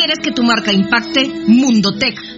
[0.00, 1.28] ¿Quieres que tu marca impacte?
[1.46, 2.18] Mundotech,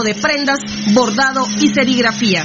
[0.00, 0.58] de prendas,
[0.94, 2.44] bordado y serigrafía.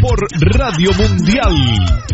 [0.00, 0.26] Por
[0.58, 2.06] Radio Mundial.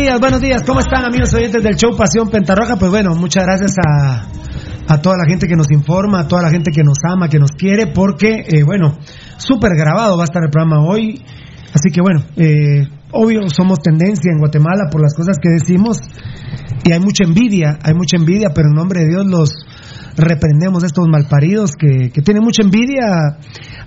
[0.00, 0.62] Días, buenos días.
[0.66, 2.76] ¿Cómo están amigos oyentes del show Pasión Pentarroja?
[2.76, 4.24] Pues bueno, muchas gracias a,
[4.88, 7.38] a toda la gente que nos informa, a toda la gente que nos ama, que
[7.38, 8.96] nos quiere, porque, eh, bueno,
[9.36, 11.22] súper grabado va a estar el programa hoy.
[11.74, 15.98] Así que bueno, eh, obvio somos tendencia en Guatemala por las cosas que decimos
[16.82, 19.50] y hay mucha envidia, hay mucha envidia, pero en nombre de Dios los,
[20.16, 23.38] reprendemos estos malparidos que, que tienen mucha envidia.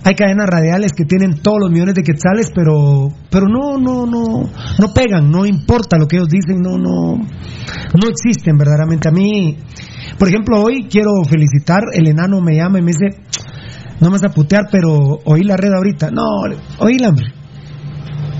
[0.04, 4.42] Hay cadenas radiales que tienen todos los millones de quetzales, pero, pero no, no, no,
[4.78, 9.08] no pegan, no importa lo que ellos dicen, no, no, no existen verdaderamente.
[9.08, 9.56] A mí,
[10.18, 13.18] por ejemplo, hoy quiero felicitar, el enano me llama y me dice,
[14.00, 14.92] no me vas a putear, pero
[15.24, 16.10] oí la red ahorita.
[16.10, 16.22] No,
[16.80, 17.26] oíla, hombre.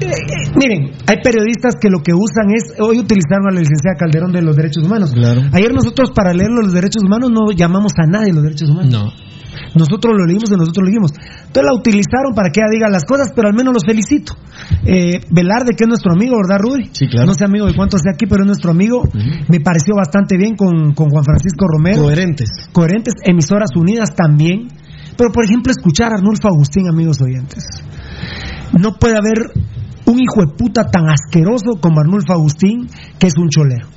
[0.00, 3.96] Eh, eh, miren, hay periodistas que lo que usan es, hoy utilizaron a la licenciada
[3.96, 5.12] Calderón de los derechos humanos.
[5.14, 5.42] Claro.
[5.52, 8.92] Ayer nosotros para leer los derechos humanos no llamamos a nadie los derechos humanos.
[8.92, 9.33] No.
[9.74, 11.12] Nosotros lo leímos y nosotros lo leímos.
[11.12, 14.34] Entonces la utilizaron para que ella diga las cosas, pero al menos los felicito.
[14.84, 16.90] Eh, Velarde, que es nuestro amigo, ¿verdad, Rudy?
[16.92, 17.26] Sí, claro.
[17.26, 19.02] No sé amigo de cuánto sea aquí, pero es nuestro amigo.
[19.48, 22.02] Me pareció bastante bien con, con Juan Francisco Romero.
[22.02, 22.48] Coherentes.
[22.72, 24.68] Coherentes, emisoras unidas también.
[25.16, 27.64] Pero, por ejemplo, escuchar a Arnulfo Agustín, amigos oyentes.
[28.78, 29.52] No puede haber
[30.06, 33.88] un hijo de puta tan asqueroso como Arnulfo Agustín, que es un cholero.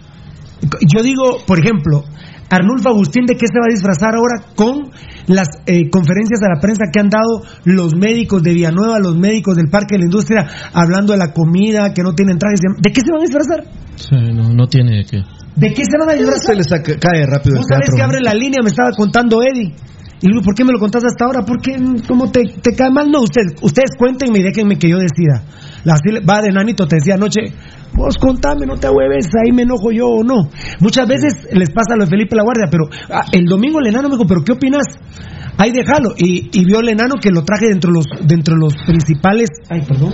[0.88, 2.04] Yo digo, por ejemplo,
[2.50, 4.92] Arnulfo Agustín, ¿de qué se va a disfrazar ahora con
[5.27, 9.58] las eh, conferencias a la prensa que han dado los médicos de Villanueva, los médicos
[9.58, 12.62] del Parque de la Industria, hablando de la comida, que no tienen trajes?
[12.80, 13.63] ¿De qué se van a disfrazar?
[13.96, 15.24] Sí, no, no tiene que.
[15.56, 16.56] ¿De qué se van a disfrazar?
[16.56, 17.96] Se les cae rápido el teatro.
[17.96, 19.75] que abre la línea, me estaba contando Eddie.
[20.20, 21.46] Y le digo, ¿por qué me lo contaste hasta ahora?
[21.46, 21.77] ¿Por qué?
[22.08, 23.12] ¿Cómo te, te cae mal?
[23.12, 25.44] No, ustedes, ustedes cuéntenme y déjenme que yo decida.
[25.88, 27.41] Va de nanito, te decía anoche,
[27.96, 30.50] vos contame, no te hueves, ahí me enojo yo o no.
[30.82, 34.10] Muchas veces les pasa lo de Felipe La Guardia, pero ah, el domingo el enano
[34.10, 34.84] me dijo, ¿pero qué opinas?
[35.58, 36.10] Ahí déjalo.
[36.17, 39.50] Y, y vio el enano que lo traje dentro de los, dentro de los principales.
[39.70, 40.13] Ay, perdón.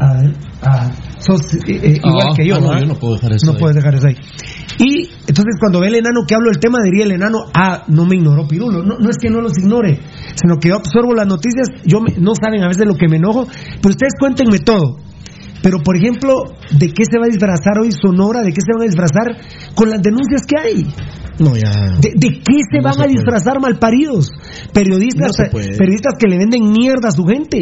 [0.00, 0.32] A ver,
[0.62, 2.54] ah, sos eh, eh, igual Ah, que yo.
[2.56, 3.58] ah, no, yo no puedo dejar eso No ahí.
[3.58, 4.16] puedes dejar eso ahí.
[4.78, 8.04] Y entonces cuando ve el enano que hablo del tema, diría el enano, ah, no
[8.04, 8.82] me ignoró Pirulo.
[8.82, 9.98] No, no es que no los ignore,
[10.34, 13.16] sino que yo absorbo las noticias, yo me- no saben a veces lo que me
[13.16, 13.46] enojo,
[13.80, 14.98] pero ustedes cuéntenme todo.
[15.60, 18.42] Pero, por ejemplo, ¿de qué se va a disfrazar hoy Sonora?
[18.42, 19.36] ¿De qué se van a disfrazar
[19.74, 20.86] con las denuncias que hay?
[21.40, 21.70] No, ya.
[22.00, 24.30] ¿De, de qué se No van se a disfrazar malparidos?
[24.72, 27.58] Periodistas, No periodistas que le venden mierda a su gente,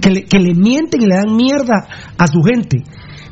[0.00, 2.78] que le, que le mienten y le dan mierda a su gente.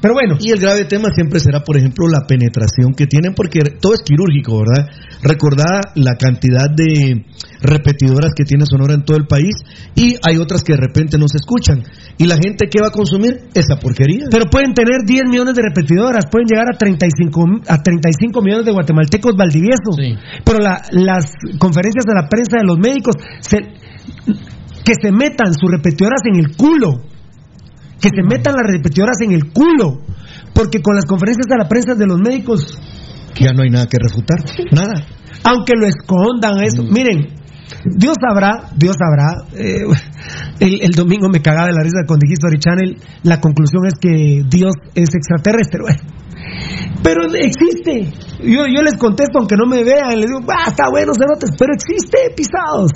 [0.00, 3.60] Pero bueno, Y el grave tema siempre será, por ejemplo, la penetración que tienen, porque
[3.80, 4.86] todo es quirúrgico, ¿verdad?
[5.22, 7.24] Recordá la cantidad de
[7.60, 9.54] repetidoras que tiene Sonora en todo el país
[9.96, 11.82] y hay otras que de repente no se escuchan.
[12.16, 13.48] ¿Y la gente qué va a consumir?
[13.54, 14.26] Esa porquería.
[14.30, 18.72] pero pueden tener 10 millones de repetidoras, pueden llegar a 35, a 35 millones de
[18.72, 19.96] guatemaltecos valdiviesos.
[19.96, 20.14] Sí.
[20.44, 23.74] Pero la- las conferencias de la prensa de los médicos, se-
[24.84, 27.02] que se metan sus repetidoras en el culo.
[28.00, 30.00] Que se metan las repetidoras en el culo.
[30.54, 32.78] Porque con las conferencias de la prensa de los médicos
[33.38, 34.38] Ya no hay nada que refutar.
[34.72, 35.06] Nada.
[35.44, 36.82] aunque lo escondan eso.
[36.82, 37.34] Miren,
[37.84, 39.44] Dios sabrá, Dios sabrá.
[39.54, 39.84] eh,
[40.60, 42.96] el, domingo me cagaba de la risa con The History Channel.
[43.22, 45.80] La conclusión es que Dios es extraterrestre.
[47.02, 48.12] Pero existe.
[48.42, 50.18] Yo, yo les contesto aunque no me vean.
[50.18, 52.90] Les digo, va, está bueno, cerotes, pero existe, pisados.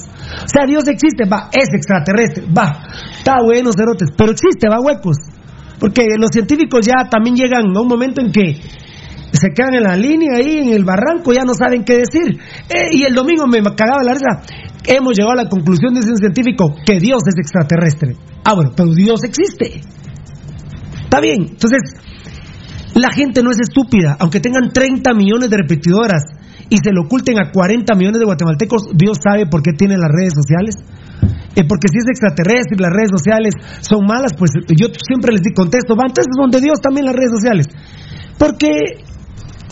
[0.44, 2.72] O sea, Dios existe, va, es extraterrestre, va,
[3.16, 5.16] está bueno, cerotes, pero existe, va, huecos.
[5.78, 8.60] Porque los científicos ya también llegan a un momento en que
[9.32, 12.38] se quedan en la línea ahí en el barranco, ya no saben qué decir.
[12.68, 14.42] Eh, y el domingo me cagaba la risa.
[14.84, 18.16] Hemos llegado a la conclusión, dice un científico, que Dios es extraterrestre.
[18.44, 19.80] Ah, bueno, pero Dios existe.
[21.04, 21.46] Está bien.
[21.50, 21.80] Entonces,
[22.94, 24.16] la gente no es estúpida.
[24.18, 26.24] Aunque tengan 30 millones de repetidoras
[26.68, 30.10] y se lo oculten a 40 millones de guatemaltecos, Dios sabe por qué tienen las
[30.10, 30.76] redes sociales.
[31.54, 35.42] Eh, porque si es extraterrestre y las redes sociales son malas, pues yo siempre les
[35.42, 37.68] di contesto, va, entonces son de Dios también las redes sociales.
[38.38, 39.04] Porque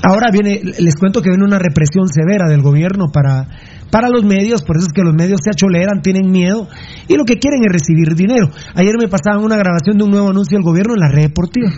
[0.03, 3.49] ahora viene, les cuento que viene una represión severa del gobierno para,
[3.91, 6.69] para los medios, por eso es que los medios se acholeran, tienen miedo
[7.09, 8.51] y lo que quieren es recibir dinero.
[8.75, 11.71] Ayer me pasaban una grabación de un nuevo anuncio del gobierno en la red deportiva.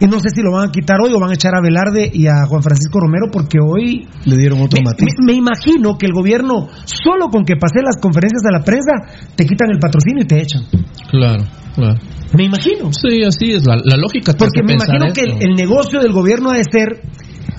[0.00, 2.08] Y no sé si lo van a quitar hoy o van a echar a Velarde
[2.12, 5.06] y a Juan Francisco Romero porque hoy Le dieron otro me, matiz.
[5.18, 8.92] me- me imagino que el gobierno, solo con que pase las conferencias de la prensa,
[9.34, 10.62] te quitan el patrocinio y te echan.
[11.10, 11.98] Claro, claro.
[12.36, 12.90] Me imagino.
[12.92, 13.64] Sí, así es.
[13.66, 17.00] La, la lógica Porque me imagino que el, el negocio del gobierno ha de ser,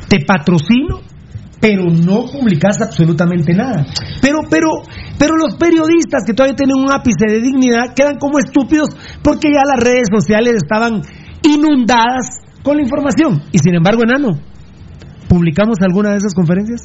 [0.08, 1.02] te patrocino,
[1.60, 3.86] pero no publicas absolutamente nada.
[4.22, 4.70] Pero, pero,
[5.18, 8.90] pero los periodistas que todavía tienen un ápice de dignidad quedan como estúpidos
[9.22, 11.02] porque ya las redes sociales estaban
[11.44, 13.42] inundadas con la información.
[13.52, 14.40] Y sin embargo, enano,
[15.28, 16.82] ¿publicamos alguna de esas conferencias?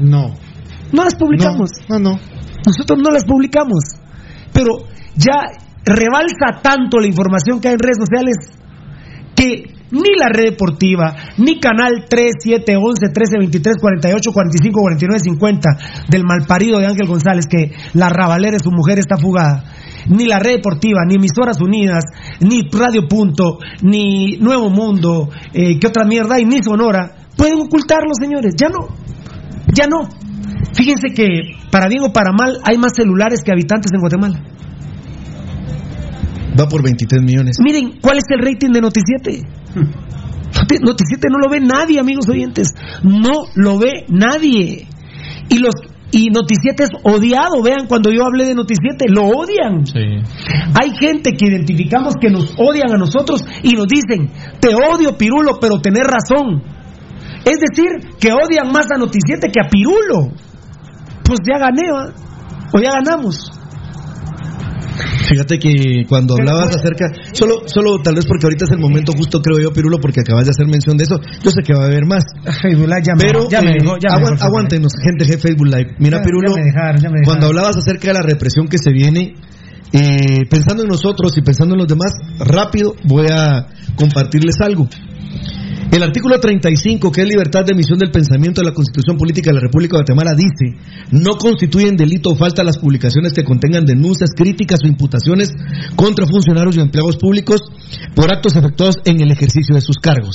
[0.00, 0.34] No.
[0.92, 1.70] No las publicamos.
[1.88, 2.18] No, no.
[2.66, 3.84] Nosotros no las publicamos.
[4.52, 5.46] Pero ya
[5.84, 8.36] rebalsa tanto la información que hay en redes sociales
[9.34, 15.20] que ni la red deportiva, ni Canal 3, 7, 11, 13, 23, 48, 45, 49,
[15.20, 15.70] 50
[16.08, 19.64] del malparido de Ángel González, que la rabalera de su mujer está fugada,
[20.08, 22.04] ni la red deportiva, ni Emisoras Unidas,
[22.40, 26.44] ni Radio Punto, ni Nuevo Mundo, eh, ¿qué otra mierda hay?
[26.44, 28.88] Ni Sonora, pueden ocultarlo, señores, ya no.
[29.72, 30.08] Ya no.
[30.74, 31.26] Fíjense que,
[31.70, 34.42] para bien o para mal, hay más celulares que habitantes en Guatemala.
[36.58, 37.56] Va por 23 millones.
[37.62, 39.42] Miren, ¿cuál es el rating de Noticiete?
[40.82, 42.68] Noticiete no lo ve nadie, amigos oyentes.
[43.02, 44.86] No lo ve nadie.
[45.48, 45.74] Y los
[46.14, 47.60] y Noticiete es odiado.
[47.60, 49.82] Vean, cuando yo hablé de Noticiete, lo odian.
[50.80, 54.30] Hay gente que identificamos que nos odian a nosotros y nos dicen,
[54.60, 56.62] te odio, Pirulo, pero tenés razón.
[57.44, 60.30] Es decir, que odian más a Noticiete que a Pirulo.
[61.24, 61.90] Pues ya gané,
[62.72, 63.50] o ya ganamos.
[65.28, 69.40] Fíjate que cuando hablabas acerca, solo, solo tal vez porque ahorita es el momento justo,
[69.40, 71.86] creo yo, Pirulo, porque acabas de hacer mención de eso, yo sé que va a
[71.86, 72.24] haber más.
[72.62, 75.66] Facebook Live ya me, Pero ya me eh, dejó, ya me aguántenos, gente de Facebook
[75.66, 75.96] Live.
[75.98, 76.54] Mira, Pirulo,
[77.24, 79.34] cuando hablabas acerca de la represión que se viene,
[79.92, 84.88] eh, pensando en nosotros y pensando en los demás, rápido voy a compartirles algo.
[85.94, 89.54] El artículo 35, que es libertad de emisión del pensamiento de la Constitución Política de
[89.54, 90.76] la República de Guatemala, dice,
[91.12, 95.50] no constituyen delito o falta las publicaciones que contengan denuncias, críticas o imputaciones
[95.94, 97.60] contra funcionarios y empleados públicos
[98.16, 100.34] por actos efectuados en el ejercicio de sus cargos.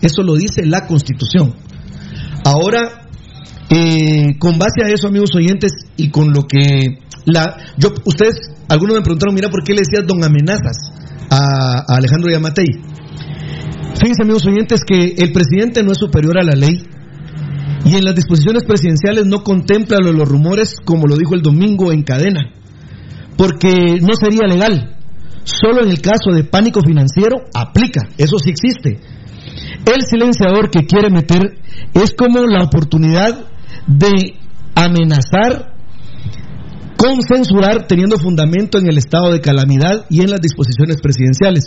[0.00, 1.56] Eso lo dice la Constitución.
[2.44, 3.08] Ahora,
[3.68, 8.94] eh, con base a eso, amigos oyentes, y con lo que la, yo, ustedes, algunos
[8.94, 10.92] me preguntaron, mira, ¿por qué le decías don amenazas
[11.30, 12.99] a, a Alejandro Yamatei?
[13.98, 16.82] Fíjense, amigos oyentes, que el presidente no es superior a la ley
[17.84, 22.02] y en las disposiciones presidenciales no contempla los rumores, como lo dijo el domingo en
[22.02, 22.52] cadena,
[23.36, 24.96] porque no sería legal.
[25.44, 29.00] Solo en el caso de pánico financiero aplica, eso sí existe.
[29.86, 31.58] El silenciador que quiere meter
[31.94, 33.46] es como la oportunidad
[33.86, 34.38] de
[34.74, 35.74] amenazar
[36.96, 41.64] con censurar teniendo fundamento en el estado de calamidad y en las disposiciones presidenciales.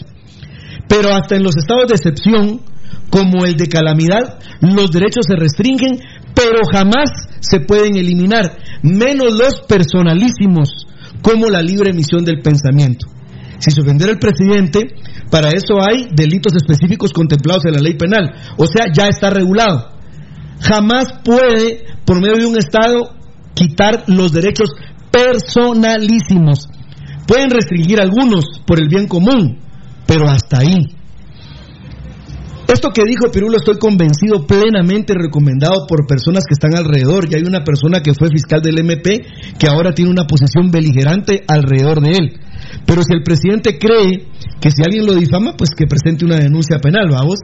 [0.94, 2.62] Pero hasta en los estados de excepción,
[3.10, 5.98] como el de calamidad, los derechos se restringen,
[6.36, 7.10] pero jamás
[7.40, 10.86] se pueden eliminar, menos los personalísimos,
[11.24, 13.08] como la libre emisión del pensamiento.
[13.58, 14.82] Si se ofendiera el presidente,
[15.32, 19.94] para eso hay delitos específicos contemplados en la ley penal, o sea, ya está regulado.
[20.60, 23.16] Jamás puede, por medio de un Estado,
[23.56, 24.70] quitar los derechos
[25.10, 26.70] personalísimos.
[27.26, 29.63] Pueden restringir algunos por el bien común,
[30.14, 30.86] pero hasta ahí.
[32.72, 37.26] Esto que dijo Pirulo estoy convencido plenamente recomendado por personas que están alrededor.
[37.30, 39.26] Y hay una persona que fue fiscal del MP
[39.58, 42.40] que ahora tiene una posición beligerante alrededor de él.
[42.86, 44.28] Pero si el presidente cree
[44.62, 47.40] que si alguien lo difama, pues que presente una denuncia penal, vamos.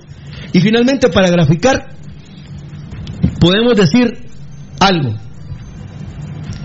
[0.53, 1.89] Y finalmente, para graficar,
[3.39, 4.13] podemos decir
[4.79, 5.15] algo.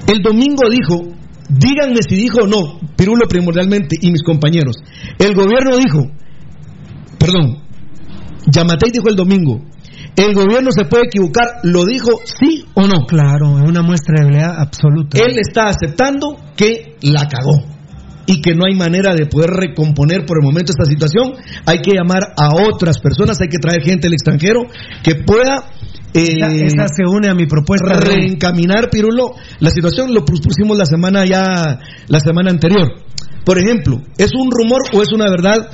[0.06, 1.13] El domingo dijo,
[1.48, 4.76] díganme si dijo o no, Pirulo primordialmente y mis compañeros.
[5.18, 6.10] El gobierno dijo,
[7.18, 7.62] perdón,
[8.46, 9.60] Yamatei dijo el domingo,
[10.16, 13.06] el gobierno se puede equivocar, lo dijo sí o no.
[13.06, 15.18] Claro, es una muestra de habilidad absoluta.
[15.18, 17.64] Él está aceptando que la cagó
[18.26, 21.32] y que no hay manera de poder recomponer por el momento esta situación.
[21.66, 24.62] Hay que llamar a otras personas, hay que traer gente del extranjero
[25.02, 25.64] que pueda
[26.14, 27.98] eh, esa, esa se une a mi propuesta.
[27.98, 29.32] de- reencaminar, Pirulo.
[29.60, 32.88] La situación lo pusimos la semana ya, la semana anterior.
[33.44, 35.68] Por ejemplo, ¿es un rumor o es una verdad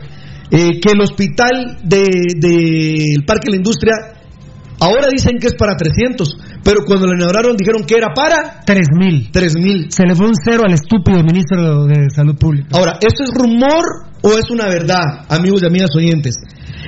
[0.50, 2.03] eh, que el hospital del
[2.40, 3.92] de, el Parque de la Industria
[4.81, 9.31] ahora dicen que es para 300, pero cuando lo inauguraron dijeron que era para 3000.
[9.31, 9.92] 3000.
[9.92, 12.68] Se le fue un cero al estúpido ministro de Salud Pública.
[12.72, 13.85] Ahora, ¿esto es rumor
[14.22, 16.35] o es una verdad, amigos y amigas oyentes?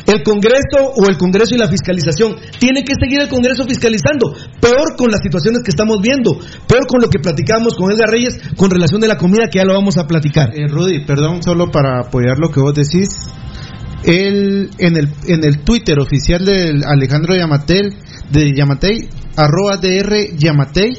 [0.07, 4.35] El Congreso o el Congreso y la fiscalización tiene que seguir el Congreso fiscalizando.
[4.61, 8.41] Peor con las situaciones que estamos viendo, peor con lo que platicamos con Edgar Reyes
[8.57, 10.51] con relación de la comida que ya lo vamos a platicar.
[10.55, 13.09] Eh, Rudy, perdón, solo para apoyar lo que vos decís.
[14.05, 17.95] Él, en el, en el Twitter oficial de Alejandro Yamatel,
[18.31, 20.91] de Yamatei, arroba DR Yamatei,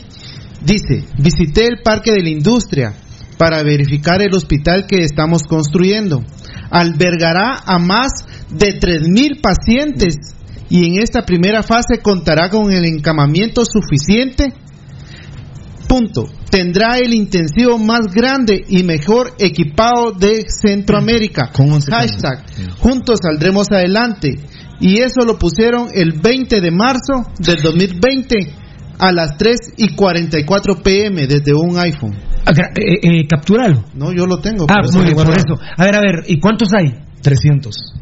[0.64, 2.94] dice, visité el Parque de la Industria
[3.38, 6.24] para verificar el hospital que estamos construyendo.
[6.70, 10.16] Albergará a más de 3.000 pacientes
[10.70, 14.54] y en esta primera fase contará con el encamamiento suficiente
[15.94, 16.28] Punto.
[16.50, 21.52] Tendrá el intensivo más grande y mejor equipado de Centroamérica.
[21.90, 22.46] Hashtag.
[22.80, 24.40] Juntos saldremos adelante.
[24.80, 28.36] Y eso lo pusieron el 20 de marzo del 2020
[28.98, 32.16] a las 3 y 44 pm desde un iPhone.
[32.16, 33.86] Eh, eh, capturalo.
[33.94, 34.66] No, yo lo tengo.
[34.70, 35.60] Ah, por eso muy bien, por eso.
[35.78, 36.92] A ver, a ver, ¿y cuántos hay?
[37.22, 37.94] 300.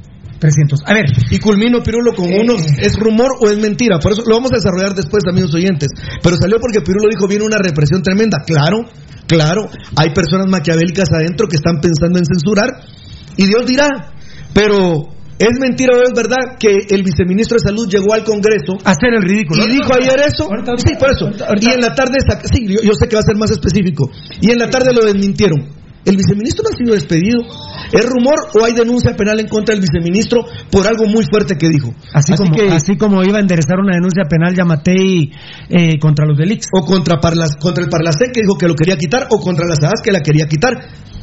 [0.42, 0.82] 300.
[0.90, 1.06] A ver.
[1.30, 4.00] Y culmino, Pirulo, con uno, ¿es rumor o es mentira?
[4.00, 5.90] Por eso lo vamos a desarrollar después, amigos oyentes.
[6.22, 8.40] Pero salió porque Pirulo dijo, viene una represión tremenda.
[8.44, 8.90] Claro,
[9.28, 12.74] claro, hay personas maquiavélicas adentro que están pensando en censurar.
[13.38, 13.88] Y Dios dirá,
[14.52, 18.92] pero ¿Es mentira o es verdad que el viceministro de Salud llegó al Congreso a
[18.92, 19.66] hacer el ridículo?
[19.66, 20.46] y dijo ayer eso?
[20.78, 21.32] sí, por eso.
[21.60, 24.12] Y en la tarde, sí, yo, yo sé que va a ser más específico.
[24.40, 25.82] Y en la tarde lo desmintieron.
[26.06, 27.42] El viceministro no ha sido despedido.
[27.92, 31.68] ¿Es rumor o hay denuncia penal en contra del viceministro por algo muy fuerte que
[31.68, 31.94] dijo?
[32.14, 35.32] Así, como, así como iba a enderezar una denuncia penal Yamatei
[35.70, 36.68] eh, contra los delix.
[36.74, 39.80] O contra, Parlas, contra el Parlacén que dijo que lo quería quitar, o contra las
[39.84, 40.74] hadas que la quería quitar.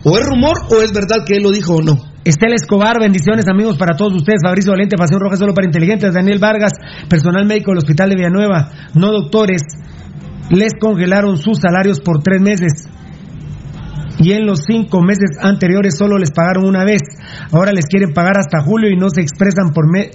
[0.05, 1.99] ¿O es rumor o es verdad que él lo dijo o no?
[2.25, 4.41] Estela Escobar, bendiciones amigos para todos ustedes.
[4.45, 6.13] Fabricio Valente, Pasión Roja solo para inteligentes.
[6.13, 6.73] Daniel Vargas,
[7.09, 9.63] personal médico del Hospital de Villanueva, no doctores,
[10.51, 12.89] les congelaron sus salarios por tres meses.
[14.29, 17.01] Y en los cinco meses anteriores solo les pagaron una vez.
[17.51, 20.11] Ahora les quieren pagar hasta julio y no se expresan por me-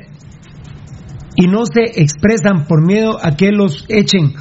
[1.36, 4.34] y no se expresan por miedo a que los echen,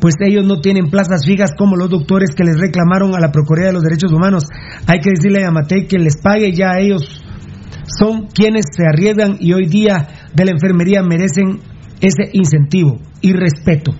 [0.00, 3.66] pues ellos no tienen plazas fijas como los doctores que les reclamaron a la Procuraduría
[3.66, 4.44] de los Derechos Humanos.
[4.86, 7.22] Hay que decirle a Yamatei que les pague ya a ellos.
[7.98, 11.60] Son quienes se arriesgan y hoy día de la enfermería merecen
[12.00, 13.92] ese incentivo y respeto.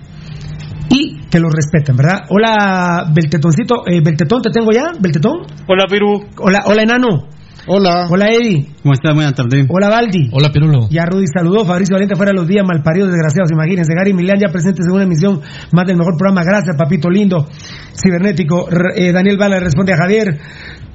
[0.89, 2.25] Y que los respeten, ¿verdad?
[2.29, 3.87] Hola, Beltetoncito.
[3.87, 4.91] Eh, Beltetón, ¿te tengo ya?
[4.99, 5.47] ¿Beltetón?
[5.67, 6.25] Hola, Perú.
[6.37, 7.27] Hola, hola, Enano.
[7.67, 8.07] Hola.
[8.09, 8.67] Hola, Eddie.
[8.81, 9.13] ¿Cómo está?
[9.13, 9.65] Buenas tardes.
[9.69, 10.29] Hola, Baldi.
[10.33, 10.87] Hola, Pirulo.
[10.89, 13.93] Ya Rudy saludó, Fabricio Valente fuera de los días, malparidos, desgraciados, imagínense.
[13.95, 15.41] Gary Milán ya presentes en una emisión
[15.71, 16.43] más del mejor programa.
[16.43, 17.47] Gracias, papito lindo,
[17.93, 18.67] cibernético.
[18.67, 20.39] R- eh, Daniel Bala responde a Javier.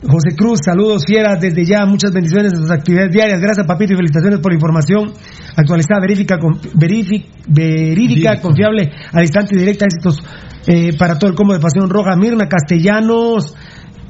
[0.03, 3.41] José Cruz, saludos fieras desde ya, muchas bendiciones en sus actividades diarias.
[3.41, 5.13] Gracias, papito, y felicitaciones por la información
[5.57, 9.87] actualizada, verifica, con- verifi- verídica, confiable, al instante y directa.
[9.87, 10.23] Éxitos
[10.67, 12.15] eh, para todo el combo de Pasión Roja.
[12.15, 13.55] Mirna Castellanos,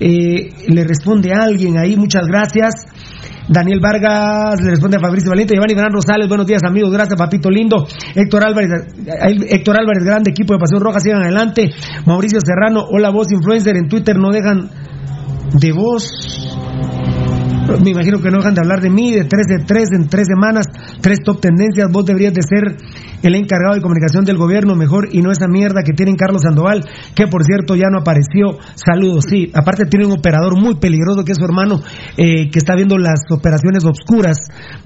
[0.00, 2.74] eh, le responde a alguien ahí, muchas gracias.
[3.48, 7.48] Daniel Vargas le responde a Fabricio Valiente, Giovanni Gran Rosales, buenos días amigos, gracias papito
[7.48, 7.86] lindo.
[8.12, 8.70] Héctor Álvarez,
[9.06, 11.70] eh, Héctor Álvarez, grande equipo de Pasión Roja, sigan adelante.
[12.06, 14.68] Mauricio Serrano, hola voz influencer, en Twitter no dejan
[15.52, 16.10] de voz.
[17.82, 20.26] Me imagino que no dejan de hablar de mí, de 3 de 3 en 3
[20.28, 20.66] semanas,
[21.00, 21.88] tres top tendencias.
[21.90, 22.76] Vos deberías de ser
[23.24, 26.84] el encargado de comunicación del gobierno mejor y no esa mierda que tienen Carlos Sandoval,
[27.16, 28.56] que por cierto ya no apareció.
[28.76, 29.50] Saludos, sí.
[29.52, 31.80] Aparte tiene un operador muy peligroso que es su hermano,
[32.16, 34.36] eh, que está viendo las operaciones obscuras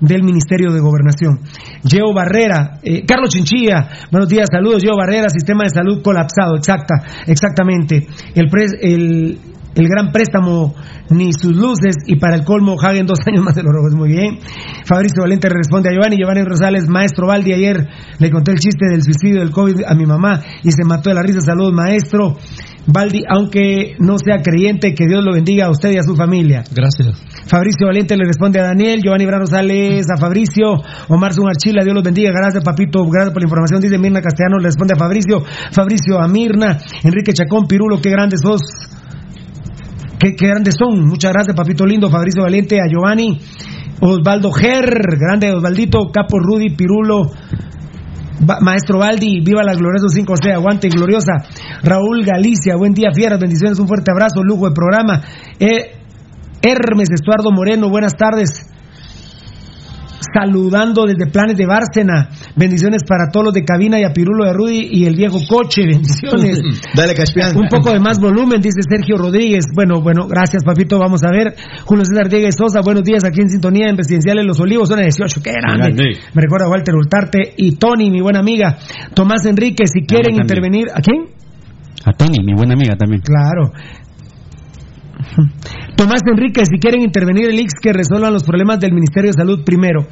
[0.01, 1.41] del Ministerio de Gobernación.
[1.87, 4.83] Geo Barrera, eh, Carlos Chinchilla, buenos días, saludos.
[4.83, 6.95] Geo Barrera, sistema de salud colapsado, exacta,
[7.27, 8.07] exactamente.
[8.35, 9.39] El, pres- el,
[9.75, 10.75] el gran préstamo
[11.11, 13.95] ni sus luces y para el colmo Hagen dos años más de los rojos.
[13.95, 14.39] Muy bien.
[14.85, 16.17] Fabricio Valente le responde a Giovanni.
[16.17, 20.07] Giovanni Rosales, maestro Valdi, ayer le conté el chiste del suicidio del COVID a mi
[20.07, 21.41] mamá y se mató de la risa.
[21.41, 22.37] Saludos, maestro.
[22.87, 26.65] Valdi, aunque no sea creyente, que Dios lo bendiga a usted y a su familia.
[26.75, 27.23] Gracias.
[27.47, 32.05] Fabricio Valiente le responde a Daniel, Giovanni Brano Rosales a Fabricio, Omar Archila, Dios los
[32.05, 36.21] bendiga, gracias papito, gracias por la información, dice Mirna Castellano, le responde a Fabricio, Fabricio
[36.21, 38.61] a Mirna, Enrique Chacón, Pirulo, qué grandes sos,
[40.21, 43.41] qué, grandes son, muchas gracias papito lindo, Fabricio Valiente, a Giovanni,
[44.01, 47.31] Osvaldo Ger, grande Osvaldito, Capo Rudy, Pirulo,
[48.61, 51.33] Maestro Baldi, viva la gloriosa 5C, aguante gloriosa.
[51.83, 55.23] Raúl Galicia, buen día, fieras, bendiciones, un fuerte abrazo, lujo de programa.
[55.59, 55.97] Eh,
[56.63, 58.67] Hermes Estuardo Moreno, buenas tardes.
[60.35, 62.29] Saludando desde Planes de Bárcena.
[62.57, 65.87] Bendiciones para todos los de cabina y a Pirulo de Rudy y el viejo coche.
[65.87, 66.61] Bendiciones.
[66.95, 67.57] Dale, Caspian.
[67.57, 69.65] Un poco de más volumen, dice Sergio Rodríguez.
[69.75, 70.99] Bueno, bueno, gracias, papito.
[70.99, 71.55] Vamos a ver.
[71.85, 75.41] Julio César Diegues Sosa, buenos días aquí en sintonía en Presidenciales Los Olivos, zona 18.
[75.43, 75.95] ¡Qué grande!
[75.95, 76.19] Grande.
[76.35, 78.79] Me recuerda a Walter Hurtarte y Tony, mi buena amiga.
[79.15, 80.89] Tomás Enrique, si quieren intervenir.
[80.95, 81.41] ¿A quién?
[82.05, 83.21] A Tony, mi buena amiga también.
[83.21, 83.73] Claro.
[85.97, 89.65] Tomás Enrique, si quieren intervenir el IX que resuelvan los problemas del Ministerio de Salud
[89.65, 90.07] primero.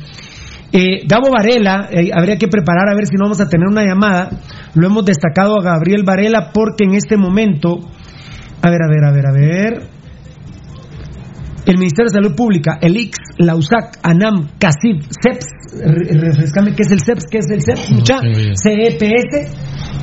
[0.72, 3.84] Eh, Gabo Varela, eh, habría que preparar a ver si no vamos a tener una
[3.84, 4.28] llamada.
[4.74, 7.78] Lo hemos destacado a Gabriel Varela porque en este momento,
[8.62, 9.88] a ver, a ver, a ver, a ver.
[11.66, 15.46] El Ministerio de Salud Pública, el IX, la USAC, ANAM, CACIF, CEPS,
[15.84, 17.24] re- refrescame, ¿qué es el CEPS?
[17.30, 17.90] ¿Qué es el CEPS?
[17.92, 19.04] Mucha, CEPS,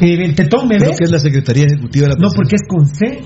[0.01, 0.97] eh, el tetón, ¿me Creo ves?
[0.99, 3.19] que es la Secretaría Ejecutiva de la No, porque es con C.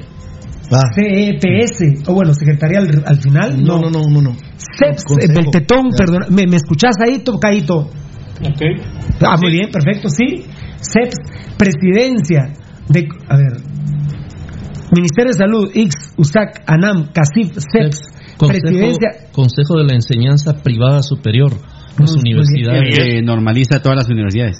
[0.71, 0.89] Ah.
[0.93, 3.63] CEPS, o bueno, secretaría al, al final.
[3.63, 4.21] No, no, no, no.
[4.21, 4.31] no.
[4.57, 5.31] CEPS, Consejo.
[5.31, 5.97] eh, del tetón, Ya.
[5.97, 6.21] perdón.
[6.29, 7.89] ¿Me, me escuchás ahí, Tocadito?
[9.21, 10.45] Ah, muy bien, perfecto, sí.
[10.81, 11.15] CEPS,
[11.57, 12.53] presidencia
[12.87, 13.07] de.
[13.27, 13.61] A ver.
[14.95, 17.99] Ministerio de Salud, X, USAC, ANAM, CACIF, CEPS,
[18.37, 19.09] Consejo, presidencia.
[19.31, 21.51] Consejo de la Enseñanza Privada Superior,
[21.99, 22.97] las universidades.
[22.97, 24.57] Que normaliza todas las universidades.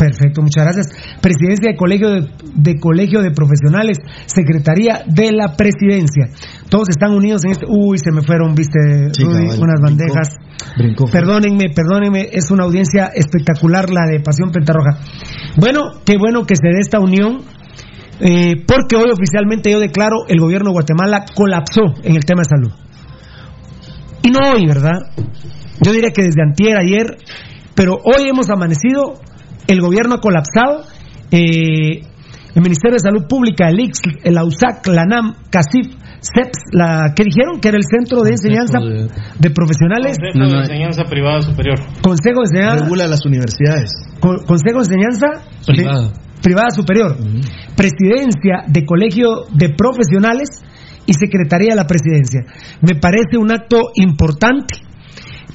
[0.00, 0.86] Perfecto, muchas gracias.
[1.20, 6.32] Presidencia de Colegio de, de Colegio de Profesionales, Secretaría de la Presidencia.
[6.70, 7.66] Todos están unidos en este.
[7.68, 9.82] Uy, se me fueron, viste, Rudy, unas brincó.
[9.82, 10.36] bandejas.
[10.78, 11.04] Brincó.
[11.04, 15.00] Perdónenme, perdónenme, es una audiencia espectacular la de Pasión Pentarroja.
[15.56, 17.42] Bueno, qué bueno que se dé esta unión,
[18.20, 22.48] eh, porque hoy oficialmente yo declaro el gobierno de Guatemala colapsó en el tema de
[22.48, 22.72] salud.
[24.22, 25.12] Y no hoy, ¿verdad?
[25.82, 27.18] Yo diría que desde antier, ayer,
[27.74, 29.20] pero hoy hemos amanecido,
[29.72, 30.82] el gobierno ha colapsado,
[31.30, 32.02] eh,
[32.54, 37.24] el Ministerio de Salud Pública, el IX, el AUSAC, la NAM, CACIF, CEPS, la que
[37.24, 41.78] dijeron que era el Centro de Enseñanza de, Profesionales, Consejo de Enseñanza Privada Superior.
[42.02, 43.90] Consejo de Enseñanza, Regula las universidades.
[44.20, 45.26] Con- Consejo de Enseñanza
[45.66, 46.02] Privada.
[46.08, 47.16] de- privada Superior,
[47.76, 50.48] Presidencia de Colegio de Profesionales
[51.06, 52.40] y Secretaría de la Presidencia.
[52.82, 54.74] Me parece un acto importante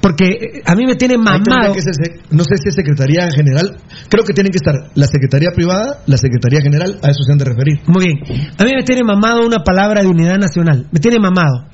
[0.01, 1.73] porque a mí me tiene mamado.
[1.73, 3.77] que ser sec- no sé si es Secretaría General.
[4.09, 7.37] Creo que tienen que estar la Secretaría Privada, la Secretaría General, a eso se han
[7.37, 7.79] de referir.
[7.87, 8.49] Muy bien.
[8.57, 10.87] A mí me tiene mamado una palabra de unidad nacional.
[10.91, 11.65] Me tiene mamado.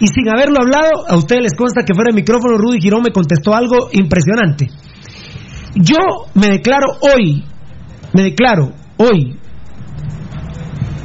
[0.00, 3.12] Y sin haberlo hablado, a ustedes les consta que fuera de micrófono, Rudy Girón me
[3.12, 4.68] contestó algo impresionante.
[5.74, 5.96] Yo
[6.34, 7.44] me declaro hoy,
[8.12, 9.38] me declaro hoy,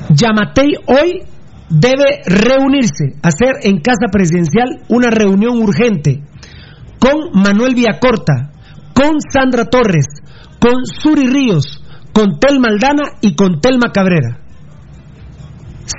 [0.10, 1.24] Yamatei hoy
[1.70, 6.22] debe reunirse, hacer en Casa Presidencial una reunión urgente
[7.08, 8.52] con Manuel Villacorta,
[8.94, 10.06] con Sandra Torres,
[10.60, 14.40] con Suri Ríos, con Tel Maldana y con Telma Cabrera.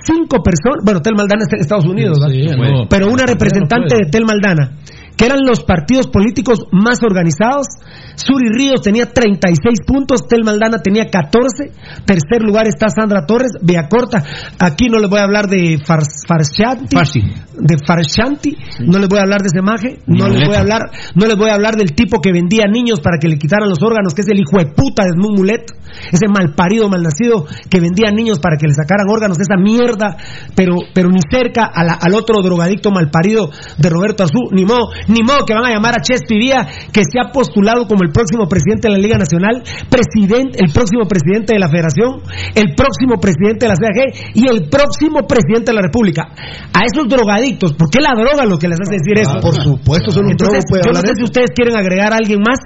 [0.05, 2.35] Cinco personas, bueno, Tel Maldana está en Estados Unidos, ¿verdad?
[2.57, 4.73] No, pero una representante de Tel Maldana,
[5.19, 7.67] que eran los partidos políticos más organizados.
[8.15, 11.73] Suri Ríos tenía 36 puntos, Tel Maldana tenía 14.
[12.07, 14.23] Tercer lugar está Sandra Torres, Villacorta.
[14.59, 17.21] Aquí no les voy a hablar de Fars, Farshanti, Farsi.
[17.21, 20.61] de Farshanti, no les voy a hablar de ese maje, Ni no les voy a
[20.61, 20.83] hablar,
[21.15, 23.83] no les voy a hablar del tipo que vendía niños para que le quitaran los
[23.83, 25.65] órganos, que es el hijo de puta de Edmund Mulet,
[26.13, 30.17] ese malparido, malnacido que vendía niños para que le sacaran órganos, esa mierda,
[30.55, 34.91] pero, pero ni cerca a la- al otro drogadicto malparido de Roberto Azú, ni modo,
[35.09, 38.13] ni modo que van a llamar a Chespi Vía, que se ha postulado como el
[38.13, 42.21] próximo presidente de la Liga Nacional, presidente, el próximo presidente de la Federación,
[42.55, 46.29] el próximo presidente de la CAG y el próximo presidente de la República.
[46.73, 49.37] A esos drogadictos, ¿por qué la droga lo que les hace decir eso?
[49.37, 51.17] Ah, por supuesto, solo un Entonces, drogo puede yo no sé eso.
[51.17, 52.61] si ustedes quieren agregar a alguien más,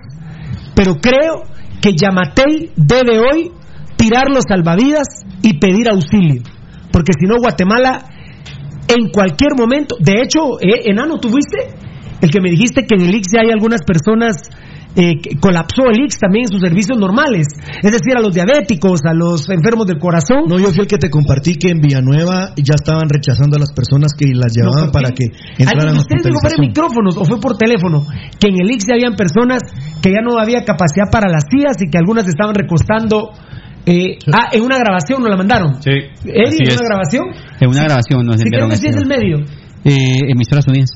[0.75, 1.47] pero creo
[1.81, 3.51] que Yamatei debe hoy
[3.97, 5.07] tirar los salvavidas
[5.43, 6.43] y pedir auxilio.
[6.91, 8.03] Porque si no, Guatemala,
[8.89, 11.75] en cualquier momento, de hecho, eh, Enano, ¿tú fuiste?
[12.23, 14.37] El que me dijiste que en el IX ya hay algunas personas.
[14.95, 17.47] eh, que colapsó el IX también en sus servicios normales,
[17.83, 20.45] es decir, a los diabéticos, a los enfermos del corazón.
[20.47, 23.73] No, yo fui el que te compartí que en Villanueva ya estaban rechazando a las
[23.73, 24.93] personas que las llevaban ¿por qué?
[24.93, 25.25] para que
[25.57, 28.05] entraran ¿Alguien a de ustedes dijo micrófonos o fue por teléfono?
[28.39, 29.63] Que en el IX ya habían personas
[30.03, 33.31] que ya no había capacidad para las sillas y que algunas estaban recostando.
[33.87, 35.81] eh, ah, en una grabación nos la mandaron.
[35.81, 35.89] Sí.
[35.89, 36.77] ¿Eddie, así en es.
[36.77, 37.25] una grabación?
[37.65, 39.37] En una grabación nos Sí, creo enviaron que sí es este- el medio.
[39.89, 40.91] Eh, emisoras unidas.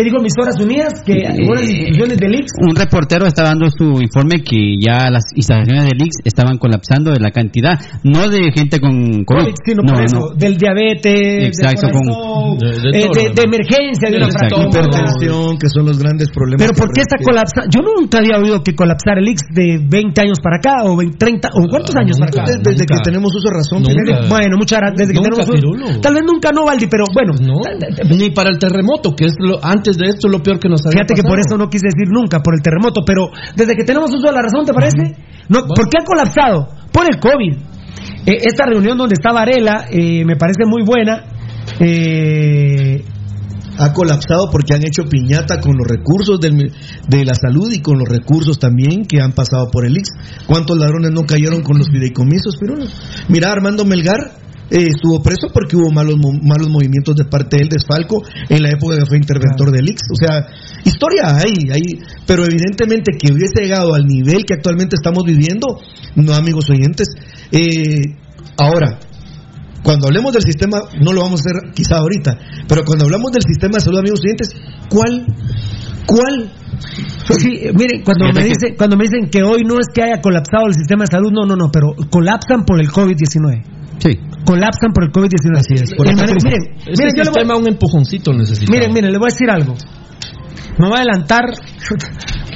[0.00, 1.02] ¿Qué dijo Emisoras Unidas?
[1.04, 2.46] Que algunas instituciones del IX.
[2.64, 7.20] Un reportero está dando su informe que ya las instalaciones del IX estaban colapsando de
[7.20, 10.04] la cantidad, no de gente con COVID, COVID, sino no, por no.
[10.06, 14.26] eso, del diabetes, Exacto, del corazón, con- de- de eh, de, de emergencia, de una
[14.32, 14.56] Exacto.
[14.56, 14.80] fractura.
[14.88, 16.64] Hipertensión, que son los grandes problemas.
[16.64, 17.68] Pero ¿por qué está colapsando?
[17.68, 21.16] Yo nunca había oído que colapsara el IX de 20 años para acá, o 20,
[21.18, 22.42] 30, o ¿cuántos años para acá?
[22.48, 23.82] Desde, desde que tenemos uso de razón.
[23.84, 24.28] Nunca.
[24.32, 24.96] Bueno, muchas gracias.
[24.96, 26.00] Desde que Nunca, tenemos Pirulo.
[26.00, 27.32] Tal vez nunca no, Valdi, pero bueno.
[27.36, 27.60] No,
[28.16, 31.02] ni para el terremoto, que es lo, antes de esto lo peor que nos había
[31.04, 34.10] Fíjate que por eso no quise decir nunca, por el terremoto, pero desde que tenemos
[34.14, 35.16] uso de la razón, ¿te parece?
[35.48, 36.68] No, ¿Por qué ha colapsado?
[36.92, 37.52] Por el COVID.
[38.26, 41.24] Eh, esta reunión donde está Varela eh, me parece muy buena.
[41.80, 43.04] Eh,
[43.78, 46.70] ha colapsado porque han hecho piñata con los recursos del-
[47.08, 50.08] de la salud y con los recursos también que han pasado por el IX.
[50.46, 52.84] ¿Cuántos ladrones no cayeron con los fideicomisos, Pirulo?
[53.28, 54.18] Mira, Armando Melgar
[54.70, 58.98] eh, estuvo preso porque hubo malos, malos movimientos de parte del desfalco en la época
[58.98, 60.00] que fue interventor del IX.
[60.12, 60.46] O sea,
[60.84, 65.80] historia hay, hay, pero evidentemente que hubiese llegado al nivel que actualmente estamos viviendo,
[66.14, 67.08] no, amigos oyentes.
[67.50, 68.14] Eh,
[68.56, 69.00] ahora,
[69.82, 73.42] cuando hablemos del sistema, no lo vamos a hacer quizá ahorita, pero cuando hablamos del
[73.42, 74.54] sistema de salud, amigos oyentes,
[74.88, 75.26] ¿cuál?
[76.06, 76.52] ¿Cuál?
[77.38, 80.20] sí, eh, miren, cuando me, dicen, cuando me dicen que hoy no es que haya
[80.20, 83.79] colapsado el sistema de salud, no, no, no, pero colapsan por el COVID-19.
[84.00, 84.18] Sí.
[84.44, 85.56] Colapsan por el COVID-19.
[85.56, 86.44] Así es, por El crisis.
[86.44, 88.72] miren, Este miren, yo le voy- sistema un empujoncito necesita.
[88.72, 89.74] Miren, miren, le voy a decir algo.
[90.78, 91.44] Me voy a adelantar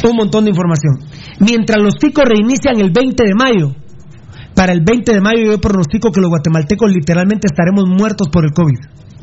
[0.09, 0.99] un montón de información.
[1.41, 3.75] Mientras los ticos reinician el 20 de mayo,
[4.55, 8.53] para el 20 de mayo yo pronostico que los guatemaltecos literalmente estaremos muertos por el
[8.53, 8.79] COVID.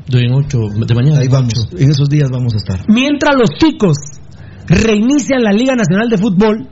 [0.08, 1.20] De, en ocho, de mañana.
[1.20, 2.86] Ahí vamos, en esos días vamos a estar.
[2.90, 3.98] Mientras los ticos
[4.68, 6.68] reinician la Liga Nacional de Fútbol,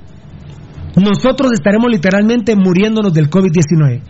[0.97, 4.01] nosotros estaremos literalmente muriéndonos del COVID-19.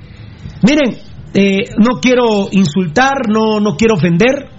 [0.63, 0.97] Miren,
[1.33, 4.49] eh, no quiero insultar, no, no quiero ofender.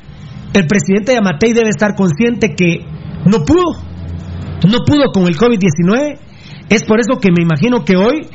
[0.52, 2.78] El presidente de Amatei debe estar consciente que
[3.24, 3.72] no pudo,
[4.68, 6.18] no pudo con el COVID-19.
[6.68, 8.26] Es por eso que me imagino que hoy,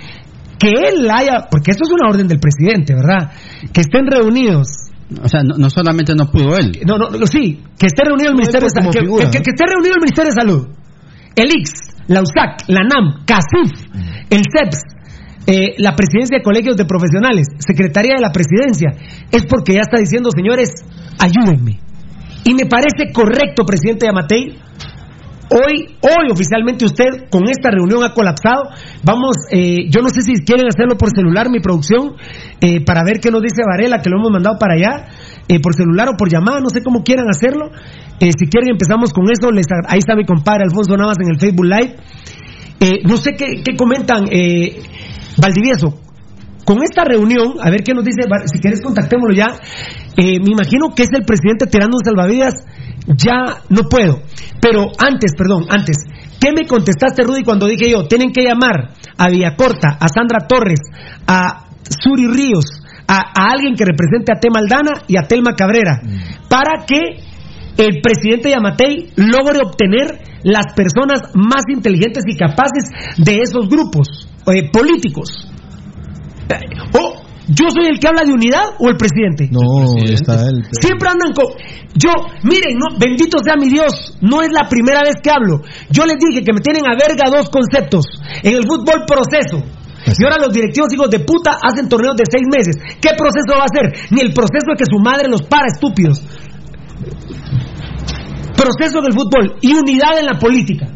[0.60, 3.32] que él haya, porque esto es una orden del presidente, ¿verdad?
[3.74, 4.68] Que estén reunidos
[5.24, 6.72] O sea, no, no solamente no pudo él.
[6.86, 8.90] no, no, no, sí, que esté reunido el Ministerio de.
[8.92, 9.44] Que, figura, que- ¿no?
[9.44, 10.68] que esté reunido el Ministerio de Salud.
[11.36, 11.72] el IX,
[12.08, 13.72] la USAC, la NAM, CACIF,
[14.30, 14.80] el CEPS,
[15.48, 18.92] eh, la presidencia de colegios de profesionales, secretaría de la presidencia,
[19.32, 20.70] es porque ya está diciendo, señores,
[21.20, 21.80] ayúdenme.
[22.44, 24.58] Y me parece correcto, presidente Yamatei,
[25.48, 28.64] Hoy, hoy oficialmente usted con esta reunión ha colapsado.
[29.04, 32.14] Vamos, eh, yo no sé si quieren hacerlo por celular, mi producción,
[32.62, 35.06] eh, para ver qué nos dice Varela, que lo hemos mandado para allá,
[35.48, 37.70] eh, por celular o por llamada, no sé cómo quieran hacerlo.
[38.20, 39.50] Eh, si quieren empezamos con eso,
[39.88, 41.96] ahí está mi compadre Alfonso Navas en el Facebook Live.
[43.08, 44.26] No sé qué, comentan,
[45.38, 46.00] Valdivieso.
[46.66, 48.22] Con esta reunión, a ver qué nos dice,
[48.52, 49.48] si quieres contactémoslo ya.
[50.18, 52.56] Eh, me imagino que es el presidente tirando un salvavidas.
[53.06, 54.22] Ya no puedo.
[54.60, 55.98] Pero antes, perdón, antes.
[56.42, 58.08] ¿Qué me contestaste, Rudy, cuando dije yo?
[58.08, 60.80] Tienen que llamar a Villacorta, a Sandra Torres,
[61.28, 62.66] a Suri Ríos,
[63.08, 66.02] a, a alguien que represente a Tema Aldana y a Telma Cabrera,
[66.50, 67.22] para que
[67.78, 74.70] el presidente Yamatei logre obtener las personas más inteligentes y capaces de esos grupos eh,
[74.72, 75.48] políticos.
[76.50, 79.50] Eh, o yo soy el que habla de unidad o el presidente.
[79.52, 79.62] No,
[80.02, 80.66] está el.
[80.82, 81.46] Siempre andan con.
[81.94, 82.10] Yo,
[82.42, 85.62] miren, no, bendito sea mi Dios, no es la primera vez que hablo.
[85.92, 88.06] Yo les dije que me tienen a verga dos conceptos.
[88.42, 89.62] En el fútbol, proceso.
[90.06, 92.78] Y ahora los directivos hijos de puta hacen torneos de seis meses.
[93.02, 94.10] ¿Qué proceso va a ser?
[94.12, 96.22] Ni el proceso de que su madre los para, estúpidos.
[98.58, 100.88] Proceso del fútbol y unidad en la política.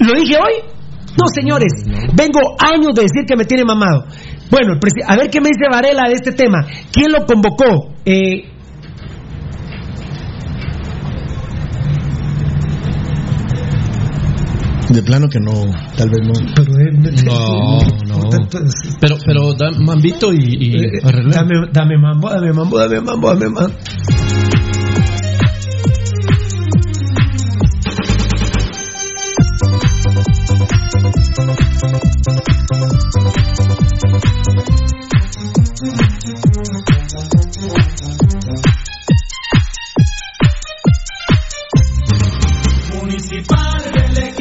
[0.00, 0.75] ¿Lo dije hoy?
[1.16, 1.72] No, señores.
[2.14, 4.04] Vengo años de decir que me tiene mamado.
[4.50, 4.74] Bueno,
[5.06, 6.64] a ver qué me dice Varela de este tema.
[6.92, 7.94] ¿Quién lo convocó?
[8.04, 8.44] Eh,
[14.88, 15.52] De plano que no,
[15.96, 16.32] tal vez no.
[17.24, 18.30] No, no.
[19.00, 21.32] Pero, pero da Mambito y, y Eh, arregla.
[21.42, 23.74] dame, dame mambo, dame mambo, dame mambo, dame mambo.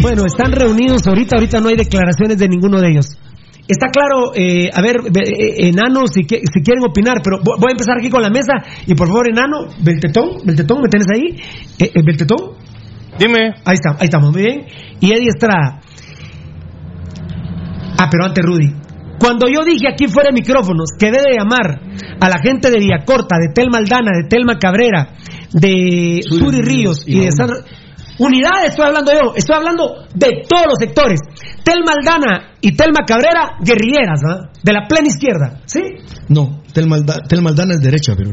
[0.01, 3.17] Bueno, están reunidos ahorita, ahorita no hay declaraciones de ninguno de ellos.
[3.67, 7.59] Está claro, eh, a ver, ve- eh, enano, si, que- si quieren opinar, pero vo-
[7.59, 8.53] voy a empezar aquí con la mesa
[8.85, 11.41] y por favor, enano, Beltetón, Beltetón, ¿me tenés ahí?
[11.79, 12.53] Eh, Beltetón.
[13.17, 13.55] Dime.
[13.65, 14.65] Ahí está, ahí estamos, muy bien.
[14.99, 15.81] Y Eddie Estrada.
[17.97, 18.73] Ah, pero antes Rudy.
[19.19, 21.79] Cuando yo dije aquí fuera de micrófonos que debe llamar
[22.19, 25.13] a la gente de Villacorta, de Telma Aldana, de Telma Cabrera,
[25.53, 27.57] de Suri Ríos y de Sandra...
[28.17, 31.19] Unidad estoy hablando yo, estoy hablando de todos los sectores.
[31.63, 34.49] Telma Aldana y Telma Cabrera, guerrilleras, ¿ah?
[34.63, 35.81] De la plena izquierda, ¿sí?
[36.29, 38.31] No, Telmalda, Telmaldana es derecha, pero.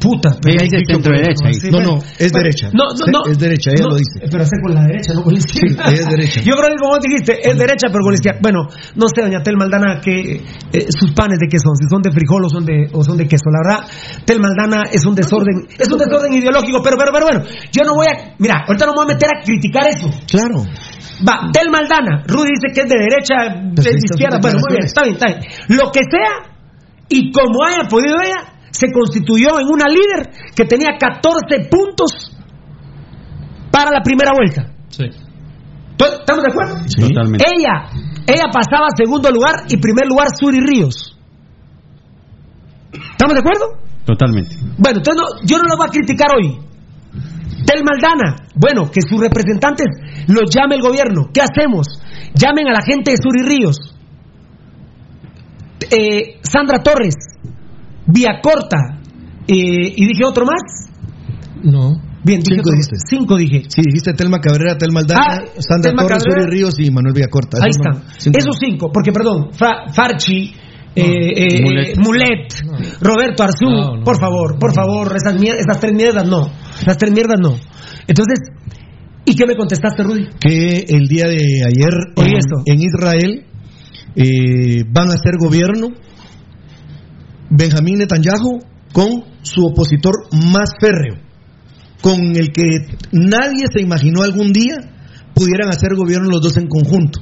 [0.00, 1.48] Puta, Ella dice centro derecha.
[1.48, 1.70] ahí.
[1.70, 2.70] No, no, es derecha.
[2.72, 3.30] No, no, no.
[3.30, 4.20] Es derecha, ella No, lo dice.
[4.30, 5.86] Pero hace con la derecha, no con la izquierda.
[5.88, 6.40] Sí, es derecha.
[6.40, 8.38] Yo creo que como dijiste, es derecha, pero con la izquierda.
[8.40, 10.38] Bueno, no sé, doña Tel Maldana, que
[10.72, 13.16] eh, sus panes de qué son, si son de frijol o son de, o son
[13.16, 13.50] de queso.
[13.50, 13.90] La verdad,
[14.24, 17.94] Tel Maldana es un desorden, es un desorden ideológico, pero, pero, pero bueno, yo no
[17.94, 20.10] voy a, mira, ahorita no me voy a meter a criticar eso.
[20.30, 20.62] Claro.
[21.26, 23.34] Va, Tel Maldana, Rudy dice que es de derecha,
[23.66, 25.40] de Pues están izquierda, bueno, muy bien, está bien, está bien.
[25.68, 26.54] Lo que sea,
[27.08, 32.30] y como haya podido ella, se constituyó en una líder que tenía 14 puntos
[33.72, 34.72] para la primera vuelta.
[34.88, 35.04] Sí.
[35.96, 36.74] ¿To- ¿Estamos de acuerdo?
[37.08, 37.44] Totalmente.
[37.44, 37.90] Ella,
[38.26, 41.16] ella pasaba a segundo lugar y primer lugar Suri Ríos.
[42.92, 43.78] ¿Estamos de acuerdo?
[44.06, 44.54] Totalmente.
[44.78, 46.56] Bueno, entonces no- yo no lo voy a criticar hoy.
[47.66, 49.86] Tel Maldana, bueno, que sus representantes
[50.28, 51.28] los llame el gobierno.
[51.34, 51.86] ¿Qué hacemos?
[52.34, 53.76] Llamen a la gente de Suri Ríos.
[55.90, 57.14] Eh, Sandra Torres,
[58.08, 59.00] Vía Corta,
[59.46, 60.60] eh, y dije otro más.
[61.62, 62.00] No.
[62.24, 62.96] Bien, dije Cinco otro- dijiste.
[63.08, 63.62] Cinco dije.
[63.68, 66.48] Sí, dijiste Telma Cabrera, Telma Aldana, Ah, Sandra Telma Torres, Cabrera.
[66.48, 67.58] Uri Ríos y Manuel Villacorta.
[67.62, 68.02] Ahí están.
[68.18, 68.38] cinco.
[68.38, 69.50] Esos cinco, porque perdón,
[69.94, 70.52] Farchi,
[70.94, 71.02] eh,
[71.36, 71.96] eh, Mulet.
[71.98, 72.54] Mulet,
[73.00, 76.50] Roberto Arzú, No, no, por favor, por favor, esas, mier- esas tres mierdas no.
[76.80, 77.54] Esas tres mierdas no.
[78.06, 78.38] Entonces,
[79.24, 80.26] ¿y qué me contestaste, Rudy?
[80.40, 82.56] que el día de ayer en, esto.
[82.66, 83.44] en Israel
[84.16, 85.88] eh, van a hacer gobierno
[87.50, 88.60] Benjamín Netanyahu
[88.92, 91.16] con su opositor más férreo,
[92.02, 94.76] con el que nadie se imaginó algún día
[95.34, 97.20] pudieran hacer gobierno los dos en conjunto.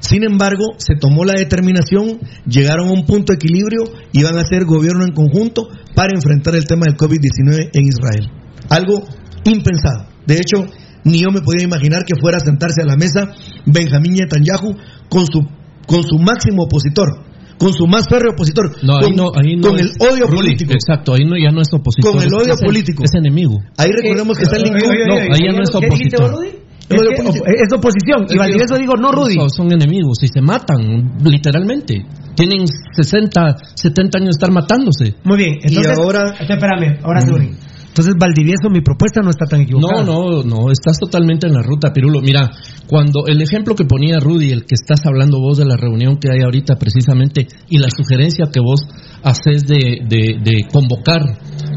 [0.00, 4.42] Sin embargo, se tomó la determinación, llegaron a un punto de equilibrio y van a
[4.42, 8.28] hacer gobierno en conjunto para enfrentar el tema del COVID-19 en Israel.
[8.68, 9.04] Algo
[9.44, 10.08] impensado.
[10.26, 10.66] De hecho,
[11.04, 13.32] ni yo me podía imaginar que fuera a sentarse a la mesa
[13.64, 14.74] Benjamín Netanyahu
[15.08, 15.46] con su,
[15.86, 17.24] con su máximo opositor,
[17.58, 20.36] con su más férreo opositor, No, ahí con, no, ahí no con el odio Rudy,
[20.36, 20.72] político.
[20.72, 22.12] Exacto, ahí no, ya no es opositor.
[22.12, 23.04] Con el es- odio es político.
[23.04, 23.58] Es enemigo.
[23.76, 26.62] Ahí recordemos que está el oye, No, ahí ya no es ¿qué dijiste, opositor.
[26.92, 28.26] Es, que, es oposición.
[28.28, 29.34] Y Valdivieso digo, no, Rudy.
[29.34, 32.04] Son, son enemigos y se matan, literalmente.
[32.34, 35.14] Tienen 60, 70 años de estar matándose.
[35.24, 35.58] Muy bien.
[35.62, 37.50] Entonces, ahora- Espérame, ahora Rudy.
[37.92, 40.02] Entonces, Valdivieso, mi propuesta no está tan equivocada.
[40.02, 42.22] No, no, no, estás totalmente en la ruta, Pirulo.
[42.22, 42.50] Mira,
[42.88, 46.30] cuando el ejemplo que ponía Rudy, el que estás hablando vos de la reunión que
[46.32, 48.80] hay ahorita precisamente, y la sugerencia que vos
[49.22, 51.20] haces de, de, de convocar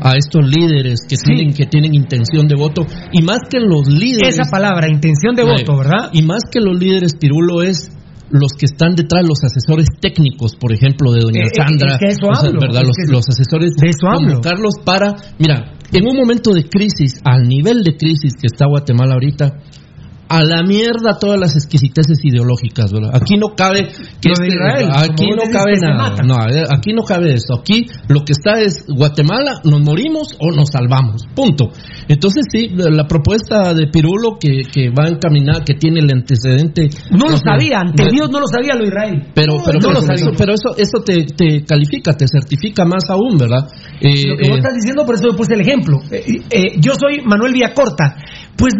[0.02, 4.40] a estos líderes que tienen que tienen intención de voto, y más que los líderes...
[4.40, 6.12] Esa palabra, intención de voto, ¿verdad?
[6.14, 7.92] Y más que los líderes, Pirulo, es
[8.30, 11.94] los que están detrás, los asesores técnicos, por ejemplo, de doña Eh, eh, Sandra.
[11.94, 12.82] es que hablo, ¿verdad?
[12.82, 14.42] es Los, que los asesores de eso hablo.
[14.84, 19.54] para, mira, en un momento de crisis, al nivel de crisis que está Guatemala ahorita,
[20.28, 23.12] a la mierda todas las exquisiteces ideológicas, ¿verdad?
[23.14, 23.88] Aquí no cabe
[24.22, 27.86] que este- Israel, aquí no cabe que nada, no, a aquí no cabe eso, aquí
[28.08, 31.70] lo que está es Guatemala, nos morimos o nos salvamos, punto.
[32.08, 37.28] Entonces sí, la propuesta de Pirulo que, que va encaminada, que tiene el antecedente, No
[37.30, 39.28] lo sabía, ante Dios no lo sabía lo Israel.
[39.34, 40.16] pero, pero, no pero, lo sabía.
[40.16, 43.68] eso, pero eso, eso te, te califica, te certifica más aún, ¿verdad?
[44.02, 46.00] Eh, Lo que vos eh, estás diciendo, por eso yo puse el ejemplo.
[46.12, 48.16] Eh, eh, yo soy Manuel Villacorta.
[48.58, 48.74] Pues,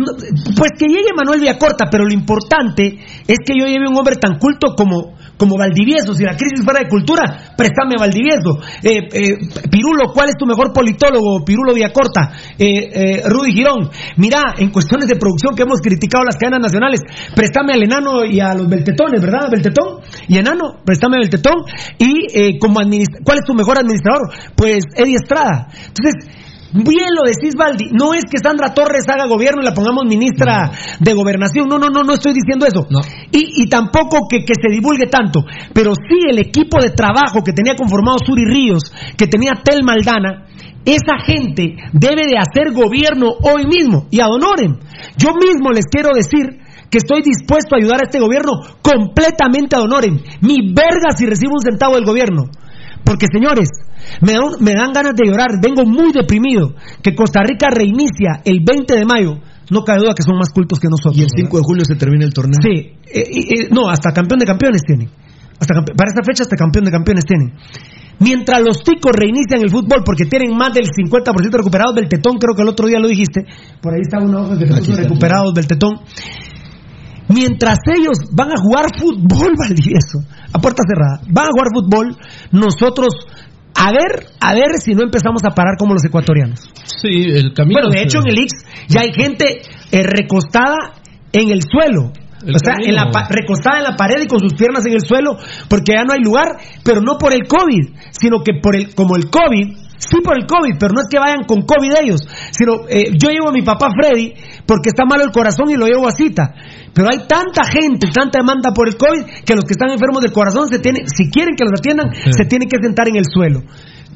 [0.56, 2.98] pues que llegue Manuel Villacorta, pero lo importante
[3.28, 6.14] es que yo lleve un hombre tan culto como, como Valdivieso.
[6.14, 8.58] Si la crisis fuera de cultura, préstame a Valdivieso.
[8.82, 9.38] Eh, eh,
[9.70, 11.44] Pirulo, ¿cuál es tu mejor politólogo?
[11.44, 12.32] Pirulo Villacorta.
[12.58, 13.90] Eh, eh, Rudy Girón.
[14.18, 17.02] Mira, en cuestiones de producción que hemos criticado las cadenas nacionales,
[17.36, 19.50] préstame al enano y a los beltetones, ¿verdad?
[19.52, 21.56] Beltetón y enano, préstame a beltetón.
[21.98, 22.80] Y eh, como
[23.24, 24.32] ¿cuál es tu mejor administrador?
[24.56, 25.68] Pues Eddie Estrada.
[25.68, 26.35] Entonces,
[26.76, 27.86] Bien lo decís, Valdi.
[27.92, 31.70] No es que Sandra Torres haga gobierno y la pongamos ministra de gobernación.
[31.70, 32.86] No, no, no, no estoy diciendo eso.
[33.32, 35.40] Y, y tampoco que, que se divulgue tanto.
[35.74, 40.48] Pero sí el equipo de trabajo que tenía conformado Suri Ríos, que tenía Tel Maldana,
[40.84, 44.08] esa gente debe de hacer gobierno hoy mismo.
[44.12, 44.80] Y adonoren.
[45.16, 46.60] Yo mismo les quiero decir
[46.92, 48.52] que estoy dispuesto a ayudar a este gobierno
[48.82, 50.22] completamente a honoren.
[50.42, 52.50] Mi verga si recibo un centavo del gobierno.
[53.06, 53.70] Porque señores,
[54.22, 56.74] me dan, me dan ganas de llorar, vengo muy deprimido.
[57.02, 59.40] Que Costa Rica reinicia el 20 de mayo,
[59.70, 61.18] no cabe duda que son más cultos que nosotros.
[61.18, 62.58] Y el 5 de julio se termina el torneo.
[62.62, 65.10] Sí, eh, eh, no, hasta campeón de campeones tienen.
[65.60, 67.54] Hasta para esta fecha hasta campeón de campeones tienen.
[68.20, 72.56] Mientras los ticos reinician el fútbol porque tienen más del 50% recuperados del tetón, creo
[72.56, 73.46] que el otro día lo dijiste,
[73.82, 76.00] por ahí está una hoja que Aquí puso recuperados del tetón.
[77.28, 80.20] Mientras ellos van a jugar fútbol, Valdivieso,
[80.54, 82.18] a puerta cerrada, van a jugar fútbol,
[82.52, 83.08] nosotros
[83.78, 86.62] a ver, a ver si no empezamos a parar como los ecuatorianos.
[86.86, 87.82] Sí, el camino.
[87.82, 88.52] Bueno, de hecho en el Ix
[88.88, 89.62] ya hay gente
[89.92, 90.78] eh, recostada
[91.34, 92.12] en el suelo.
[92.46, 92.90] El o sea, camino.
[92.90, 95.36] en la pa- recostada en la pared y con sus piernas en el suelo,
[95.68, 96.48] porque ya no hay lugar,
[96.86, 100.46] pero no por el COVID, sino que por el, como el COVID, sí por el
[100.46, 103.62] COVID, pero no es que vayan con COVID ellos, sino eh, yo llevo a mi
[103.62, 104.34] papá Freddy
[104.66, 106.54] porque está malo el corazón y lo llevo a cita.
[106.94, 110.32] Pero hay tanta gente, tanta demanda por el COVID, que los que están enfermos del
[110.32, 113.62] corazón se tienen, si quieren que los atiendan, se tienen que sentar en el suelo.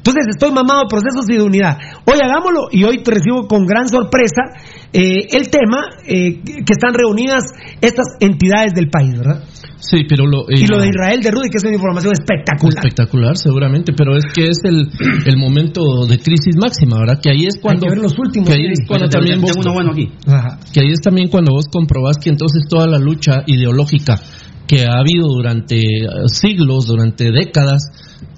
[0.00, 1.76] Entonces estoy mamado de procesos y de unidad.
[2.06, 4.56] Hoy hagámoslo y hoy te recibo con gran sorpresa
[4.94, 7.44] eh, el tema eh, que están reunidas
[7.82, 9.44] estas entidades del país, ¿verdad?
[9.80, 10.44] Sí, pero lo.
[10.48, 12.84] Y lo de Israel de Rudy, que es una información espectacular.
[12.84, 14.88] Espectacular, seguramente, pero es que es el,
[15.26, 17.18] el momento de crisis máxima, ¿verdad?
[17.20, 17.86] Que ahí es cuando.
[17.86, 19.56] que ver los últimos, que ahí es cuando también vos.
[19.56, 20.08] uno bueno aquí.
[20.72, 24.20] Que ahí es también cuando vos comprobás que entonces toda la lucha ideológica
[24.70, 27.82] que ha habido durante eh, siglos, durante décadas,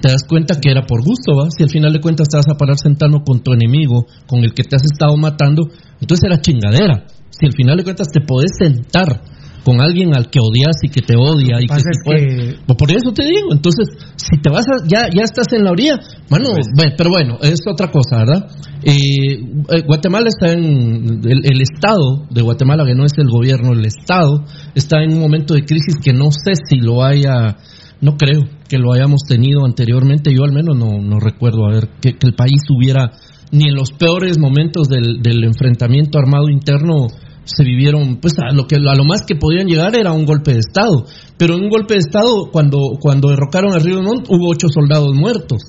[0.01, 1.51] te das cuenta que era por gusto, ¿va?
[1.51, 4.55] Si al final de cuentas te vas a parar sentando con tu enemigo, con el
[4.55, 5.69] que te has estado matando,
[6.01, 7.05] entonces era chingadera.
[7.29, 9.21] Si al final de cuentas te podés sentar
[9.65, 12.91] con alguien al que odias y que te odia y que, es puede- Pues por
[12.91, 13.87] eso te digo, entonces,
[14.17, 15.99] si te vas a, ya, ya estás en la orilla,
[16.29, 18.49] bueno, ve, pero bueno, es otra cosa, ¿verdad?
[18.83, 23.73] Eh, eh, Guatemala está en, el, el Estado de Guatemala, que no es el gobierno,
[23.73, 24.45] el Estado,
[24.75, 27.57] está en un momento de crisis que no sé si lo haya,
[28.01, 31.89] no creo que lo hayamos tenido anteriormente, yo al menos no, no recuerdo, a ver,
[32.01, 33.13] que, que el país hubiera,
[33.53, 37.07] ni en los peores momentos del, del enfrentamiento armado interno,
[37.45, 40.53] se vivieron, pues a lo que a lo más que podían llegar era un golpe
[40.53, 44.51] de estado, pero en un golpe de estado cuando cuando derrocaron a Río Montt hubo
[44.51, 45.63] ocho soldados muertos.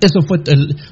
[0.00, 0.38] Eso fue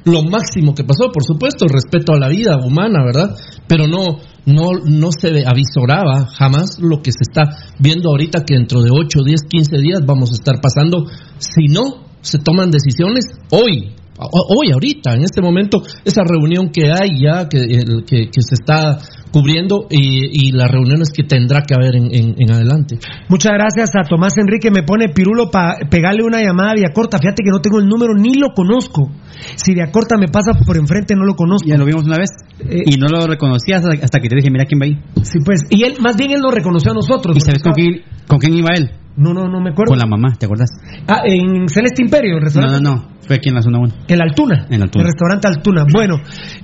[0.04, 3.34] lo máximo que pasó, por supuesto, respeto a la vida humana, ¿verdad?
[3.66, 8.82] Pero no no no se avisoraba jamás lo que se está viendo ahorita que dentro
[8.82, 11.06] de 8, 10, 15 días vamos a estar pasando
[11.38, 17.20] si no se toman decisiones hoy hoy, ahorita, en este momento, esa reunión que hay
[17.22, 18.98] ya, que, el- que, que se está
[19.30, 22.98] cubriendo y, y las reuniones que tendrá que haber en, en- en adelante.
[23.28, 24.70] Muchas gracias a Tomás Enrique.
[24.70, 27.18] Me pone Pirulo para pegarle una llamada a Villacorta.
[27.18, 29.10] Fíjate que no tengo el número ni lo conozco.
[29.56, 31.68] Si Villacorta me pasa por enfrente, no lo conozco.
[31.68, 32.30] Ya lo vimos una vez
[32.86, 34.98] y no lo reconocías hasta, hasta que te dije, mira quién va ahí.
[35.22, 35.60] Sí, pues.
[35.70, 37.36] Y él, más bien él lo reconoció a nosotros.
[37.36, 38.90] ¿Y sabes con quién, con quién iba él?
[39.16, 39.90] No, no, no me acuerdo.
[39.90, 40.70] Con la mamá, ¿te acuerdas?
[41.08, 43.17] Ah, en Celeste Imperio, el No, no, no.
[43.28, 43.94] Fue aquí en la zona 1.
[44.08, 44.66] En la Altuna.
[44.70, 45.04] En la Altuna.
[45.04, 45.84] El restaurante Altuna.
[45.92, 46.16] Bueno,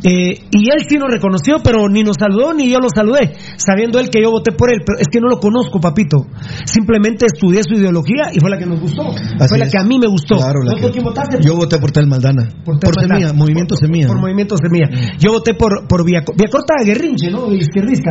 [0.03, 4.01] eh, y él sí nos reconoció, pero ni nos saludó ni yo lo saludé, sabiendo
[4.01, 4.81] él que yo voté por él.
[4.85, 6.27] Pero es que no lo conozco, papito.
[6.65, 9.03] Simplemente estudié su ideología y fue la que nos gustó.
[9.11, 9.73] Así fue la es.
[9.73, 10.37] que a mí me gustó.
[10.37, 11.39] Claro, la ¿Vos que- por quién votaste?
[11.43, 12.49] Yo voté por Tel Maldana.
[12.65, 13.15] Por Por, Maldana.
[13.21, 14.07] Semilla, Movimiento Semilla.
[14.09, 14.89] Por Movimiento Semilla.
[15.19, 17.53] Yo voté por, por Vía, Villacorta Guerrinche, ¿no?
[17.53, 18.11] Izquierdista.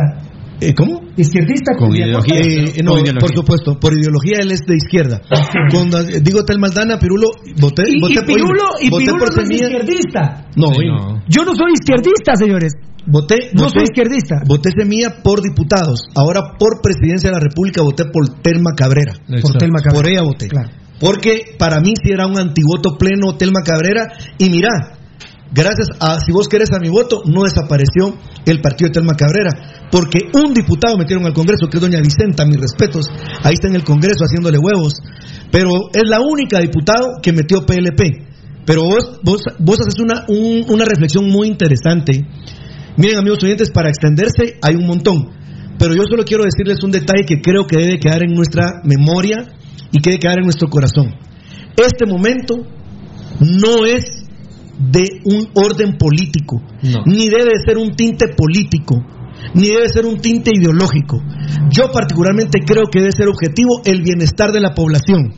[0.60, 1.00] Eh, ¿Cómo?
[1.16, 2.34] Izquierdista Con Villacorta.
[2.34, 5.20] Eh, no, por supuesto, por ideología él es de izquierda.
[5.70, 7.28] Cuando eh, digo Tel Maldana, Pirulo,
[7.60, 10.46] voté, Y, voté y Pirulo, y voté Pirulo por no es izquierdista.
[10.56, 11.22] No, Sí, no.
[11.28, 12.72] Yo no soy izquierdista, señores.
[13.06, 14.36] Voté, No voté- soy izquierdista.
[14.46, 16.00] Voté Semilla por diputados.
[16.14, 19.12] Ahora por presidencia de la República voté por Telma Cabrera.
[19.42, 19.94] Por Telma Cabrera.
[20.02, 20.48] Por ella voté.
[20.48, 20.70] Claro.
[21.00, 24.06] Porque para mí sí era un antivoto pleno Telma Cabrera.
[24.38, 24.70] Y mira,
[25.54, 29.50] gracias a, si vos querés a mi voto, no desapareció el partido de Telma Cabrera.
[29.90, 33.06] Porque un diputado metieron al Congreso, que es doña Vicenta, mis respetos.
[33.42, 34.94] Ahí está en el Congreso haciéndole huevos.
[35.52, 38.26] Pero es la única diputado que metió PLP.
[38.66, 42.26] Pero vos, vos, vos haces una, un- una reflexión muy interesante.
[42.96, 45.28] Miren, amigos oyentes, para extenderse hay un montón.
[45.78, 49.52] Pero yo solo quiero decirles un detalle que creo que debe quedar en nuestra memoria
[49.92, 51.14] y que debe quedar en nuestro corazón.
[51.76, 52.54] Este momento
[53.40, 54.23] no es
[54.78, 57.02] de un orden político, No.
[57.06, 58.96] ni debe ser un tinte político,
[59.54, 61.22] ni debe ser un tinte ideológico.
[61.70, 65.34] Yo particularmente creo que debe ser objetivo el bienestar de la población.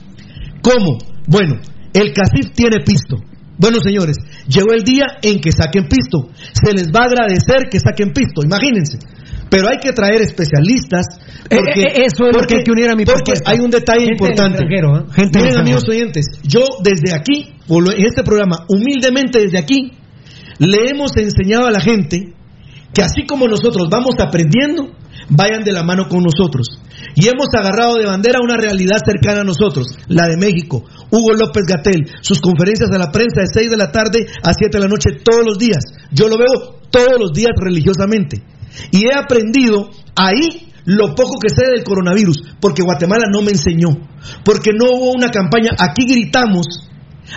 [0.63, 0.99] ¿Cómo?
[1.27, 1.57] Bueno,
[1.93, 3.17] el CACIF tiene pisto.
[3.59, 4.17] Bueno, señores,
[4.49, 6.29] llegó el día en que saquen pisto.
[6.53, 8.99] Se les va a agradecer que saquen pisto, imagínense.
[9.49, 11.07] Pero hay que traer especialistas.
[11.49, 13.51] Porque, Eh, eh, eso es lo que hay que unir a mi Porque propuesta.
[13.51, 14.65] hay un detalle Gente importante.
[14.65, 15.13] ¿eh?
[15.15, 19.93] Gente Miren, amigos oyentes, yo desde aquí, en este programa, humildemente desde aquí,
[20.59, 22.33] le hemos enseñado a la gente
[22.93, 24.89] que así como nosotros vamos aprendiendo,
[25.29, 26.67] vayan de la mano con nosotros.
[27.15, 30.83] Y hemos agarrado de bandera una realidad cercana a nosotros, la de México.
[31.11, 34.79] Hugo López Gatel, sus conferencias a la prensa de 6 de la tarde a 7
[34.79, 35.83] de la noche todos los días.
[36.11, 38.43] Yo lo veo todos los días religiosamente.
[38.91, 43.89] Y he aprendido ahí lo poco que sé del coronavirus, porque Guatemala no me enseñó,
[44.45, 46.89] porque no hubo una campaña, aquí gritamos,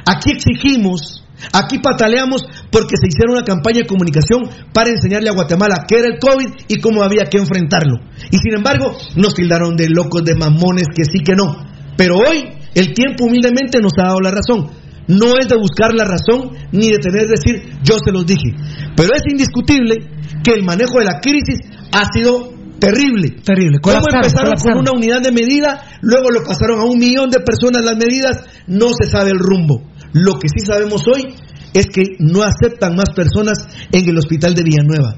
[0.05, 5.85] aquí exigimos, aquí pataleamos, porque se hicieron una campaña de comunicación para enseñarle a Guatemala
[5.87, 7.95] qué era el COVID y cómo había que enfrentarlo.
[8.29, 11.65] Y sin embargo, nos tildaron de locos, de mamones, que sí, que no.
[11.97, 14.69] Pero hoy, el tiempo humildemente nos ha dado la razón.
[15.09, 18.53] No es de buscar la razón ni de tener que decir yo se los dije.
[18.95, 19.95] Pero es indiscutible
[20.43, 21.57] que el manejo de la crisis
[21.91, 23.41] ha sido terrible.
[23.43, 23.79] Terrible.
[23.81, 25.81] ¿Cómo empezaron con una unidad de medida?
[26.01, 28.45] Luego lo pasaron a un millón de personas las medidas.
[28.67, 29.81] No se sabe el rumbo.
[30.13, 31.33] Lo que sí sabemos hoy
[31.73, 35.15] es que no aceptan más personas en el hospital de Villanueva.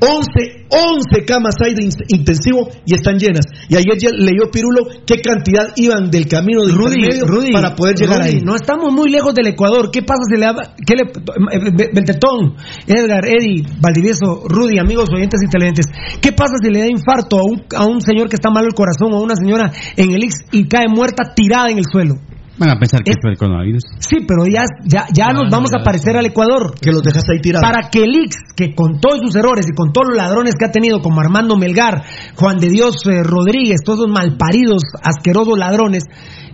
[0.00, 3.44] 11, 11 camas hay de in- intensivo y están llenas.
[3.68, 8.18] Y ayer ya leyó Pirulo qué cantidad iban del camino de Rudy, para poder llegar
[8.18, 8.40] Rudy, ahí.
[8.42, 9.90] No estamos muy lejos del Ecuador.
[9.90, 12.54] ¿Qué pasa si le da, qué le, eh, Be- Beltetón,
[12.86, 15.86] Edgar, Eddie, Valdivieso, Rudy, amigos oyentes y televidentes?
[16.20, 18.74] ¿Qué pasa si le da infarto a un, a un señor que está malo el
[18.74, 22.14] corazón o a una señora en el Ix y cae muerta tirada en el suelo?
[22.58, 23.84] Van a pensar que fue el coronavirus.
[24.00, 26.74] Sí, pero ya, ya, ya nos vamos a parecer al Ecuador.
[26.80, 27.62] Que los dejas ahí tirados.
[27.62, 30.64] Para que el Ix, que con todos sus errores y con todos los ladrones que
[30.64, 32.02] ha tenido, como Armando Melgar,
[32.34, 36.04] Juan de Dios eh, Rodríguez, todos esos malparidos, asquerosos ladrones,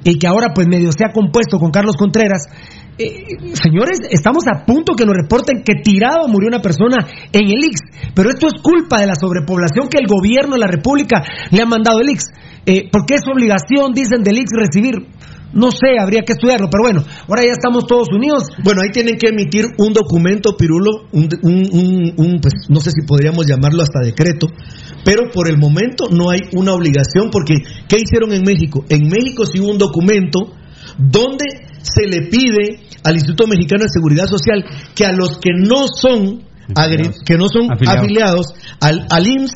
[0.05, 2.49] y que ahora pues medio se ha compuesto con Carlos Contreras,
[2.97, 7.65] eh, señores, estamos a punto que nos reporten que tirado murió una persona en el
[7.65, 7.81] Ix,
[8.15, 11.67] pero esto es culpa de la sobrepoblación que el gobierno de la República le ha
[11.67, 12.27] mandado el Ix,
[12.67, 15.09] eh, porque es su obligación, dicen, del Ix recibir.
[15.55, 18.45] No sé, habría que estudiarlo, pero bueno, ahora ya estamos todos unidos.
[18.63, 22.91] Bueno, ahí tienen que emitir un documento, Pirulo, un, un- un- un, pues, no sé
[22.91, 24.49] si podríamos llamarlo hasta decreto,
[25.05, 27.55] pero por el momento no hay una obligación, porque
[27.89, 28.85] ¿qué hicieron en México?
[28.89, 30.41] En México sí hubo un documento
[30.99, 31.45] donde
[31.83, 36.43] se le pide al Instituto Mexicano de Seguridad Social que a los que no son,
[36.75, 37.99] agre- que no son Afiliados.
[38.03, 38.47] afiliados
[38.81, 39.53] al, al IMSS,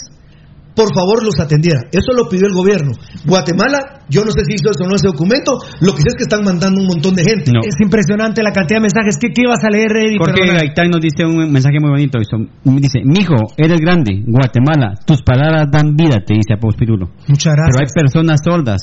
[0.79, 1.83] por favor los atendiera.
[1.91, 2.93] Eso lo pidió el gobierno.
[3.26, 6.14] Guatemala, yo no sé si hizo eso o no ese documento, lo que sé es
[6.14, 7.51] que están mandando un montón de gente.
[7.51, 7.61] No.
[7.66, 9.18] Es impresionante la cantidad de mensajes.
[9.18, 10.18] ¿Qué, qué ibas a leer, Eddie?
[10.22, 10.59] Jorge Perdona.
[10.62, 12.18] Gaitán nos dice un mensaje muy bonito.
[12.62, 17.11] Dice, mijo, eres grande, Guatemala, tus palabras dan vida, te dice Após Pirulo.
[17.26, 17.93] Muchas Pero hay gracias.
[17.99, 18.81] personas sordas,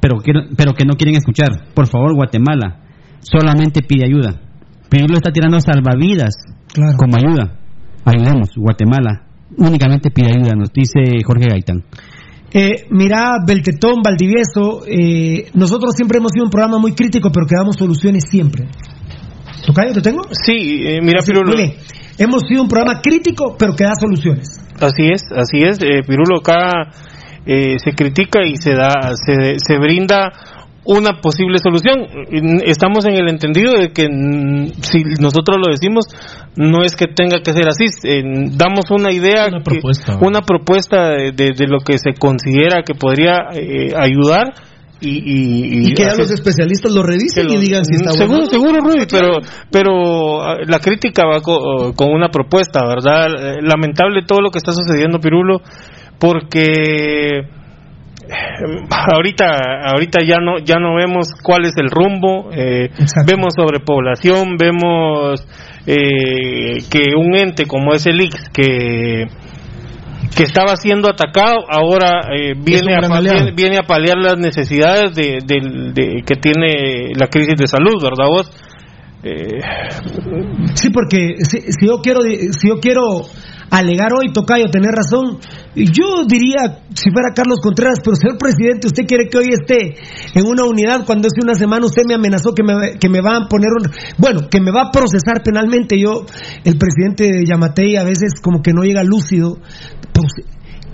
[0.00, 1.68] pero, quiero- pero que no quieren escuchar.
[1.74, 2.80] Por favor, Guatemala,
[3.20, 4.40] solamente pide ayuda.
[4.88, 6.32] Pirulo está tirando salvavidas
[6.96, 7.58] como ayuda.
[8.04, 9.25] Ayudemos, Guatemala.
[9.56, 11.84] Únicamente pide ayuda, nos dice Jorge Gaitán.
[12.52, 17.54] Eh, mira, Beltetón, Valdivieso, eh, nosotros siempre hemos sido un programa muy crítico, pero que
[17.56, 18.66] damos soluciones siempre.
[19.66, 20.22] ¿Tocayo, te tengo?
[20.30, 21.52] Sí, eh, mira, Sí, Pirulo.
[21.56, 21.74] bien.
[22.18, 24.48] Hemos sido un programa crítico, pero que da soluciones.
[24.80, 25.78] Así es, así es.
[25.82, 26.90] Eh, Pirulo acá
[27.44, 30.32] eh, se critica y se da, se, se brinda
[30.86, 32.06] una posible solución.
[32.64, 34.04] Estamos en el entendido de que
[34.82, 36.04] si nosotros lo decimos,
[36.56, 37.84] no es que tenga que ser así.
[38.04, 38.22] Eh,
[38.52, 42.94] damos una idea, una propuesta, una propuesta de, de- de lo que se considera que
[42.94, 44.54] podría eh, ayudar.
[44.98, 48.46] Y, y, Y que ya hacer- los especialistas lo revisen y digan si está seguro,
[48.46, 48.50] bueno.
[48.50, 53.26] seguro, Rudy, pero, pero ah, la crítica va co- con una propuesta, ¿verdad?
[53.38, 55.60] Eh, Lamentable todo lo que está sucediendo, Pirulo,
[56.18, 57.42] porque
[58.90, 59.46] ahorita,
[59.92, 62.90] ahorita ya no, ya no vemos cuál es el rumbo, eh,
[63.26, 65.46] vemos sobrepoblación, vemos
[65.86, 69.24] eh, que un ente como es el IX, que
[70.36, 73.54] que estaba siendo atacado ahora eh, viene, a, gran pa- aliado.
[73.54, 78.50] viene, a paliar las necesidades de, de- que tiene la crisis de salud, ¿verdad vos?
[79.26, 79.60] Eh,
[80.74, 83.22] Sí, porque si, si yo quiero si yo quiero
[83.70, 85.38] alegar hoy, Tocayo, tener razón,
[85.74, 89.96] yo diría, si fuera Carlos Contreras, pero señor presidente, usted quiere que hoy esté
[90.38, 93.36] en una unidad cuando hace una semana usted me amenazó que me, que me va
[93.38, 95.98] a poner un, bueno, que me va a procesar penalmente.
[96.00, 96.24] Yo,
[96.64, 99.58] el presidente de Yamatei a veces como que no llega lúcido.
[100.12, 100.46] Proce-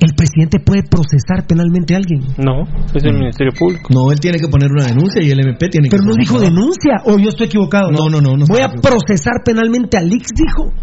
[0.02, 2.26] El presidente puede procesar penalmente a alguien.
[2.42, 3.86] no, es el Ministerio Público.
[3.94, 5.96] No, él tiene que poner una denuncia y el MP tiene que.
[5.96, 7.92] Pero no dijo denuncia, o yo estoy equivocado.
[7.92, 8.36] No, no, no.
[8.36, 8.98] no Voy a equivocado.
[8.98, 10.74] procesar penalmente a Lix, dijo.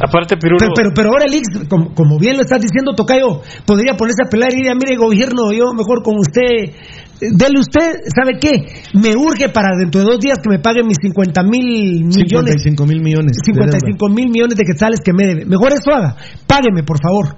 [0.00, 3.42] Aparte, Pirulo, Pero, pero, pero ahora el Ix, como, como bien lo estás diciendo, Tocayo,
[3.66, 6.72] podría ponerse a pelear y diría, mire, gobierno, yo mejor con usted,
[7.20, 8.66] dele usted, ¿sabe qué?
[8.94, 12.86] Me urge para dentro de dos días que me paguen mis 50 mil millones, 55
[12.86, 13.32] mil millones.
[13.36, 13.78] de deuda.
[13.78, 15.44] 55 mil millones de quetzales que me debe.
[15.44, 16.16] Mejor eso haga,
[16.46, 17.36] págueme, por favor.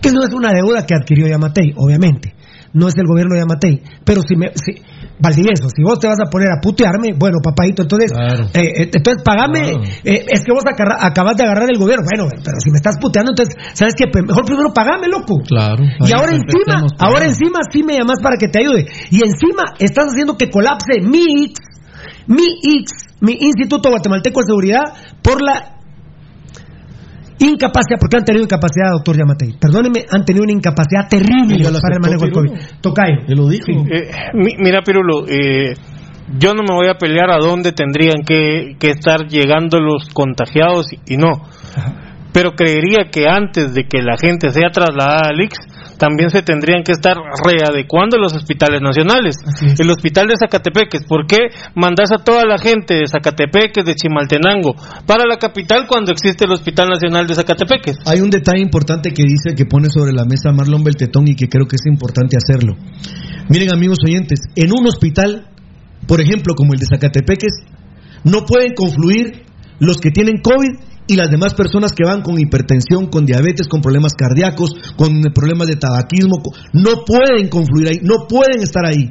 [0.00, 2.34] Que no es una deuda que adquirió Yamatei, obviamente.
[2.72, 3.82] No es el gobierno de Yamatei.
[4.04, 4.48] Pero si me...
[4.54, 4.72] Si,
[5.20, 8.12] Valdivieso, si vos te vas a poner a putearme, bueno, papadito, entonces,
[8.54, 9.82] eh, eh, entonces pagame, Claro.
[10.04, 12.98] eh, es que vos agarra- acabas de agarrar el gobierno, bueno, pero si me estás
[13.00, 14.04] puteando, entonces, ¿sabes qué?
[14.06, 15.42] Pe- Mejor primero pagame, loco.
[15.44, 15.82] Claro.
[16.06, 18.86] Y ahora encima, ahora encima sí me llamas para que te ayude.
[19.10, 21.58] Y encima estás haciendo que colapse mi X,
[22.28, 22.46] mi
[22.78, 22.90] X,
[23.20, 24.84] mi Instituto Guatemalteco de Seguridad
[25.20, 25.77] por la
[27.38, 29.54] incapacidad, porque han tenido incapacidad, doctor Yamatei.
[29.60, 32.32] Perdóneme, han tenido una incapacidad terrible para el manejo del.
[32.32, 32.50] COVID.
[32.80, 33.18] Tocayo.
[33.28, 33.66] Él lo dijo.
[33.90, 35.74] Eh, mi- mira, Pirulo, eh,
[36.38, 40.92] yo no me voy a pelear a dónde tendrían que, que estar llegando los contagiados
[40.92, 41.42] y, y no.
[42.32, 45.56] Pero creería que antes de que la gente sea trasladada al IX,
[45.98, 49.36] también se tendrían que estar readecuando los hospitales nacionales.
[49.78, 54.74] El hospital de Zacatepeques, ¿por qué mandas a toda la gente de Zacatepeques, de Chimaltenango,
[55.06, 57.96] para la capital cuando existe el Hospital Nacional de Zacatepeques?
[58.06, 61.48] Hay un detalle importante que dice que pone sobre la mesa Marlon Beltetón y que
[61.48, 62.76] creo que es importante hacerlo.
[63.48, 65.46] Miren, amigos oyentes, en un hospital,
[66.06, 67.64] por ejemplo, como el de Zacatepeques,
[68.24, 69.42] no pueden confluir
[69.80, 73.80] los que tienen COVID y las demás personas que van con hipertensión, con diabetes, con
[73.80, 76.36] problemas cardíacos, con problemas de tabaquismo,
[76.74, 79.10] no pueden confluir ahí, no pueden estar ahí.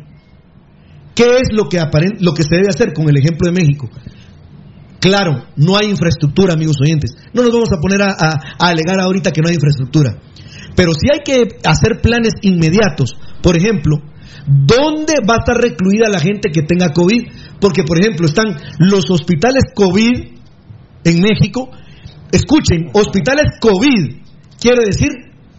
[1.16, 1.80] ¿Qué es lo que,
[2.20, 3.90] lo que se debe hacer con el ejemplo de México?
[5.00, 7.16] Claro, no hay infraestructura, amigos oyentes.
[7.34, 10.18] No nos vamos a poner a, a- a alegar ahorita que no hay infraestructura.
[10.76, 13.16] Pero sí hay que hacer planes inmediatos.
[13.42, 13.98] Por ejemplo,
[14.46, 17.24] ¿dónde va a estar recluida la gente que tenga COVID?
[17.60, 20.38] Porque, por ejemplo, están los hospitales COVID
[21.04, 21.70] en México.
[22.32, 24.22] Escuchen, hospitales COVID.
[24.60, 25.10] Quiere decir,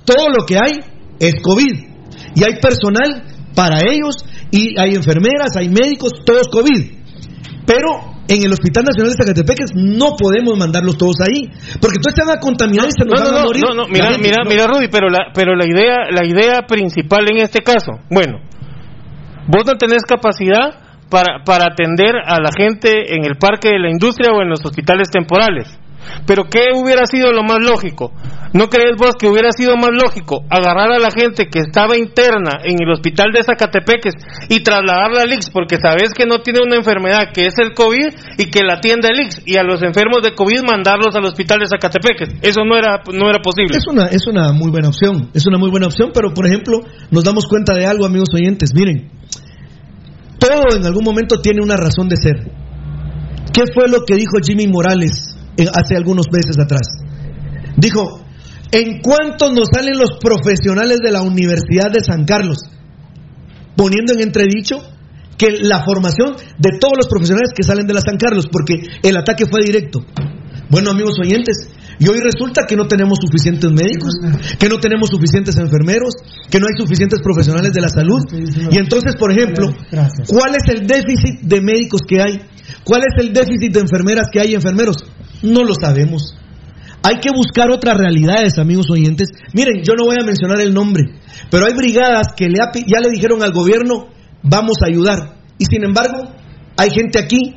[0.04, 0.78] todo lo que hay
[1.20, 1.88] es COVID.
[2.34, 6.92] Y hay personal para ellos, y hay enfermeras, hay médicos, todos COVID.
[7.66, 11.48] Pero en el Hospital Nacional de Zacatepeques no podemos mandarlos todos ahí,
[11.80, 13.62] porque entonces se van a contaminar y se nos No, van no, a morir.
[13.66, 14.50] no, no, mira, mira, no.
[14.50, 18.38] mira, Rudy, pero la, pero la idea, la idea principal en este caso, bueno,
[19.48, 20.76] vos no tenés capacidad
[21.10, 24.60] para, para atender a la gente en el parque de la industria o en los
[24.64, 25.68] hospitales temporales.
[26.26, 28.12] Pero ¿qué hubiera sido lo más lógico?
[28.52, 32.60] ¿No crees vos que hubiera sido más lógico agarrar a la gente que estaba interna
[32.64, 34.14] en el hospital de Zacatepeques
[34.48, 38.08] y trasladarla al IX porque sabes que no tiene una enfermedad que es el COVID
[38.38, 41.58] y que la atiende el IX y a los enfermos de COVID mandarlos al hospital
[41.60, 42.40] de Zacatepeques?
[42.40, 43.76] Eso no era, no era posible.
[43.76, 46.80] Es una, es una muy buena opción, es una muy buena opción, pero por ejemplo,
[47.10, 49.10] nos damos cuenta de algo, amigos oyentes, miren,
[50.38, 52.36] todo en algún momento tiene una razón de ser.
[53.52, 56.86] ¿Qué fue lo que dijo Jimmy Morales hace algunos meses atrás?
[57.76, 58.20] Dijo,
[58.70, 62.58] ¿en cuánto nos salen los profesionales de la Universidad de San Carlos?
[63.76, 64.78] Poniendo en entredicho
[65.36, 69.16] que la formación de todos los profesionales que salen de la San Carlos, porque el
[69.16, 70.00] ataque fue directo.
[70.68, 74.14] Bueno, amigos oyentes, y hoy resulta que no tenemos suficientes médicos,
[74.58, 76.14] que no tenemos suficientes enfermeros,
[76.50, 78.20] que no hay suficientes profesionales de la salud.
[78.70, 79.74] Y entonces, por ejemplo,
[80.26, 82.40] ¿cuál es el déficit de médicos que hay?
[82.84, 84.96] ¿Cuál es el déficit de enfermeras que hay enfermeros?
[85.42, 86.36] No lo sabemos.
[87.02, 89.28] Hay que buscar otras realidades, amigos oyentes.
[89.52, 91.04] Miren, yo no voy a mencionar el nombre,
[91.50, 94.08] pero hay brigadas que ya le dijeron al gobierno,
[94.42, 95.38] vamos a ayudar.
[95.58, 96.34] Y sin embargo,
[96.76, 97.56] hay gente aquí,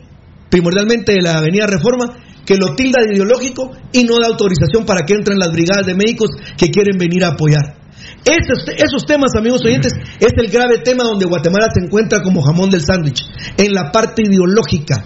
[0.50, 5.06] primordialmente de la Avenida Reforma, que lo tilda de ideológico y no da autorización para
[5.06, 7.82] que entren las brigadas de médicos que quieren venir a apoyar.
[8.26, 12.70] Esos, esos temas, amigos oyentes, es el grave tema donde Guatemala se encuentra como jamón
[12.70, 13.24] del sándwich,
[13.58, 15.06] en la parte ideológica.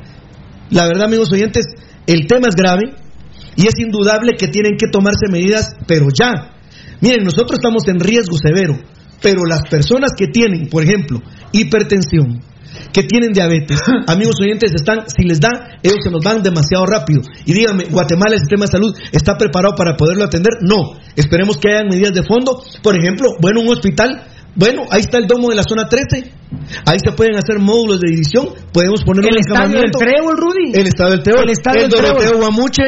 [0.70, 1.66] La verdad, amigos oyentes,
[2.08, 2.94] el tema es grave
[3.56, 6.56] y es indudable que tienen que tomarse medidas, pero ya.
[7.02, 8.78] Miren, nosotros estamos en riesgo severo,
[9.22, 12.42] pero las personas que tienen, por ejemplo, hipertensión,
[12.92, 17.22] que tienen diabetes, amigos oyentes, están, si les da, ellos se nos van demasiado rápido.
[17.46, 20.54] Y díganme, ¿Guatemala, el sistema de salud, está preparado para poderlo atender?
[20.62, 21.00] No.
[21.16, 22.62] Esperemos que hayan medidas de fondo.
[22.82, 24.24] Por ejemplo, bueno, un hospital
[24.56, 26.32] bueno, ahí está el domo de la zona 13.
[26.86, 28.48] Ahí se pueden hacer módulos de división.
[28.72, 30.72] Podemos poner el estadio del Trébol, Rudy.
[30.74, 31.44] El estadio del Trébol.
[31.44, 32.38] El estadio del Trébol.
[32.40, 32.84] Guamuche.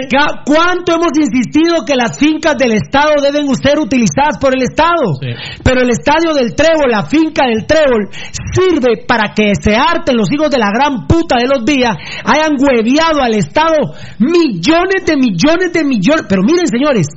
[0.46, 5.20] ¿Cuánto hemos insistido que las fincas del Estado deben ser utilizadas por el Estado?
[5.64, 8.10] Pero el estadio del Trébol, la finca del Trébol,
[8.56, 12.56] sirve para que se harten los hijos de la gran puta de los días, hayan
[12.56, 13.76] hueviado al Estado
[14.20, 16.26] millones de millones de millones.
[16.30, 17.08] Pero miren, señores,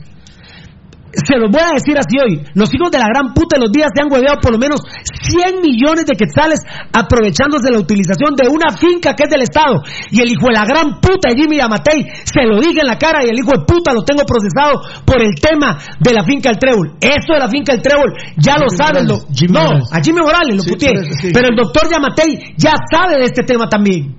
[1.12, 3.72] se los voy a decir así hoy, los hijos de la gran puta de los
[3.72, 4.80] días se han hueveado por lo menos
[5.26, 9.82] 100 millones de quetzales aprovechándose de la utilización de una finca que es del Estado.
[10.10, 12.98] Y el hijo de la gran puta de Jimmy Amatei se lo diga en la
[12.98, 16.50] cara y el hijo de puta lo tengo procesado por el tema de la finca
[16.50, 16.94] del Trébol.
[17.00, 19.06] Eso de la finca del Trébol ya lo saben.
[19.06, 20.94] no, a Jimmy Morales lo puteé.
[21.32, 24.14] Pero el doctor Yamatei ya sabe de este tema también.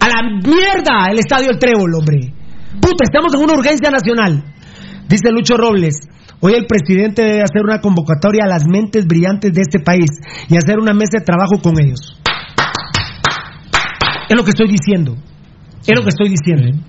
[0.00, 2.32] A la mierda el estadio del Trébol, hombre.
[2.80, 4.53] Puta, estamos en una urgencia nacional.
[5.08, 5.96] Dice Lucho Robles,
[6.40, 10.10] hoy el presidente debe hacer una convocatoria a las mentes brillantes de este país
[10.48, 12.18] y hacer una mesa de trabajo con ellos.
[14.28, 15.16] Es lo que estoy diciendo.
[15.86, 16.80] Es lo que estoy diciendo.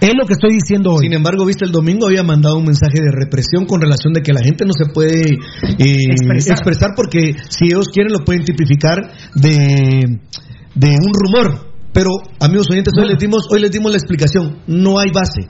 [0.00, 1.04] Es lo que estoy diciendo hoy.
[1.04, 4.32] Sin embargo, viste, el domingo había mandado un mensaje de represión con relación de que
[4.32, 6.14] la gente no se puede eh,
[6.46, 6.90] expresar.
[6.96, 8.98] porque si ellos quieren lo pueden tipificar
[9.34, 10.20] de,
[10.74, 11.72] de un rumor.
[11.92, 14.58] Pero, amigos oyentes, hoy les, dimos, hoy les dimos la explicación.
[14.66, 15.46] No hay base.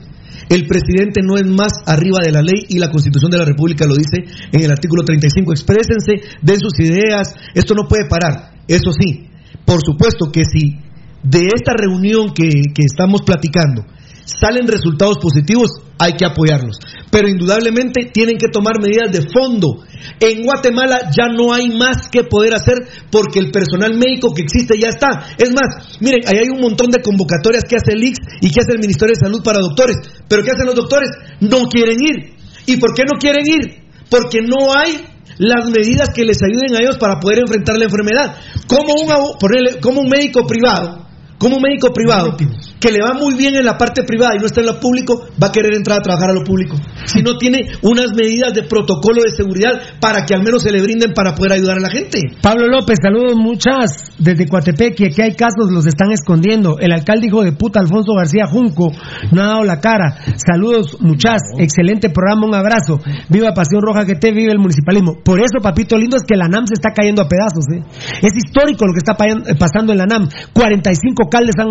[0.49, 3.85] El presidente no es más arriba de la ley y la Constitución de la República
[3.85, 5.51] lo dice en el artículo 35.
[5.51, 8.53] Exprésense, den sus ideas, esto no puede parar.
[8.67, 9.27] Eso sí,
[9.65, 10.77] por supuesto que si
[11.23, 13.85] de esta reunión que, que estamos platicando
[14.25, 16.77] salen resultados positivos, hay que apoyarlos.
[17.09, 19.85] Pero indudablemente tienen que tomar medidas de fondo.
[20.19, 24.77] En Guatemala ya no hay más que poder hacer porque el personal médico que existe
[24.77, 25.35] ya está.
[25.37, 28.59] Es más, miren, ahí hay un montón de convocatorias que hace el IX y que
[28.59, 29.97] hace el Ministerio de Salud para doctores.
[30.27, 31.09] Pero ¿qué hacen los doctores?
[31.39, 32.35] No quieren ir.
[32.65, 33.85] ¿Y por qué no quieren ir?
[34.09, 35.05] Porque no hay
[35.37, 38.37] las medidas que les ayuden a ellos para poder enfrentar la enfermedad.
[38.67, 41.04] Como un, como un médico privado,
[41.37, 42.35] como un médico privado
[42.79, 45.27] que le va muy bien en la parte privada y no está en lo público,
[45.41, 46.77] va a querer entrar a trabajar a lo público.
[47.05, 50.81] Si no tiene unas medidas de protocolo de seguridad para que al menos se le
[50.81, 52.19] brinden para poder ayudar a la gente.
[52.41, 56.77] Pablo López, saludos muchas desde Coatepec y aquí hay casos, los están escondiendo.
[56.79, 58.91] El alcalde hijo de puta Alfonso García Junco
[59.31, 60.17] no ha dado la cara.
[60.37, 62.99] Saludos muchas, excelente programa, un abrazo.
[63.29, 65.17] Viva Pasión Roja que te vive el municipalismo.
[65.23, 67.65] Por eso, papito lindo, es que la NAM se está cayendo a pedazos.
[67.73, 67.83] ¿eh?
[68.21, 69.15] Es histórico lo que está
[69.57, 70.27] pasando en la NAM.
[70.53, 71.69] 45 alcaldes han,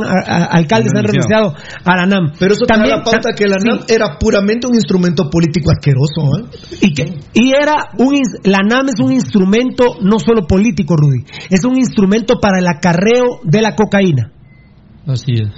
[0.51, 2.33] alcaldes han renunciado a la NAM.
[2.39, 6.39] Pero eso también la pauta que la NAM era puramente un instrumento político asqueroso.
[6.39, 6.79] ¿eh?
[6.83, 11.65] Y, que, y era un, la NAM es un instrumento no solo político, Rudy, es
[11.65, 14.31] un instrumento para el acarreo de la cocaína.
[15.07, 15.49] Así es.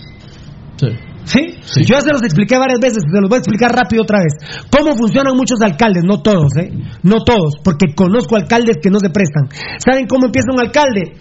[0.77, 0.89] Sí.
[1.25, 1.41] ¿Sí?
[1.83, 4.35] Yo ya se los expliqué varias veces, se los voy a explicar rápido otra vez.
[4.71, 6.05] ¿Cómo funcionan muchos alcaldes?
[6.05, 6.71] No todos, ¿eh?
[7.03, 9.49] No todos, porque conozco alcaldes que no se prestan.
[9.85, 11.19] ¿Saben cómo empieza un alcalde?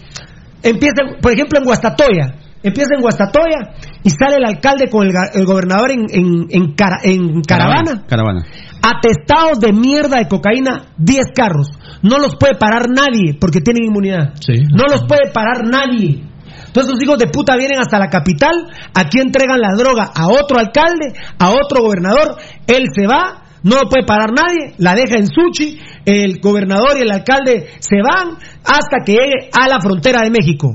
[0.62, 5.90] Empieza, por ejemplo, en Guastatoya empieza en Guastatoya y sale el alcalde con el, gobernador
[5.90, 6.06] en,
[6.50, 8.04] en, caravana.
[8.08, 8.44] Caravana.
[8.82, 11.68] Atestados de mierda de cocaína, 10 carros.
[12.02, 14.34] No los puede parar nadie porque tienen inmunidad.
[14.48, 16.24] No los puede parar nadie.
[16.66, 20.58] Entonces los hijos de puta vienen hasta la capital, aquí entregan la droga a otro
[20.58, 22.36] alcalde, a otro gobernador,
[22.66, 27.02] él se va, no lo puede parar nadie, la deja en Suchi, el gobernador y
[27.02, 30.74] el alcalde se van hasta que llegue a la frontera de México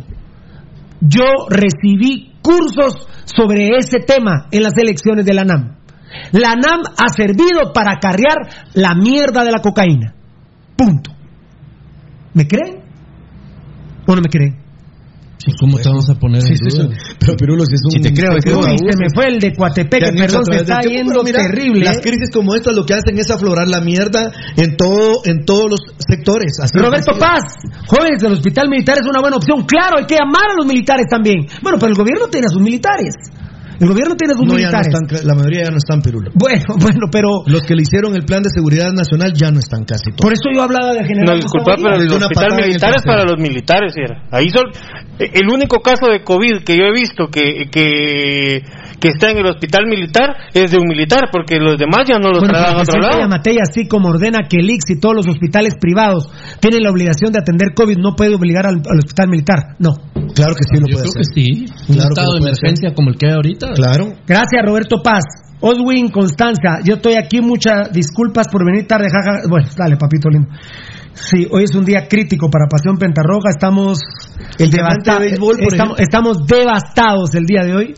[1.02, 5.78] yo recibí cursos sobre ese tema en las elecciones de la NAM.
[6.32, 10.14] La NAM ha servido para acarrear la mierda de la cocaína.
[10.78, 11.12] Punto.
[12.34, 12.82] ¿Me creen?
[14.08, 14.61] ¿O no me creen?
[15.60, 16.89] ¿Cómo te vamos a poner en duda?
[17.20, 17.92] Pero Pirulo, si es un...
[17.92, 20.82] Si te creo, es que- Uy, se me fue el de Coatepeque, perdón, se está
[20.82, 21.86] yendo mira, terrible.
[21.86, 25.70] Las crisis como esta lo que hacen es aflorar la mierda en todo, en todos
[25.70, 26.60] los sectores.
[26.62, 27.12] Así Roberto.
[27.20, 27.42] Paz,
[27.88, 29.66] jóvenes del hospital militar es una buena opción.
[29.66, 31.48] Claro, hay que amar a los militares también.
[31.62, 33.16] Bueno, pero el gobierno tiene a sus militares.
[33.82, 34.94] El gobierno tiene a sus No, no militares.
[34.94, 36.30] están, la mayoría ya no están, Pirulo.
[36.36, 39.84] Bueno, bueno, pero Los que le hicieron el plan de seguridad nacional ya no están
[39.86, 40.22] casi todos.
[40.22, 41.36] por eso yo hablaba de No, general.
[41.42, 44.22] disculpa, Gustavo pero el hospital militar es para los militares, era.
[44.30, 44.70] Ahí son,
[45.18, 48.62] el único caso de COVID que yo he visto que, que,
[49.02, 52.30] que está en el hospital militar es de un militar, porque los demás ya no
[52.30, 53.20] los Bueno, trasladan a otro lado.
[53.20, 56.30] Yamatei, así como ordena que el IX y todos los hospitales privados
[56.62, 59.76] tienen la obligación de atender COVID, no puede obligar al, al hospital militar.
[59.80, 59.91] No.
[60.36, 61.34] Claro que sí lo Yo puede creo que hacer.
[61.34, 61.66] sí.
[61.89, 63.74] Un Claro que estado de emergencia como el que hay ahorita.
[63.74, 64.14] Claro.
[64.28, 65.24] Gracias, Roberto Paz.
[65.64, 69.47] Oswin Constanza, yo estoy aquí, muchas disculpas por venir tarde, jaja.
[69.47, 70.49] Bueno, dale, papito lindo.
[71.14, 73.99] Sí, hoy es un día crítico para Pasión Pentarroja, estamos
[74.58, 77.93] El diamante de béisbol, por estamos, estamos devastados el día de hoy.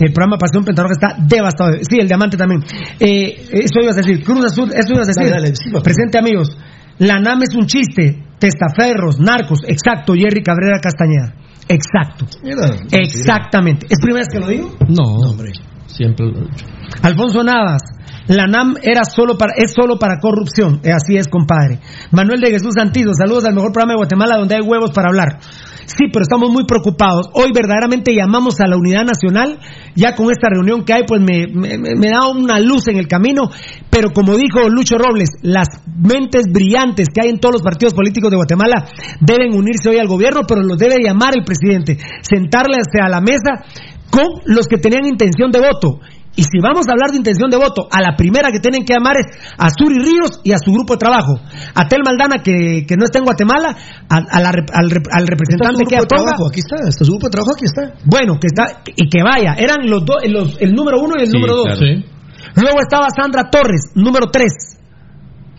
[0.00, 1.72] El programa Pasión Pentarroja está devastado.
[1.82, 2.62] Sí, el diamante también.
[3.00, 5.30] Eh, eso ibas a decir, Cruz Azul, eso ibas a decir.
[5.30, 5.84] Dale, dale, sí, papá.
[5.84, 6.56] Presente amigos,
[6.98, 11.34] la NAM es un chiste, testaferros, narcos, exacto, Jerry Cabrera Castañeda.
[11.68, 12.26] Exacto.
[12.42, 13.86] Mira, Exactamente.
[13.90, 14.76] ¿Es primera vez que lo digo?
[14.88, 15.52] No, hombre.
[15.86, 16.66] Siempre lo he dicho.
[17.02, 17.82] Alfonso Navas,
[18.28, 20.80] la NAM era solo para, es solo para corrupción.
[20.84, 21.80] Eh, así es, compadre.
[22.12, 25.40] Manuel de Jesús Santizo, saludos al mejor programa de Guatemala donde hay huevos para hablar.
[25.86, 27.28] Sí, pero estamos muy preocupados.
[27.32, 29.58] Hoy verdaderamente llamamos a la unidad nacional.
[29.94, 33.08] Ya con esta reunión que hay, pues me, me- me da una luz en el
[33.08, 33.48] camino.
[33.88, 38.30] Pero como dijo Lucho Robles, las mentes brillantes que hay en todos los partidos políticos
[38.30, 38.84] de Guatemala
[39.20, 41.96] deben unirse hoy al gobierno, pero los debe llamar el presidente.
[42.20, 43.64] Sentarle a la mesa
[44.10, 46.00] con los que tenían intención de voto.
[46.38, 48.94] Y si vamos a hablar de intención de voto, a la primera que tienen que
[48.94, 49.26] llamar es
[49.58, 51.34] a Suri Ríos y a su grupo de trabajo.
[51.74, 53.74] A Tel Maldana, que, que no está en Guatemala,
[54.08, 56.06] a- a la rep- al, representante que aponga.
[56.06, 57.90] trabajo, aquí está, está su grupo de trabajo, aquí está.
[58.06, 59.54] Bueno, que está, y que vaya.
[59.58, 61.64] Eran los dos, los- el número uno y el Sí, número dos.
[61.74, 61.80] claro.
[61.82, 62.04] Sí.
[62.54, 64.78] Luego estaba Sandra Torres, número tres.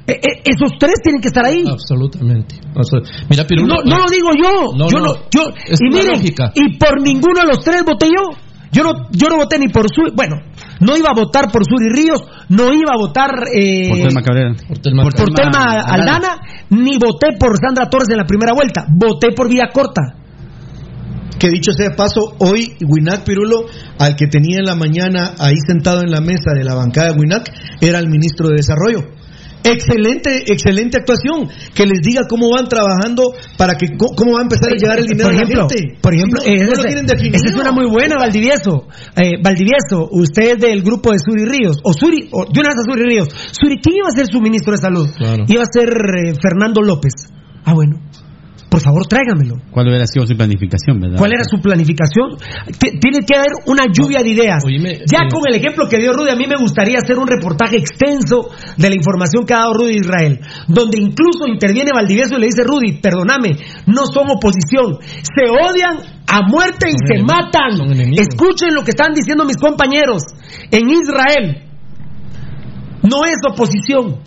[0.07, 1.65] E- e- esos tres tienen que estar ahí.
[1.69, 2.55] Absolutamente.
[2.73, 2.99] O sea,
[3.29, 3.75] mira, Pirulo.
[3.75, 4.73] No, no lo digo yo.
[4.75, 5.05] No, yo no.
[5.05, 6.51] no, yo, Es y una miren, lógica.
[6.55, 8.31] y por ninguno de los tres voté yo.
[8.71, 10.37] Yo no, yo no voté ni por Suri, bueno,
[10.79, 14.53] no iba a votar por Suri Ríos, no iba a votar eh, Por Telma Cabrera.
[14.67, 16.15] Por Telma por Telma Telma Aldana.
[16.15, 20.15] Aldana, ni voté por Sandra Torres en la primera vuelta, voté por Vía Corta.
[21.39, 23.65] Que dicho sea de paso, hoy Winac Pirulo,
[23.97, 27.19] al que tenía en la mañana ahí sentado en la mesa de la bancada de
[27.19, 27.49] Winac,
[27.81, 29.18] era el ministro de Desarrollo.
[29.63, 31.49] Excelente, excelente actuación.
[31.73, 35.05] Que les diga cómo van trabajando para que cómo va a empezar a llegar el
[35.05, 35.97] dinero por a la ejemplo, gente.
[36.01, 37.35] por ejemplo, Si no, eh, no lo esa- tienen definido.
[37.37, 38.87] esa es una muy buena, Valdivieso.
[39.15, 42.77] Eh, Valdivieso, usted es del grupo de Suri Ríos, o Suri, o, de una vez
[42.79, 43.27] a Suri Ríos.
[43.51, 45.07] Suri, ¿quién iba a ser su ministro de salud?
[45.17, 45.43] Claro.
[45.47, 47.13] Iba a ser eh, Fernando López.
[47.65, 47.99] Ah, bueno.
[48.69, 49.55] Por favor, tráigamelo.
[49.71, 51.17] ¿Cuál hubiera sido su planificación, verdad?
[51.17, 52.37] ¿Cuál era su planificación?
[52.77, 54.61] T- Tiene que haber una lluvia de ideas.
[54.63, 57.77] Oíme, ya con el ejemplo que dio Rudy, a mí me gustaría hacer un reportaje
[57.77, 62.45] extenso de la información que ha dado Rudy Israel, donde incluso interviene Valdivieso y le
[62.45, 63.57] dice, Rudy, perdóname,
[63.87, 67.71] no son oposición, se odian a muerte y Son se enemigos, matan.
[68.21, 70.21] Escuchen lo que están diciendo mis compañeros.
[70.69, 71.63] En Israel
[73.01, 74.19] no es oposición,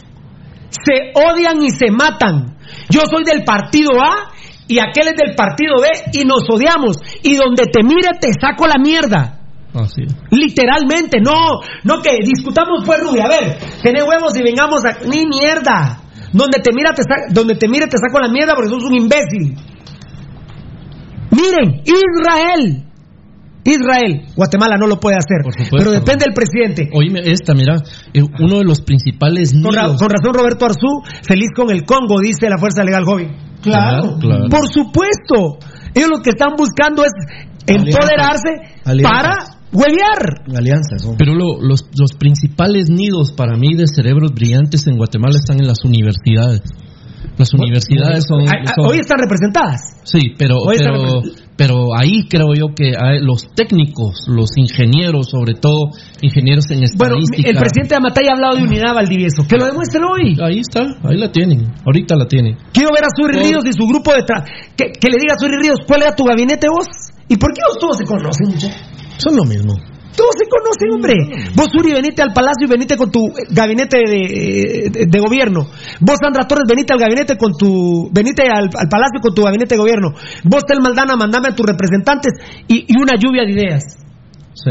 [0.71, 2.57] se odian y se matan.
[2.89, 4.32] Yo soy del partido A
[4.69, 6.97] y aquel es del partido B y nos odiamos.
[7.23, 9.39] Y donde te mire te saco la mierda.
[9.75, 10.15] Así es.
[10.31, 14.99] Literalmente, no, no que discutamos pues Rudy, a ver, tené huevos y vengamos a...
[15.09, 15.99] Ni mierda.
[16.33, 18.95] Donde te mira te sa- donde te mire te saco la mierda porque sos un
[18.95, 19.57] imbécil.
[21.31, 22.85] Miren, Israel.
[23.65, 25.77] Israel, Guatemala no lo puede hacer, supuesto.
[25.79, 26.91] pero depende del presidente.
[26.93, 27.77] Oíme esta, mira,
[28.13, 30.89] eh, uno de los principales Con, ra- con razón Roberto Arzú,
[31.23, 33.52] feliz con el Congo, dice la Fuerza Legal Joven.
[33.63, 34.49] Claro, claro.
[34.49, 35.59] Por supuesto.
[35.95, 37.13] Ellos lo que están buscando es
[37.67, 38.49] empoderarse
[38.85, 39.13] Alianzas.
[39.13, 39.35] para
[39.73, 40.57] huevear.
[40.57, 41.09] Alianzas.
[41.19, 45.67] Pero lo- los, los principales nidos para mí de cerebros brillantes en Guatemala están en
[45.67, 46.63] las universidades.
[47.39, 49.81] Las universidades son, Ah, ah, son- Hoy están representadas.
[50.05, 51.23] sí, pero pero,
[51.57, 55.91] pero ahí creo yo que los técnicos, los ingenieros, sobre todo
[56.21, 57.51] ingenieros en Bueno, estadística.
[57.51, 59.43] el presidente de Amatay ha hablado de unidad Valdivieso.
[59.49, 60.37] Que lo demuestren hoy.
[60.43, 62.57] ahí está, ahí la tienen, ahorita la tienen.
[62.73, 64.45] Quiero ver a Suri Por- Ríos y su grupo de tra-
[64.77, 66.87] que, que le diga a Suri Ríos cuál era tu gabinete vos.
[67.29, 68.59] ¿Y por qué vos todos se conocen?
[69.19, 69.75] Son lo mismo.
[70.17, 71.15] Todos se conocen, hombre.
[71.57, 75.67] Vos, Suri, venite al palacio y venite con tu eh, gabinete de, de- de gobierno.
[76.01, 78.11] Vos, Sandra Torres, venite al gabinete con tu.
[78.13, 80.11] Venite al, al palacio con tu gabinete de gobierno.
[80.45, 82.33] Vos, Tel Maldana, mandame a tus representantes
[82.69, 83.83] y, y una lluvia de ideas.
[84.55, 84.71] Sí.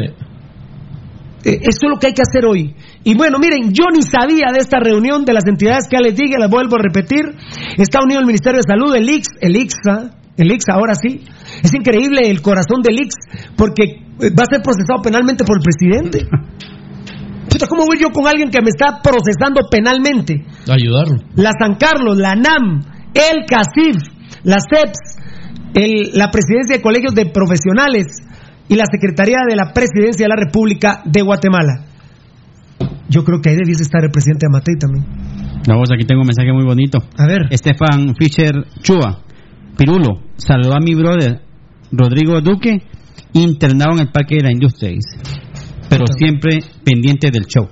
[1.44, 2.76] Eh, Esto es lo que hay que hacer hoy.
[3.04, 6.16] Y bueno, miren, yo ni sabía de esta reunión de las entidades que ya les
[6.16, 7.34] dije, las vuelvo a repetir.
[7.78, 11.22] Está unido el Ministerio de Salud, el IX, el IXA, El Ix ahora sí.
[11.64, 13.16] Es increíble el corazón del Ix
[13.58, 16.28] porque va a ser procesado penalmente por el presidente.
[17.50, 20.46] Puta, ¿cómo voy yo con alguien que me está procesando penalmente?
[20.70, 21.18] Ayudarlo.
[21.36, 22.82] La San Carlos, la NAM,
[23.14, 23.98] el CACIF,
[24.44, 25.20] la CEPS,
[25.74, 28.08] el- la Presidencia de Colegios de Profesionales
[28.70, 31.86] y la Secretaría de la Presidencia de la República de Guatemala.
[33.10, 35.06] Yo creo que ahí debiese estar el presidente Amatei también.
[35.68, 37.00] Vamos, aquí tengo un mensaje muy bonito.
[37.18, 37.48] A ver.
[37.50, 39.20] Estefan Fischer Chua.
[39.78, 41.42] Pirulo, saludó a mi brother
[41.92, 42.82] Rodrigo Duque,
[43.34, 44.92] internado en el Parque de la Industria.
[45.90, 47.68] Pero siempre pendiente del show.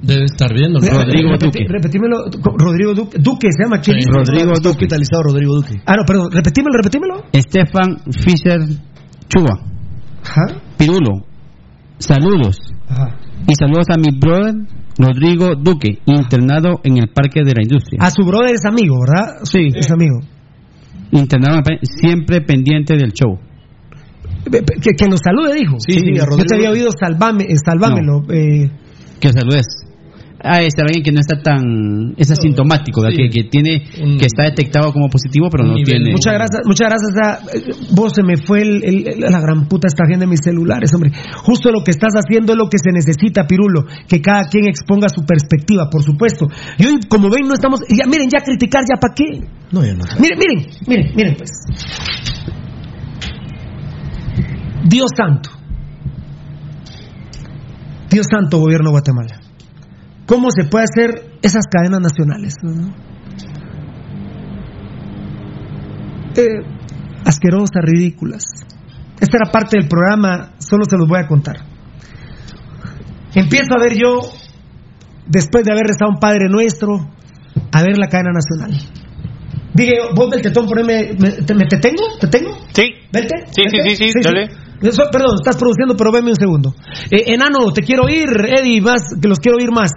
[0.00, 0.80] Debe estar viendo.
[0.80, 0.86] ¿no?
[0.86, 1.64] Rodrigo Repeti- Duque.
[1.68, 2.16] Repetímelo,
[2.58, 4.06] Rodrigo Duque, Duque se llama ¿quién Sí.
[4.06, 4.10] dice?
[4.12, 4.68] Rodrigo Duque.
[4.68, 5.80] hospitalizado Rodrigo Duque.
[5.86, 7.22] Ah, no, perdón, repetímelo, repetímelo.
[7.32, 8.60] Estefan Fischer
[9.28, 9.60] Chua.
[10.24, 11.24] Ajá, Pirulo,
[11.98, 12.58] saludos.
[12.88, 13.16] ajá.
[13.46, 14.54] Y saludos a mi brother
[14.98, 17.98] Rodrigo Duque, internado en el Parque de la Industria.
[18.02, 19.40] A su brother es amigo, ¿verdad?
[19.44, 19.68] Sí.
[19.74, 20.20] Es amigo.
[21.12, 23.38] Internado siempre pendiente del show.
[24.50, 25.76] Que, que nos salude, dijo.
[25.78, 28.22] Sí, sí, a Yo Rodrigo te había oído salvame, eh, salvámelo.
[28.30, 28.70] eh,
[29.20, 29.64] Que saludes.
[30.46, 32.12] Ah, es alguien que no está tan.
[32.18, 33.00] Es asintomático.
[33.08, 33.16] Sí.
[33.16, 33.82] que, que tiene.
[34.18, 36.12] Que está detectado como positivo, pero no nivel- tiene.
[36.12, 39.86] muchas gracias, muchas gracias a vos se me fue el, el- el- la gran puta
[39.88, 41.12] esta agenda de mis celulares, hombre.
[41.44, 45.08] Justo lo que estás haciendo es lo que se necesita, Pirulo, que cada quien exponga
[45.08, 46.46] su perspectiva, por supuesto.
[46.76, 49.48] Y hoy, como ven, no estamos, ya miren, ya criticar ya para qué.
[49.72, 50.04] No, ya no.
[50.20, 51.50] Miren, miren, miren, miren pues.
[54.84, 55.50] Dios santo.
[58.10, 59.40] Dios santo, gobierno de Guatemala.
[60.26, 62.54] ¿Cómo se puede hacer esas cadenas nacionales?
[62.62, 62.94] no?
[66.36, 66.62] Eh,
[67.24, 68.44] asquerosas, ridículas.
[69.20, 71.56] Esta era parte del programa, solo se los voy a contar.
[73.34, 74.20] Empiezo a ver yo,
[75.26, 77.10] después de haber rezado un Padre Nuestro,
[77.72, 78.80] a ver la cadena nacional.
[79.74, 82.02] Dije, vos del tetón, poneme, me, te, me te tengo?
[82.20, 82.50] ¿Te tengo?
[82.72, 82.92] Sí.
[83.12, 83.46] ¿Vete?
[83.50, 83.96] Sí, sí, ¿Vete?
[83.96, 84.63] sí, sí, dale.
[84.84, 86.74] Eso, perdón, estás produciendo, pero veme un segundo.
[87.10, 89.90] Eh, enano, te quiero oír, Eddie, más, que los quiero oír más.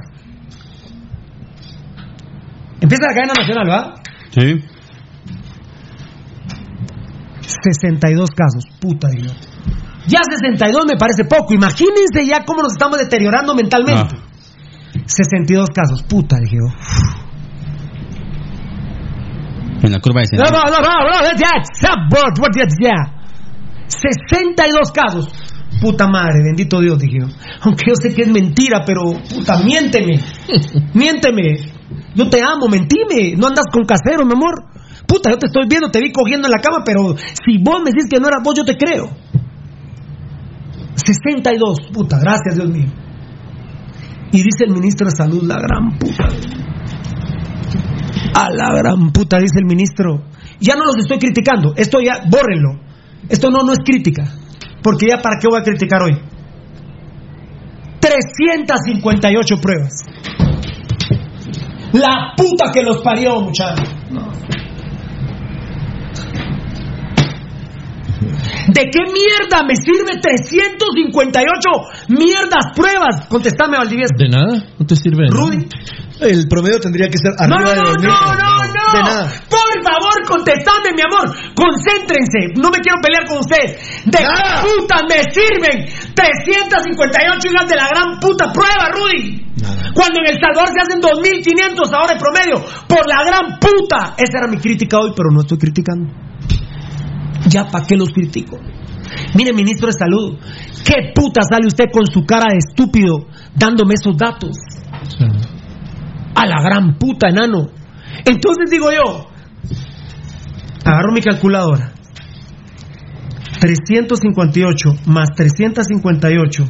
[2.80, 3.96] Empieza la cadena nacional, ¿va?
[4.32, 4.64] Sí.
[7.42, 9.36] 62 casos, puta Dios.
[10.08, 14.16] Ya 62 me parece poco, imagínense ya cómo nos estamos deteriorando mentalmente.
[15.06, 16.58] 62 casos, puta, dije.
[19.84, 23.17] En la curva de No, no, no, no, no, ya,
[23.88, 25.28] 62 casos.
[25.82, 27.28] Puta madre, bendito Dios, dije yo.
[27.62, 30.20] Aunque yo sé que es mentira, pero puta, miénteme.
[30.94, 31.58] miénteme.
[32.16, 33.36] Yo te amo, mentime.
[33.38, 34.66] No andas con casero, mi amor.
[35.08, 37.92] Puta, yo te estoy viendo, te vi cogiendo en la cama, pero si vos me
[37.92, 39.10] decís que no eras vos, yo te creo.
[40.96, 42.88] 62, puta, gracias Dios mío.
[44.32, 46.28] Y dice el ministro de Salud, la gran puta.
[48.34, 50.26] A la gran puta, dice el ministro.
[50.60, 52.87] Ya no los estoy criticando, esto ya, bórrenlo.
[53.30, 54.24] Esto no, no es crítica.
[54.82, 56.18] Porque ya, ¿para qué voy a criticar hoy?
[58.00, 59.94] 358 pruebas.
[61.94, 63.90] La puta que los parió, muchachos.
[68.68, 73.28] ¿De qué mierda me sirve 358 mierdas pruebas?
[73.28, 74.14] Contestame, Valdivieso.
[74.18, 75.26] De nada, no te sirve.
[75.26, 75.42] de nada.
[75.42, 75.68] Rudy.
[76.20, 78.08] El promedio tendría que ser No, arriba no, no, de dos mil.
[78.10, 78.94] no, no, no.
[78.94, 79.32] De nada.
[79.50, 81.30] Por favor, contestame, mi amor.
[81.54, 82.58] Concéntrense.
[82.58, 83.78] No me quiero pelear con ustedes.
[84.06, 84.64] ¿De Nada.
[84.64, 85.86] qué puta me sirven
[86.16, 89.46] 358 hijas de la gran puta prueba, Rudy?
[89.62, 89.92] Nada.
[89.94, 92.66] Cuando en El Salvador se hacen 2.500 ahora en promedio.
[92.88, 94.16] Por la gran puta.
[94.18, 96.12] Esa era mi crítica hoy, pero no estoy criticando.
[97.48, 98.58] Ya, ¿para qué los critico?
[99.36, 100.38] Mire, ministro de Salud,
[100.86, 104.58] ¿qué puta sale usted con su cara de estúpido dándome esos datos?
[105.18, 105.26] Sí.
[106.36, 107.70] A la gran puta, enano.
[108.26, 109.28] Entonces digo yo,
[110.84, 111.94] agarro mi calculadora.
[113.60, 116.64] 358 más 358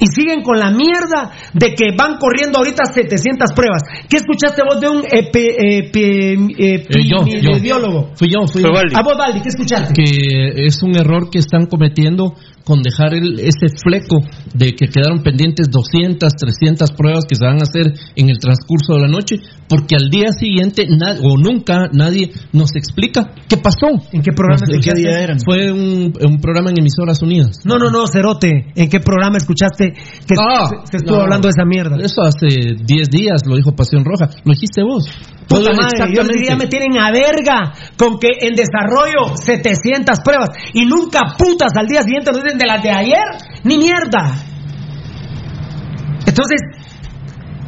[0.00, 3.82] y siguen con la mierda de que van corriendo ahorita 700 pruebas.
[4.08, 6.86] ¿Qué escuchaste vos de un epi- epi- Eh,
[7.38, 8.10] epidemiólogo?
[8.14, 8.68] Fui yo, fui yo.
[8.98, 9.94] A vos, Valdi, ¿qué escuchaste?
[9.94, 12.34] que es un error que están cometiendo
[12.68, 14.20] con dejar el- ese fleco
[14.52, 18.92] de que quedaron pendientes 200, 300 pruebas que se van a hacer en el transcurso
[18.92, 19.36] de la noche,
[19.68, 20.86] porque al día siguiente
[21.24, 23.88] o nunca nadie nos explica qué pasó.
[24.12, 25.00] ¿En qué programa Nos- escuchaste?
[25.00, 25.38] día eran?
[25.40, 27.60] Fue un, un programa en emisoras unidas.
[27.64, 28.66] No, no, no, Cerote.
[28.76, 31.22] ¿En qué programa escuchaste que Ah, se, se estuvo no.
[31.22, 31.96] hablando de esa mierda?
[32.04, 34.28] Eso hace 10 días lo dijo Pasión Roja.
[34.44, 35.08] Lo dijiste vos.
[35.48, 40.84] Puta madre, yo diría me tienen a verga con que en desarrollo 700 pruebas y
[40.84, 43.24] nunca putas al día siguiente nos dicen de las de ayer,
[43.64, 44.34] ni mierda.
[46.26, 46.60] Entonces,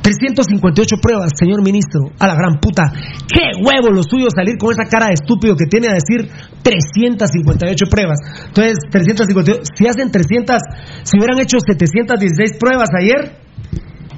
[0.03, 2.91] 358 pruebas, señor ministro, a la gran puta.
[3.29, 6.29] Qué huevo lo suyo salir con esa cara de estúpido que tiene a decir
[6.63, 8.19] 358 pruebas.
[8.49, 10.57] Entonces, 358, si hacen 300,
[11.05, 13.39] si hubieran hecho 716 pruebas ayer,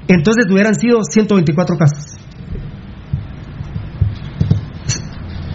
[0.07, 2.17] entonces hubieran sido 124 casos.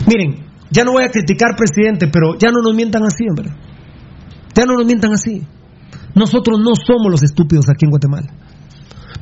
[0.07, 3.51] Miren, ya no voy a criticar presidente, pero ya no nos mientan así, hombre.
[4.59, 5.47] Ya no nos mientan así.
[6.17, 8.27] Nosotros no somos los estúpidos aquí en Guatemala.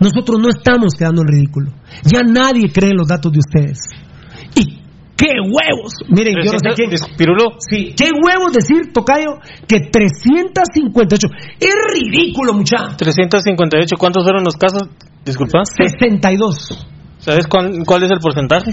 [0.00, 1.72] Nosotros no estamos quedando en ridículo.
[2.04, 3.80] Ya nadie cree en los datos de ustedes.
[4.54, 4.80] Y
[5.14, 5.92] qué huevos.
[6.08, 6.90] Miren, yo no sé quién.
[7.18, 7.56] Pirulo.
[7.58, 9.36] Sí, qué huevos decir, Tocayo,
[9.68, 11.28] que 358.
[11.60, 12.96] Es ridículo, muchacho.
[12.96, 14.88] 358, ¿cuántos fueron los casos?
[15.22, 15.64] Disculpa.
[15.64, 16.86] 62.
[17.18, 18.72] ¿Sabes cuál, cuál es el porcentaje?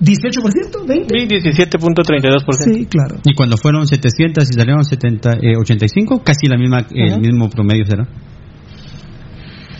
[0.00, 1.06] 18%, 20.
[1.08, 2.42] Sí, 17.32%.
[2.64, 3.16] Sí, claro.
[3.24, 7.48] Y cuando fueron 700 y salieron 70, eh, 85, casi la misma, eh, el mismo
[7.48, 8.06] promedio será.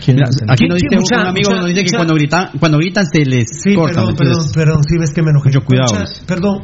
[0.08, 2.78] Mira, aquí nos dice mucha- un amigo mucha- nos dice que mucha- cuando gritan, cuando
[2.78, 3.94] gritan se les Sí, corta.
[3.96, 5.48] perdón, ¿me perdón, perdón, sí ves que me enojé.
[5.48, 5.94] Mucho cuidado.
[5.98, 6.58] Mucha- perdón.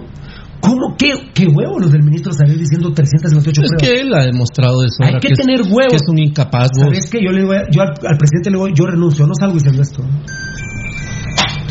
[0.60, 0.94] ¿Cómo?
[0.96, 3.82] ¿Qué, qué huevo los del ministro salir diciendo 358 Es pruebas?
[3.82, 5.90] que él ha demostrado de sobra Hay que es- tener huevos.
[5.90, 6.68] que es un incapaz.
[6.78, 6.84] vos.
[6.86, 7.18] ¿Sabes qué?
[7.18, 10.04] Yo, le digo, yo al, al presidente le digo, yo renuncio, no salgo diciendo esto.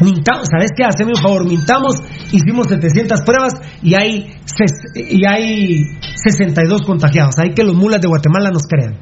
[0.01, 0.83] Mintamos, ¿sabes qué?
[0.83, 1.95] Haceme un favor, mintamos,
[2.31, 4.33] hicimos 700 pruebas y hay,
[4.95, 5.83] y hay
[6.15, 7.35] 62 contagiados.
[7.37, 8.97] Hay que los mulas de Guatemala nos crean.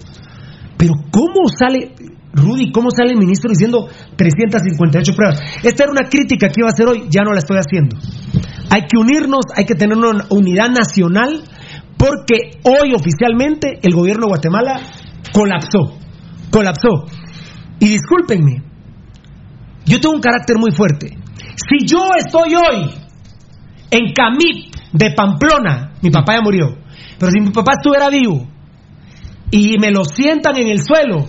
[0.78, 1.94] Pero ¿cómo sale,
[2.34, 5.40] Rudy, cómo sale el ministro diciendo 358 pruebas?
[5.64, 7.98] Esta era una crítica que iba a hacer hoy, ya no la estoy haciendo.
[8.70, 11.44] Hay que unirnos, hay que tener una unidad nacional,
[11.98, 14.80] porque hoy oficialmente el gobierno de Guatemala
[15.34, 15.98] colapsó,
[16.52, 17.06] colapsó.
[17.80, 18.69] Y discúlpenme,
[19.90, 21.18] yo tengo un carácter muy fuerte.
[21.56, 22.92] Si yo estoy hoy
[23.92, 26.78] en Camip de Pamplona, mi papá ya murió,
[27.18, 28.48] pero si mi papá estuviera vivo
[29.52, 31.26] y me lo sientan en el suelo,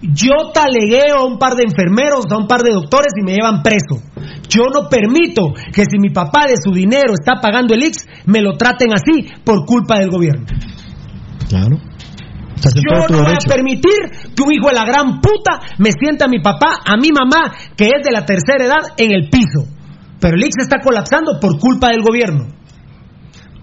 [0.00, 3.62] yo talegueo a un par de enfermeros, a un par de doctores y me llevan
[3.62, 4.02] preso.
[4.48, 8.42] Yo no permito que si mi papá de su dinero está pagando el IX, me
[8.42, 10.46] lo traten así por culpa del gobierno.
[11.48, 11.78] Claro.
[12.74, 16.28] Yo no voy a permitir que un hijo de la gran puta me sienta a
[16.28, 19.68] mi papá, a mi mamá, que es de la tercera edad, en el piso.
[20.20, 22.46] Pero el IX está colapsando por culpa del gobierno.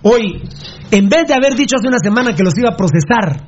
[0.03, 0.41] Hoy,
[0.91, 3.47] en vez de haber dicho hace una semana que los iba a procesar,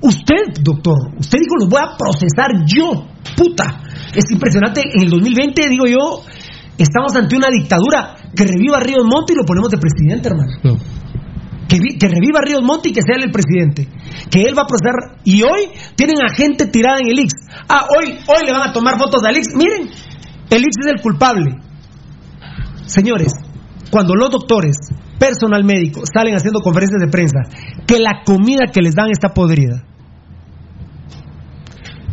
[0.00, 3.06] usted, doctor, usted dijo los voy a procesar yo,
[3.36, 3.82] puta.
[4.14, 6.22] Es impresionante, en el 2020, digo yo,
[6.78, 10.78] estamos ante una dictadura que reviva a Ríos Monte y lo ponemos de presidente, hermano.
[11.68, 13.88] Que, vi- que reviva Ríos Monte y que sea él el presidente.
[14.30, 15.20] Que él va a procesar.
[15.24, 17.32] Y hoy tienen a gente tirada en el IX.
[17.68, 19.54] Ah, hoy, hoy le van a tomar fotos al IX.
[19.56, 19.82] Miren,
[20.50, 21.56] el IX es el culpable.
[22.86, 23.32] Señores,
[23.90, 24.76] cuando los doctores,
[25.18, 27.38] personal médico, salen haciendo conferencias de prensa,
[27.86, 29.84] que la comida que les dan está podrida.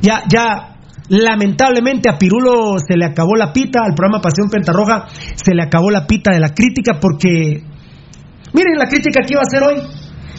[0.01, 0.75] Ya, ya,
[1.09, 5.91] lamentablemente a Pirulo se le acabó la pita, al programa Pasión Pentarroja se le acabó
[5.91, 7.63] la pita de la crítica porque
[8.53, 9.81] Miren la crítica que iba a hacer hoy.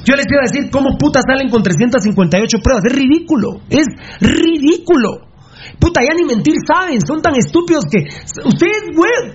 [0.04, 2.84] Yo les iba a decir cómo putas salen con 358 pruebas.
[2.86, 3.60] Es ridículo.
[3.70, 3.86] Es
[4.20, 5.30] ridículo.
[5.78, 7.00] Puta, ya ni mentir saben.
[7.06, 8.04] Son tan estúpidos que.
[8.44, 9.34] Ustedes, güey.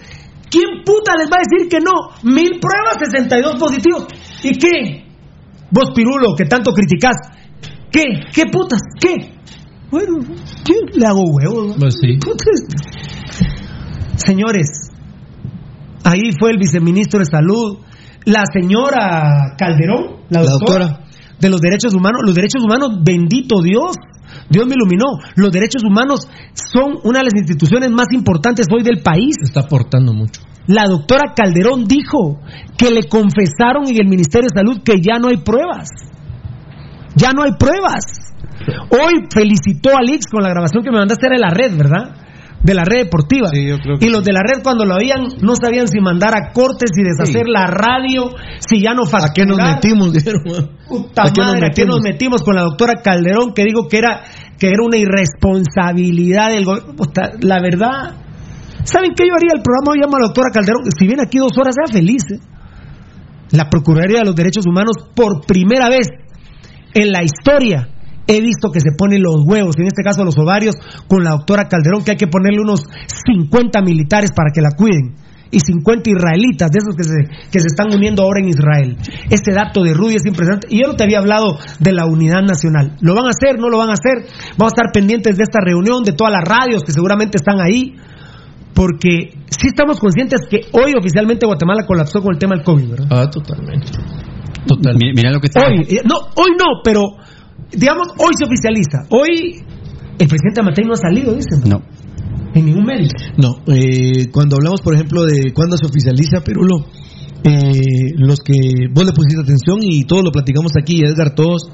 [0.49, 2.15] ¿Quién puta les va a decir que no?
[2.23, 4.07] Mil pruebas, 62 positivos.
[4.43, 5.05] ¿Y qué?
[5.71, 7.17] Vos, Pirulo, que tanto criticás.
[7.91, 8.03] ¿Qué?
[8.33, 8.79] ¿Qué putas?
[8.99, 9.33] ¿Qué?
[9.91, 11.75] Bueno, yo le hago huevos.
[11.79, 12.17] Pues sí.
[14.15, 14.91] Señores,
[16.03, 17.79] ahí fue el viceministro de Salud,
[18.27, 21.07] la señora Calderón, la La doctora, doctora.
[21.39, 22.21] de los derechos humanos.
[22.25, 23.95] Los derechos humanos, bendito Dios,
[24.49, 25.05] Dios me iluminó.
[25.35, 29.35] Los derechos humanos son una de las instituciones más importantes hoy del país.
[29.41, 30.41] Está aportando mucho.
[30.67, 32.41] La doctora Calderón dijo
[32.77, 35.87] que le confesaron en el Ministerio de Salud que ya no hay pruebas.
[37.15, 38.03] Ya no hay pruebas.
[38.91, 42.26] Hoy felicitó a Lix con la grabación que me mandaste era de la red, ¿verdad?
[42.67, 43.49] De la red deportiva.
[43.53, 47.01] y los de la red cuando lo habían no sabían si mandar a cortes, si
[47.01, 49.31] deshacer la radio, si ya no facturar.
[49.31, 50.11] ¿A qué nos metimos?
[50.13, 50.43] Dijeron.
[50.87, 52.01] Puta ¿A qué nos madre, ¿a qué nos metimos?
[52.01, 54.23] metimos con la doctora Calderón que dijo que era
[54.59, 56.93] que era una irresponsabilidad del gobierno?
[57.39, 58.15] La verdad,
[58.83, 59.55] ¿saben qué yo haría?
[59.55, 60.83] El programa hoy llama a la doctora Calderón.
[60.91, 62.23] Si viene aquí dos horas, sea feliz.
[62.31, 62.39] ¿eh?
[63.51, 66.07] La Procuraduría de los Derechos Humanos, por primera vez
[66.93, 67.87] en la historia,
[68.27, 70.75] he visto que se ponen los huevos, en este caso los ovarios,
[71.07, 72.83] con la doctora Calderón, que hay que ponerle unos
[73.25, 75.15] 50 militares para que la cuiden.
[75.49, 78.97] Y 50 israelitas, de esos que se, que se están uniendo ahora en Israel.
[79.29, 80.67] Este dato de Rudy es impresionante.
[80.69, 82.97] Y yo no te había hablado de la unidad nacional.
[82.99, 83.57] ¿Lo van a hacer?
[83.57, 84.27] ¿No lo van a hacer?
[84.57, 87.95] Vamos a estar pendientes de esta reunión, de todas las radios que seguramente están ahí.
[88.73, 93.07] Porque sí estamos conscientes que hoy oficialmente Guatemala colapsó con el tema del COVID, ¿verdad?
[93.09, 93.87] Ah, totalmente.
[94.99, 95.61] Mi- Mira lo que está.
[95.65, 97.01] Hoy, eh, no, hoy no, pero
[97.71, 99.05] digamos, hoy se oficializa.
[99.09, 99.63] Hoy
[100.19, 101.69] el presidente Matei no ha salido, dicen.
[101.69, 101.81] No.
[102.53, 103.09] en ningún medio.
[103.37, 106.85] No, eh, cuando hablamos, por ejemplo, de cuándo se oficializa Pirulo,
[107.43, 108.57] eh, los que
[108.91, 111.69] vos le pusiste atención y todos lo platicamos aquí, Edgar, todos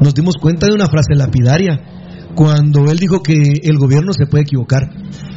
[0.00, 1.80] nos dimos cuenta de una frase lapidaria
[2.34, 4.82] cuando él dijo que el gobierno se puede equivocar.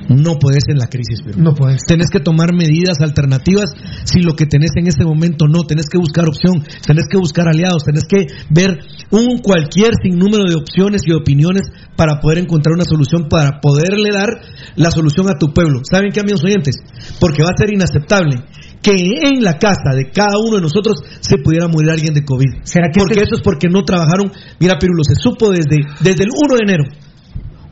[0.09, 1.81] No puedes en la crisis, pero no puedes.
[1.87, 3.69] Tenés que tomar medidas alternativas
[4.03, 5.63] si lo que tenés en este momento no.
[5.63, 8.79] Tenés que buscar opción, tenés que buscar aliados, tenés que ver
[9.11, 11.63] un cualquier sinnúmero de opciones y opiniones
[11.95, 14.29] para poder encontrar una solución, para poderle dar
[14.75, 15.81] la solución a tu pueblo.
[15.89, 16.75] ¿Saben qué, amigos oyentes?
[17.19, 18.37] Porque va a ser inaceptable
[18.81, 22.63] que en la casa de cada uno de nosotros se pudiera morir alguien de COVID.
[22.63, 24.31] ¿Será que porque este- eso es porque no trabajaron.
[24.59, 26.83] Mira, Pirulo, se supo desde, desde el 1 de enero.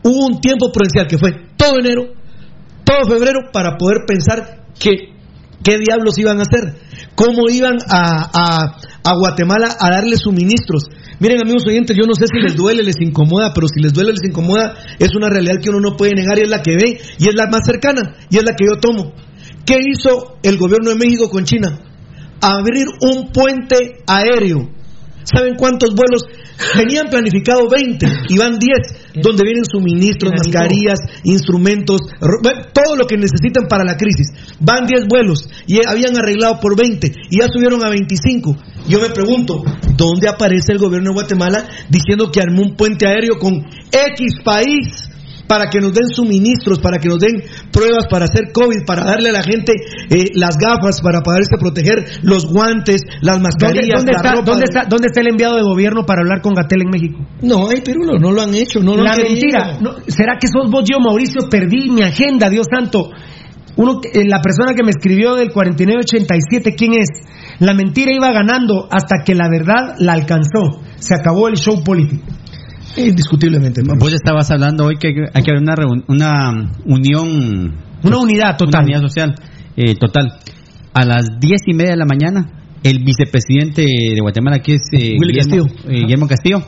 [0.04, 2.14] Hubo un tiempo prudencial que fue todo enero,
[2.92, 5.14] todo febrero, para poder pensar que,
[5.64, 6.76] qué diablos iban a hacer,
[7.16, 10.84] cómo iban a, a, Guatemala a darle suministros.
[11.20, 14.12] Miren, amigos oyentes, yo no sé si les duele, les incomoda, pero si les duele,
[14.12, 17.00] les incomoda, es una realidad que uno no puede negar y es la que ve
[17.20, 19.14] y es la más cercana y es la que yo tomo.
[19.66, 21.80] ¿Qué hizo el gobierno de México con China?
[22.42, 24.72] Abrir un puente aéreo.
[25.24, 26.24] ¿Saben cuántos vuelos?
[26.76, 32.02] Tenían planificado 20 y van 10, donde vienen suministros, mascarillas, instrumentos,
[32.74, 34.28] todo lo que necesitan para la crisis.
[34.60, 38.58] Van 10 vuelos y habían arreglado por 20 y ya subieron a 25.
[38.88, 39.64] Yo me pregunto,
[39.96, 43.54] ¿dónde aparece el gobierno de Guatemala diciendo que armó un puente aéreo con
[43.92, 45.11] X país?
[45.52, 49.32] Para que nos den suministros, para que nos den pruebas para hacer COVID, para darle
[49.32, 49.74] a la gente
[50.10, 54.46] eh, las gafas, para poderse proteger, los guantes, las ¿Dónde, mascarillas, dónde la está, ropa
[54.46, 57.20] dónde, de- está, ¿Dónde está el enviado de gobierno para hablar con Gatel en México?
[57.42, 59.78] No, ay, Pirulo, no lo han hecho, no lo La han mentira.
[59.82, 61.50] no, ¿Será que sos vos, yo, Mauricio?
[61.50, 63.10] Perdí mi agenda, Dios santo.
[63.76, 67.08] Uno, eh, la persona que me escribió del 4987, ¿quién es?
[67.60, 70.82] La mentira iba ganando hasta que la verdad la alcanzó.
[70.98, 72.24] Se acabó el show político.
[72.98, 73.82] Indiscutiblemente.
[73.98, 75.76] Vos estabas hablando hoy que hay que haber una,
[76.08, 77.76] una unión.
[78.04, 78.84] Una unidad total.
[78.84, 79.36] Una unidad social
[79.76, 80.40] eh, total.
[80.94, 82.50] A las diez y media de la mañana,
[82.84, 85.66] el vicepresidente de Guatemala, que es eh, Guillermo, Castillo.
[85.88, 86.64] eh, Guillermo Castillo,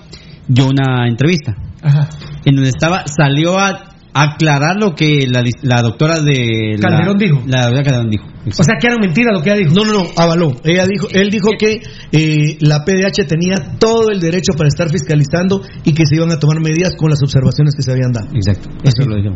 [0.48, 2.10] dio una entrevista Ajá.
[2.46, 6.78] en donde estaba, salió a aclarar lo que la, la doctora de.
[6.80, 7.42] la- Calderón dijo.
[7.48, 8.26] La doctora Calderón dijo.
[8.46, 9.74] O sea, que era mentira lo que ella dijo.
[9.74, 10.54] No, no, no, avaló.
[10.66, 11.82] Ella dijo, él dijo que
[12.12, 16.40] eh, la PDH tenía todo el derecho para estar fiscalizando y que se iban a
[16.40, 18.28] tomar medidas con las observaciones que se habían dado.
[18.34, 19.36] Exacto, eso lo dijo.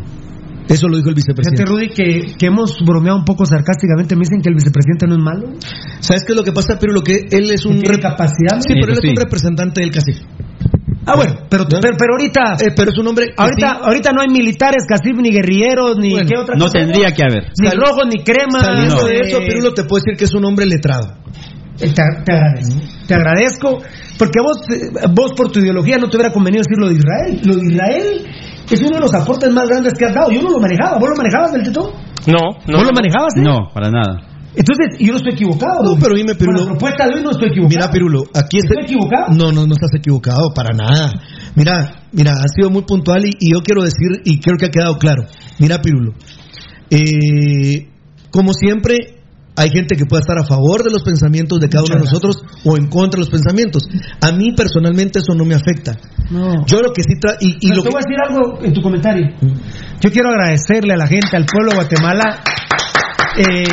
[0.68, 1.66] Eso lo dijo el Fíjate, vicepresidente.
[1.66, 4.18] Rudy, que, que hemos bromeado un poco sarcásticamente.
[4.18, 5.48] Me dicen que el vicepresidente no es malo.
[6.02, 6.78] ¿Sabes qué es lo que pasa?
[6.78, 8.60] Pero lo que él es un ¿Tiene rep- capacidad?
[8.60, 10.26] Sí, pero él es un representante del cacife.
[11.10, 12.58] Ah, bueno, pero, pero, pero ahorita.
[12.60, 13.28] Eh, pero es un hombre.
[13.38, 16.80] ahorita, sí, ahorita no hay militares, casif, ni guerrilleros, ni Bueno, qué otra No cosa.
[16.80, 17.44] tendría que haber.
[17.60, 18.60] Ni Sal- rojos, ni crema.
[18.60, 19.04] Saliendo No.
[19.06, 21.14] de eso, Pirulo, te puedo decir que es un hombre letrado.
[21.80, 22.76] Eh, Te, te agradezco.
[23.08, 23.82] Te agradezco.
[24.20, 27.42] Porque vos, eh, vos por tu ideología no te hubiera convenido decir lo de Israel.
[27.46, 28.26] Lo de Israel
[28.70, 30.30] es uno de los aportes más grandes que has dado.
[30.32, 30.98] Yo no lo manejaba.
[31.00, 31.94] ¿Vos lo manejabas del Teto?
[32.28, 32.78] No, no.
[32.80, 33.34] ¿Vos lo manejabas?
[33.38, 33.42] eh?
[33.42, 34.20] No, para nada.
[34.58, 35.84] Entonces, yo no estoy equivocado.
[35.84, 36.58] No, pero dime, Pirulo.
[36.58, 37.78] Con la propuesta de hoy no estoy equivocado.
[37.78, 39.26] Mira, Pirulo, aquí ¿Estoy este- equivocado?
[39.38, 41.14] No, no, no estás equivocado, para nada.
[41.56, 44.70] Mira, mira, has sido muy puntual y, y yo quiero decir, y creo que ha
[44.70, 45.24] quedado claro.
[45.60, 46.14] Mira, Pirulo,
[46.90, 47.88] eh,
[48.32, 49.22] como siempre,
[49.56, 52.38] hay gente que puede estar a favor de los pensamientos de cada uno de nosotros
[52.64, 53.84] o en contra de los pensamientos.
[54.22, 55.98] A mí personalmente eso no me afecta.
[56.30, 56.66] No.
[56.68, 58.74] Yo lo que sí tra y, y lo te que voy a decir algo en
[58.74, 59.26] tu comentario.
[60.00, 62.42] Yo quiero agradecerle a la gente, al pueblo de Guatemala.
[63.38, 63.64] Eh,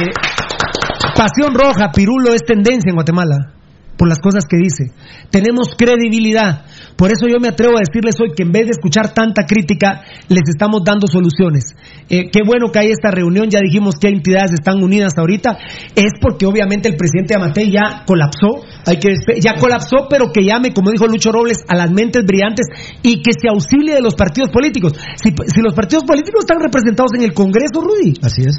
[1.16, 3.52] Pasión Roja, Pirulo es tendencia en Guatemala
[3.96, 4.92] por las cosas que dice.
[5.30, 6.64] Tenemos credibilidad.
[6.97, 10.02] Por eso yo me atrevo a decirles hoy que en vez de escuchar tanta crítica,
[10.28, 11.65] les estamos dando soluciones.
[12.09, 15.59] Eh, qué bueno que hay esta reunión, ya dijimos que entidades están unidas ahorita.
[15.97, 18.65] Es porque obviamente el presidente Amatei ya colapsó.
[18.86, 22.66] hay que Ya colapsó, pero que llame, como dijo Lucho Robles, a las mentes brillantes
[23.02, 24.93] y que se auxilie de los partidos políticos.
[25.16, 28.55] Si, si los partidos políticos están representados en el Congreso, Rudy, así es.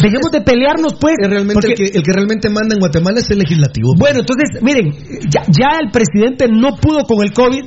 [0.00, 1.14] dejemos de pelearnos, pues.
[1.20, 3.94] Es realmente porque- el, que, el que realmente manda en Guatemala es el legislativo.
[3.98, 4.92] bueno, entonces, miren,
[5.30, 7.63] ya, ya el presidente no pudo con el COVID.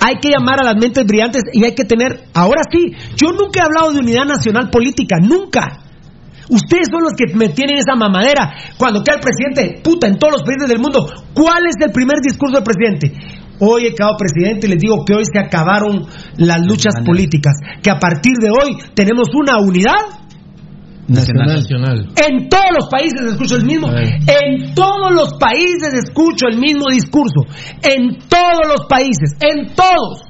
[0.00, 3.60] Hay que llamar a las mentes brillantes y hay que tener, ahora sí, yo nunca
[3.60, 5.84] he hablado de unidad nacional política, nunca.
[6.48, 8.54] Ustedes son los que me tienen esa mamadera.
[8.78, 12.18] Cuando queda el presidente, puta, en todos los países del mundo, ¿cuál es el primer
[12.22, 13.12] discurso del presidente?
[13.60, 16.06] Hoy he quedado presidente y les digo que hoy se acabaron
[16.36, 20.27] las luchas políticas, que a partir de hoy tenemos una unidad
[21.08, 21.46] Nacional.
[21.46, 22.06] Nacional.
[22.16, 23.88] en todos los países escucho el mismo.
[23.90, 27.46] En todos los países escucho el mismo discurso.
[27.82, 29.34] En todos los países.
[29.40, 30.22] En todos.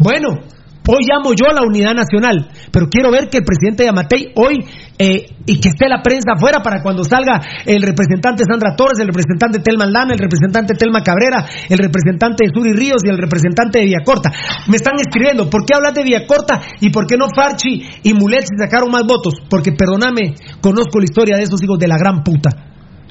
[0.00, 0.40] Bueno,
[0.90, 4.64] Hoy llamo yo a la unidad nacional, pero quiero ver que el presidente Yamatei hoy
[4.96, 9.08] eh, y que esté la prensa afuera para cuando salga el representante Sandra Torres, el
[9.08, 13.80] representante Telma Lana, el representante Telma Cabrera, el representante de Suri Ríos y el representante
[13.80, 14.32] de Villacorta.
[14.68, 18.48] Me están escribiendo, ¿por qué hablas de Villacorta y por qué no Farchi y Mulet
[18.48, 19.34] se sacaron más votos?
[19.50, 22.48] Porque perdóname, conozco la historia de esos hijos de la gran puta.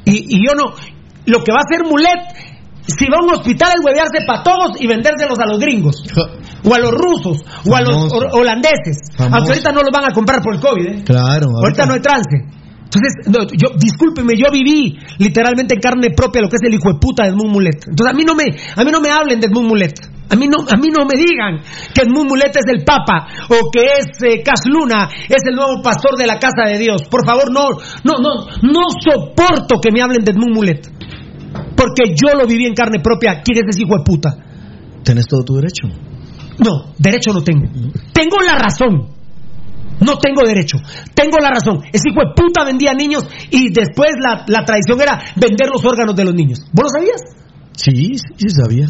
[0.04, 0.74] Y, y yo no,
[1.28, 2.47] lo que va a hacer Mulet
[2.88, 6.04] si va a un hospital el huevearse para todos y vendérselos a los gringos,
[6.64, 8.98] o a los rusos, o a los holandeses.
[9.18, 11.04] Aunque ahorita no los van a comprar por el COVID, ¿eh?
[11.06, 12.58] Claro, Ahorita no hay trance.
[12.88, 16.94] Entonces, no, yo, discúlpeme, yo viví literalmente en carne propia lo que es el hijo
[16.94, 17.84] de puta de Edmund Mulet.
[17.86, 20.00] Entonces, a mí no me, a mí no me hablen de Edmund Mulet.
[20.30, 21.60] A mí no, a mí no me digan
[21.94, 25.82] que Edmund Mulet es el Papa o que es eh, Cas Luna, es el nuevo
[25.82, 27.04] pastor de la casa de Dios.
[27.10, 27.64] Por favor, no,
[28.04, 30.97] no, no, no soporto que me hablen de Edmund Mulet.
[31.78, 33.42] Porque yo lo viví en carne propia.
[33.46, 34.30] ¿Quién es ese hijo de puta?
[35.04, 35.88] Tenés todo tu derecho.
[36.60, 37.68] No, derecho no tengo.
[38.12, 39.16] Tengo la razón.
[40.00, 40.78] No tengo derecho.
[41.14, 41.78] Tengo la razón.
[41.94, 46.16] Ese hijo de puta vendía niños y después la, la tradición era vender los órganos
[46.16, 46.60] de los niños.
[46.74, 47.22] ¿Vos lo sabías?
[47.74, 48.88] Sí, sí, sí sabía.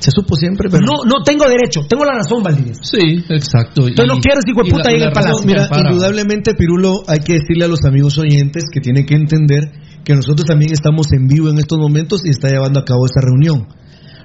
[0.00, 0.82] Se supo siempre, pero...
[0.84, 1.82] No, no tengo derecho.
[1.86, 2.72] Tengo la razón, Valdivia.
[2.80, 3.86] Sí, exacto.
[3.86, 5.46] Entonces no quiero ese hijo de y puta la- ahí en y el palacio.
[5.46, 9.64] Mira, para- indudablemente, Pirulo, hay que decirle a los amigos oyentes que tienen que entender
[10.10, 13.20] que nosotros también estamos en vivo en estos momentos y está llevando a cabo esta
[13.20, 13.68] reunión.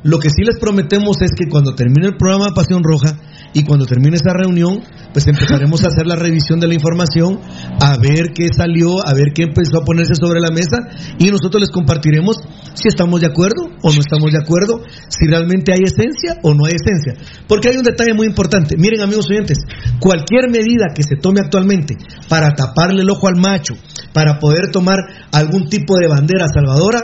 [0.05, 3.17] Lo que sí les prometemos es que cuando termine el programa Pasión Roja
[3.53, 7.39] y cuando termine esa reunión, pues empezaremos a hacer la revisión de la información,
[7.81, 10.77] a ver qué salió, a ver qué empezó a ponerse sobre la mesa
[11.17, 12.37] y nosotros les compartiremos
[12.75, 16.65] si estamos de acuerdo o no estamos de acuerdo, si realmente hay esencia o no
[16.65, 17.17] hay esencia.
[17.47, 18.75] Porque hay un detalle muy importante.
[18.77, 19.57] Miren amigos oyentes,
[19.99, 21.97] cualquier medida que se tome actualmente
[22.29, 23.73] para taparle el ojo al macho,
[24.13, 24.99] para poder tomar
[25.31, 27.01] algún tipo de bandera salvadora,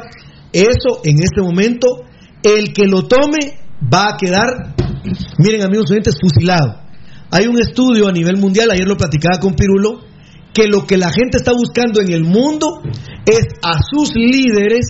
[0.53, 1.87] eso en este momento,
[2.43, 3.57] el que lo tome
[3.93, 4.75] va a quedar,
[5.37, 6.81] miren amigos oyentes, fusilado.
[7.31, 10.01] Hay un estudio a nivel mundial, ayer lo platicaba con Pirulo,
[10.53, 12.81] que lo que la gente está buscando en el mundo
[13.25, 14.85] es a sus líderes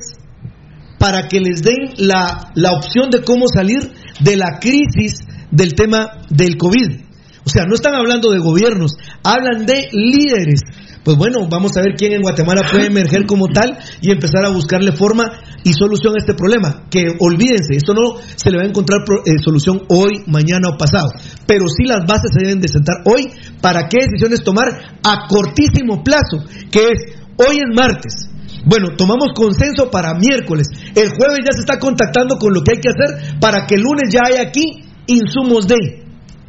[0.98, 5.20] para que les den la, la opción de cómo salir de la crisis
[5.52, 7.12] del tema del COVID.
[7.46, 10.62] O sea, no están hablando de gobiernos, hablan de líderes.
[11.04, 14.50] Pues bueno, vamos a ver quién en Guatemala puede emerger como tal y empezar a
[14.50, 15.32] buscarle forma
[15.64, 16.88] y solución a este problema.
[16.90, 21.10] Que olvídense, esto no se le va a encontrar eh, solución hoy, mañana o pasado.
[21.46, 23.32] Pero sí las bases se deben de sentar hoy
[23.62, 24.68] para qué decisiones tomar
[25.04, 27.00] a cortísimo plazo, que es
[27.38, 28.30] hoy es martes.
[28.66, 30.68] Bueno, tomamos consenso para miércoles.
[30.96, 33.82] El jueves ya se está contactando con lo que hay que hacer para que el
[33.82, 36.06] lunes ya haya aquí insumos de.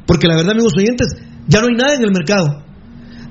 [0.06, 1.08] Porque la verdad, amigos oyentes,
[1.46, 2.71] ya no hay nada en el mercado.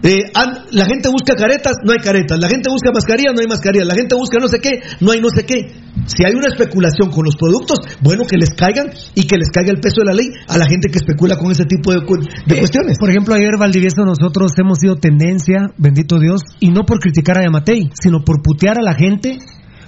[0.03, 2.39] Eh, han- la gente busca caretas, no hay caretas.
[2.39, 3.87] La gente busca mascarillas, no hay mascarillas.
[3.87, 5.67] La gente busca no sé qué, no hay no sé qué.
[6.07, 9.71] Si hay una especulación con los productos, bueno, que les caigan y que les caiga
[9.71, 12.17] el peso de la ley a la gente que especula con ese tipo de, cu-
[12.19, 12.97] de cuestiones.
[12.99, 17.43] Por ejemplo, ayer Valdivieso nosotros hemos sido tendencia, bendito Dios, y no por criticar a
[17.43, 19.37] Yamatei, sino por putear a la gente.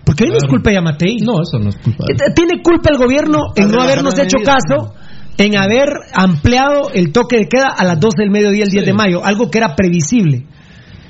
[0.05, 1.15] Porque ahí no es culpa de Yamatei.
[1.23, 2.03] No, eso no es culpa.
[2.11, 4.93] Eh, Tiene culpa el gobierno en no habernos hecho caso,
[5.37, 8.93] en haber ampliado el toque de queda a las 12 del mediodía el 10 de
[8.93, 10.45] mayo, algo que era previsible.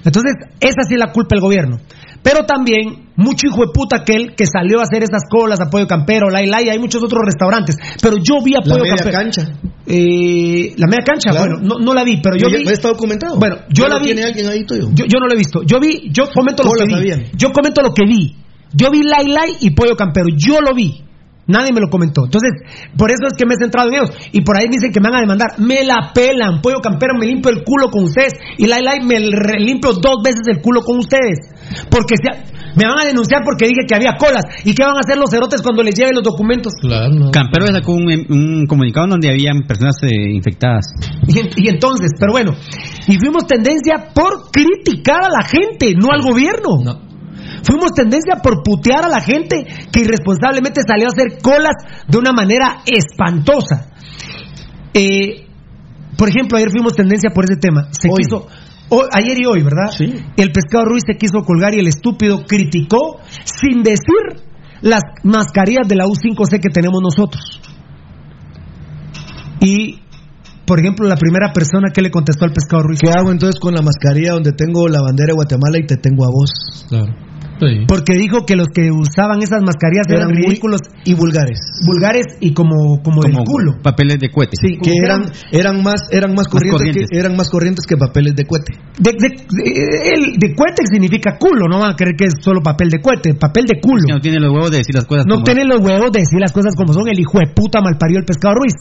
[0.05, 1.77] Entonces, esa sí es la culpa del gobierno.
[2.21, 6.29] Pero también, mucho hijo de puta aquel que salió a hacer esas colas, Apoyo Campero,
[6.29, 7.75] Lai Lai, hay muchos otros restaurantes.
[8.01, 9.17] Pero yo vi La Apoyo media Campero.
[9.17, 9.41] cancha.
[9.85, 11.57] Eh, la media cancha, Claro.
[11.59, 12.65] bueno, no, no la vi, pero yo Ya- vi.
[12.65, 13.37] ya está documentado.
[13.37, 14.05] Bueno, yo ¿Ya la vi.
[14.05, 14.89] tiene alguien ahí tuyo?
[14.93, 15.63] Yo, yo no lo he visto.
[15.63, 17.09] Yo vi, yo comento lo ¿Cómo que la vi.
[17.11, 17.31] sabían?
[17.35, 18.35] Yo comento lo que vi.
[18.73, 20.27] Yo vi Lai Lai y Pollo Campero.
[20.35, 21.02] Yo lo vi.
[21.45, 22.23] Nadie me lo comentó.
[22.25, 22.51] Entonces,
[22.97, 24.15] por eso es que me he centrado en ellos.
[24.31, 25.59] Y por ahí dicen que me van a demandar.
[25.59, 26.61] Me la pelan.
[26.61, 28.33] Pollo Campero me limpio el culo con ustedes.
[28.57, 31.39] Y Lai Lai me limpio dos veces el culo con ustedes.
[31.89, 32.15] Porque
[32.75, 34.43] me van a denunciar porque dije que había colas.
[34.63, 36.73] ¿Y qué van a hacer los cerotes cuando les lleven los documentos?
[36.81, 40.85] Claro, Campero sacó un, un comunicado donde habían personas eh, infectadas.
[41.27, 42.51] Y, y entonces, pero bueno,
[43.07, 47.12] y fuimos tendencia por criticar a la gente, no al gobierno.
[47.63, 51.73] Fuimos tendencia por putear a la gente que irresponsablemente salió a hacer colas
[52.07, 53.87] de una manera espantosa.
[54.93, 55.47] Eh,
[56.17, 57.87] por ejemplo, ayer fuimos tendencia por ese tema.
[57.91, 58.47] Se quiso,
[58.89, 59.89] o- ayer y hoy, ¿verdad?
[60.37, 64.43] El pescado Ruiz se quiso colgar y el estúpido criticó sin decir
[64.81, 67.61] las mascarillas de la U5C que tenemos nosotros.
[69.61, 70.01] Y,
[70.65, 72.99] por ejemplo, la primera persona que le contestó al pescado Ruiz.
[73.01, 76.25] ¿Qué hago entonces con la mascarilla donde tengo la bandera de Guatemala y te tengo
[76.25, 76.85] a vos?
[76.89, 77.13] Claro.
[77.87, 81.59] Porque dijo que los que usaban esas mascarillas eran, Eran muy- ridículos y vulgares.
[81.85, 83.71] vulgares y como como, del Como culo.
[83.81, 84.55] Papeles de cohete.
[84.59, 87.09] Sí, que eran, eran más, eran más corrientes, corrientes.
[87.11, 88.73] Que, eran más corrientes que papeles de cohete.
[88.99, 92.61] De, de, de- el de cohete significa culo, no van a creer que es solo
[92.61, 94.03] papel de cohete, papel de culo.
[94.09, 96.39] No tiene los huevos de decir las cosas No como tienen los huevos de decir
[96.39, 98.73] las cosas como son, el hijo de puta malparió el pescado Ruiz.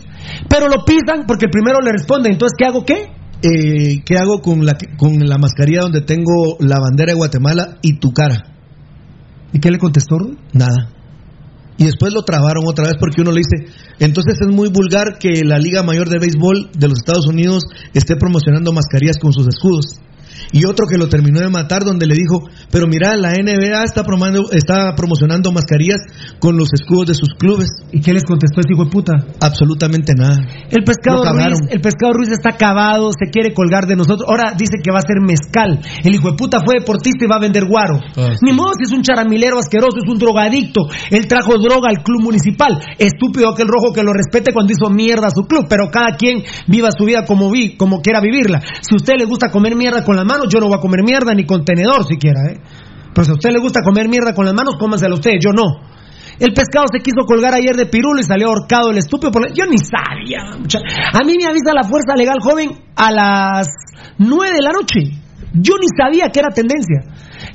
[0.49, 3.11] Pero lo pisan porque el primero le responde, entonces ¿qué hago qué?
[3.45, 7.99] Eh, ¿Qué hago con la, con la mascarilla donde tengo la bandera de Guatemala y
[7.99, 8.52] tu cara?
[9.53, 10.17] ¿Y qué le contestó?
[10.53, 10.91] Nada.
[11.79, 15.43] Y después lo trabaron otra vez porque uno le dice, entonces es muy vulgar que
[15.45, 17.65] la Liga Mayor de Béisbol de los Estados Unidos
[17.95, 19.99] esté promocionando mascarillas con sus escudos.
[20.53, 24.05] Y otro que lo terminó de matar donde le dijo, pero mira, la NBA está,
[24.05, 26.01] promocionando, está promocionando mascarillas
[26.39, 27.69] con los escudos de sus clubes.
[27.93, 29.13] ¿Y qué les contestó este hijo de puta?
[29.41, 30.37] Absolutamente nada.
[30.71, 34.29] El pescado Ruiz, el pescado Ruiz está acabado, se quiere colgar de nosotros.
[34.29, 35.81] Ahora dice que va a ser mezcal.
[36.05, 37.99] El hijo de puta fue deportista y va a vender guaro.
[38.17, 40.83] Ah, Ni modo si es un charamilero asqueroso, es un drogadicto.
[41.11, 42.81] Él trajo droga al club municipal.
[42.99, 45.67] Estúpido aquel rojo que lo respete cuando hizo mierda a su club.
[45.69, 48.61] Pero cada quien viva su vida como vi, como quiera vivirla.
[48.81, 51.03] Si a usted le gusta comer mierda con las manos, yo no voy a comer
[51.05, 52.61] mierda ni con tenedor siquiera, ¿eh?
[53.15, 55.91] Pero si a usted le gusta comer mierda con las manos, cómansela usted, yo no.
[56.39, 59.31] El pescado se quiso colgar ayer de pirulo y salió ahorcado el estúpido.
[59.31, 60.41] Por la- Yo ni sabía.
[61.13, 63.69] A mí me avisa la fuerza legal joven a las
[64.19, 65.01] 9 de la noche.
[65.53, 67.03] Yo ni sabía que era tendencia.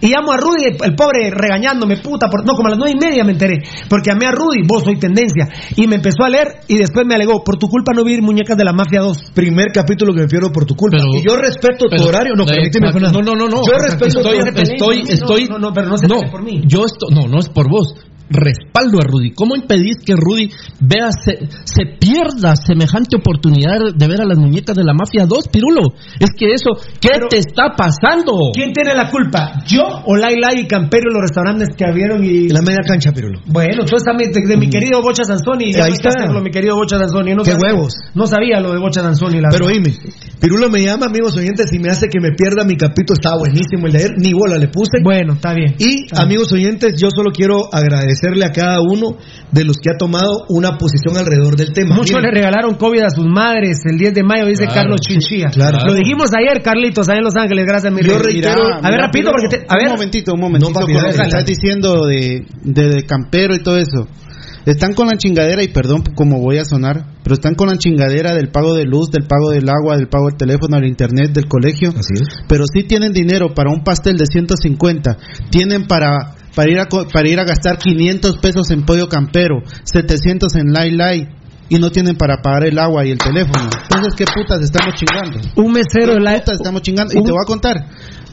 [0.01, 2.27] Y llamo a Rudy, el pobre regañándome, puta.
[2.29, 3.63] por- No, como a las nueve y media me enteré.
[3.89, 5.47] Porque llamé a Rudy, vos soy tendencia.
[5.75, 8.57] Y me empezó a leer y después me alegó, por tu culpa no vi muñecas
[8.57, 9.31] de la Mafia 2.
[9.33, 10.97] Primer capítulo que me fiero por tu culpa.
[10.97, 12.33] Pero- y yo respeto tu pero- horario.
[12.35, 13.61] No, eh, permíteme, no, no, no, no.
[13.65, 16.61] Yo respeto estoy, tu estoy, estoy, No, no, pero no se pelee por mí.
[16.65, 17.95] Yo esto, no, no es por vos.
[18.29, 19.31] Respaldo a Rudy.
[19.33, 20.49] ¿Cómo impedís que Rudy
[20.81, 25.47] vea, se, se pierda semejante oportunidad de ver a las muñecas de la Mafia 2,
[25.47, 25.93] Pirulo?
[26.19, 28.51] Es que eso, ¿qué te está pasando?
[28.53, 29.63] ¿Quién tiene la culpa?
[29.67, 32.49] ¿Yo o Laila y Camperio los restaurantes que abrieron y...
[32.49, 33.39] La media cancha, Pirulo.
[33.47, 35.71] Bueno, entonces también de, de mi querido Bocha Sansoni.
[35.73, 36.09] ya Ahí está.
[36.09, 37.33] hacerlo, mi querido Bocha Sansoni.
[37.33, 37.93] No Qué sabía- huevos.
[38.13, 39.83] No sabía lo de Bocha Sansoni, la Pero verdad.
[39.85, 39.97] oíme,
[40.41, 43.15] Pirulo me llama, amigos oyentes, y me hace que me pierda mi capítulo.
[43.15, 44.99] Estaba buenísimo el de ayer, ni bola le puse.
[45.03, 45.75] Bueno, está bien.
[45.79, 47.69] Y amigos oyentes, yo solo quiero
[48.17, 49.17] agradecerle a cada uno
[49.51, 51.95] de los que ha tomado una posición alrededor del tema.
[51.95, 54.99] Muchos Miren, le regalaron COVID a sus madres el 10 de mayo, dice Claro, Carlos
[55.01, 55.47] Chinchilla.
[55.49, 55.77] claro.
[55.85, 57.65] Lo dijimos ayer, Carlitos, allá en Los Ángeles.
[57.65, 58.33] Gracias, mi Yo rey.
[58.41, 59.87] reitero- a ver, Mira, Pirulo, porque te- a ver.
[59.87, 60.69] Un momentito, un momentito.
[60.71, 64.07] No, papi, con lo que estás diciendo de, de, de campero y todo eso.
[64.65, 68.35] Están con la chingadera, y perdón como voy a sonar, pero están con la chingadera
[68.35, 71.45] del pago de luz, del pago del agua, del pago del teléfono, del internet, del
[71.47, 71.91] colegio.
[71.91, 72.27] Así es.
[72.49, 75.15] Pero sí tienen dinero para un pastel de 150.
[75.51, 80.55] Tienen para, para, ir, a, para ir a gastar 500 pesos en pollo campero, 700
[80.55, 81.27] en Lai Lai.
[81.69, 83.69] Y no tienen para pagar el agua y el teléfono.
[83.83, 85.37] Entonces, ¿qué putas estamos chingando?
[85.57, 86.35] Un mesero de la...
[86.39, 87.13] putas estamos chingando?
[87.13, 87.75] Y te voy a contar.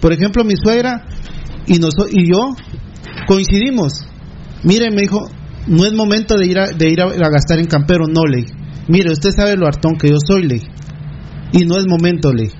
[0.01, 1.05] Por ejemplo, mi suegra
[1.67, 2.55] y, noso- y yo
[3.27, 4.07] coincidimos.
[4.63, 5.29] Mire, me dijo,
[5.67, 8.43] no es momento de ir a, de ir a, a gastar en campero, no, le.
[8.43, 8.55] dije.
[8.89, 10.55] Mire, usted sabe lo hartón que yo soy, le.
[10.55, 10.69] dije.
[11.53, 12.45] Y no es momento, le.
[12.45, 12.57] dije.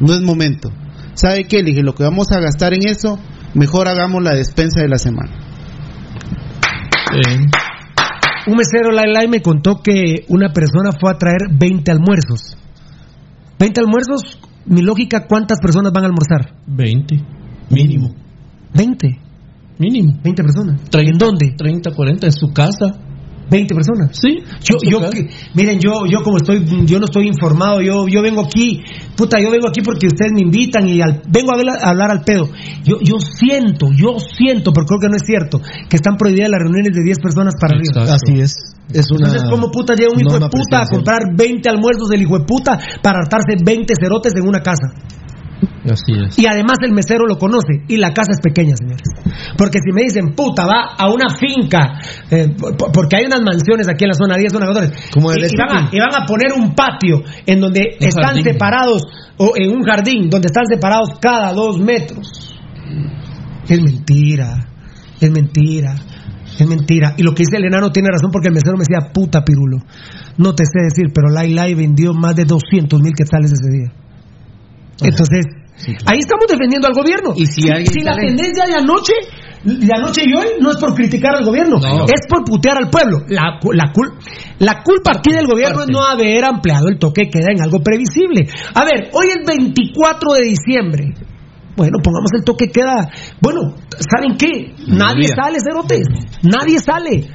[0.00, 0.70] No es momento.
[1.14, 1.58] ¿Sabe qué?
[1.58, 3.18] Le dije, lo que vamos a gastar en eso,
[3.54, 5.30] mejor hagamos la despensa de la semana.
[8.46, 12.56] Un mesero la la me contó que una persona fue a traer 20 almuerzos.
[13.58, 16.56] 20 almuerzos, mi lógica, ¿cuántas personas van a almorzar?
[16.66, 17.22] 20,
[17.70, 18.14] mínimo.
[18.74, 19.18] 20.
[19.78, 20.18] Mínimo.
[20.22, 20.80] 20 personas.
[20.90, 21.54] 30, ¿En dónde?
[21.56, 22.98] 30, 40, en su casa.
[23.50, 24.16] 20 personas.
[24.16, 24.38] Sí.
[24.62, 28.42] Yo, yo, que- miren, yo, yo como estoy, yo no estoy informado, yo, yo vengo
[28.42, 28.82] aquí,
[29.16, 32.10] puta, yo vengo aquí porque ustedes me invitan y al- vengo a, hablar, a hablar
[32.10, 32.48] al pedo.
[32.84, 36.60] Yo, yo siento, yo siento, pero creo que no es cierto, que están prohibidas las
[36.60, 38.02] reuniones de 10 personas para arriba.
[38.02, 38.14] Exacto.
[38.14, 38.54] Así es.
[38.92, 42.22] Es una Entonces, ¿cómo puta llega un hijo de puta a comprar 20 almuerzos del
[42.22, 44.88] hijo de puta para hartarse 20 cerotes en una casa?
[45.84, 46.38] Así es.
[46.38, 49.02] Y además el mesero lo conoce y la casa es pequeña, señores.
[49.56, 51.98] Porque si me dicen, puta, va a una finca,
[52.30, 52.54] eh,
[52.92, 55.44] porque hay unas mansiones aquí en la zona 10, zona 14, Como y, y van
[55.44, 55.48] a,
[55.80, 55.88] Speaking.
[55.92, 58.44] y van a poner un patio en donde Un están jardín.
[58.44, 59.02] separados,
[59.38, 62.54] o en un jardín donde están separados cada dos metros.
[63.68, 64.68] Es mentira,
[65.20, 65.94] es mentira,
[66.58, 67.14] es mentira.
[67.16, 69.78] Y lo que dice el enano tiene razón porque el mesero me decía, puta pirulo.
[70.36, 73.92] No te sé decir, pero Lai Lai vendió más de 200 mil quetzales ese día.
[75.02, 75.46] Entonces,
[76.06, 77.32] ahí estamos defendiendo al gobierno.
[77.36, 79.12] Y si alguien la sale- tendencia de anoche,
[79.64, 82.04] de anoche y hoy, no es por criticar al gobierno, No.
[82.04, 83.18] es por putear al pueblo.
[83.28, 84.12] La, la, cul-
[84.58, 88.46] la culpa aquí del gobierno es no haber ampliado el toque queda en algo previsible.
[88.74, 91.14] A ver, hoy es 24 de diciembre.
[91.76, 93.08] Bueno, pongamos el toque queda.
[93.40, 94.74] Bueno, ¿saben qué?
[94.88, 96.04] Nadie sale, cerotes.
[96.42, 97.26] Nadie sale.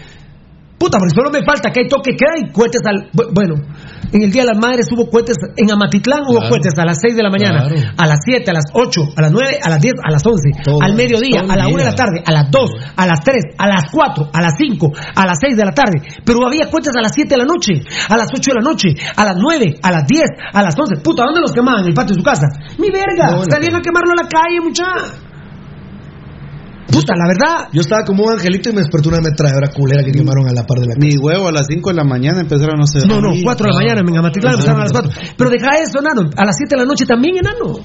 [0.77, 3.09] Puta, porque solo me falta que hay toque de queda y cohetes al.
[3.11, 3.55] bu- Bueno,
[4.13, 6.49] En el Día de las Madres hubo cohetes, en Amatitlán hubo Claro.
[6.51, 7.75] cohetes a las 6 de la mañana, Claro.
[7.97, 10.51] a las 7, a las 8, a las 9, a las 10, a las 11,
[10.63, 13.43] Todo- al mediodía, a la 1 de la tarde, a las 2, a las 3,
[13.57, 15.99] a las 4, a las 5, a las 6 de la tarde.
[16.23, 18.89] Pero había cohetes a las 7 de la noche, a las 8 de la noche,
[19.17, 21.01] a las 9, a las 10, a las 11.
[21.03, 21.81] Puta, ¿dónde los quemaban?
[21.81, 22.47] En el patio de su casa.
[22.77, 24.85] Mi verga, No, la salían a quemarlo a la calle, mucha.
[26.87, 27.69] Puta, la verdad.
[27.73, 30.65] Yo estaba como un angelito y me despertó una ametralladora culera que quemaron a la
[30.65, 31.05] par de la casa.
[31.05, 33.07] Mi huevo a las 5 de la mañana empezaron a hacer.
[33.07, 35.11] No, no, 4 de la mañana en Amatitlán empezaron a las 4.
[35.37, 36.29] Pero deja eso, enano.
[36.37, 37.79] A las 7 de la noche también, enano.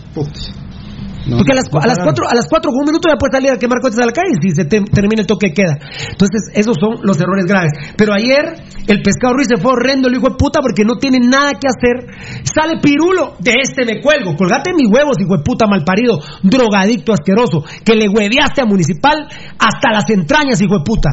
[1.28, 3.50] Porque a las, a las 4, a las 4 con un minuto ya puedes salir
[3.52, 5.76] a quemar cohetes a la calle si se te- termina el toque de queda.
[6.10, 7.72] Entonces, esos son los errores graves.
[7.96, 8.56] Pero ayer,
[8.88, 11.68] el pescado Ruiz se fue horrendo, el hijo de puta, porque no tiene nada que
[11.68, 12.08] hacer.
[12.44, 14.34] Sale pirulo, de este me cuelgo.
[14.36, 19.28] Colgate mis huevos, hijo de puta malparido, drogadicto asqueroso, que le hueveaste a Municipal
[19.58, 21.10] hasta las entrañas, hijo de puta.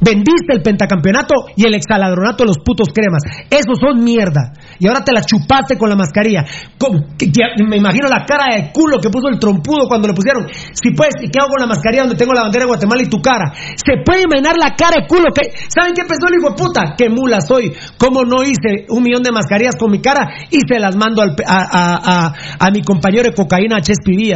[0.00, 3.22] Vendiste el pentacampeonato y el exaladronato de los putos cremas.
[3.50, 4.52] Esos son mierda.
[4.78, 6.44] Y ahora te la chupaste con la mascarilla.
[6.78, 7.30] Con- que-
[7.68, 10.46] me imagino la cara de culo que puso el trompudo cuando le pusieron.
[10.72, 13.08] Si puedes, ¿y qué hago con la mascarilla donde tengo la bandera de Guatemala y
[13.08, 13.52] tu cara?
[13.76, 15.50] Se puede imaginar la cara de culo que.
[15.68, 16.94] ¿Saben qué pensó el hijo de puta?
[16.96, 17.72] ¡Qué mula soy!
[17.98, 21.36] ¿Cómo no hice un millón de mascarillas con mi cara y se las mando al
[21.46, 24.32] a, a- a- a mi compañero de cocaína, Chespi?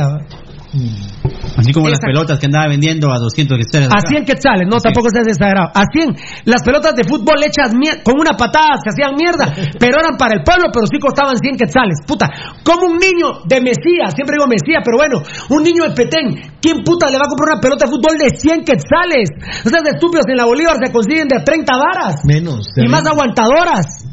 [1.57, 3.89] Así como las pelotas que andaba vendiendo a 200 quetzales.
[3.89, 5.71] A 100 quetzales, no, tampoco seas exagerado.
[5.75, 6.45] A 100.
[6.45, 7.73] Las pelotas de fútbol hechas
[8.03, 11.57] con una patada se hacían mierda, pero eran para el pueblo, pero sí costaban 100
[11.57, 12.01] quetzales.
[12.07, 12.27] Puta,
[12.65, 16.83] como un niño de Mesías, siempre digo Mesías, pero bueno, un niño de Petén, ¿quién
[16.83, 19.31] puta le va a comprar una pelota de fútbol de 100 quetzales?
[19.65, 22.67] Esas de estúpidos en la Bolívar se consiguen de 30 varas Menos.
[22.77, 24.05] y más aguantadoras.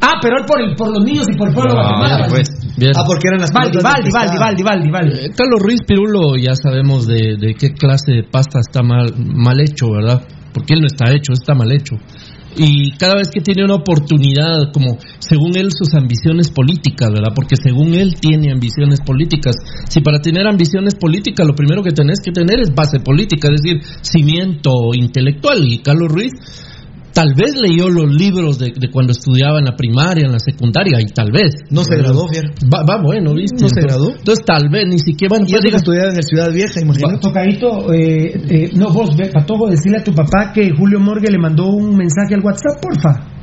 [0.00, 2.26] Ah, pero él por, el, por los niños y por el pueblo de Guatemala.
[2.80, 2.92] Bien.
[2.96, 4.38] Ah, porque eran las Valdi, Valdi, Valdi.
[4.38, 5.12] Valdi, Valdi, Valdi.
[5.12, 9.60] Eh, Carlos Ruiz Pirulo ya sabemos de, de qué clase de pasta está mal, mal
[9.60, 10.22] hecho, ¿verdad?
[10.54, 11.96] Porque él no está hecho, está mal hecho.
[12.56, 17.32] Y cada vez que tiene una oportunidad, como según él sus ambiciones políticas, ¿verdad?
[17.34, 19.54] Porque según él tiene ambiciones políticas.
[19.88, 23.60] Si para tener ambiciones políticas lo primero que tenés que tener es base política, es
[23.60, 25.62] decir, cimiento intelectual.
[25.68, 26.32] Y Carlos Ruiz
[27.12, 31.00] tal vez leyó los libros de, de cuando estudiaba en la primaria, en la secundaria,
[31.00, 31.54] y tal vez.
[31.70, 32.46] No se graduó, Fier.
[32.72, 33.60] Va, va bueno, ¿viste?
[33.62, 34.10] No se graduó.
[34.10, 35.30] Entonces tal vez ni siquiera...
[35.30, 37.18] Bueno, y diga- que estudiaba en el Ciudad Vieja, imagínate.
[37.20, 41.38] Tocadito, eh, eh, no vos, ve, Patojo, decirle a tu papá que Julio Morgue le
[41.38, 43.39] mandó un mensaje al WhatsApp, porfa.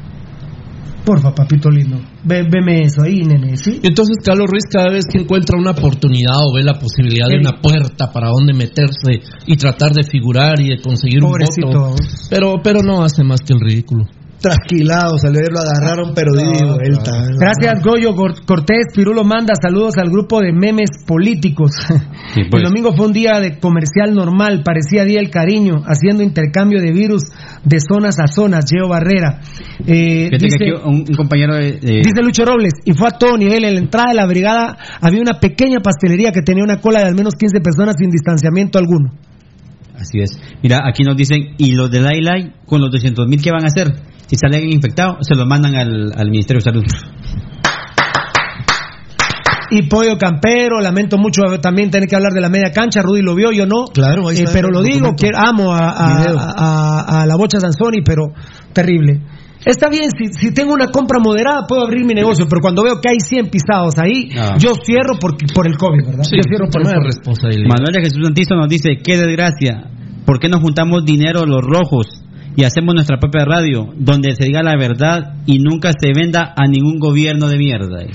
[1.07, 1.97] Porfa, papito lindo.
[2.25, 3.79] Ve, veme eso ahí, nene, ¿sí?
[3.81, 7.61] Entonces Carlos Ruiz cada vez que encuentra una oportunidad o ve la posibilidad de una
[7.61, 11.67] puerta para donde meterse y tratar de figurar y de conseguir Pobrecito.
[11.67, 11.95] un voto,
[12.29, 14.03] pero pero no hace más que el ridículo.
[14.39, 17.11] Trasquilado, salió lo agarraron, pero di de vuelta.
[17.39, 18.85] Gracias, Goyo Gor- Cortés.
[18.95, 21.71] Pirulo manda saludos al grupo de memes políticos.
[21.89, 22.63] pues.
[22.63, 26.91] El domingo fue un día de comercial normal, parecía día del cariño, haciendo intercambio de
[26.91, 27.23] virus
[27.63, 28.65] de zonas a zonas.
[28.69, 29.39] Geo Barrera.
[29.85, 33.63] Eh, que un, un compañero de, de- Dice Lucho Robles, y fue a todo nivel.
[33.65, 37.05] En la entrada de la brigada había una pequeña pastelería que tenía una cola de
[37.07, 39.09] al menos 15 personas sin distanciamiento alguno.
[39.97, 40.39] Así es.
[40.61, 43.67] Mira, aquí nos dicen, ¿y los del Lai con los 200 mil qué van a
[43.67, 43.93] hacer?
[44.27, 46.85] Si salen infectados, se los mandan al Ministerio de Salud.
[49.69, 53.01] Y Pollo Campero, lamento mucho también tener que hablar de la media cancha.
[53.01, 53.85] Rudy lo vio, yo no.
[53.93, 56.37] Claro, ahí Eh, está pero lo digo, que amo a, a- Video.
[56.39, 58.23] a- a la bocha Sansoni, pero
[58.73, 59.21] terrible.
[59.65, 63.01] Está bien, si, si tengo una compra moderada puedo abrir mi negocio, pero cuando veo
[63.01, 64.55] que hay 100 pisados ahí, Ah.
[64.57, 66.23] yo cierro por, por el COVID, ¿verdad?
[66.23, 67.05] Sí, yo cierro por el COVID.
[67.05, 67.67] responsabilidad.
[67.67, 69.89] Manuel de Jesús Santizo nos dice, qué desgracia,
[70.25, 72.05] ¿por qué no juntamos dinero los rojos
[72.55, 76.65] y hacemos nuestra propia radio, donde se diga la verdad y nunca se venda a
[76.67, 78.05] ningún gobierno de mierda?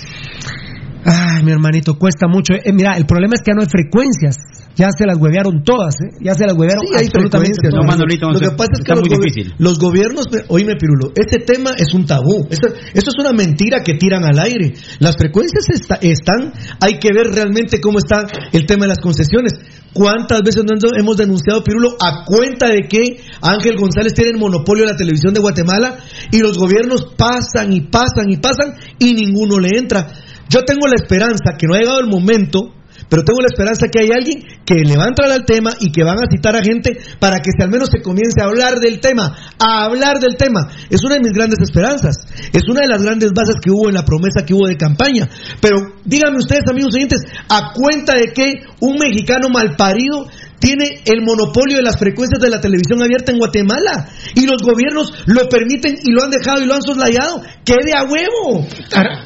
[1.04, 2.54] Ay, mi hermanito, cuesta mucho.
[2.54, 4.36] Eh, mira, el problema es que ya no hay frecuencias.
[4.74, 6.16] Ya se las huevearon todas, ¿eh?
[6.24, 7.84] Ya se las huevearon Sí, absolutamente todas.
[7.84, 9.54] No, Manolito, Lo que pasa es que los, muy gobi- difícil.
[9.58, 12.46] los gobiernos, oíme Pirulo, este tema es un tabú.
[12.48, 14.72] Esto, esto es una mentira que tiran al aire.
[15.00, 19.52] Las frecuencias está- están, hay que ver realmente cómo está el tema de las concesiones.
[19.92, 24.86] ¿Cuántas veces no hemos denunciado, Pirulo, a cuenta de que Ángel González tiene el monopolio
[24.86, 25.98] de la televisión de Guatemala
[26.30, 30.06] y los gobiernos pasan y pasan y pasan y ninguno le entra?
[30.52, 32.74] Yo tengo la esperanza que no ha llegado el momento
[33.08, 35.92] pero tengo la esperanza que hay alguien que le va a entrar al tema y
[35.92, 38.80] que van a citar a gente para que si al menos se comience a hablar
[38.80, 40.70] del tema, a hablar del tema.
[40.88, 43.94] Es una de mis grandes esperanzas, es una de las grandes bases que hubo en
[43.96, 45.28] la promesa que hubo de campaña.
[45.60, 50.26] Pero díganme ustedes, amigos oyentes, a cuenta de que un mexicano malparido
[50.62, 54.06] tiene el monopolio de las frecuencias de la televisión abierta en Guatemala
[54.36, 57.42] y los gobiernos lo permiten y lo han dejado y lo han soslayado.
[57.64, 58.64] ¡Quede a huevo!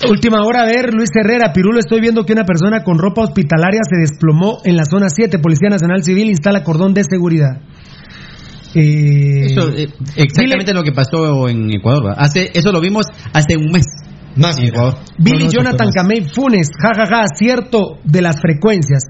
[0.09, 3.81] Última hora, a ver, Luis Herrera, Pirulo, estoy viendo que una persona con ropa hospitalaria
[3.85, 5.39] se desplomó en la zona 7.
[5.39, 7.61] Policía Nacional Civil instala cordón de seguridad.
[8.75, 12.05] Eh, Eso, eh, exactamente lo que pasó en Ecuador.
[12.05, 12.19] ¿verdad?
[12.19, 13.05] Hace, eso lo vimos
[13.35, 13.85] hace un mes.
[14.37, 15.91] Más, Billy No, no, Jonathan.
[15.95, 19.05] Camey Funes, jajaja, cierto de las frecuencias.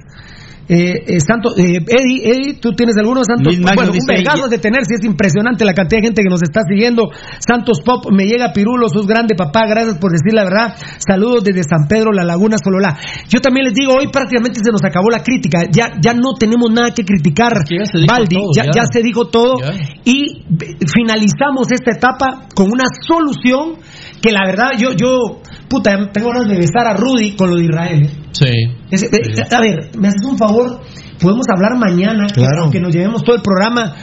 [0.68, 3.56] Eh, eh, Santo, eh, Eddie, Eddie, ¿tú tienes alguno, Santos?
[3.59, 6.62] Magno bueno, un vergazo de tenerse, es impresionante la cantidad de gente que nos está
[6.68, 7.10] siguiendo.
[7.38, 10.74] Santos Pop, me llega Pirulo, sos grande, papá, gracias por decir la verdad.
[10.98, 12.98] Saludos desde San Pedro, La Laguna, Sololá.
[13.28, 16.70] Yo también les digo, hoy prácticamente se nos acabó la crítica, ya, ya no tenemos
[16.70, 18.70] nada que criticar, todo, ya, ya.
[18.74, 19.72] ya se dijo todo Ya.
[20.05, 23.76] y eh, finalizamos esta etapa con una solución
[24.20, 27.64] que la verdad yo, yo, puta, tengo ganas de besar a Rudy con lo de
[27.64, 28.02] Israel.
[28.02, 28.10] ¿eh?
[28.32, 28.47] Sí.
[28.90, 30.80] Es- eh, A ver, me haces un favor,
[31.20, 32.62] podemos hablar mañana, que- Claro.
[32.64, 33.94] aunque nos llevemos todo el programa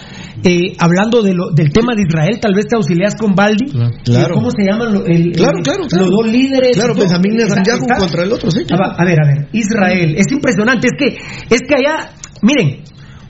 [0.46, 3.72] eh, hablando de lo- del tema de Israel, tal vez te auxilias con Baldi.
[4.04, 4.34] Claro.
[4.36, 6.06] ¿Cómo se llaman lo- el- Claro, el- claro, claro.
[6.06, 6.76] los dos líderes?
[6.76, 6.96] Claro.
[6.96, 8.64] Benjamín Netanyahu contra el otro, sí.
[8.74, 11.18] Ah, A ver, a ver, Israel, es impresionante, es que,
[11.56, 12.10] es que allá,
[12.42, 12.82] miren,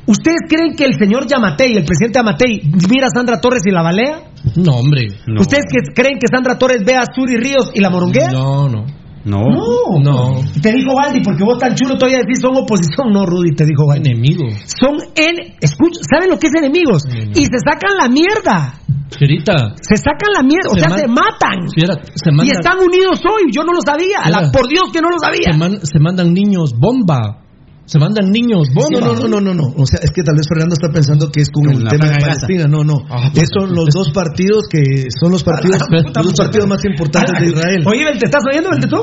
[0.08, 3.84] ¿ustedes creen que el señor Yamatei, el presidente Yamatei, mira a Sandra Torres y la
[3.84, 4.20] balea?
[4.56, 5.08] No, hombre.
[5.40, 8.30] ¿Ustedes que creen que Sandra Torres ve a Suri Ríos y la moronguea?
[8.32, 8.86] No, no.
[9.26, 9.40] No.
[9.40, 10.42] No, No.
[10.62, 13.14] Te dijo Baldi, porque vos tan chulo todavía decís son oposición.
[13.14, 14.12] No, Rudy, te dijo Baldi.
[14.12, 14.54] Enemigos.
[14.66, 15.56] Son en.
[15.62, 17.04] Escucha, ¿saben lo que es enemigos?
[17.34, 18.74] Y se sacan la mierda.
[19.18, 19.76] Fierita.
[19.80, 20.68] Se sacan la mierda.
[20.70, 21.70] O Se sea, man- se matan.
[21.74, 23.44] Fiera, se Y mandan, están unidos hoy.
[23.50, 24.20] Yo no lo sabía.
[24.30, 25.54] La- por Dios que no lo sabía.
[25.54, 27.43] se, man- se mandan niños bomba.
[27.86, 29.00] Se mandan niños bomba.
[29.00, 29.74] No, no, no, no, no, no.
[29.76, 32.16] O sea, es que tal vez Fernando está pensando que es con el tema de.
[32.20, 32.66] Palestina.
[32.66, 33.04] No, no.
[33.10, 36.68] Ah, Esos son los dos partidos que son los partidos, A la puta los partidos
[36.68, 37.84] más importantes de Israel.
[37.86, 39.02] Oye, ¿te estás oyendo, Beltetón?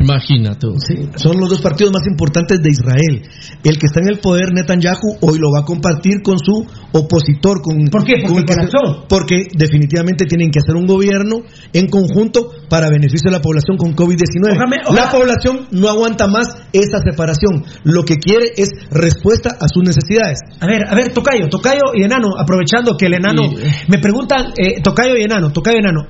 [0.00, 0.66] Imagínate.
[0.86, 3.28] Sí, son los dos partidos más importantes de Israel.
[3.62, 7.60] El que está en el poder, Netanyahu, hoy lo va a compartir con su opositor.
[7.60, 8.24] Con, ¿Por qué?
[8.26, 13.30] Porque el que con porque definitivamente tienen que hacer un gobierno en conjunto para beneficio
[13.30, 14.56] de la población con COVID-19.
[14.56, 17.64] Ójame, La población no aguanta más esa separación.
[17.84, 20.38] Lo que quiere es respuesta a sus necesidades.
[20.60, 23.42] A ver, a ver, Tocayo, Tocayo y Enano, aprovechando que el Enano.
[23.44, 26.06] Y- Me preguntan, eh, Tocayo y Enano, Tocayo y Enano.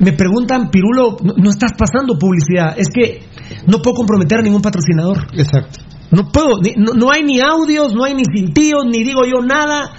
[0.00, 2.74] Me preguntan, Pirulo, no, no estás pasando publicidad.
[2.76, 3.22] Es que
[3.66, 5.26] no puedo comprometer a ningún patrocinador.
[5.32, 5.80] Exacto.
[6.10, 9.40] No puedo, ni- no, no hay ni audios, no hay ni cintillos, ni digo yo
[9.44, 9.92] nada.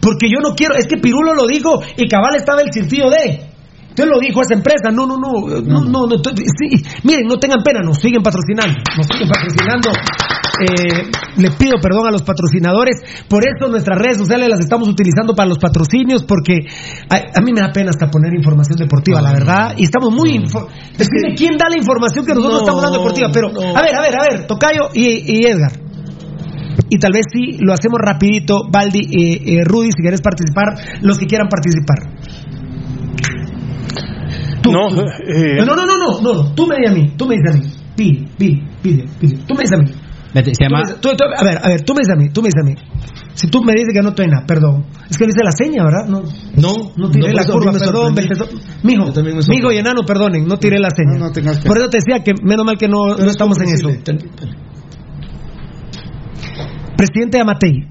[0.00, 3.40] Porque yo no quiero, es que Pirulo lo dijo y cabal estaba el cintillo de.
[3.96, 5.32] Entonces lo dijo esa empresa, no, no, no,
[5.64, 9.88] no, no, no, sí, miren, no tengan pena, nos siguen patrocinando, nos siguen patrocinando.
[10.60, 11.08] Eh,
[11.40, 15.48] le pido perdón a los patrocinadores, por eso nuestras redes sociales las estamos utilizando para
[15.48, 16.68] los patrocinios, porque
[17.08, 20.44] a, a mí me da pena hasta poner información deportiva, la verdad, y estamos muy...
[20.44, 23.76] Decime quién da la información que nosotros No, estamos dando deportiva, pero no.
[23.76, 25.72] a ver, a ver, a ver, Tocayo y, y Edgar.
[26.88, 31.18] Y tal vez sí lo hacemos rapidito, Baldi, eh, eh, Rudy, si quieres participar, los
[31.18, 32.15] que quieran participar.
[34.66, 35.00] Tú, No, tú.
[35.00, 37.58] eh, no, no, no, no, no, tú me dices a mí, tú me dices a
[37.58, 39.90] mí, pide, pide, pide, pide, tú me dices a mí.
[40.34, 40.82] Vete, Se llama.
[41.00, 42.66] tú- tú- a ver, a ver, tú me dices a mí, tú me dices a
[42.68, 42.74] mí.
[43.34, 44.84] Si tú me dices que no estoy nada, perdón.
[45.08, 46.06] Es que dice la seña, ¿verdad?
[46.08, 46.20] No,
[46.56, 48.14] No, no tiré no, la curva, perdón.
[48.82, 49.12] Mijo,
[49.48, 51.18] mijo y enano, perdonen, no tiré la seña.
[51.18, 51.68] No, no tengas pena.
[51.68, 53.88] Por eso te decía que menos mal que no, no estamos en eso.
[56.96, 57.86] Presidente Amatei,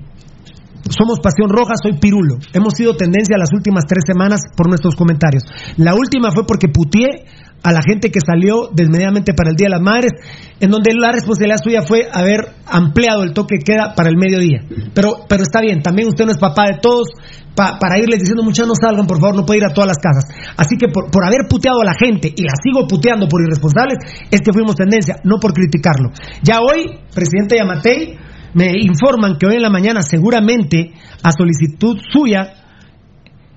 [0.89, 2.35] somos Pasión Roja, soy Pirulo.
[2.53, 5.43] Hemos sido tendencia las últimas tres semanas por nuestros comentarios.
[5.77, 7.25] La última fue porque putié
[7.63, 10.11] a la gente que salió desmedidamente para el Día de las Madres,
[10.59, 14.61] en donde la responsabilidad suya fue haber ampliado el toque que queda para el mediodía.
[14.93, 17.07] Pero, pero está bien, también usted no es papá de todos
[17.55, 19.97] pa- para irles diciendo muchachos no salgan, por favor, no puede ir a todas las
[19.97, 20.25] casas.
[20.57, 23.97] Así que por, por haber puteado a la gente y la sigo puteando por irresponsables,
[24.29, 26.11] es que fuimos tendencia, no por criticarlo.
[26.43, 26.85] Ya hoy,
[27.15, 28.13] presidente Yamatei,
[28.55, 32.53] me informan que hoy en la mañana seguramente a solicitud suya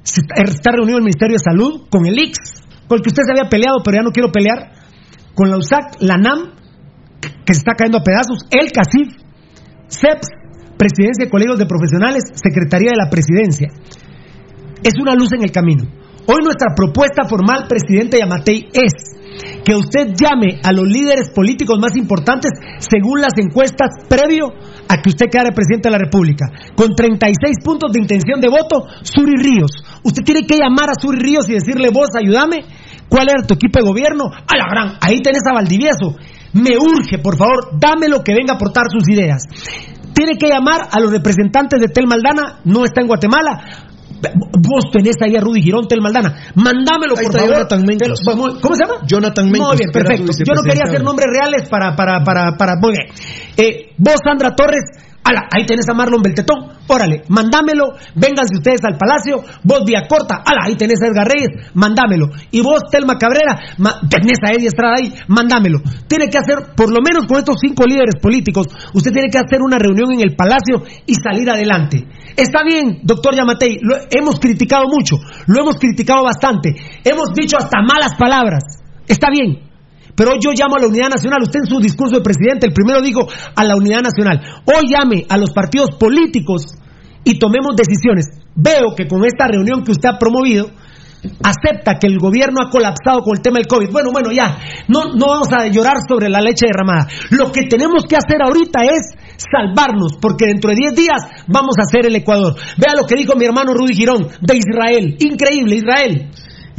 [0.03, 2.37] está reunido el Ministerio de Salud con el IX,
[2.89, 4.73] con el que usted se había peleado, pero ya no quiero pelear,
[5.35, 6.51] con la USAC, la NAM,
[7.21, 9.15] que se está cayendo a pedazos, el CACIF,
[9.87, 10.29] CEPS,
[10.77, 13.69] Presidencia de Colegios de Profesionales, Secretaría de la Presidencia.
[14.83, 15.85] Es una luz en el camino.
[16.27, 19.18] Hoy nuestra propuesta formal, presidente Yamatei, es
[19.65, 24.49] que usted llame a los líderes políticos más importantes según las encuestas previo
[24.89, 26.47] a que usted quede presidente de la República.
[26.75, 29.71] Con 36 puntos de intención de voto, Suri Ríos.
[30.03, 32.65] Usted tiene que llamar a Suri Ríos y decirle, vos ayúdame,
[33.09, 34.25] ¿cuál era tu equipo de gobierno?
[34.31, 36.17] A la gran, ahí tenés a Valdivieso.
[36.55, 39.43] Me urge, por favor, dame lo que venga a aportar sus ideas.
[40.15, 43.88] Tiene que llamar a los representantes de Tel Maldana, no está en Guatemala.
[44.21, 46.53] Vos tenés ahí a Rudy Girón, Tel Maldana.
[46.55, 47.55] Mándamelo, Ahí por está favor.
[47.55, 48.21] Jonathan Mencos.
[48.61, 49.07] ¿Cómo se llama?
[49.07, 50.33] Jonathan Mencos, Muy bien, perfecto.
[50.45, 52.75] Yo no quería hacer nombres reales para, para, para, para.
[52.81, 53.07] Muy bien.
[53.57, 55.08] Eh, vos, Sandra Torres.
[55.29, 56.73] Ala, ahí tenés a Marlon Beltetón.
[56.87, 57.93] Órale, mandámelo.
[58.15, 59.45] Vénganse ustedes al palacio.
[59.63, 60.37] Vos, Vía Corta.
[60.37, 61.71] Ala, ahí tenés a Edgar Reyes.
[61.75, 62.29] Mandámelo.
[62.51, 63.59] Y vos, Telma Cabrera.
[63.77, 65.13] ma- tenés a Eddie Estrada ahí.
[65.29, 65.81] Mandámelo.
[66.07, 69.61] Tiene que hacer, por lo menos con estos cinco líderes políticos, usted tiene que hacer
[69.61, 72.07] una reunión en el palacio y salir adelante.
[72.35, 73.77] Está bien, doctor Yamatei.
[73.83, 75.17] Lo hemos criticado mucho.
[75.47, 76.75] Lo hemos criticado bastante.
[77.05, 78.65] Hemos dicho hasta malas palabras
[79.07, 79.68] Está bien.
[80.19, 81.39] Pero hoy yo llamo a la unidad nacional.
[81.47, 83.23] Usted en su discurso de presidente, el primero dijo
[83.55, 84.43] a la unidad nacional.
[84.67, 86.75] Hoy llame a los partidos políticos
[87.23, 88.27] y tomemos decisiones.
[88.57, 90.71] Veo que con esta reunión que usted ha promovido,
[91.39, 93.93] acepta que el gobierno ha colapsado con el tema del COVID.
[93.93, 94.59] Bueno, bueno, ya,
[94.89, 97.07] no, no vamos a llorar sobre la leche derramada.
[97.31, 101.87] Lo que tenemos que hacer ahorita es salvarnos, porque dentro de 10 días vamos a
[101.87, 102.57] hacer el Ecuador.
[102.77, 105.17] Vea lo que dijo mi hermano Rudy Girón de Israel.
[105.21, 106.29] Increíble, Israel.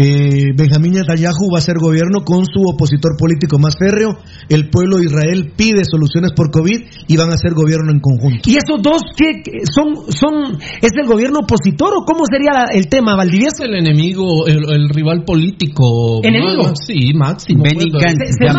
[0.02, 4.16] Eh, Benjamín Netanyahu va a ser gobierno con su opositor político más férreo.
[4.48, 8.50] El pueblo de Israel pide soluciones por COVID y van a ser gobierno en conjunto.
[8.50, 9.96] ¿Y esos dos qué son?
[10.08, 13.64] son ¿Es el gobierno opositor o cómo sería la- el tema, Valdivieso?
[13.66, 16.22] El enemigo, el, el rival político.
[16.24, 16.64] ¿Enemigo?
[16.64, 17.64] Ma- Sí, máximo.
[17.64, 17.92] Benny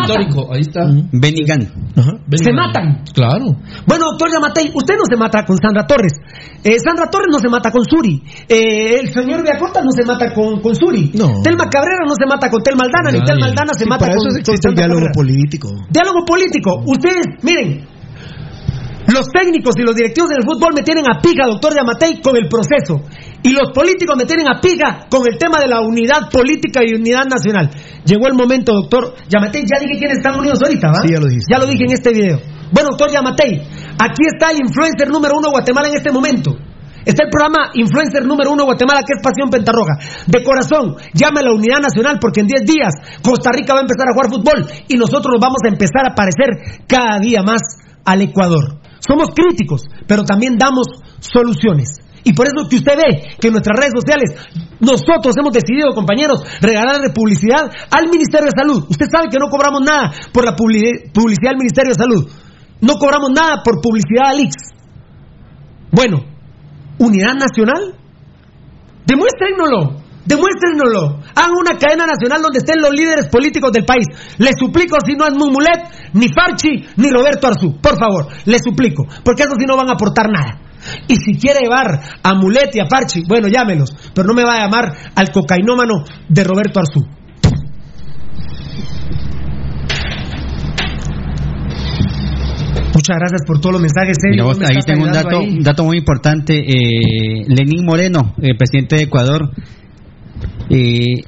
[0.05, 0.85] histórico, ahí está.
[1.11, 1.41] Benny.
[2.27, 3.03] Benny Se matan.
[3.15, 3.45] Claro.
[3.87, 6.13] Bueno, doctor Yamatei, usted no se mata con Sandra Torres.
[6.63, 8.21] Eh, Sandra Torres no se mata con Suri.
[8.47, 11.11] Eh, el señor Viacota no se mata con, con Suri.
[11.15, 11.30] No.
[11.43, 13.31] Telma Cabrera no se mata con Tel Maldana, ni Nadie.
[13.31, 15.15] Tel Maldana se Sí, mata para con eso con existe el Sandra diálogo Cabrera.
[15.15, 15.67] político.
[15.89, 16.69] Diálogo político.
[16.85, 17.87] Ustedes, miren,
[19.11, 22.47] los técnicos y los directivos del fútbol me tienen a pica, doctor Yamatei, con el
[22.47, 23.01] proceso.
[23.43, 26.93] Y los políticos me tienen a pica con el tema de la unidad política y
[26.93, 27.69] unidad nacional.
[28.05, 29.63] Llegó el momento, doctor Yamatei.
[29.65, 31.01] Ya dije quiénes están unidos ahorita, ¿va?
[31.01, 31.49] Sí, ya lo dijiste.
[31.51, 32.39] Ya lo dije en este video.
[32.71, 33.51] Bueno, doctor Yamatei,
[33.99, 36.55] aquí está el influencer número uno de Guatemala en este momento.
[37.05, 39.97] Está el programa Influencer número uno de Guatemala, que es Pasión Pentarroja.
[40.27, 43.87] De corazón, llame a la Unidad Nacional porque en 10 días Costa Rica va a
[43.87, 47.61] empezar a jugar fútbol y nosotros nos vamos a empezar a parecer cada día más
[48.05, 48.77] al Ecuador.
[48.99, 50.87] Somos críticos, pero también damos
[51.19, 51.99] soluciones.
[52.23, 54.29] Y por eso que usted ve que en nuestras redes sociales
[54.79, 58.85] nosotros hemos decidido, compañeros, regalarle publicidad al Ministerio de Salud.
[58.89, 62.29] Usted sabe que no cobramos nada por la publi- publicidad del Ministerio de Salud.
[62.79, 64.53] No cobramos nada por publicidad al IX.
[65.91, 66.19] Bueno,
[67.01, 67.97] Unidad Nacional,
[69.05, 70.01] demuéstrennoslo.
[70.23, 71.17] Demuéstrennoslo.
[71.33, 74.05] Hagan una cadena nacional donde estén los líderes políticos del país.
[74.37, 77.81] Les suplico si no es Mumulet, ni Farchi, ni Roberto Arzú.
[77.81, 79.03] Por favor, les suplico.
[79.23, 80.61] Porque esos sí no van a aportar nada.
[81.07, 83.89] Y si quiere llevar a Mulet y a Farchi, bueno, llámelos.
[84.13, 87.01] Pero no me va a llamar al cocainómano de Roberto Arzú.
[92.93, 94.17] Muchas gracias por todos los mensajes.
[94.19, 94.31] Sergio.
[94.31, 95.49] Mira vos, Me ahí tengo un dato, ahí.
[95.57, 96.55] un dato muy importante.
[96.59, 99.49] Eh, Lenín Moreno, el presidente de Ecuador,
[100.69, 101.23] eh,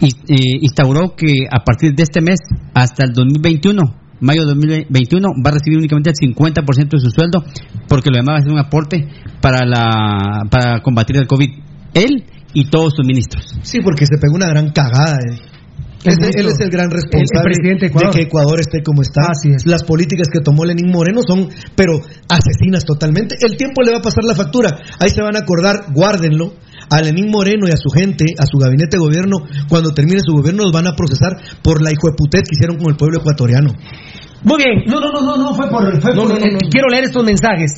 [0.00, 2.38] eh, instauró que a partir de este mes
[2.74, 3.80] hasta el 2021,
[4.20, 7.44] mayo de 2021, va a recibir únicamente el 50% de su sueldo
[7.88, 9.08] porque lo demás va a ser un aporte
[9.40, 11.50] para, la, para combatir el COVID.
[11.94, 12.24] Él
[12.54, 13.58] y todos sus ministros.
[13.62, 15.16] Sí, porque se pegó una gran cagada.
[15.16, 15.38] eh.
[16.04, 19.22] Él es el gran el- el responsable presidente de que Ecuador esté como está.
[19.30, 19.66] Así es.
[19.66, 23.36] Las políticas que tomó Lenín Moreno son, pero asesinas totalmente.
[23.40, 24.70] El tiempo le va a pasar la factura.
[24.98, 26.54] Ahí se van a acordar, guárdenlo.
[26.90, 29.36] A Lenín Moreno y a su gente, a su gabinete de gobierno,
[29.68, 32.96] cuando termine su gobierno, los van a procesar por la hijueputez que hicieron con el
[32.96, 33.70] pueblo ecuatoriano.
[34.42, 36.00] Muy bien, no, no, no, no, no fue por.
[36.02, 36.58] fue No, por- no, no, no.
[36.70, 37.70] Quiero leer estos mensajes.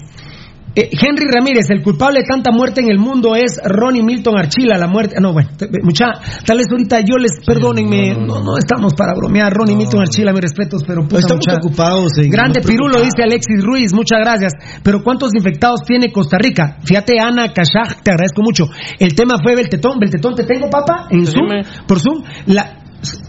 [0.76, 4.76] Eh, Henry Ramírez, el culpable de tanta muerte en el mundo es Ronnie Milton Archila,
[4.76, 5.14] la muerte.
[5.20, 5.51] No, bueno,
[5.82, 6.06] mucha,
[6.44, 9.52] tal vez ahorita yo les, perdónenme, no, no, estamos para bromear.
[9.52, 13.62] Ronnie Milton Archila, mis respetos, pero puta, Estamos mucha- ocupados en- Grande Pirulo, dice Alexis
[13.62, 14.52] Ruiz, muchas gracias.
[14.82, 16.78] Pero ¿cuántos infectados tiene Costa Rica?
[16.84, 18.66] Fíjate, Ana Kashaj, te agradezco mucho.
[18.98, 19.98] El tema fue Beltetón.
[20.01, 21.06] Beltetón, ¿te tengo, papá?
[21.10, 21.48] En Zoom,
[21.86, 22.22] por Zoom.
[22.46, 22.78] La,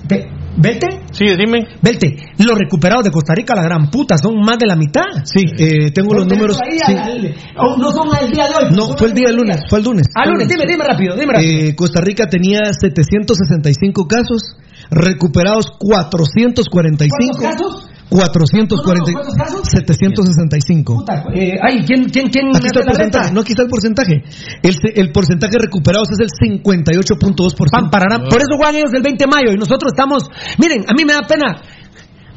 [0.07, 0.27] te-
[0.57, 0.87] ¿Belte?
[1.11, 1.67] Sí, dime.
[1.81, 5.03] Velte, los recuperados de Costa Rica, la gran puta, son más de la mitad.
[5.25, 6.57] Sí, eh, tengo los números.
[6.63, 6.93] Ahí, sí.
[6.95, 8.71] al- oh, no son al día de hoy.
[8.75, 10.07] No, fue el día del lunes, fue el lunes.
[10.15, 11.51] Ah, lunes, dime, dime rápido, dime rápido.
[11.69, 14.55] Eh, Costa Rica tenía 765 casos,
[14.89, 17.15] recuperados 445.
[17.17, 17.89] ¿Cuántos casos?
[18.09, 19.67] 440, No, no, ¿cuántos casos?
[19.69, 20.95] 765.
[20.95, 23.33] Puta, eh, ay, ¿quién, quién, quién Aquí está el porcentaje.
[23.33, 24.23] No, aquí está el porcentaje.
[24.61, 26.29] El, se- el porcentaje de recuperados es el
[26.61, 27.69] 58.2%.
[27.71, 28.19] Pam, parará.
[28.29, 30.23] Por eso juegan ellos el 20 de mayo y nosotros estamos.
[30.59, 31.61] Miren, a mí me da pena.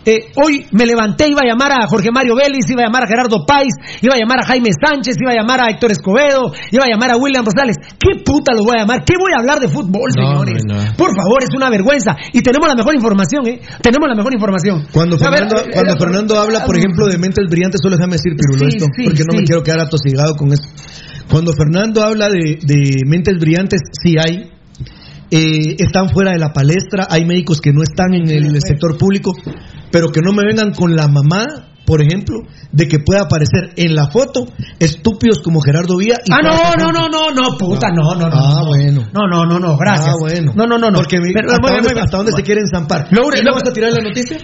[0.08, 3.06] Eh, hoy me levanté, iba a llamar a Jorge Mario Vélez, iba a llamar a
[3.06, 6.84] Gerardo Páez, iba a llamar a Jaime Sánchez, iba a llamar a Héctor Escobedo, iba
[6.84, 7.76] a llamar a William Rosales.
[8.00, 9.04] ¿Qué puta los voy a llamar?
[9.04, 10.64] ¿Qué voy a hablar de fútbol, No, señores?
[10.64, 10.96] no, no.
[10.96, 12.16] Por favor, es una vergüenza.
[12.32, 13.60] Y tenemos la mejor información, ¿eh?
[13.84, 14.86] Tenemos la mejor información.
[14.92, 18.16] Cuando ver, Fernando, eh, cuando eh, Fernando habla, por ejemplo, de mentes brillantes, solo déjame
[18.16, 19.36] decir, Pirulo, Sí, esto, sí, porque no sí.
[19.36, 20.68] me quiero quedar atosigado con esto.
[21.28, 24.56] Cuando Fernando habla de, de mentes brillantes, sí hay.
[25.30, 29.32] Eh, están fuera de la palestra, hay médicos que no están en el sector público,
[29.90, 31.44] pero que no me vengan con la mamá,
[31.86, 32.36] por ejemplo,
[32.70, 34.46] de que pueda aparecer en la foto
[34.78, 36.16] estúpidos como Gerardo Vía.
[36.24, 38.36] y Ah, no, no, no, no, no, puta, no, no, no.
[38.36, 38.66] Ah, no.
[38.66, 39.08] bueno.
[39.14, 40.10] No, no, no, no, gracias.
[40.14, 40.52] Ah, bueno.
[40.54, 40.98] No, no, no, no.
[40.98, 43.06] Porque Pero, ¿hasta, dónde, se quieren zampar?
[43.10, 44.36] Lo- ¿Y lo- vamos a tirar la noticia?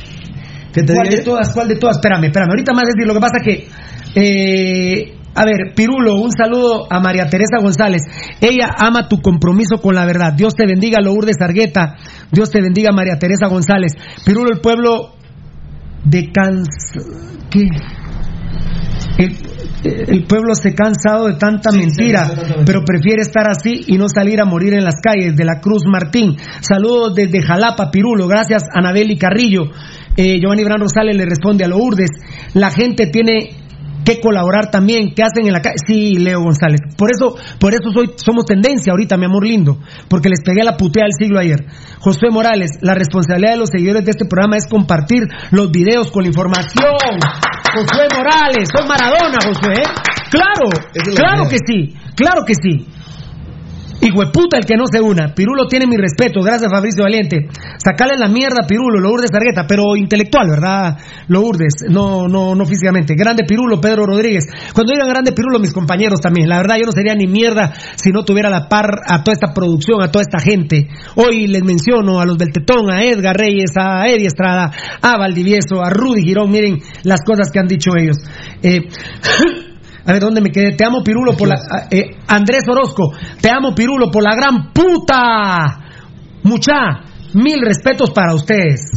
[0.73, 1.51] ¿Qué te ¿Cuál de todas?
[1.53, 1.97] ¿Cuál de todas?
[1.97, 2.49] Espérame, espérame.
[2.51, 3.69] Ahorita más decir, lo que pasa que
[4.16, 8.03] eh, A ver, Pirulo, un saludo a María Teresa González.
[8.41, 10.33] Ella ama tu compromiso con la verdad.
[10.33, 11.97] Dios te bendiga, Lourdes Argueta.
[12.33, 13.93] Dios te bendiga, María Teresa González.
[14.25, 15.12] Pirulo, el pueblo
[16.05, 16.69] de Cans...
[17.51, 17.69] ¿Qué?
[19.19, 19.37] El,
[19.85, 22.29] el pueblo se ha cansado de tanta mentira,
[22.65, 25.37] pero prefiere estar así y no salir a morir en las calles.
[25.37, 26.37] De la Cruz Martín.
[26.61, 28.27] Saludos desde Jalapa, Pirulo.
[28.27, 29.71] Gracias, Anabeli Carrillo.
[30.17, 32.11] Eh, Giovanni Bran Rosales le responde a Lourdes.
[32.55, 33.51] La gente tiene
[34.05, 35.77] que colaborar también, ¿qué hacen en la calle?
[35.87, 36.81] Sí, Leo González.
[36.97, 39.79] Por eso, por eso soy, somos tendencia ahorita, mi amor lindo,
[40.09, 41.67] porque les pegué la putea del siglo ayer.
[42.01, 46.23] Josué Morales, la responsabilidad de los seguidores de este programa es compartir los videos con
[46.23, 46.95] la información.
[47.73, 49.75] Josué Morales, soy Maradona, Josué.
[49.75, 50.15] ¿eh?
[50.31, 50.69] Claro,
[51.15, 52.87] claro que sí, claro que sí.
[54.05, 55.35] Hijo de puta el que no se una.
[55.35, 56.43] Pirulo tiene mi respeto.
[56.43, 57.49] Gracias, Fabricio Valiente.
[57.79, 60.99] Sacale la mierda a Pirulo, Lourdes Targueta, pero intelectual, ¿verdad?
[61.29, 63.15] Lourdes, no, no, no físicamente.
[63.15, 64.45] Grande Pirulo, Pedro Rodríguez.
[64.75, 66.51] Cuando digan grande Pirulo, mis compañeros también.
[66.51, 69.55] La verdad, yo no sería ni mierda si no tuviera la par a toda esta
[69.55, 70.89] producción, a toda esta gente.
[71.15, 74.71] Hoy les menciono a los del Tetón, a Edgar Reyes, a Eddie Estrada,
[75.01, 76.51] a Valdivieso, a Rudy Girón.
[76.51, 78.19] Miren las cosas que han dicho ellos.
[78.63, 78.81] Eh,
[80.07, 80.73] A ver, ¿dónde me quedé?
[80.77, 81.55] Te amo, Pirulo, por la...
[81.91, 85.81] eh, Andrés Orozco, te amo, Pirulo, por la gran puta.
[86.43, 86.75] Mucha,
[87.35, 88.91] mil respetos para ustedes.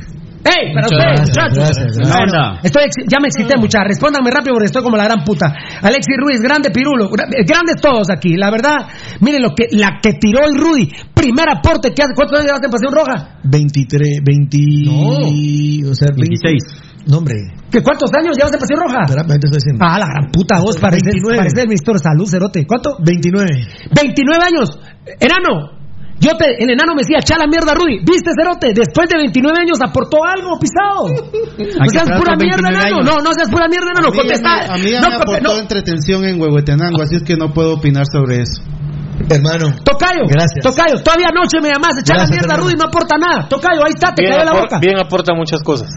[0.44, 0.74] ¡Ey!
[0.74, 2.08] Para ustedes, gracias, muchachos.
[2.14, 3.84] Bueno, estoy ya me excité, mucha.
[3.84, 5.48] Respóndanme rápido porque estoy como la gran puta.
[5.82, 7.06] Alexis Ruiz, grande Pirulo.
[7.08, 8.36] eh, Grandes todos aquí.
[8.38, 8.78] La verdad,
[9.20, 10.90] miren lo que la que tiró el Rudy.
[11.14, 12.14] Primer aporte que hace.
[12.16, 13.40] ¿Cuántos años llevaste en Pasión Roja?
[13.44, 15.90] 23, 20.
[15.90, 16.64] O sea, 26.
[17.08, 17.36] No, hombre.
[17.72, 19.00] ¿Qué, ¿Cuántos años llevas en Pasión Roja?
[19.08, 19.86] Espera, te estoy diciendo.
[19.86, 21.38] Ah, la gran puta vos, parece, 29.
[21.38, 22.68] parece el ministro de salud, cerote.
[22.68, 22.98] ¿Cuánto?
[23.00, 23.48] 29.
[23.96, 24.80] 29 años.
[25.20, 25.78] Enano.
[26.20, 28.02] Yo te, el enano me decía, echa la mierda, Rudy.
[28.02, 28.74] ¿Viste, Cerote?
[28.74, 31.14] Después de 29 años aportó algo, pisado.
[31.58, 32.86] No seas pura mierda, 29 enano.
[32.86, 33.06] años.
[33.06, 34.10] No, no seas pura mierda, enano.
[34.10, 34.74] A mí Contesta.
[34.74, 35.60] A mí ya no, me aportó no.
[35.60, 38.62] entretención en Huehuetenango, así es que no puedo opinar sobre eso.
[39.30, 39.74] Hermano.
[39.84, 40.26] Tocayo.
[40.30, 40.62] Gracias.
[40.62, 42.02] Tocayo, todavía anoche me llamaste.
[42.02, 42.64] Echa la mierda, hermano.
[42.66, 42.76] Rudy.
[42.78, 43.48] No aporta nada.
[43.48, 44.80] Tocayo, ahí está, te cayó la boca.
[44.80, 45.90] bien aporta muchas cosas.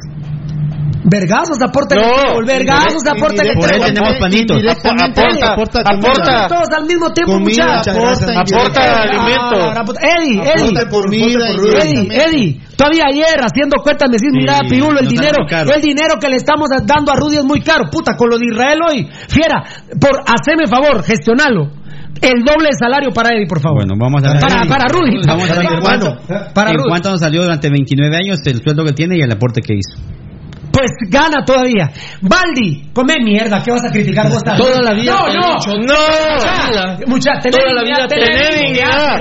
[1.02, 4.56] Vergazos aporta el No, trébol, Vergazos indire- aporta el por ahí tenemos panitos.
[4.60, 7.97] Aporta- aporta, aporta- todos al mismo tiempo, comida, muchachos.
[7.97, 9.05] aporta Aporta.
[10.01, 10.81] Eddie, Eddie.
[10.81, 11.09] Aporta
[11.81, 12.09] Eddie.
[12.12, 12.60] Eddie.
[12.77, 15.39] Todavía ayer haciendo cuentas me decís, mira, Pirulo, el no dinero,
[15.74, 17.85] el dinero que le estamos dando a Rudy es muy caro.
[17.90, 19.09] Puta, con lo de Israel hoy.
[19.28, 19.64] Fiera,
[20.01, 21.70] por haceme favor, gestionalo.
[22.20, 23.86] El doble de salario para Eddie, por favor.
[23.86, 24.40] Bueno, vamos a ver.
[24.43, 25.20] Para, para Rudy.
[25.27, 26.18] Vamos a ver cuánto,
[26.52, 29.62] para en cuánto nos salió durante 29 años el sueldo que tiene y el aporte
[29.62, 29.98] que hizo.
[30.72, 31.90] Pues gana todavía.
[32.22, 34.68] Baldi, come mierda, ¿qué vas a criticar vos también?
[34.68, 37.06] Toda la vida No, no, dicho, no.
[37.06, 39.20] Mucha, tenés Toda la vida tenés dignidad.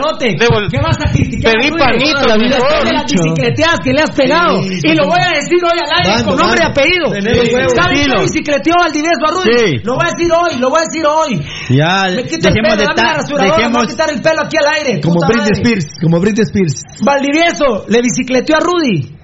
[0.70, 1.54] ¿Qué vas a criticar?
[1.54, 4.62] Pedí panito, Toda la vida de las bicicleteadas que le has pegado.
[4.64, 7.08] Sí, y lo voy a decir hoy al aire con nombre y apellido.
[7.10, 8.22] ¿Sabes qué Dilo.
[8.22, 9.58] bicicleteó Valdivieso a Rudy?
[9.58, 9.82] Sí.
[9.84, 11.42] Lo voy a decir hoy, lo voy a decir hoy.
[11.70, 14.22] Ya, Me quita el dejemos pelo, de dame la rasuradora, me dejemos a quitar el
[14.22, 15.02] pelo aquí al aire.
[15.02, 15.52] Como Britney.
[15.54, 15.88] Spears.
[16.02, 16.84] Como Britney Spears.
[17.04, 19.19] Valdivieso le bicicleteó a Rudy.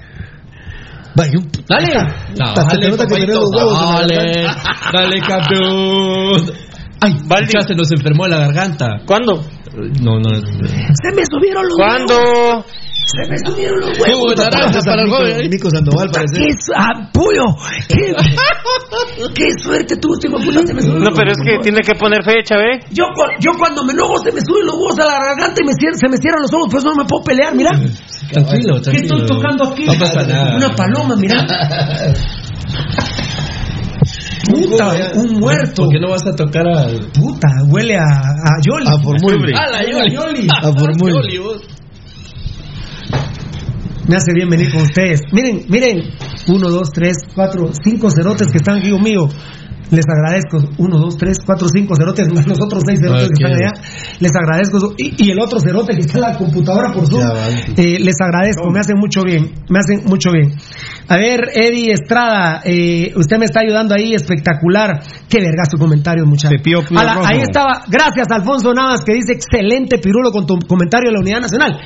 [1.15, 1.31] Vaya,
[1.67, 1.87] Dale.
[2.53, 4.43] Te Dale, dale.
[4.43, 4.91] garganta.
[4.93, 6.41] Dale, campeón.
[7.01, 7.13] Ay,
[7.53, 8.87] ya se nos enfermó la garganta.
[9.05, 9.41] ¿Cuándo?
[10.01, 10.29] No, no.
[10.29, 12.15] Se me subieron los ¿Cuándo?
[12.15, 12.65] huevos.
[13.05, 14.17] Se me subieron los huevos.
[14.17, 15.49] Jugo de naranja para el joven.
[15.49, 16.35] Nico Sandoval parece.
[16.41, 17.11] ¡Qué su- ah!
[17.87, 18.15] ¡Qué,
[19.35, 20.61] qué suerte hijo de puta!
[20.65, 22.79] Se me No, pero es que tiene que poner fecha, ¿ve?
[22.91, 25.65] Yo, cu- yo cuando me enojo se me suben los huevos a la garganta y
[25.65, 27.69] me cier- se me cierran los ojos, pues no me puedo pelear, mira.
[28.31, 29.17] Tranquilo, ¿Qué tranquilo.
[29.17, 29.85] estoy tocando aquí?
[29.85, 30.55] No pasa nada.
[30.57, 31.45] Una paloma, mira.
[34.49, 35.83] Puta, un muerto.
[35.83, 36.99] ¿Por qué no vas a tocar al.
[37.13, 38.85] Puta, huele a, a Yoli.
[38.87, 39.53] A Formul.
[39.55, 40.47] A la Yoli.
[40.49, 41.61] A Formul.
[44.07, 45.21] Me hace bien venir con ustedes.
[45.31, 46.03] Miren, miren.
[46.47, 49.29] Uno, dos, tres, cuatro, cinco cerotes que están aquí conmigo.
[49.91, 50.57] Les agradezco.
[50.77, 53.71] Uno, dos, tres, cuatro, cinco cerotes, más los otros seis cerotes que están allá.
[54.19, 54.93] Les agradezco.
[54.97, 57.21] Y, y el otro cerote que está en la computadora por Zoom.
[57.77, 58.69] Eh, les agradezco.
[58.71, 59.51] Me hacen mucho bien.
[59.69, 60.53] Me hacen mucho bien.
[61.07, 65.01] A ver, Eddie Estrada, eh, usted me está ayudando ahí, espectacular.
[65.29, 66.59] Qué verga su comentario, muchachos.
[67.25, 71.41] Ahí estaba, gracias Alfonso Navas, que dice excelente pirulo con tu comentario de la Unidad
[71.41, 71.79] Nacional.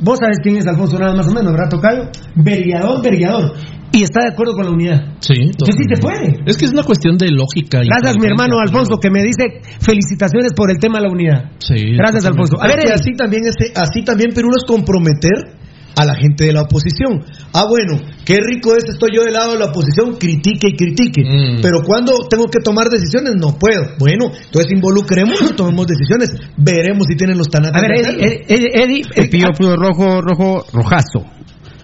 [0.00, 2.02] Vos sabés quién es Alfonso Navas más o menos, ¿verdad, Tocayo?
[2.34, 3.52] Verguiador, verguiador.
[3.96, 5.16] Y está de acuerdo con la unidad.
[5.20, 6.36] Sí, Entonces sí se puede.
[6.44, 7.80] Es que es una cuestión de lógica.
[7.82, 11.52] y Gracias, mi hermano Alfonso, que me dice felicitaciones por el tema de la unidad.
[11.58, 11.96] Sí.
[11.96, 12.60] Gracias, Alfonso.
[12.60, 15.56] A ver, así también, este, así también Perú es comprometer
[15.96, 17.24] a la gente de la oposición.
[17.54, 21.24] Ah, bueno, qué rico es, estoy yo del lado de la oposición, critique y critique.
[21.24, 21.62] Mm.
[21.62, 23.96] Pero cuando tengo que tomar decisiones, no puedo.
[23.98, 26.36] Bueno, entonces involucremos y tomemos decisiones.
[26.58, 27.80] Veremos si tienen los tanates.
[27.80, 28.24] A ver, Eddie.
[28.26, 31.24] Eddie, Eddie, Eddie, Pepillo Pío Rojo, Rojo, Rojazo.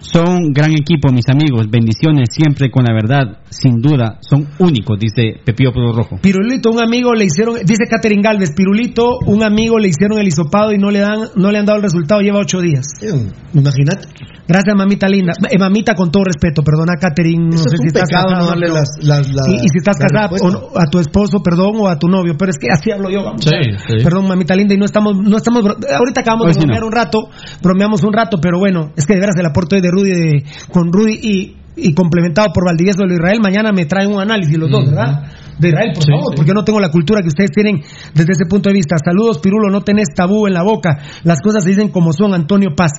[0.03, 1.67] Son gran equipo, mis amigos.
[1.69, 3.37] Bendiciones siempre con la verdad.
[3.49, 6.17] Sin duda, son únicos, dice Pepillo Puro Rojo.
[6.21, 10.73] Pirulito, un amigo le hicieron, dice Catherine Galvez, Pirulito, un amigo le hicieron el hisopado
[10.73, 12.85] y no le dan, no le han dado el resultado, lleva ocho días.
[13.53, 14.07] Imagínate.
[14.45, 15.31] Gracias, mamita linda.
[15.49, 17.45] Eh, mamita, con todo respeto, perdona, Catherine.
[17.47, 18.73] No Eso sé es si un estás pecado casada no o darle no.
[18.73, 20.47] las, las, las- y, y si estás casada respuesta.
[20.47, 23.09] o no, a tu esposo, perdón, o a tu novio, pero es que así hablo
[23.09, 23.23] yo.
[23.23, 23.41] vamos.
[23.41, 23.55] Sí,
[23.87, 24.03] sí.
[24.03, 26.73] Perdón, mamita linda, y no estamos, no estamos, ahorita acabamos Hoy de sí no.
[26.73, 27.19] bromear un rato,
[27.61, 30.91] bromeamos un rato, pero bueno, es que de veras el aporte de Rudy de, con
[30.91, 34.69] Rudy y, y complementado por Valdivieso de lo Israel, mañana me traen un análisis los
[34.69, 35.23] dos, ¿verdad?
[35.63, 36.35] De Israel, por Sí, favor, sí.
[36.35, 37.81] porque yo no tengo la cultura que ustedes tienen
[38.13, 38.95] desde ese punto de vista.
[39.03, 40.99] Saludos, Pirulo, no tenés tabú en la boca.
[41.23, 42.91] Las cosas se dicen como son, Antonio Paz.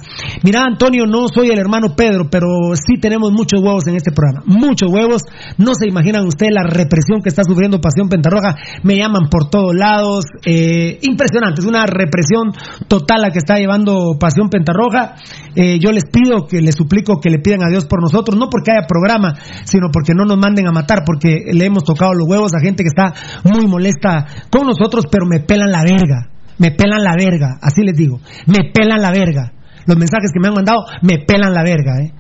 [0.43, 4.43] Mira, Antonio, no soy el hermano Pedro, pero sí tenemos muchos huevos en este programa.
[4.47, 5.23] Muchos huevos.
[5.59, 8.57] No se imaginan ustedes la represión que está sufriendo Pasión Pentarroja.
[8.83, 10.25] Me llaman por todos lados.
[10.47, 12.51] Eh, impresionante, es una represión
[12.89, 15.15] total la que está llevando Pasión Pentarroja.
[15.55, 18.49] Eh, yo les pido que les suplico que le pidan a Dios por nosotros, no
[18.51, 19.35] porque haya programa,
[19.65, 22.83] sino porque no nos manden a matar, porque le hemos tocado los huevos a gente
[22.83, 23.13] que está
[23.45, 26.31] muy molesta con nosotros, pero me pelan la verga.
[26.59, 28.21] Me pelan la verga, así les digo.
[28.47, 29.53] Me pelan la verga.
[29.87, 32.13] Los mensajes que me han mandado me pelan la verga, ¿eh?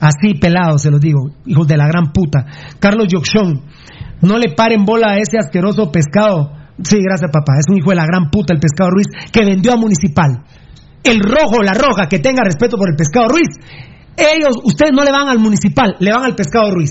[0.00, 2.46] Así pelado, se los digo, hijos de la gran puta.
[2.78, 3.64] Carlos Yoxón,
[4.22, 6.52] no le paren bola a ese asqueroso pescado.
[6.82, 9.72] Sí, gracias papá, es un hijo de la gran puta el pescado Ruiz que vendió
[9.72, 10.44] a Municipal.
[11.02, 13.50] El rojo, la roja, que tenga respeto por el pescado Ruiz.
[14.16, 16.90] Ellos, ustedes no le van al Municipal, le van al pescado Ruiz.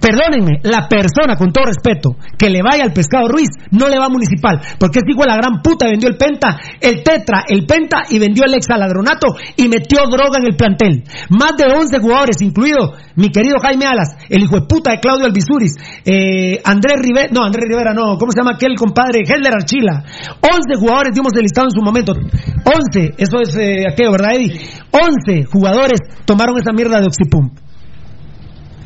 [0.00, 4.08] Perdónenme, la persona, con todo respeto, que le vaya al pescado Ruiz, no le va
[4.08, 8.04] municipal, porque este hijo de la gran puta vendió el penta, el tetra, el penta
[8.10, 11.04] y vendió el exaladronato y metió droga en el plantel.
[11.30, 15.26] Más de 11 jugadores, incluido mi querido Jaime Alas, el hijo de puta de Claudio
[15.26, 19.20] Albizuris, eh, Andrés Rivera, no, Andrés Rivera no, ¿cómo se llama aquel compadre?
[19.26, 20.04] Hedler Archila.
[20.42, 22.12] 11 jugadores dimos el listado en su momento.
[22.12, 24.60] 11, eso es eh, aquello, ¿verdad, Eddie?
[24.90, 27.63] 11 jugadores tomaron esa mierda de Oxipump.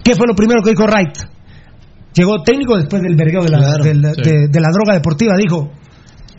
[0.04, 1.16] ¿Qué fue lo primero que dijo Wright?
[2.14, 4.22] Llegó técnico después del vergueo de la, Claro, del- sí.
[4.22, 5.36] de, de la droga deportiva.
[5.36, 5.70] Dijo,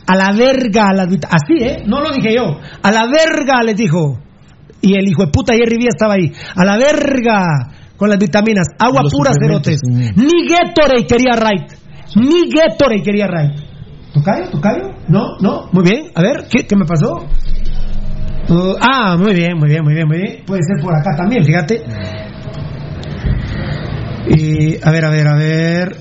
[0.08, 1.84] a la verga, a las vit- así, ¿eh?
[1.86, 2.60] No lo dije yo.
[2.82, 4.20] A la verga, les dijo.
[4.82, 6.32] Y el hijo de puta Jerry Vía estaba ahí.
[6.56, 7.46] A la verga
[7.98, 8.66] con las vitaminas.
[8.80, 9.80] Agua pura, cerotes.
[9.86, 11.72] Ni Gatorade quería Wright.
[12.16, 13.60] Ni Gatorade quería Wright.
[14.14, 14.50] ¿Tocayo?
[14.50, 14.90] ¿Tocayo?
[15.08, 15.68] No, no.
[15.72, 16.06] Muy bien.
[16.16, 17.14] A ver, ¿qué, qué me pasó?
[18.50, 20.44] Uh, ah, muy bien, muy bien, muy bien, muy bien.
[20.46, 21.84] Puede ser por acá también, fíjate.
[24.30, 25.96] Y, a ver, a ver, a ver.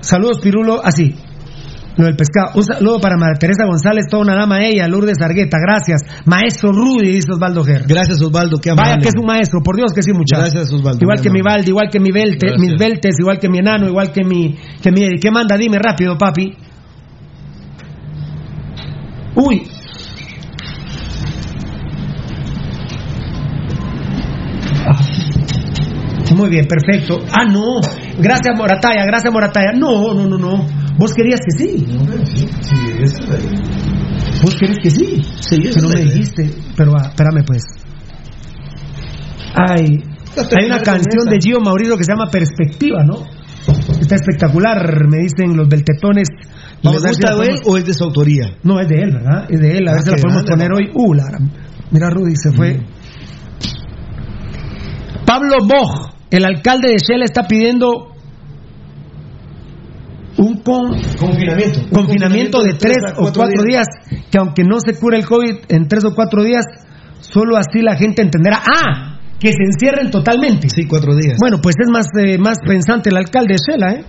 [0.00, 0.80] Saludos, Pirulo.
[0.84, 1.14] Así.
[1.96, 2.52] lo del pescado.
[2.54, 5.58] Un saludo para María Teresa González, toda una dama ella, Lourdes Argueta.
[5.58, 6.02] Gracias.
[6.26, 7.82] Maestro Rudy, dice Osvaldo Ger.
[7.88, 8.58] Gracias, Osvaldo.
[8.58, 9.02] Qué Vaya amable.
[9.02, 10.52] que es un maestro, por Dios que sí, muchachos.
[10.52, 11.00] Gracias, Osvaldo.
[11.02, 11.42] Igual que mi.
[11.42, 12.60] Valde, igual que mi Belte, Gracias.
[12.60, 15.18] mis Beltes, igual que mi enano, igual que mi, que mi.
[15.18, 15.56] ¿Qué manda?
[15.56, 16.54] Dime rápido, papi.
[19.34, 19.62] Uy.
[26.38, 27.18] Muy bien, perfecto.
[27.32, 27.80] Ah, no.
[28.18, 29.72] Gracias, Morataya, gracias, Morataya.
[29.76, 30.64] No, no, no, no.
[30.96, 31.84] Vos querías que sí.
[34.42, 35.20] Vos querés que sí.
[35.40, 36.48] Sí, Que no me dijiste.
[36.76, 37.62] Pero ah, espérame, pues.
[39.54, 39.98] Ay,
[40.56, 43.24] hay una canción de Gio Mauricio que se llama Perspectiva, ¿no?
[44.00, 46.28] Está espectacular, me dicen los beltetones.
[46.30, 48.56] ¿Le Vamos a ver si gusta de él o es de su autoría?
[48.62, 49.46] No, es de él, ¿verdad?
[49.50, 49.88] Es de él.
[49.88, 50.90] A ver Ah, si la podemos poner hoy.
[50.94, 51.24] Uh, la
[51.90, 52.80] Mira, Rudy se fue.
[55.26, 58.12] Pablo Boj, el alcalde de Shela, está pidiendo
[60.38, 61.80] un con- Confinamiento.
[61.92, 63.86] confinamiento de tres o cuatro días.
[64.30, 66.64] que aunque no se cure el COVID en tres o cuatro días,
[67.20, 68.60] solo así la gente entenderá.
[68.62, 69.14] ¡Ah!
[69.40, 70.68] Que se encierren totalmente.
[70.68, 71.36] Sí, cuatro días.
[71.40, 74.04] Bueno, pues es más, eh, más pensante el alcalde de Shela, ¿eh?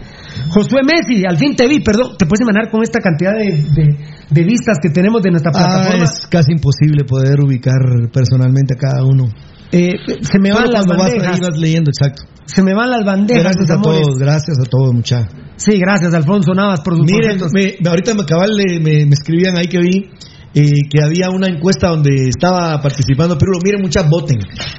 [0.49, 3.97] Josué Messi, al fin te vi, perdón, te puedes imaginar con esta cantidad de, de-
[4.29, 6.03] de vistas que tenemos de nuestra Ah, plataforma.
[6.03, 7.77] es casi imposible poder ubicar
[8.11, 9.25] personalmente a cada uno.
[9.71, 11.39] Eh, se me Solo van las bandejas.
[11.39, 12.23] vas leyendo, exacto.
[12.45, 13.43] Se me van las bandejas.
[13.43, 14.01] Gracias a amores.
[14.01, 15.33] todos, gracias a todos, muchachos.
[15.57, 19.57] Sí, gracias, Alfonso Navas, por sus Miren, me- ahorita me cabal le- me, me escribían
[19.57, 20.09] ahí que vi
[20.55, 23.59] eh, que había una encuesta donde estaba participando Pirulo.
[23.63, 24.37] Miren, muchas voten.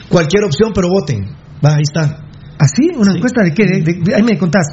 [0.08, 1.24] Cualquier opción, pero voten.
[1.64, 2.24] Va, ahí está.
[2.60, 2.92] ¿Así?
[2.94, 3.64] ¿Una encuesta de qué?
[3.64, 4.66] De- de- de- ahí me contás.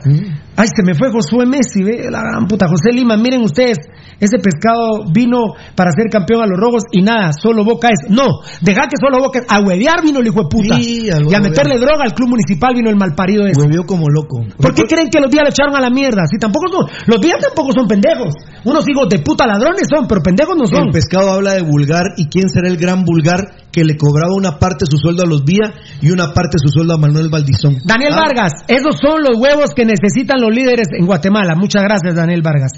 [0.57, 2.68] Ay, se me fue Josué Messi, ve, la gran puta.
[2.68, 3.77] José Lima, miren ustedes,
[4.19, 8.09] ese pescado vino para ser campeón a los rojos y nada, solo Boca es.
[8.09, 9.45] No, deja que solo Boca es.
[9.47, 10.76] A huevear vino el hijo de puta.
[10.76, 11.43] Sí, y a huevear.
[11.43, 13.61] meterle droga al club municipal vino el malparido ese.
[13.61, 14.41] Volvió como loco.
[14.59, 16.23] ¿Por qué creen que los días lo echaron a la mierda?
[16.27, 18.34] Si tampoco son, los días tampoco son pendejos.
[18.65, 20.88] Unos hijos de puta ladrones son, pero pendejos no son.
[20.88, 24.57] El pescado habla de vulgar y quién será el gran vulgar que le cobraba una
[24.60, 27.30] parte de su sueldo a los Vía y una parte de su sueldo a Manuel
[27.30, 27.77] Valdizón.
[27.85, 31.56] Daniel Ah, Vargas, esos son los huevos que necesitan los líderes en Guatemala.
[31.56, 32.72] Muchas gracias, Daniel Vargas.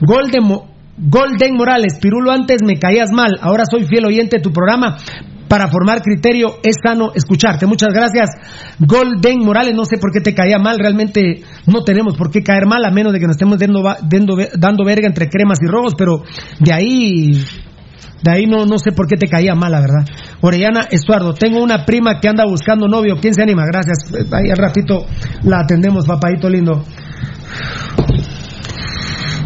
[0.00, 0.66] Golden, Mo-
[0.98, 4.96] Golden Morales, Pirulo, antes me caías mal, ahora soy fiel oyente de tu programa.
[5.50, 7.66] para formar criterio es sano escucharte.
[7.66, 8.30] Muchas gracias,
[8.78, 9.74] Golden Morales.
[9.74, 12.92] No sé por qué te caía mal, realmente no tenemos por qué caer mal, a
[12.92, 16.22] menos de que nos estemos dando, dando, dando verga entre cremas y rojos, pero
[16.60, 17.44] de ahí
[18.22, 20.06] de ahí no, no sé por qué te caía mal, la verdad.
[20.40, 23.16] Orellana Estuardo, tengo una prima que anda buscando novio.
[23.20, 23.64] ¿Quién se anima?
[23.66, 24.12] Gracias.
[24.32, 25.06] Ahí al ratito
[25.42, 26.84] la atendemos, papadito lindo.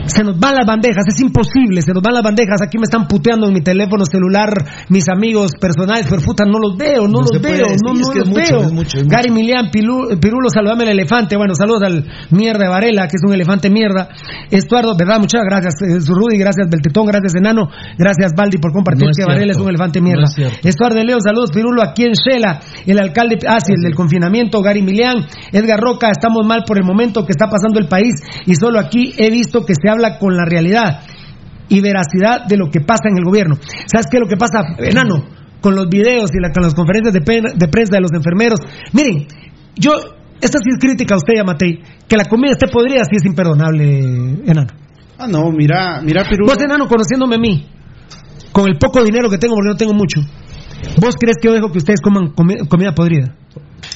[0.07, 2.61] Se nos van las bandejas, es imposible, se nos van las bandejas.
[2.63, 4.49] Aquí me están puteando en mi teléfono celular
[4.89, 8.17] mis amigos personales, pero puta, no los veo, no, los veo, decir, no, es es
[8.17, 8.61] los mucho, veo.
[8.67, 9.07] es mucho, es.
[9.09, 11.37] Gary Milian, Pilu- Pirulo, saludame el elefante.
[11.37, 14.09] Bueno, saludos al mierda de Varela, que es un elefante mierda.
[14.51, 15.19] Estuardo, ¿verdad?
[15.21, 17.69] Muchas gracias, eh, Rudy, gracias Beltetón, gracias Enano,
[17.99, 20.25] gracias Baldi por compartir No es que Varela es un elefante mierda.
[20.25, 20.65] es.
[20.65, 24.61] Estuardo de Leo, saludos Pirulo, aquí en Shela, el alcalde, ah, sí, el del confinamiento,
[24.61, 28.15] Gary Milian, Edgar Roca, estamos mal por el momento que está pasando el país
[28.47, 31.01] y solo aquí he visto que se habla con la realidad
[31.69, 33.55] y veracidad de lo que pasa en el gobierno.
[33.87, 35.25] ¿Sabes qué es lo que pasa, enano?
[35.61, 38.61] Con los videos y la- con las conferencias de, de prensa de los enfermeros.
[38.93, 39.27] Miren,
[39.77, 39.93] yo,
[40.41, 44.43] esta sí es crítica a usted, Yamatei, que la comida esté podrida sí es imperdonable,
[44.47, 44.69] enano.
[45.19, 46.45] Ah, no, mira, mira, Perú.
[46.47, 47.67] Vos, enano, conociéndome a mí,
[48.53, 50.21] con el poco dinero que tengo, porque no tengo mucho,
[51.01, 53.35] ¿vos crees que yo dejo que ustedes coman comi- comida podrida?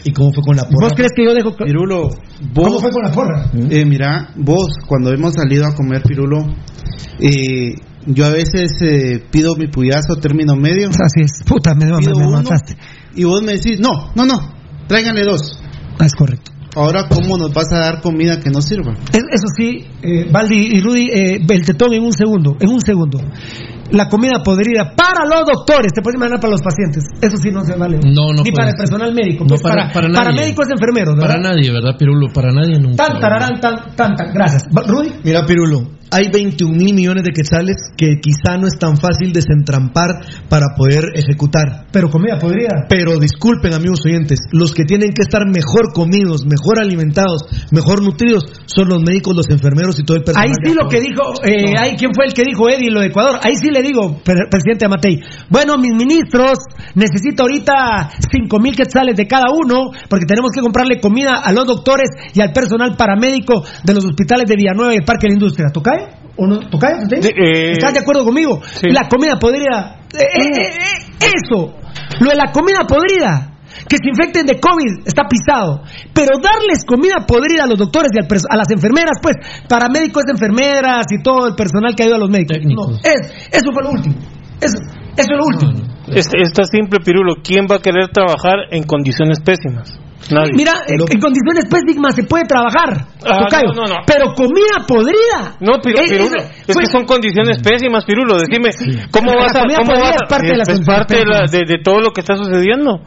[0.05, 0.88] ¿Y cómo fue con la porra?
[0.88, 1.56] ¿Vos crees que yo dejo.
[1.56, 3.50] Pirulo, vos, ¿Cómo fue con la porra?
[3.70, 6.38] Eh, mira, vos, cuando hemos salido a comer Pirulo,
[7.20, 7.74] eh,
[8.06, 10.88] yo a veces eh, pido mi puyazo término medio.
[10.90, 12.76] Así es, puta, me, me, pido me uno, mataste.
[13.14, 14.52] Y vos me decís, no, no, no,
[14.86, 15.60] tráiganle dos.
[15.98, 16.52] Ah, es correcto.
[16.76, 18.92] Ahora, ¿cómo nos vas a dar comida que no sirva?
[19.12, 23.18] Es- Eso sí, eh, Baldi y Rudy, eh, Beltetón en un segundo, en un segundo.
[23.90, 27.05] La comida podrida para los doctores, te puedes imaginar para los pacientes.
[27.23, 27.98] Eso sí no se vale.
[28.05, 29.44] No, no Ni para el personal médico.
[29.44, 30.40] No, Pues para- para, para nadie.
[30.40, 31.28] médicos enfermeros, ¿verdad?
[31.36, 32.28] Para nadie, ¿verdad, Pirulo?
[32.32, 33.06] Para nadie nunca.
[33.06, 34.32] Tan, tararán, tan, tan, tan.
[34.35, 34.65] Gracias.
[34.86, 35.10] Rudy.
[35.24, 40.20] Mira, Pirulo, hay 21 mil millones de quetzales que quizá no es tan fácil desentrampar
[40.48, 41.86] para poder ejecutar.
[41.93, 42.86] Pero comida podrida.
[42.89, 48.44] Pero disculpen, amigos oyentes, los que tienen que estar mejor comidos, mejor alimentados, mejor nutridos,
[48.66, 50.48] son los médicos, los enfermeros y todo el personal.
[50.48, 53.06] Ahí sí lo que dijo, eh, ahí quién fue el que dijo Eddie lo de
[53.09, 53.40] Ecuador.
[53.43, 55.20] Ahí sí le digo, pre- presidente Amatei.
[55.51, 56.59] Bueno, mis ministros,
[56.94, 61.66] necesito ahorita cinco mil quetzales de cada uno, porque tenemos que comprarle comida a los
[61.66, 65.35] doctores y al personal paramédico de los hospitales de Villanueva y el Parque de la
[65.35, 65.68] Industria.
[65.72, 65.97] ¿Tocayo?
[66.39, 66.60] ¿O no?
[66.60, 68.60] Sí, eh, ¿Estás de acuerdo conmigo?
[68.62, 68.89] sí.
[68.90, 70.01] La comida podrida.
[70.15, 71.74] eh, eh, eh, eso,
[72.20, 73.55] lo de la comida podrida.
[73.89, 75.82] Que se infecten de COVID está pisado.
[76.12, 79.36] Pero darles comida podrida a los doctores y al a las enfermeras, pues,
[79.69, 82.59] paramédicos, enfermeras y todo el personal que ayuda a los médicos.
[82.65, 84.15] No, es, eso fue lo último.
[84.60, 84.78] Eso,
[85.16, 85.73] eso es lo último.
[86.09, 87.35] Está simple, Pirulo.
[87.43, 89.98] ¿Quién va a querer trabajar en condiciones pésimas?
[90.30, 90.52] Nadie.
[90.54, 93.06] Mira, en, en condiciones pésimas se puede trabajar.
[93.24, 93.96] Ah, Tocayo, no, no, no.
[94.06, 95.56] Pero comida podrida.
[95.60, 98.36] No, Pirulo, es- es fue- que son condiciones pésimas, Pirulo.
[98.38, 98.70] Decime,
[99.10, 101.76] ¿cómo vas a, cómo vas es parte de las es parte de, la- condiciones de-
[101.78, 103.00] de todo lo que está sucediendo?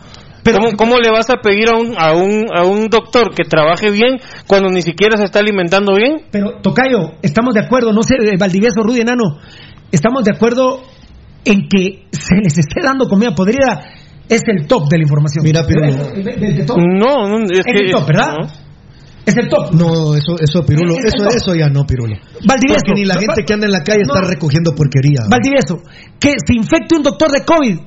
[0.43, 3.91] ¿Cómo, cómo le vas a pedir a un, a, un, a un doctor que trabaje
[3.91, 4.17] bien
[4.47, 6.23] cuando ni siquiera se está alimentando bien?
[6.31, 9.37] Pero, Tocayo, estamos de acuerdo, no sé, eh, Valdivieso, Rudy Enano,
[9.91, 10.81] estamos de acuerdo
[11.45, 13.83] en que se les esté dando comida podrida,
[14.31, 15.43] es el top de la información.
[15.43, 15.85] Mira, pero-.
[16.77, 17.85] No, no, es Es que...
[17.85, 18.33] el top, ¿verdad?
[18.39, 18.47] no.
[19.23, 19.71] Es el top.
[19.73, 22.15] No, eso, eso, Pirulo, Es eso, eso ya no, Pirulo.
[22.43, 22.81] Valdivieso.
[22.85, 25.21] Porque ni la gente que anda en la calle está recogiendo porquería.
[25.29, 25.77] Valdivieso,
[26.19, 27.77] que se infecte un doctor de COVID.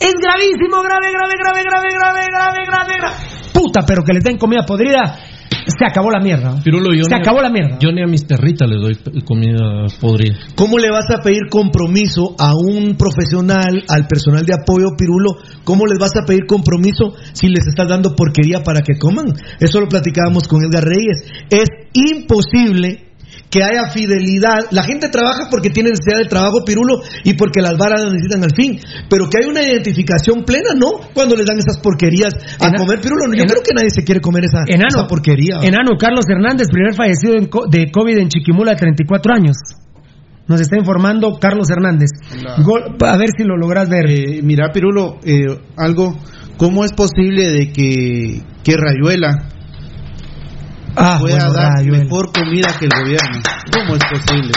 [0.00, 3.16] Es gravísimo, grave, grave, grave, grave, grave, grave, grave, grave.
[3.52, 5.20] Puta, pero que les den comida podrida,
[5.66, 6.60] se acabó la mierda.
[6.62, 7.78] Pirulo, yo se acabó la mierda.
[7.80, 10.36] Yo ni a mis perritas les doy comida podrida.
[10.54, 15.36] ¿Cómo le vas a pedir compromiso a un profesional, al personal de apoyo, Pirulo?
[15.64, 19.26] ¿Cómo les vas a pedir compromiso si les estás dando porquería para que coman?
[19.60, 21.24] Eso lo platicábamos con Edgar Reyes.
[21.50, 23.11] Es imposible
[23.52, 24.64] que haya fidelidad.
[24.70, 28.42] La gente trabaja porque tiene necesidad de trabajo, Pirulo, y porque las varas las necesitan
[28.42, 28.80] al fin.
[29.10, 30.92] Pero que hay una identificación plena, ¿no?
[31.12, 33.26] Cuando les dan esas porquerías a Ena- comer, Pirulo.
[33.36, 35.56] Yo creo que nadie se quiere comer esa, Enano, esa porquería.
[35.62, 39.56] Enano, Carlos Hernández, primer fallecido en co- de COVID en Chiquimula, de 34 años.
[40.48, 42.08] Nos está informando Carlos Hernández.
[42.64, 44.06] Gol- a ver si lo logras ver.
[44.10, 45.44] Eh, mira, Pirulo, eh,
[45.76, 46.18] algo,
[46.56, 49.48] ¿cómo es posible de que, que Rayuela
[50.96, 52.04] Ah, pueda bueno, dar Rayuela.
[52.04, 53.40] mejor comida que el gobierno?
[53.72, 54.52] ¿Cómo es posible?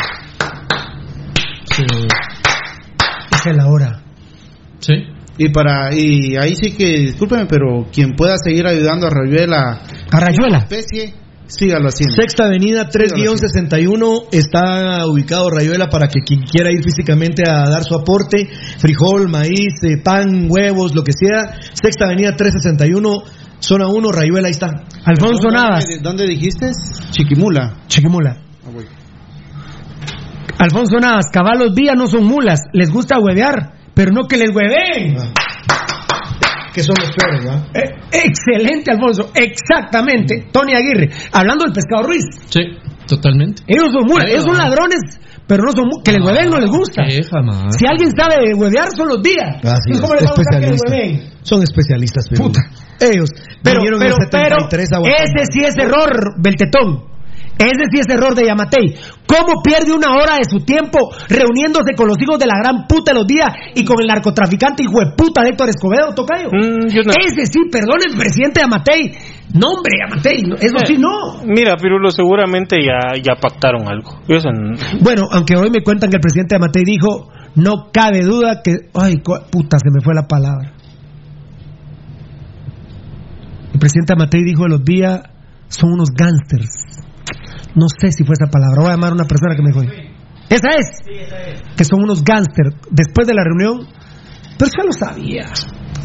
[3.31, 4.01] Esa es la hora.
[4.79, 4.93] Sí.
[5.37, 9.81] Y para y ahí sí que discúlpeme, pero quien pueda seguir ayudando a Rayuela,
[10.11, 10.59] A Rayuela.
[10.59, 11.13] especie,
[11.47, 12.15] sígalo haciendo.
[12.15, 17.95] Sexta Avenida 3-61 está ubicado Rayuela para que quien quiera ir físicamente a dar su
[17.95, 18.47] aporte,
[18.79, 21.57] frijol, maíz, eh, pan, huevos, lo que sea.
[21.73, 23.23] Sexta Avenida 361,
[23.59, 24.67] zona 1, Rayuela, ahí está.
[25.05, 25.85] Alfonso Navas.
[25.87, 26.71] ¿Dónde, dónde dijiste?
[27.11, 27.77] Chiquimula.
[27.87, 28.37] Chiquimula.
[28.65, 28.69] Ah.
[30.59, 35.15] Alfonso Navas, caballos vía no son mulas, les gusta huevear, pero no que les hueveen.
[36.73, 37.67] Que son los peores, ¿verdad?
[37.73, 39.31] Eh, excelente, Alfonso.
[39.33, 40.47] Exactamente.
[40.51, 41.09] Tony Aguirre.
[41.31, 42.25] Hablando del pescado Ruiz.
[42.49, 42.59] Sí,
[43.07, 43.63] totalmente.
[43.67, 44.99] Ellos son, muy- ellos son ladrones,
[45.47, 47.03] pero no son que les hueven no les gusta.
[47.07, 49.57] Si alguien sabe huevear son los días.
[49.63, 51.33] Así es, ¿Cómo les va a que les.
[51.43, 52.51] Son especialistas, pero
[52.99, 53.29] ellos
[53.63, 57.15] Pero, pero, en el 73 pero ese sí es error, Beltetón.
[57.57, 58.95] Ese sí es error de Yamatei.
[59.25, 60.99] ¿Cómo pierde una hora de su tiempo
[61.29, 64.99] reuniéndose con los hijos de la gran puta los días y con el narcotraficante hijo
[64.99, 66.49] de puta de Héctor Escobedo, Tocayo?
[66.51, 69.11] Mm, Ese sí, perdón, el presidente Yamatei.
[69.53, 71.43] No, hombre, Yamatei, eso sí no.
[71.45, 74.19] Mira, Pirulo, seguramente ya, ya pactaron algo.
[74.99, 78.73] Bueno, aunque hoy me cuentan que el presidente Yamatei dijo, no cabe duda que...
[78.93, 80.73] Ay, puta, se me fue la palabra.
[83.75, 85.19] El presidente Amatei dijo los días
[85.67, 86.71] son unos gángsters.
[87.75, 88.79] No sé si fue esa palabra.
[88.79, 89.83] Voy a llamar a una persona que me dijo.
[90.47, 90.87] Esa es.
[91.75, 92.71] Que son unos gángsters.
[92.89, 93.85] Después de la reunión.
[94.57, 95.51] Pero ya lo sabía.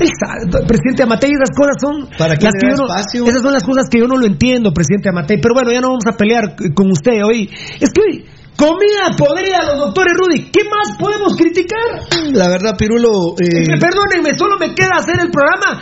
[0.01, 0.67] Él sabe.
[0.67, 2.11] Presidente Amatei, esas cosas son.
[2.19, 4.73] ¿Para qué las que yo no- esas son las cosas que yo no lo entiendo,
[4.73, 5.39] presidente Amatei.
[5.41, 7.49] Pero bueno, ya no vamos a pelear con usted hoy.
[7.79, 8.25] Es que hoy.
[8.57, 10.51] Comida podrida, los doctores Rudy.
[10.51, 12.03] ¿Qué más podemos criticar?
[12.35, 13.33] La verdad, Pirulo.
[13.41, 15.81] eh, Eh, Perdónenme, solo me queda hacer el programa.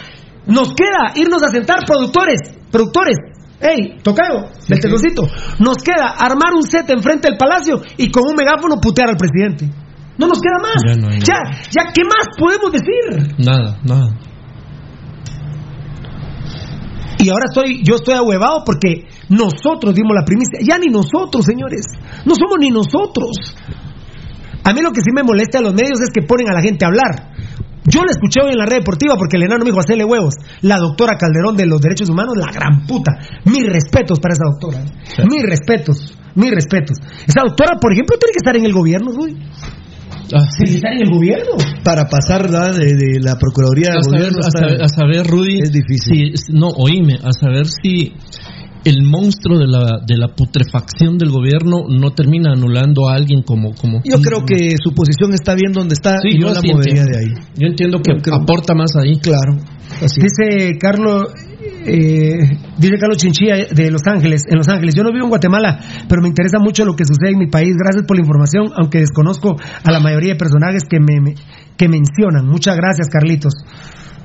[0.49, 3.17] Nos queda irnos a sentar productores, productores.
[3.61, 5.23] Ey, tocayo, del tesorcito.
[5.59, 9.69] Nos queda armar un set enfrente del palacio y con un megáfono putear al presidente.
[10.17, 10.83] No nos queda más.
[10.87, 11.39] Ya no ya,
[11.71, 13.35] ya, ¿qué más podemos decir?
[13.39, 14.17] Nada, nada.
[17.21, 20.61] Y ahora estoy, yo estoy ahuevado porque nosotros dimos la primicia.
[20.63, 21.85] Ya ni nosotros, señores.
[22.25, 23.55] No somos ni nosotros.
[24.65, 26.63] A mí lo que sí me molesta a los medios es que ponen a la
[26.63, 27.33] gente a hablar.
[27.91, 30.35] Yo la escuché hoy en la red deportiva porque el enano me dijo hacerle huevos.
[30.63, 33.13] La doctora Calderón de los Derechos Humanos, la gran puta.
[33.45, 34.85] Mis respetos para esa doctora.
[34.85, 35.25] ¿eh?
[35.31, 36.99] Mis respetos, mis respetos.
[37.27, 39.37] Esa doctora, por ejemplo, tiene que estar en el gobierno, güey.
[40.35, 41.53] Ah, Tiene que estar en el gobierno.
[41.83, 42.75] Para pasar ¿verdad?
[42.75, 46.37] de, de la Procuraduría del saber, Gobierno a saber, a saber, Rudy, Es difícil.
[46.37, 48.13] si- no, oíme, a saber si
[48.89, 53.75] el monstruo de la, de la putrefacción del gobierno no termina anulando a alguien como...
[53.75, 56.61] como Yo creo que su posición está bien donde está Sí, y yo no la
[56.61, 57.19] sí movería entiendo.
[57.19, 57.47] de ahí.
[57.57, 59.19] Yo entiendo que Yo creo- aporta más ahí.
[59.19, 59.59] Claro.
[60.03, 60.21] Así.
[60.21, 61.25] Dice Carlos,
[61.87, 62.39] eh,
[62.79, 64.95] dice Carlos Chinchilla de Los Ángeles, en Los Ángeles.
[64.95, 67.75] Yo no vivo en Guatemala, pero me interesa mucho lo que sucede en mi país.
[67.79, 71.35] Gracias por la información, aunque desconozco a la mayoría de personajes que me, me-
[71.77, 72.47] que mencionan.
[72.47, 73.53] Muchas gracias, Carlitos.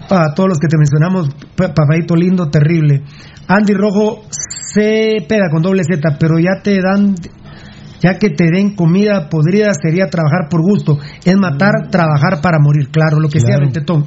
[0.09, 3.03] A todos los que te mencionamos, pa- papadito lindo, terrible.
[3.47, 4.23] Andy Rojo
[4.71, 7.15] se pega con doble Z, pero ya te dan
[8.01, 12.89] ya que te den comida podrida sería trabajar por gusto, es matar, trabajar para morir,
[12.89, 13.65] claro, lo que sea, Claro.
[13.65, 14.05] Bentetón.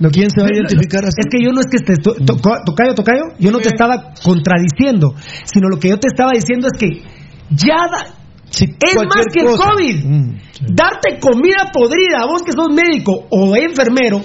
[0.00, 1.20] Lo- ¿Quién se va a identificar así?
[1.20, 4.12] Es que yo no es que te to- to- tocayo, tocayo, yo no te estaba
[4.24, 5.14] contradiciendo,
[5.44, 7.02] sino lo que yo te estaba diciendo es que
[7.50, 8.14] ya da-
[8.50, 9.46] es más que el.
[9.46, 10.04] COVID.
[10.04, 10.36] Mm,
[10.74, 14.22] Darte comida podrida, vos que sos médico o enfermero,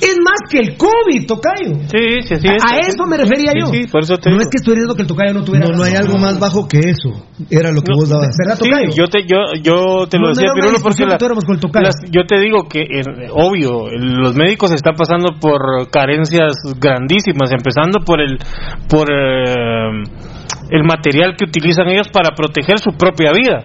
[0.00, 1.74] es más que el COVID, tocayo.
[1.90, 2.48] Sí, sí, sí.
[2.48, 3.66] A eso me refería Sí, yo.
[3.66, 5.76] Sí, por eso te no es que estoy diciendo que el tocayo no tuviera No,
[5.76, 6.06] no hay razón.
[6.06, 7.10] algo más bajo que eso.
[7.50, 8.30] Era lo que No, vos dabas.
[8.38, 8.90] ¿Verdad, Sí, tocayo?
[8.94, 11.54] yo te, yo, yo te No, lo no decía, Pirulo, porque la- que tuviéramos con
[11.56, 11.86] el tocayo.
[11.86, 18.00] las- yo te digo que, eh, obvio, los médicos están pasando por carencias grandísimas, empezando
[18.04, 18.38] por el,
[18.88, 20.02] por eh,
[20.70, 23.64] el material que utilizan ellos para proteger su propia vida.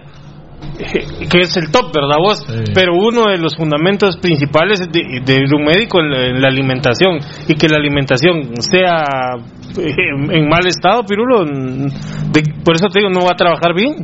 [1.30, 2.44] que es el top, ¿verdad vos?
[2.74, 7.18] Pero uno de los fundamentos principales de, de un médico en la, en la alimentación
[7.48, 9.04] y que la alimentación sea
[9.78, 9.94] eh,
[10.32, 13.94] en mal estado, Pirulo, de- por eso te digo, no va a trabajar bien.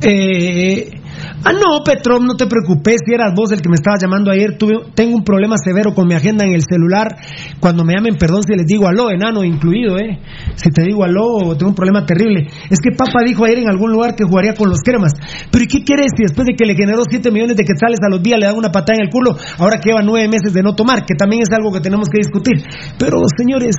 [0.00, 0.97] Eh,
[1.44, 3.00] ah, no, Petrom, no te preocupes.
[3.06, 4.56] Si eras vos el que me estaba llamando ayer,
[4.94, 7.16] tengo un problema severo con mi agenda en el celular.
[7.60, 10.18] Cuando me llamen, perdón si les digo aló, enano incluido, ¿eh?
[10.56, 12.48] Si te digo aló, tengo un problema terrible.
[12.70, 15.12] Es que Papa dijo ayer en algún lugar que jugaría con los cremas.
[15.50, 18.10] Pero ¿y qué quieres si después de que le generó 7 millones de quetzales a
[18.10, 20.62] los días le dan una patada en el culo, ahora que lleva 9 meses de
[20.62, 21.04] no tomar?
[21.04, 22.62] Que también es algo que tenemos que discutir.
[22.98, 23.76] Pero, señores,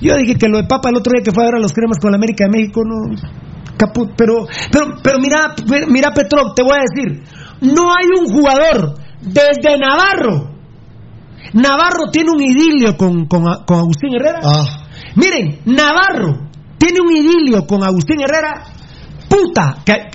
[0.00, 1.72] yo dije que lo de Papa el otro día que fue a ver a los
[1.72, 3.51] cremas con la América de México, no.
[4.16, 5.54] Pero, pero, pero mira,
[5.88, 7.22] mira Petrov, te voy a decir,
[7.60, 10.50] no hay un jugador desde Navarro.
[11.54, 14.40] Navarro tiene un idilio con, con, con Agustín Herrera.
[15.16, 16.48] Miren, Navarro
[16.78, 18.64] tiene un idilio con Agustín Herrera.
[19.28, 20.10] Puta, que-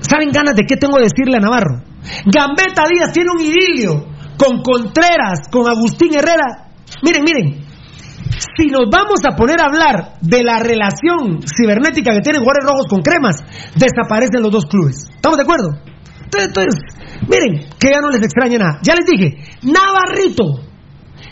[0.00, 1.82] ¿saben ganas de qué tengo que decirle a Navarro?
[2.26, 4.06] Gambetta Díaz tiene un idilio
[4.38, 6.68] con Contreras, con Agustín Herrera.
[7.02, 7.65] Miren, miren,
[8.36, 12.86] si nos vamos a poner a hablar de la relación cibernética que tienen Juárez Rojos
[12.88, 13.36] con Cremas,
[13.74, 15.08] desaparecen los dos clubes.
[15.14, 15.68] ¿Estamos de acuerdo?
[16.24, 16.80] Entonces, entonces,
[17.28, 18.78] miren, que ya no les extraña nada.
[18.82, 20.66] Ya les dije, Navarrito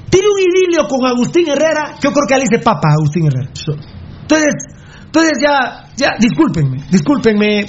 [0.08, 3.26] tiene un idilio con Agustín Herrera, que yo creo que le dice papa a Agustín
[3.26, 3.50] Herrera.
[4.22, 4.54] Entonces,
[5.04, 7.66] entonces ya, ya, discúlpenme, discúlpenme.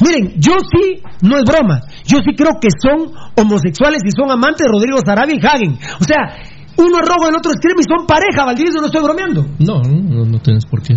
[0.00, 4.66] Miren, yo sí, no es broma, yo sí creo que son homosexuales y son amantes
[4.66, 5.78] de Rodrigo Sarabia y Hagen.
[6.00, 6.36] O sea,
[6.78, 9.46] uno es rojo del otro extremo y son pareja, Valdivieso, no estoy bromeando.
[9.58, 10.94] No, no, no tienes por qué.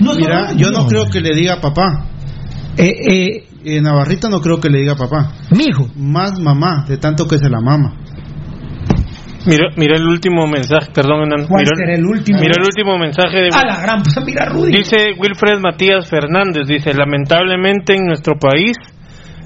[0.00, 0.86] No, Mira, no, yo no no.
[0.86, 2.06] creo que le diga papá.
[2.76, 5.32] Eh, Eh, Navarrita no creo que le diga papá.
[5.56, 5.86] Mi hijo.
[5.96, 7.94] Más mamá, de tanto que se la mama.
[9.46, 11.46] Mira, mira el último mensaje, perdón, Hernán.
[11.48, 12.38] ¿Cuál Mira, será el último?
[12.40, 14.70] mira el último mensaje de A la gran puta, mira Rudy.
[14.76, 18.76] Dice Wilfred Matías Fernández, dice, lamentablemente en nuestro país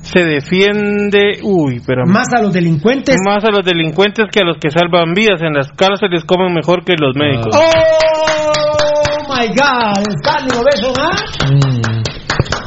[0.07, 3.17] se defiende, uy, pero Más a los delincuentes.
[3.27, 5.43] más a los delincuentes que a los que salvan vidas.
[5.43, 7.55] En las cárceles comen mejor que los médicos.
[7.55, 11.11] Oh my god, está mi beso, ¿ah?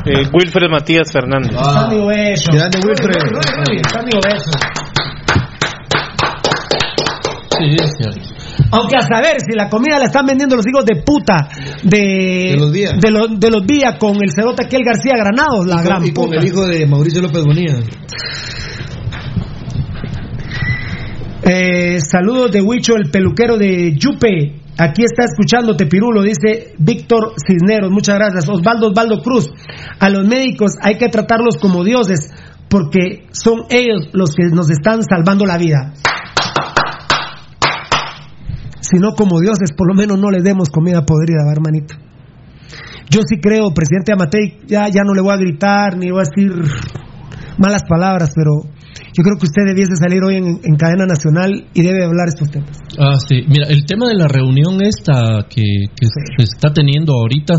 [0.05, 1.51] Eh, Wilfred Matías Fernández.
[1.51, 2.51] Está mi beso.
[2.51, 3.21] Grande Wilfred.
[3.21, 4.51] Rudy, Rudy, Rudy, Está mi beso.
[7.57, 8.38] Sí, es cierto.
[8.71, 11.49] Aunque a saber si la comida la están vendiendo los hijos de puta
[11.83, 11.97] de,
[12.51, 12.91] De los Vía.
[12.99, 16.05] de, los- de los Vía con el cerote aquel García Granados, la Y con- gran
[16.05, 16.39] y con puta.
[16.39, 17.75] el hijo de Mauricio López Bonilla.
[21.43, 24.55] Eh, saludos de Huicho, el peluquero de Yupe.
[24.77, 27.91] Aquí está escuchándote, Pirulo, dice Víctor Cisneros.
[27.91, 28.47] Muchas gracias.
[28.47, 29.49] Osvaldo Osvaldo Cruz.
[29.99, 32.29] A los médicos hay que tratarlos como dioses
[32.69, 35.93] porque son ellos los que nos están salvando la vida.
[38.81, 41.95] Si no como dioses, por lo menos no les demos comida podrida, hermanito.
[43.09, 46.29] Yo sí creo, presidente Amatei, ya, ya no le voy a gritar ni voy a
[46.29, 46.51] decir
[47.57, 48.69] malas palabras, pero
[49.13, 52.49] yo creo que usted debiese salir hoy en, en cadena nacional y debe hablar estos
[52.49, 52.77] temas.
[52.97, 53.43] Ah, sí.
[53.47, 57.55] Mira, el tema de la reunión esta que, que se está teniendo ahorita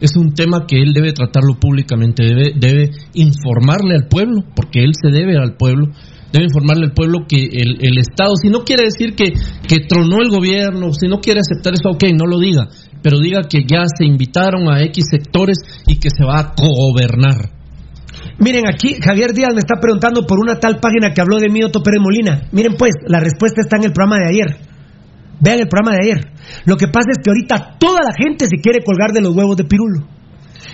[0.00, 4.92] es un tema que él debe tratarlo públicamente, debe, debe informarle al pueblo, porque él
[5.00, 5.88] se debe al pueblo,
[6.34, 9.32] debe informarle al pueblo que el, Estado, si no quiere decir que,
[9.68, 12.66] que tronó el gobierno, si no quiere aceptar eso, ok, no lo diga,
[13.02, 17.54] pero diga que ya se invitaron a X sectores y que se va a gobernar.
[18.40, 21.62] Miren, aquí Javier Díaz me está preguntando por una tal página que habló de mí,
[21.62, 22.48] Otto Pérez Molina.
[22.50, 24.56] Miren, pues, la respuesta está en el programa de ayer.
[25.40, 26.32] Vean el programa de ayer.
[26.64, 29.56] Lo que pasa es que ahorita toda la gente se quiere colgar de los huevos
[29.56, 30.08] de Pirulo.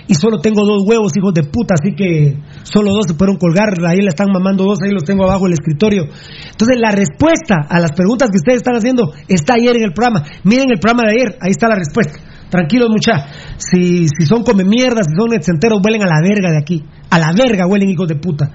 [0.06, 3.74] Y solo tengo dos huevos, hijos de puta, así que solo dos se fueron colgar.
[3.86, 6.04] Ahí le están mamando dos, ahí los tengo abajo del escritorio.
[6.04, 10.24] Entonces, la respuesta a las preguntas que ustedes están haciendo está ayer en el programa.
[10.44, 12.18] Miren el programa de ayer, ahí está la respuesta.
[12.50, 13.26] Tranquilos, mucha.
[13.56, 16.84] Si, si son come mierdas, si son exenteros, huelen a la verga de aquí.
[17.08, 18.50] A la verga huelen, hijos de puta.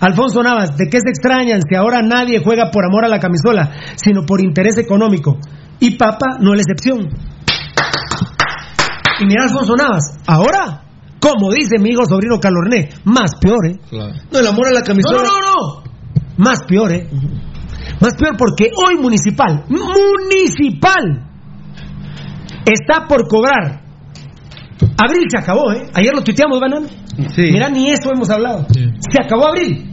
[0.00, 3.72] Alfonso Navas, ¿de qué se extrañan si ahora nadie juega por amor a la camisola,
[3.96, 5.38] sino por interés económico?
[5.80, 7.08] Y Papa no es la excepción.
[9.20, 10.82] Y mira Alfonso Navas, ahora,
[11.20, 13.80] como dice mi hijo sobrino Calorné, más peor, ¿eh?
[14.30, 15.18] No, el amor a la camisola.
[15.18, 15.82] No, no, no, no.
[16.36, 17.08] Más peor, ¿eh?
[18.00, 21.26] Más peor porque hoy Municipal, Municipal,
[22.64, 23.82] está por cobrar.
[24.96, 25.90] Abril se acabó, ¿eh?
[25.94, 26.86] Ayer lo tuiteamos, Banano.
[27.36, 28.66] Mira, ni eso hemos hablado.
[28.72, 29.84] Se acabó abril.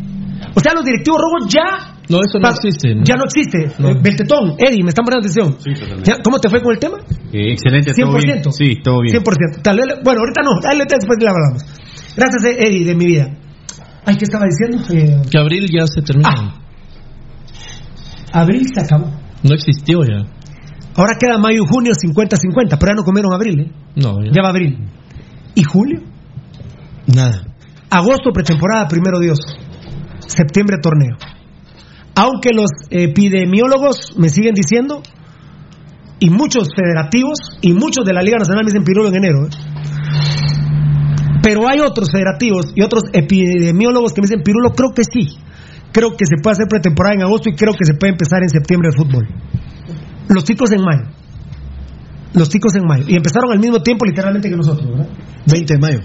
[0.56, 1.95] O sea, los directivos rojos ya.
[2.10, 2.94] No, eso no existe.
[2.96, 3.04] ¿no?
[3.04, 3.66] Ya no existe.
[3.66, 5.58] Eh, Beltetón, Eddie, me están poniendo atención.
[6.04, 6.98] Ya, ¿Cómo te fue con el tema?
[7.34, 8.24] Eh, excelente, todo 100%.
[8.24, 8.44] bien.
[8.52, 9.16] Sí, todo bien.
[9.24, 9.62] 100%.
[9.64, 11.64] Tal vez, bueno, ahorita no, dale, después le hablamos.
[12.16, 13.28] Gracias, eh, Eddie, de mi vida.
[14.06, 14.84] Ay, ¿qué estaba diciendo?
[14.94, 16.30] Eh, Que abril ya se termina.
[16.30, 16.62] Ah.
[18.34, 19.10] abril se acabó.
[19.44, 20.26] No existió ya.
[20.96, 23.72] Ahora queda mayo y junio 50-50, pero ya no comieron abril, ¿eh?
[23.96, 24.32] No, ya.
[24.34, 24.78] Ya va abril.
[25.56, 26.02] ¿Y julio?
[27.08, 27.44] Nada.
[27.90, 29.40] Agosto, pretemporada, primero Dios.
[30.28, 31.18] Septiembre, torneo.
[32.16, 35.02] Aunque los epidemiólogos me siguen diciendo,
[36.20, 39.50] y muchos federativos, y muchos de la Liga Nacional me dicen pirulo en enero, ¿eh?
[41.44, 45.38] Pero hay otros federativos y otros epidemiólogos que me dicen pirulo, creo que sí.
[45.92, 48.50] Creo que se puede hacer pretemporada en agosto y creo que se puede empezar en
[48.50, 49.28] septiembre el fútbol.
[50.28, 51.06] Los chicos en mayo.
[52.34, 53.06] Los chicos en mayo.
[53.08, 55.08] Y empezaron al mismo tiempo literalmente que nosotros, ¿verdad?
[55.46, 56.00] 20 de mayo.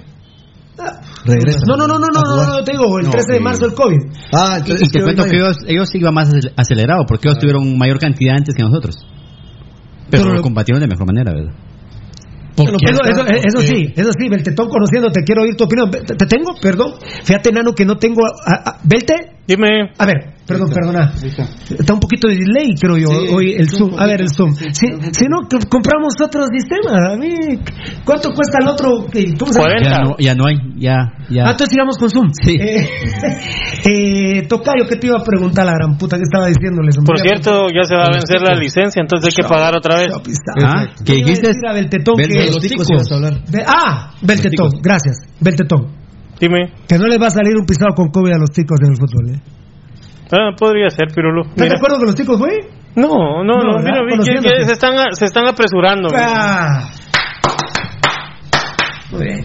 [1.25, 1.59] Regresa.
[1.67, 3.75] No, no, no, no, no, no, no, te digo, el No, 13 de marzo el
[3.75, 3.99] COVID.
[4.33, 7.77] Ah, Y, y te cuento que ellos, ellos iban más acel- acelerado porque ellos tuvieron
[7.79, 8.97] mayor cantidad antes que nosotros.
[10.11, 11.53] Pero, Pero- lo combatieron de mejor manera, ¿verdad?
[12.57, 15.91] Eso, eso, eso sí, eso sí, Beltetón conociéndote, quiero oír tu opinión.
[15.91, 16.53] ¿Te, te tengo?
[16.61, 16.93] Perdón.
[17.25, 18.21] Fíjate, Nano, que no tengo.
[18.27, 19.15] a- a- ¿Belte?
[19.51, 19.91] Dime.
[19.99, 21.13] A ver, perdón, perdona.
[21.13, 23.99] Está un poquito de delay, creo yo, Sí, hoy el Zoom.
[23.99, 24.55] A ver, el Zoom.
[24.55, 27.15] sí, Si, si no, compramos otro sistema.
[27.15, 27.59] A mí,
[28.05, 29.07] ¿cuánto cuesta el otro?
[29.11, 29.83] ¿Cómo se llama?
[29.83, 30.95] Ya no, ya no hay, ya,
[31.29, 31.49] ya.
[31.49, 32.31] Ah, entonces sigamos con Zoom.
[32.33, 32.59] Sí.
[32.61, 32.89] Eh,
[33.91, 36.97] eh, Tocayo, ¿qué te iba a preguntar la gran puta que estaba diciéndoles?
[37.05, 40.15] Por cierto, ya se va a vencer la licencia, entonces hay que pagar otra vez.
[40.63, 41.51] Ah, ¿qué ¿Qué dijiste?
[41.75, 42.15] Beltetón
[43.67, 45.27] ah, Beltetón, gracias.
[45.41, 46.00] Beltetón.
[46.41, 46.73] Dime.
[46.89, 48.97] Que no les va a salir un pisado con COVID a los ticos en el
[48.97, 49.41] fútbol, ¿eh?
[50.33, 51.43] Ah, podría ser, Pirulo.
[51.43, 52.57] ¿Estás de acuerdo con los ticos, güey?
[52.97, 56.09] No, no, no, No, mira, que- que se están, se están apresurando.
[56.17, 56.89] Ah.
[59.13, 59.45] Muy bien.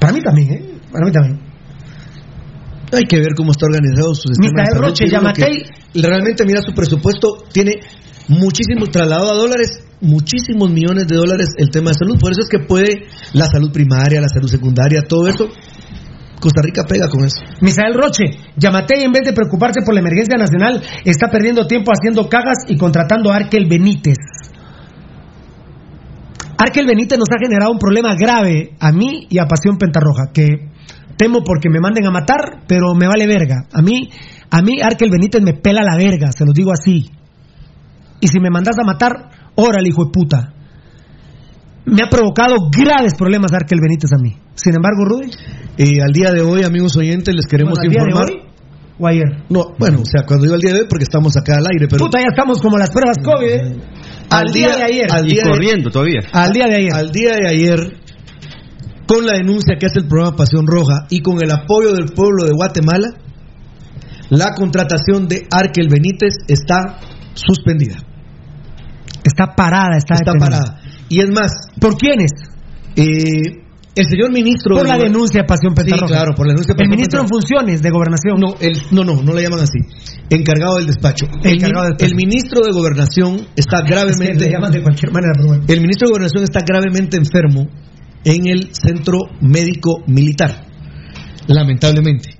[0.00, 0.70] Para mí también, ¿eh?
[0.92, 1.40] Para mí también.
[2.92, 4.82] Hay que ver cómo está organizado su sistema Misael.
[4.82, 5.64] Roche, Yamatei.
[5.94, 7.76] Realmente, mira, su presupuesto tiene
[8.28, 12.18] muchísimo trasladado a dólares, muchísimos millones de dólares el tema de salud.
[12.18, 15.48] Por eso es que puede la salud primaria, la salud secundaria, todo eso.
[16.40, 17.38] Costa Rica pega con eso.
[17.60, 18.24] Misael Roche,
[18.56, 22.76] Yamatei en vez de preocuparse por la emergencia nacional, está perdiendo tiempo haciendo cagas y
[22.76, 24.18] contratando a Arkel Benítez.
[26.58, 30.68] Arkel Benítez nos ha generado un problema grave a mí y a Pasión Pentarroja, que
[31.16, 33.66] temo porque me manden a matar, pero me vale verga.
[33.72, 34.10] A mí,
[34.50, 37.10] a mí Arkel Benítez me pela la verga, se los digo así.
[38.22, 39.10] Y si me mandas a matar,
[39.56, 40.54] órale, hijo de puta.
[41.84, 44.38] Me ha provocado graves problemas Arkel Benítez a mí.
[44.54, 45.30] Sin embargo, Rudy.
[45.76, 48.30] Eh, al día de hoy, amigos oyentes, les queremos Bueno, ¿al día de informar.
[48.30, 48.52] hoy
[49.00, 49.44] o ayer?
[49.50, 51.88] No, bueno, o sea, cuando digo al día de hoy, porque estamos acá al aire,
[51.90, 52.04] pero.
[52.04, 53.48] Puta, ya estamos como las pruebas COVID.
[53.48, 53.76] ¿eh?
[54.30, 55.06] Al, día, de ayer.
[55.10, 56.20] al Y de- corriendo todavía.
[56.32, 56.92] Al día de ayer.
[56.94, 57.78] Al día de ayer,
[59.08, 62.44] con la denuncia que hace el programa Pasión Roja y con el apoyo del pueblo
[62.44, 63.08] de Guatemala,
[64.30, 67.00] la contratación de Arkel Benítez está
[67.34, 67.96] suspendida.
[69.24, 70.80] Está parada, está, Está parada.
[71.08, 72.30] Y es más, ¿Por quiénes?
[72.96, 73.58] eh,
[73.94, 74.76] el señor ministro.
[74.76, 76.14] Por la denuncia de Pasión Sí, Pentarroja.
[76.14, 78.40] claro, por la denuncia de El Pasión ministro en funciones de gobernación.
[78.40, 79.78] No, el, no, no, no le llaman así.
[80.30, 81.26] Encargado del despacho.
[81.44, 84.44] El, Encargado del el ministro de Gobernación está Es que gravemente.
[84.46, 85.64] le llaman de cualquier manera, pero bueno.
[85.68, 87.68] El ministro de Gobernación está gravemente enfermo
[88.24, 90.64] en el centro médico militar,
[91.48, 92.30] lamentablemente.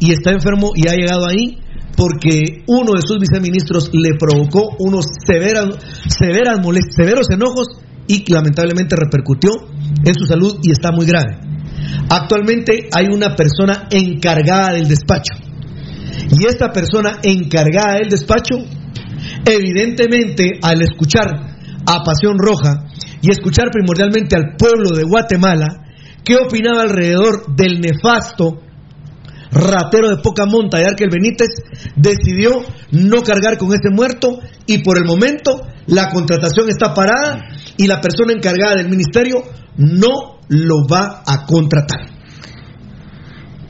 [0.00, 1.58] Y está enfermo y ha llegado ahí
[1.96, 5.66] porque uno de sus viceministros le provocó unos severas,
[6.08, 6.60] severas
[6.94, 7.68] severos enojos
[8.06, 9.50] y lamentablemente repercutió
[10.04, 11.38] en su salud y está muy grave.
[12.08, 15.34] Actualmente hay una persona encargada del despacho.
[16.30, 18.56] Y esta persona encargada del despacho,
[19.44, 21.26] evidentemente al escuchar
[21.86, 22.84] a Pasión Roja
[23.22, 25.84] y escuchar primordialmente al pueblo de Guatemala,
[26.24, 28.60] qué opinaba alrededor del nefasto
[29.60, 31.48] ratero de poca monta de Arkel Benítez,
[31.96, 37.86] decidió no cargar con ese muerto y por el momento la contratación está parada y
[37.86, 39.42] la persona encargada del ministerio
[39.76, 42.00] no lo va a contratar.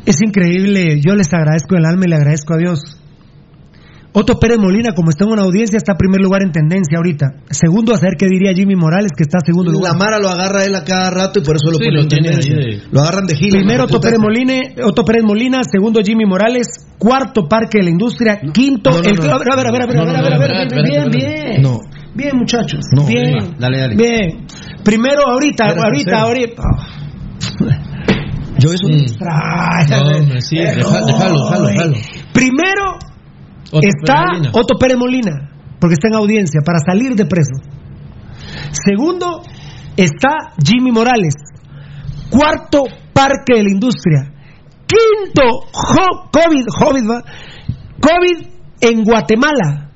[0.05, 2.97] Es increíble, yo les agradezco el alma y le agradezco a Dios.
[4.19, 7.27] Otto Pérez Molina, como está en una audiencia, está en primer lugar en tendencia ahorita.
[7.51, 9.93] Segundo, a saber qué diría Jimmy Morales, que está en segundo La lugar.
[9.99, 12.09] Mara lo agarra él a cada rato y por eso lo Sí, ponen lo en
[12.09, 12.57] tendencia.
[12.57, 13.51] ahí de- Lo agarran de gil.
[13.51, 14.01] Primero Otto.
[14.01, 16.67] Pérez, Molina, Otto Pérez Molina, segundo Jimmy Morales,
[16.97, 19.23] cuarto Parque de la Industria, quinto No, no, el no.
[19.35, 20.37] a ver, a ver, a ver, a ver, No, a ver, no, a ver, no,
[20.37, 21.63] a ver, espérate, bien, bien.
[21.63, 21.79] No.
[22.15, 22.81] Bien, muchachos.
[22.97, 23.05] No.
[23.05, 23.55] bien.
[23.59, 23.97] Dale, dale.
[23.97, 24.47] Bien.
[24.83, 26.63] Primero ahorita, ahorita, ahorita.
[28.59, 29.05] Yo eso Mm.
[29.21, 31.95] Ay, No, sí, déjalo, déjalo, déjalo.
[32.33, 32.97] Primero
[33.71, 34.53] Otto está Pérez.
[34.53, 37.57] Otto Pérez Molina, porque está en audiencia para salir de preso.
[38.73, 39.43] Segundo
[39.97, 41.35] está Jimmy Morales.
[42.31, 44.33] Cuarto, Parque de la Industria.
[44.87, 45.67] Quinto,
[46.33, 47.23] COVID, COVID, ¿va?
[48.01, 48.47] COVID
[48.81, 49.91] en Guatemala.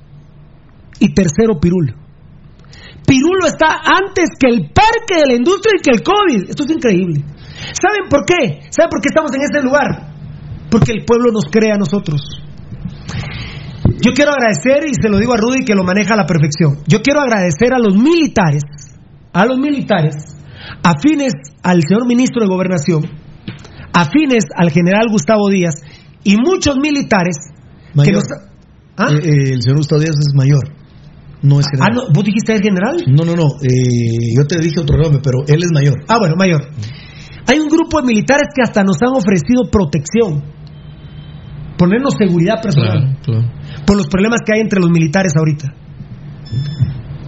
[0.98, 1.94] Y tercero, Pirulo.
[3.06, 6.51] Pirulo está antes que el Parque de la Industria y que el COVID.
[6.51, 7.24] Esto es increíble.
[7.72, 8.68] ¿Saben por qué?
[8.70, 10.14] ¿Saben por qué estamos en este lugar?
[10.70, 12.20] Porque el pueblo nos cree a nosotros.
[14.02, 16.78] Yo quiero agradecer, y se lo digo a Rudy que lo maneja a la perfección,
[16.86, 18.62] yo quiero agradecer a los militares,
[19.32, 20.14] a los militares,
[20.82, 21.32] afines
[21.62, 23.02] al señor ministro de Gobernación,
[23.93, 25.74] afines al general Gustavo Díaz,
[26.24, 27.36] y muchos militares
[27.93, 28.14] que Mayor.
[28.14, 28.24] nos...
[28.97, 29.09] ¿Ah?
[29.12, 30.60] Eh, eh, el señor Gustavo Díaz es mayor.
[31.43, 31.94] No es Ah, general.
[31.94, 32.97] no, ¿vos dijiste el general?
[33.06, 33.47] No, no, no.
[33.62, 35.94] eh, yo te dije otro nombre, pero él es mayor.
[36.06, 36.68] Ah, bueno, mayor.
[37.47, 40.44] Hay un grupo de militares que hasta nos han ofrecido protección,
[41.78, 43.16] ponernos seguridad personal.
[43.24, 43.60] Claro, claro.
[43.90, 45.74] Por los problemas que hay entre los militares ahorita.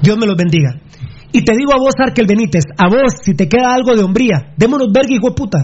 [0.00, 0.78] Dios me los bendiga.
[1.32, 4.54] Y te digo a vos, Arkel Benítez, a vos, si te queda algo de hombría,
[4.56, 5.58] démonos verga, hijo de puta.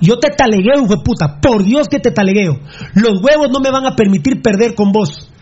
[0.00, 1.40] Yo te talegueo, hijo de puta.
[1.42, 2.60] Por Dios que te talegueo.
[2.94, 5.32] Los huevos no me van a permitir perder con vos.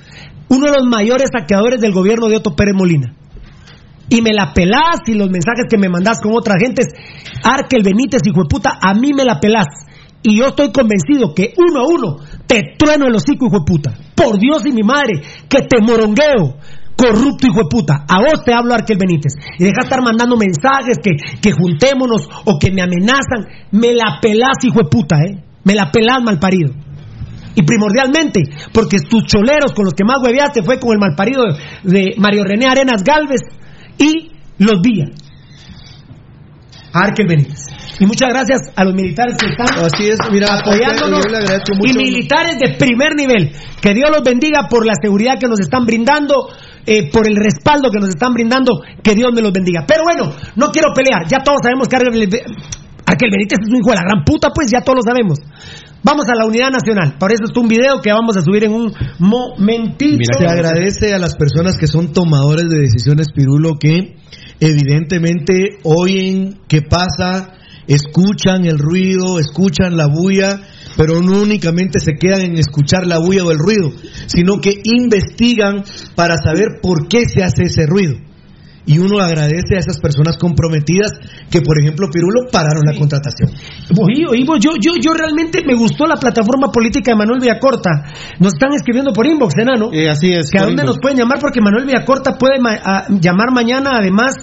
[0.49, 3.15] Uno de los mayores saqueadores del gobierno de Otto Pérez Molina.
[4.09, 6.87] Y me la pelás y los mensajes que me mandás con otras gentes.
[7.45, 9.67] Arkel Benítez, hijo de puta, a mí me la pelás.
[10.29, 12.17] Y yo estoy convencido que uno a uno
[12.49, 13.95] te trueno el hocico, hijo de puta.
[14.13, 16.59] Por Dios y mi madre, que te morongueo.
[16.97, 18.05] Corrupto hijo de puta.
[18.09, 19.35] A vos te hablo, Arkel Benítez.
[19.57, 23.69] Y deja de estar mandando mensajes que, que juntémonos o que me amenazan.
[23.71, 25.45] Me la pelás, hijo de puta, ¿eh?
[25.63, 26.75] Me la pelás, malparido.
[27.55, 28.43] Y primordialmente,
[28.73, 31.55] porque tus choleros con los que más hueveaste fue con el malparido de,
[31.85, 33.43] de Mario René Arenas Galvez
[33.97, 35.07] y los Villa.
[36.93, 37.77] Arkel Benítez.
[37.99, 41.73] Y muchas gracias a los militares que están Así es, mira, apoyándonos yo le agradezco
[41.85, 43.53] y militares de primer nivel.
[43.81, 46.49] Que Dios los bendiga por la seguridad que nos están brindando,
[46.85, 48.83] eh, por el respaldo que nos están brindando.
[49.03, 49.85] Que Dios me los bendiga.
[49.87, 51.27] Pero bueno, no quiero pelear.
[51.29, 54.81] Ya todos sabemos que Arkel Benítez es un hijo de la gran puta, pues ya
[54.81, 55.39] todos lo sabemos.
[56.03, 57.17] Vamos a la unidad nacional.
[57.19, 60.23] Por eso está un video que vamos a subir en un momentito.
[60.39, 64.15] Se agradece a las personas que son tomadores de decisiones, Pirulo, que
[64.61, 67.56] evidentemente oyen qué pasa,
[67.89, 70.61] escuchan el ruido, escuchan la bulla,
[70.97, 73.93] pero no únicamente se quedan en escuchar la bulla o el ruido,
[74.27, 75.85] sino que investigan
[76.15, 78.15] para saber por qué se hace ese ruido.
[78.89, 81.11] Y uno agradece a esas personas comprometidas
[81.51, 83.51] que, por ejemplo, Pirulo, pararon la contratación.
[84.31, 87.91] Oí, vos, yo, yo, yo realmente me gustó la plataforma política de Manuel Villacorta.
[88.39, 89.91] Nos están escribiendo por inbox, enano.
[89.93, 90.49] Eh, así es.
[90.53, 90.87] que a dónde inbox.
[90.87, 93.91] nos pueden llamar porque Manuel Villacorta puede ma- a- llamar mañana.
[93.99, 94.35] Además,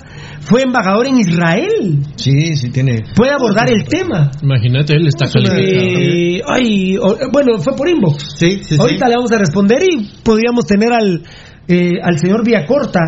[0.46, 2.00] fue embajador en Israel.
[2.16, 3.02] Sí, sí, tiene.
[3.16, 4.32] Puede abordar el tema.
[4.42, 5.60] Imagínate, él está calificado.
[5.60, 8.26] Eh, ay, o- bueno, fue por inbox.
[8.38, 8.78] Sí, sí, sí.
[8.80, 11.24] Ahorita le vamos a responder y podríamos tener al,
[11.68, 13.00] eh, al señor Villacorta,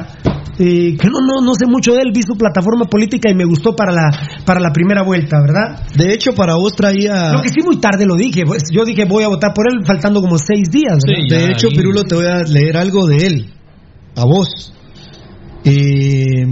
[0.58, 3.44] eh, que no, no, no sé mucho de él, vi su plataforma política y me
[3.44, 4.10] gustó para la,
[4.46, 5.86] para la primera vuelta, ¿verdad?
[5.96, 7.34] De hecho, para vos traía.
[7.34, 9.86] Lo que sí muy tarde lo dije, pues yo dije voy a votar por él
[9.86, 11.46] faltando como seis días, ¿verdad?
[11.48, 13.46] de hecho, Pirulo, te voy a leer algo de él.
[14.16, 14.72] A vos.
[15.66, 16.46] Eh,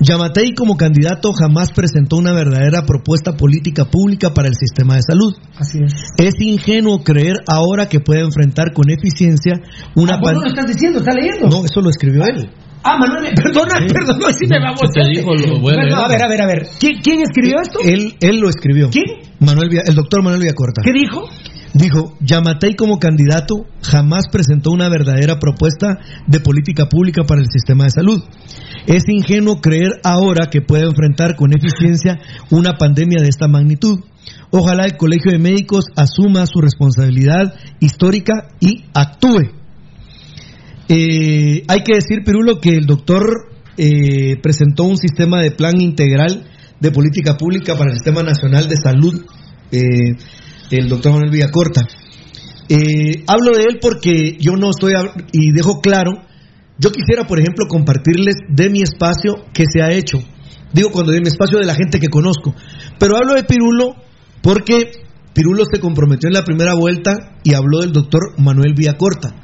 [0.00, 5.34] Yamatei como candidato jamás presentó una verdadera propuesta política pública para el sistema de salud.
[5.56, 5.92] Así es.
[6.16, 9.60] Es ingenuo creer ahora que puede enfrentar con eficiencia
[9.94, 11.48] una Ah, vos no lo estás diciendo, está leyendo.
[11.48, 12.50] No, eso lo escribió él.
[12.82, 16.22] Ah, Manuel, perdona, perdona, si me va a Se te dijo, lo voy a ver,
[16.22, 16.66] a ver, a ver.
[16.78, 17.78] ¿Quién, quién escribió esto?
[17.84, 18.88] Él, él lo escribió.
[18.88, 19.04] ¿Quién?
[19.38, 20.80] Manuel, el doctor Manuel Villacorta.
[20.82, 21.28] ¿Qué dijo?
[21.72, 27.84] Dijo, Yamatei como candidato jamás presentó una verdadera propuesta de política pública para el sistema
[27.84, 28.22] de salud.
[28.86, 32.18] Es ingenuo creer ahora que puede enfrentar con eficiencia
[32.50, 34.00] una pandemia de esta magnitud.
[34.50, 39.52] Ojalá el Colegio de Médicos asuma su responsabilidad histórica y actúe.
[40.88, 43.22] Eh, hay que decir, Pirulo, que el doctor
[43.76, 48.76] eh, presentó un sistema de plan integral de política pública para el Sistema Nacional de
[48.76, 49.24] Salud,
[49.70, 50.16] eh,
[50.70, 51.82] el doctor Manuel Villacorta.
[52.68, 54.94] Eh, hablo de él porque yo no estoy,
[55.32, 56.12] y dejo claro,
[56.78, 60.18] yo quisiera, por ejemplo, compartirles de mi espacio que se ha hecho.
[60.72, 62.54] Digo cuando de mi espacio de la gente que conozco.
[62.98, 63.96] Pero hablo de Pirulo
[64.40, 64.92] porque
[65.34, 69.34] Pirulo se comprometió en la primera vuelta y habló del doctor Manuel Villacorta.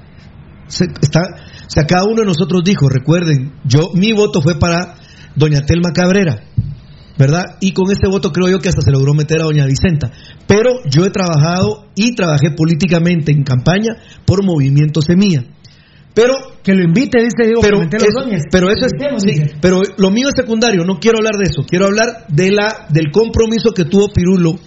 [0.68, 4.96] Se, está, o sea, cada uno de nosotros dijo, recuerden, yo mi voto fue para
[5.34, 6.42] doña Telma Cabrera,
[7.18, 7.44] ¿verdad?
[7.60, 10.12] Y con ese voto creo yo que hasta se logró meter a doña Vicenta.
[10.46, 15.44] Pero yo he trabajado y trabajé políticamente en campaña por Movimiento Semilla.
[16.14, 16.32] Pero
[16.62, 18.44] que lo invite, dice Diego pero Ordóñez.
[18.50, 21.84] pero eso es sí, pero lo mío es secundario, no quiero hablar de eso, quiero
[21.84, 24.58] hablar de la del compromiso que tuvo Pirulo,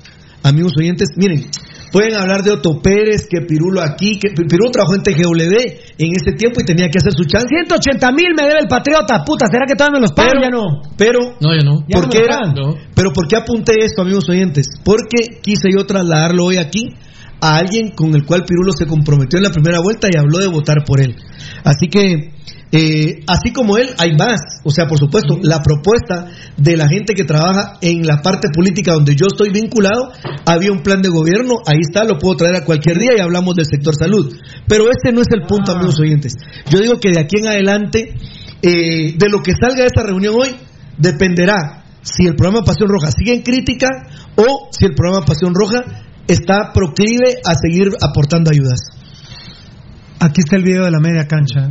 [0.44, 1.50] amigos oyentes, miren,
[1.92, 6.32] pueden hablar de Otto Pérez, que Pirulo aquí, que Pirulo trabajó en TGW en ese
[6.32, 7.46] tiempo y tenía que hacer su chance.
[7.50, 10.32] 180 mil me debe el patriota, puta, ¿será que todavía me los pagan?
[10.40, 10.82] Pero- Ya no.
[10.98, 11.86] Pero No, ya no.
[11.92, 12.40] ¿Por qué era?
[12.56, 12.76] No.
[12.96, 14.68] Pero ¿por qué apunté esto, amigos oyentes?
[14.84, 16.96] Porque quise yo trasladarlo hoy aquí
[17.42, 20.48] a alguien con el cual Pirulo se comprometió en la primera vuelta y habló de
[20.48, 21.16] votar por él.
[21.66, 22.32] Así que,
[22.72, 24.62] eh, así como él, hay más.
[24.64, 26.28] O sea, por supuesto, la propuesta
[26.58, 30.12] de la gente que trabaja en la parte política donde yo estoy vinculado,
[30.46, 33.56] había un plan de gobierno, ahí está, lo puedo traer a cualquier día y hablamos
[33.56, 34.36] del sector salud.
[34.68, 36.34] Pero este no es el punto, amigos oyentes.
[36.70, 38.14] Yo digo que de aquí en adelante,
[38.62, 40.56] eh, de lo que salga de esta reunión hoy,
[40.98, 43.88] dependerá si el programa Pasión Roja sigue en crítica
[44.36, 45.84] o si el programa Pasión Roja
[46.28, 48.80] está proclive a seguir aportando ayudas.
[50.20, 51.70] Aquí está el video de la media cancha.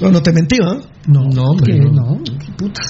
[0.00, 0.76] No, no te mentí, ¿ah?
[1.06, 1.90] No, No, hombre, no.
[1.90, 2.86] no, qué putas.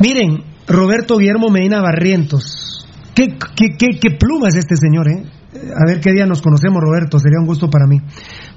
[0.00, 2.86] Miren, Roberto Guillermo Medina Barrientos.
[3.14, 5.24] ¿Qué, qué, qué, qué pluma es este señor, eh?
[5.54, 8.00] A ver qué día nos conocemos, Roberto, sería un gusto para mí.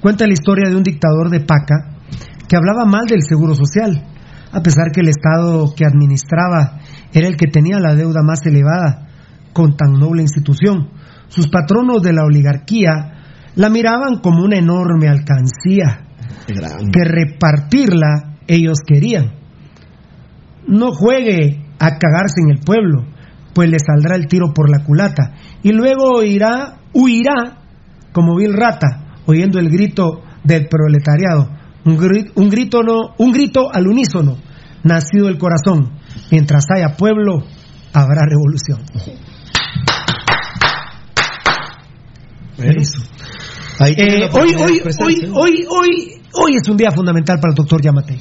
[0.01, 1.95] Cuenta la historia de un dictador de Paca
[2.47, 4.03] que hablaba mal del seguro social,
[4.51, 6.79] a pesar que el Estado que administraba
[7.13, 9.09] era el que tenía la deuda más elevada
[9.53, 10.89] con tan noble institución.
[11.27, 13.13] Sus patronos de la oligarquía
[13.55, 16.06] la miraban como una enorme alcancía
[16.47, 19.33] que repartirla ellos querían.
[20.67, 23.05] No juegue a cagarse en el pueblo,
[23.53, 25.33] pues le saldrá el tiro por la culata
[25.63, 27.57] y luego irá, huirá
[28.11, 31.49] como vil rata, oyendo el grito del proletariado,
[31.85, 34.37] un grito, un grito no, un grito al unísono,
[34.83, 35.91] nacido del corazón.
[36.31, 37.43] Mientras haya pueblo,
[37.93, 38.81] habrá revolución.
[42.57, 43.03] Eso.
[43.79, 47.81] Ahí Eh, hoy, hoy, hoy, hoy, hoy, hoy es un día fundamental para el doctor
[47.81, 48.19] Yamate.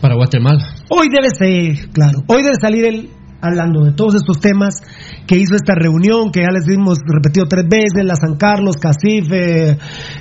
[0.00, 0.64] Para Guatemala.
[0.90, 3.10] Hoy debe ser, claro, hoy debe salir él
[3.40, 4.80] hablando de todos estos temas
[5.26, 9.30] que hizo esta reunión, que ya les hemos repetido tres veces, la San Carlos, Casif,
[9.30, 9.78] eh,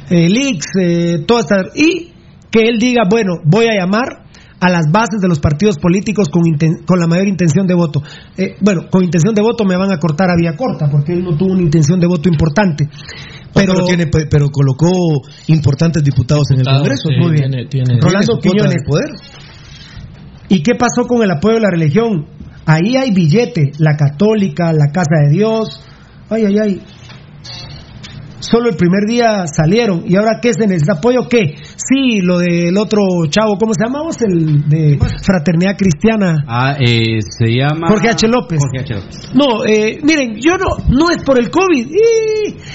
[0.10, 2.14] eh, Lix, eh, toda esta, y
[2.52, 4.26] que él diga, bueno, voy a llamar
[4.60, 6.42] a las bases de los partidos políticos con,
[6.86, 8.02] con la mayor intención de voto.
[8.38, 11.24] Eh, bueno, con intención de voto me van a cortar a vía corta, porque él
[11.24, 12.90] no tuvo una intención de voto importante.
[13.56, 14.92] Pero, Pero, tiene, pero colocó
[15.48, 17.08] importantes diputados en el Congreso.
[17.10, 17.50] sí, Muy bien.
[17.52, 18.74] tiene- tiene- Rolando Quiñones.
[18.74, 19.10] de poder.
[20.50, 22.26] ¿Y qué pasó con el apoyo de la religión?
[22.66, 25.82] Ahí hay billete, la católica, la casa de Dios.
[26.30, 26.82] Ay, ay, ay.
[28.50, 30.04] Solo el primer día salieron.
[30.08, 31.28] ¿Y ahora qué se necesita apoyo?
[31.30, 31.56] ¿Qué?
[31.76, 34.18] Sí, lo del otro chavo, ¿cómo se llama vos?
[34.22, 36.36] El de Fraternidad Cristiana.
[36.48, 37.88] Ah, eh, se llama...
[37.88, 38.28] Jorge H.
[38.28, 38.60] López.
[38.60, 38.94] Jorge H.
[38.94, 39.32] López.
[39.34, 41.88] No, eh, miren, yo no, no es por el COVID.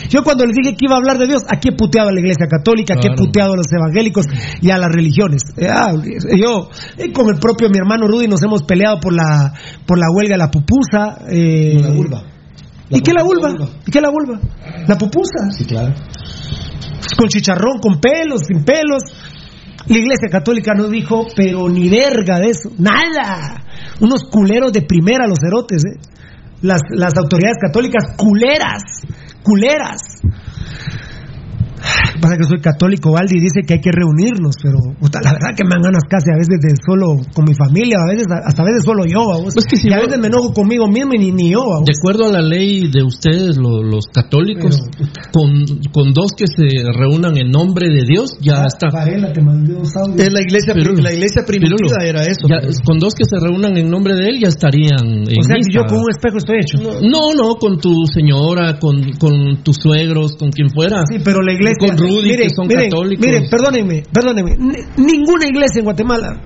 [0.09, 2.21] Yo cuando les dije que iba a hablar de Dios, aquí he puteado a la
[2.21, 4.27] iglesia católica, aquí he puteado a los evangélicos
[4.61, 5.43] y a las religiones.
[5.57, 5.93] Eh, ah,
[6.37, 6.69] yo,
[6.99, 9.53] eh, con el propio mi hermano Rudy nos hemos peleado por la,
[9.87, 11.19] por la huelga de la pupusa.
[11.31, 12.23] eh, La vulva.
[12.91, 13.55] ¿Y qué la vulva?
[13.87, 14.41] ¿Y qué la vulva?
[14.87, 15.51] La pupusa.
[15.57, 15.95] Sí, claro.
[17.17, 19.03] Con chicharrón, con pelos, sin pelos.
[19.87, 22.71] La iglesia católica no dijo, pero ni verga de eso.
[22.79, 23.65] Nada.
[24.01, 25.99] Unos culeros de primera los cerotes, ¿eh?
[26.63, 28.83] Las, las autoridades católicas, culeras.
[29.43, 30.21] Culeras.
[32.21, 35.65] Pasa que soy católico, Valdi, dice que hay que reunirnos, pero puta, la verdad que
[35.65, 38.67] me dan ganas casi a veces de solo con mi familia, a veces hasta a
[38.67, 39.55] veces solo yo, vamos.
[39.55, 41.65] Pues que si y a vos- veces me enojo conmigo mismo y ni, ni yo,
[41.65, 41.87] vamos.
[41.87, 44.83] De acuerdo a la ley de ustedes, lo- los católicos,
[45.33, 48.89] con, con dos que se reúnan en nombre de Dios, ya está.
[48.93, 49.89] Varela te audios.
[50.19, 51.03] Es la iglesia, Pirulo.
[51.03, 52.05] la iglesia primitiva Pirulo.
[52.05, 52.47] era eso.
[52.49, 55.57] Ya, con dos que se reúnan en nombre de él, ya estarían en O sea
[55.57, 55.81] que misa.
[55.81, 56.79] yo con un espejo estoy hecho.
[56.79, 61.03] No, no, con tu señora, con, con tus suegros, con quien fuera.
[61.09, 61.77] Sí, pero la iglesia.
[61.81, 63.27] Con Rudy, miren, que son miren, católicos.
[63.27, 64.57] Miren, perdónenme, perdónenme.
[64.97, 66.41] Ninguna iglesia en Guatemala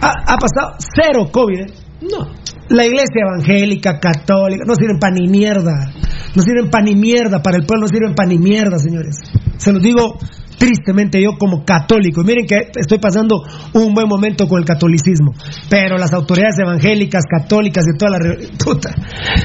[0.00, 1.60] ha, ha pasado cero COVID.
[1.60, 1.66] ¿eh?
[2.02, 2.28] No.
[2.68, 5.92] La iglesia evangélica, católica, no sirven para ni mierda.
[6.34, 7.42] No sirven para ni mierda.
[7.42, 9.20] Para el pueblo no sirven para ni mierda, señores.
[9.56, 10.18] Se los digo
[10.58, 12.22] tristemente yo como católico.
[12.22, 13.42] Y miren que estoy pasando
[13.74, 15.32] un buen momento con el catolicismo.
[15.68, 18.18] Pero las autoridades evangélicas, católicas de toda la...
[18.64, 18.90] Puta.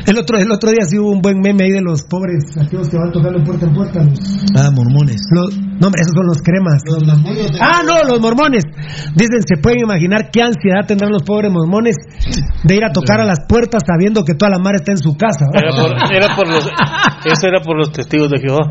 [0.08, 2.90] El otro, el otro día sí hubo un buen meme ahí de los pobres aquellos
[2.90, 4.04] que van tocando puerta en puerta.
[4.04, 4.20] Los,
[4.56, 5.22] Ah, mormones.
[5.34, 6.82] los- no, hombre, esos son los cremas.
[7.60, 8.64] Ah, no, los mormones.
[9.16, 11.96] Dicen, se pueden imaginar qué ansiedad tendrán los pobres mormones
[12.64, 15.16] de ir a tocar a las puertas sabiendo que toda la mar está en su
[15.18, 15.46] casa.
[15.54, 16.66] Era por, era por los,
[17.26, 18.62] eso era por los testigos de Jehová.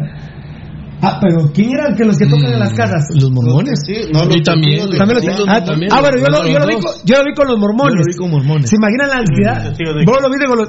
[1.02, 3.08] Ah, pero ¿quién eran que los que tocan en las casas?
[3.14, 3.80] Los mormones.
[3.86, 5.44] Sí, no, los Y también, También los- Jehová.
[5.56, 7.32] ah, también ah, bueno, yo los- lo, yo, lo vi los con, yo lo vi
[7.34, 7.94] con los mormones.
[7.94, 8.68] Yo lo vi con mormones.
[8.70, 9.72] ¿Se imaginan la ansiedad?
[10.04, 10.68] Vos lo viste con los...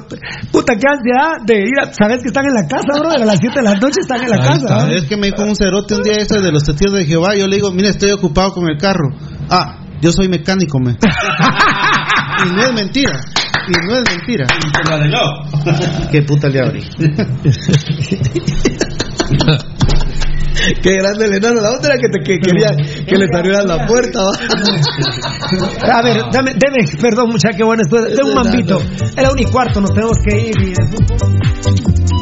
[0.50, 1.92] Puta, qué ansiedad de ir a...
[1.92, 3.10] ¿Sabes que están en la casa, bro?
[3.10, 4.90] A las 7 de la noche están en la Ahí casa.
[4.90, 4.96] ¿eh?
[4.96, 7.34] Es que me dijo un cerote un día ese de los testigos de Jehová.
[7.36, 9.10] Yo le digo, mira, estoy ocupado con el carro.
[9.50, 10.92] Ah, yo soy mecánico, me.
[12.46, 13.20] y no es mentira.
[13.68, 14.46] Y no es mentira.
[16.10, 16.82] Qué puta le abrí.
[20.82, 21.60] Qué grande el enano.
[21.60, 22.70] La otra era que, te, que quería
[23.06, 24.20] que les abrieran la puerta.
[24.22, 25.98] ¿va?
[25.98, 28.02] A ver, dame, deme, perdón, muchacha, qué bueno esto.
[28.02, 28.80] De un mambito.
[29.16, 30.54] Era un y cuarto, nos tenemos que ir.
[30.60, 32.21] Y...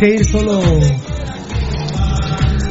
[0.00, 0.60] que ir solo.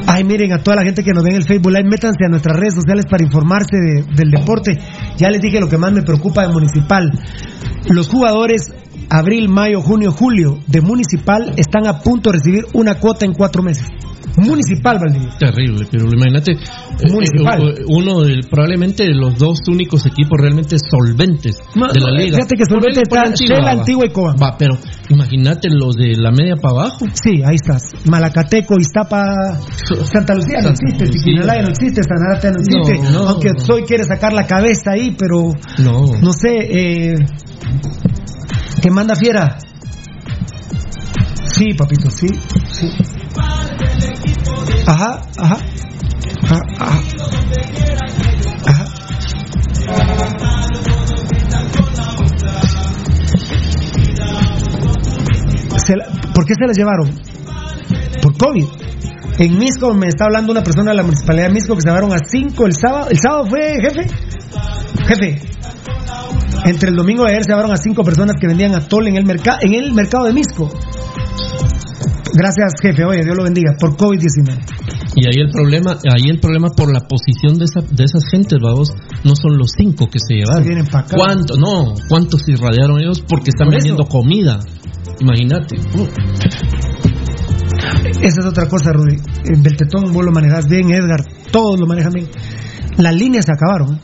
[0.08, 2.30] Ay, miren, a toda la gente que nos ve en el Facebook Live, métanse a
[2.30, 4.77] nuestras redes sociales para informarse de- del deporte.
[5.17, 7.11] Ya les dije lo que más me preocupa de Municipal.
[7.90, 8.74] Los jugadores
[9.11, 13.61] abril, mayo, junio, julio de Municipal están a punto de recibir una cuota en cuatro
[13.61, 13.88] meses.
[14.38, 15.30] Municipal, Valdivia.
[15.38, 17.61] Terrible, pero imagínate, eh, Municipal.
[17.69, 22.38] eh, uno de probablemente los dos únicos equipos realmente solventes de la no, liga.
[22.38, 23.72] fíjate que solvente está Antigua.
[23.72, 24.40] Antigua y.
[24.41, 24.77] Va, pero
[25.09, 27.06] imagínate los de la media para abajo.
[27.14, 27.83] Sí, ahí estás.
[28.06, 29.59] Malacateco, Iztapa,
[30.11, 31.06] Santa Lucía no existe.
[31.09, 33.11] Tiquinalaya no existe, Sanarate no existe.
[33.11, 33.30] No, no.
[33.30, 36.06] Aunque Soy quiere sacar la cabeza ahí, pero No.
[36.22, 36.49] no sé.
[36.59, 37.16] Eh,
[38.82, 39.58] ¿Qué manda Fiera?
[41.45, 42.27] Sí, papito, sí,
[44.88, 45.58] Ajá, ajá.
[46.43, 47.01] Ajá, ajá.
[48.66, 48.85] Ajá.
[55.90, 57.09] La- ¿Por qué se las llevaron?
[58.22, 58.66] Por COVID.
[59.40, 62.14] En Misco me está hablando una persona de la municipalidad de Misco que se llevaron
[62.14, 63.08] a cinco el sábado.
[63.09, 64.08] ¿El sábado fue, jefe?
[65.08, 65.41] Jefe.
[66.66, 69.25] Entre el domingo de ayer se llevaron a cinco personas que vendían atole en el,
[69.25, 70.69] mercado en el mercado de Misco.
[72.40, 73.03] Gracias, jefe.
[73.03, 73.76] Oye, Dios lo bendiga.
[73.77, 74.56] Por COVID-19.
[75.16, 78.58] Y ahí el problema, ahí el problema por la posición de, esa, de esas gentes,
[78.61, 78.93] vamos,
[79.26, 80.64] no son los cinco que se llevaron.
[80.64, 81.18] vienen pa' acá.
[81.18, 81.58] ¿Cuánto?
[81.58, 83.22] No, ¿cuántos se irradiaron ellos?
[83.27, 83.88] Porque están Por eso.
[83.88, 84.59] vendiendo comida.
[85.19, 85.76] Imagínate.
[88.22, 89.18] Esa es otra cosa, Rudy.
[89.45, 91.26] En Beltetón vos lo manejas bien, Edgar.
[91.51, 92.27] Todos lo manejan bien.
[92.98, 94.00] Las líneas se acabaron.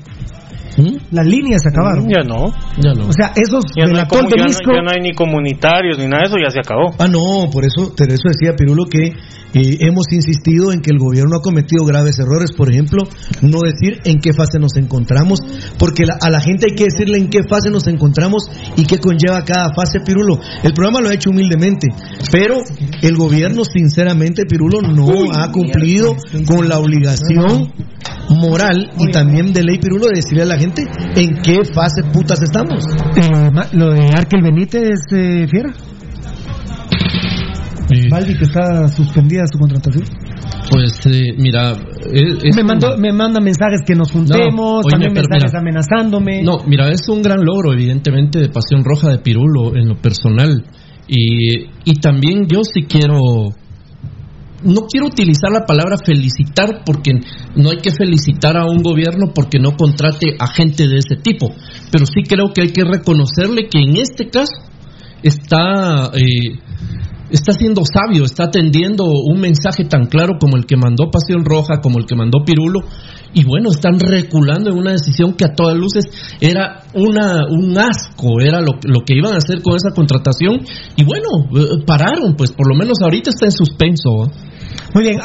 [0.77, 0.97] ¿Eh?
[1.11, 2.07] Las líneas se acabaron.
[2.09, 2.51] Ya no.
[2.81, 3.07] Ya no.
[3.07, 4.05] O sea, esos Ya del no, de
[4.37, 6.91] ya no- ya no hay ni comunitarios ni nada de eso, ya se acabó.
[6.99, 9.13] Ah, no, por eso, por eso decía Pirulo que
[9.55, 12.51] eh, hemos insistido en que el gobierno ha cometido graves errores.
[12.55, 13.03] Por ejemplo,
[13.41, 15.39] no decir en qué fase nos encontramos,
[15.79, 18.43] porque la- a la gente hay que decirle en qué fase nos encontramos
[18.75, 20.39] y qué conlleva cada fase, Pirulo.
[20.63, 21.87] El programa lo ha hecho humildemente,
[22.31, 22.57] pero
[23.01, 27.71] el gobierno, sinceramente, Pirulo, no ha cumplido con la obligación
[28.29, 30.83] moral y también de ley, Pirulo, de decirle a la gente
[31.15, 32.83] en qué fase putas estamos.
[33.15, 35.73] Eh, ma- lo de Arkel Benítez, eh, Fiera.
[38.09, 40.03] Valdi, que está suspendida su contratación.
[40.71, 41.73] Pues eh, mira,
[42.11, 45.59] es, es me, un- mandó, me manda mensajes que nos juntemos, No, también mensajes mira.
[45.59, 46.41] amenazándome.
[46.43, 50.63] No, mira, es un gran logro, evidentemente, de Pasión Roja de Pirulo en lo personal.
[51.07, 53.19] Y, y también yo sí quiero.
[54.63, 57.11] No quiero utilizar la palabra felicitar porque
[57.55, 61.53] no hay que felicitar a un gobierno porque no contrate a gente de ese tipo.
[61.91, 64.53] Pero sí creo que hay que reconocerle que en este caso
[65.23, 66.11] está.
[66.13, 66.59] eh,
[67.29, 71.81] está siendo sabio, está atendiendo un mensaje tan claro como el que mandó Pasión Roja,
[71.81, 72.81] como el que mandó Pirulo,
[73.33, 76.05] y bueno, están reculando en una decisión que a todas luces
[76.39, 80.61] era una, un asco, era lo, lo que iban a hacer con esa contratación,
[80.95, 84.25] y bueno, eh, pararon, pues por lo menos ahorita está en suspenso.
[84.25, 84.31] ¿eh?
[84.93, 85.19] Muy bien,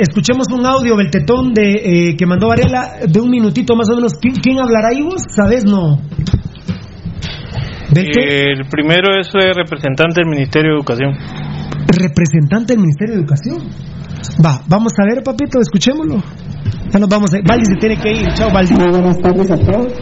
[0.00, 1.72] escuchemos un audio, Beltetón, de,
[2.10, 4.14] eh, que mandó Varela, de un minutito más o menos.
[4.20, 5.06] ¿Quién, quién hablará ahí?
[5.36, 5.64] ¿Sabes?
[5.64, 6.00] No.
[7.96, 11.12] El primero es el representante del Ministerio de Educación.
[11.86, 13.58] representante del Ministerio de Educación.
[14.44, 16.22] Va, vamos a ver, papito, escuchémoslo.
[16.90, 17.38] Ya nos vamos a...
[17.46, 18.28] Valdi se tiene que ir.
[18.34, 18.74] Chao, Valdi.
[18.74, 19.92] Muy buenas tardes a todos.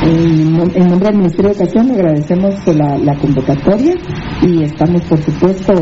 [0.00, 3.94] En, nom- en nombre del Ministerio de Educación le agradecemos la, la convocatoria
[4.42, 5.72] y estamos, por supuesto,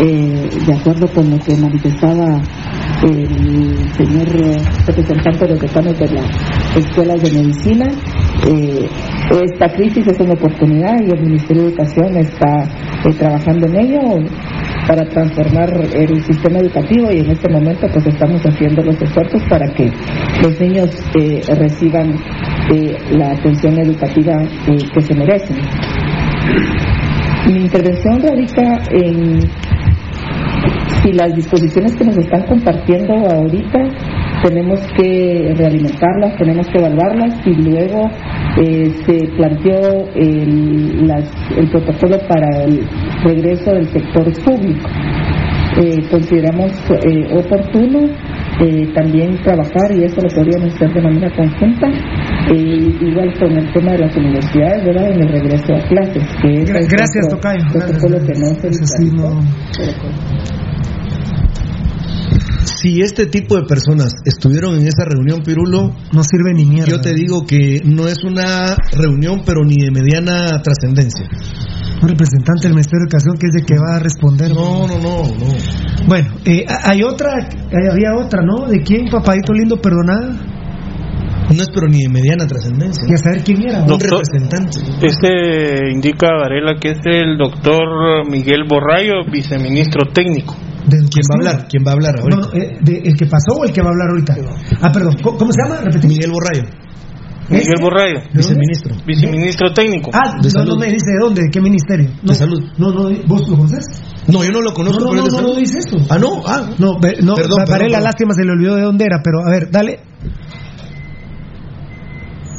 [0.00, 2.40] eh, de acuerdo con lo que manifestaba
[3.02, 7.86] el señor eh, representante de los decanos de las escuelas de medicina.
[8.48, 8.88] Eh,
[9.44, 12.64] esta crisis es una oportunidad y el Ministerio de Educación está
[13.04, 14.00] eh, trabajando en ello
[14.90, 19.66] para transformar el sistema educativo y en este momento pues estamos haciendo los esfuerzos para
[19.72, 19.88] que
[20.42, 22.14] los niños eh, reciban
[22.74, 25.58] eh, la atención educativa eh, que se merecen.
[27.46, 29.40] Mi intervención radica en
[31.02, 33.78] si las disposiciones que nos están compartiendo ahorita
[34.42, 38.10] tenemos que realimentarlas, tenemos que evaluarlas y luego
[38.60, 42.86] eh, se planteó el, las- el protocolo para el
[43.24, 44.88] regreso del sector público.
[45.80, 46.70] Eh, consideramos
[47.04, 48.00] eh, oportuno
[48.60, 51.86] eh, también trabajar y eso lo podríamos hacer de manera conjunta,
[52.50, 55.10] eh, igual con el tema de las universidades, ¿verdad?
[55.12, 56.24] En el regreso a clases.
[56.42, 57.64] Que es el Gracias, Tocayo.
[57.72, 60.59] protocolo que no se Ese sí no-
[62.80, 66.90] Si este tipo de personas estuvieron en esa reunión, Pirulo, no sirve ni mierda.
[66.90, 71.26] Yo te digo que no es una reunión, pero ni de mediana trascendencia.
[72.02, 74.50] Un representante del Ministerio de Educación que es de que va a responder.
[74.50, 76.06] No, no, no, no.
[76.06, 78.66] Bueno, eh, hay otra, hay- había otra, ¿no?
[78.66, 80.30] ¿De quién, papadito lindo, perdonada?
[81.54, 83.02] No es, pero ni de mediana trascendencia.
[83.08, 83.82] Y a saber quién era.
[83.82, 84.78] Un representante.
[85.02, 90.54] Este indica Varela que es el doctor Miguel Borrayo, viceministro técnico.
[90.90, 91.68] ¿Quién va a hablar?
[91.68, 92.36] ¿Quién va a hablar ahorita?
[92.36, 94.34] No, eh, de- ¿El que pasó o el que va a hablar ahorita?
[94.82, 95.80] Ah, perdón, ¿cómo, cómo se llama?
[95.82, 96.06] Repetí.
[96.08, 96.64] Miguel Borrayo.
[97.48, 98.94] Miguel Borrayo, Viceministro.
[99.04, 100.10] viceministro técnico.
[100.14, 102.08] Ah, no, no me dice de dónde, de qué ministerio.
[102.22, 102.62] No, De salud.
[102.78, 103.86] No, no, ¿vos lo conoces?
[104.28, 105.54] No, yo no lo conozco, No, no, pero es de no, no, salud.
[105.54, 105.96] no dice eso.
[106.10, 106.70] Ah, no, ah.
[106.78, 108.04] No, no Perdón, Pa- perdón, Varela, perdón.
[108.04, 109.98] lástima, se le olvidó de dónde era, pero a ver, dale.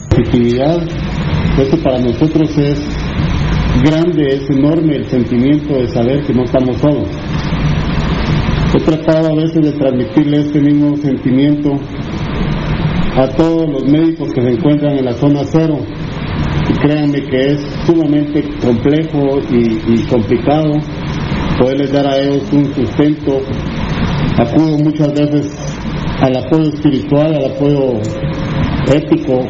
[0.09, 0.77] positividad,
[1.57, 2.79] eso para nosotros es
[3.85, 7.07] grande, es enorme el sentimiento de saber que no estamos solos.
[8.73, 11.71] He tratado a veces de transmitirle este mismo sentimiento
[13.17, 15.77] a todos los médicos que se encuentran en la zona cero
[16.69, 20.75] y créanme que es sumamente complejo y, complicado
[21.59, 23.41] poderles dar a ellos un sustento.
[24.39, 25.53] Acudo muchas veces
[26.21, 27.99] al apoyo espiritual, al apoyo
[28.95, 29.47] ético,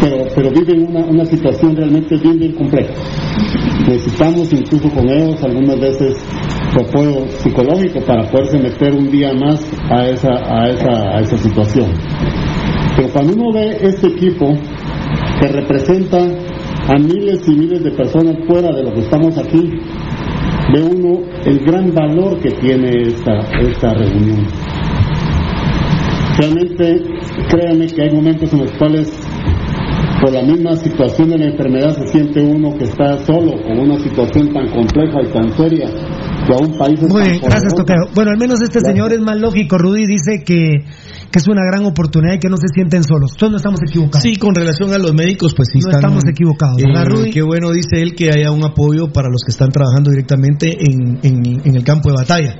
[0.00, 2.94] pero, pero viven una, una situación realmente bien, bien compleja.
[3.86, 6.24] Necesitamos incluso con ellos algunas veces
[6.74, 11.38] su apoyo psicológico para poderse meter un día más a esa, a esa, a esa
[11.38, 11.92] situación.
[12.96, 14.46] Pero cuando uno ve este equipo
[15.40, 19.70] que representa a miles y miles de personas fuera de los que estamos aquí,
[20.72, 24.44] ve uno el gran valor que tiene esta, esta reunión.
[26.36, 27.02] Realmente,
[27.48, 29.12] créanme que hay momentos en los cuales
[30.20, 33.98] por la misma situación de la enfermedad se siente uno que está solo con una
[33.98, 35.88] situación tan compleja y tan seria
[36.46, 37.74] que a un país es Muy bien, gracias.
[37.74, 38.06] Tocayo.
[38.14, 39.78] Bueno, al menos este señor es más lógico.
[39.78, 40.84] Rudy dice que,
[41.30, 43.32] que es una gran oportunidad y que no se sienten solos.
[43.32, 44.22] Entonces no estamos equivocados.
[44.22, 47.30] Sí, con relación a los médicos, pues sí No están- estamos equivocados, Eh, ¿verdad, Rudy?
[47.30, 51.18] Qué bueno, dice él, que haya un apoyo para los que están trabajando directamente en,
[51.22, 52.56] en- en el campo de batalla.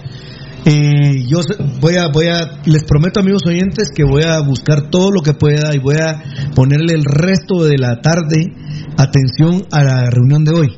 [0.66, 1.40] Eh, yo
[1.80, 5.34] voy a, voy a, les prometo amigos oyentes que voy a buscar todo lo que
[5.34, 6.22] pueda y voy a
[6.54, 8.50] ponerle el resto de la tarde
[8.96, 10.68] atención a la reunión de hoy.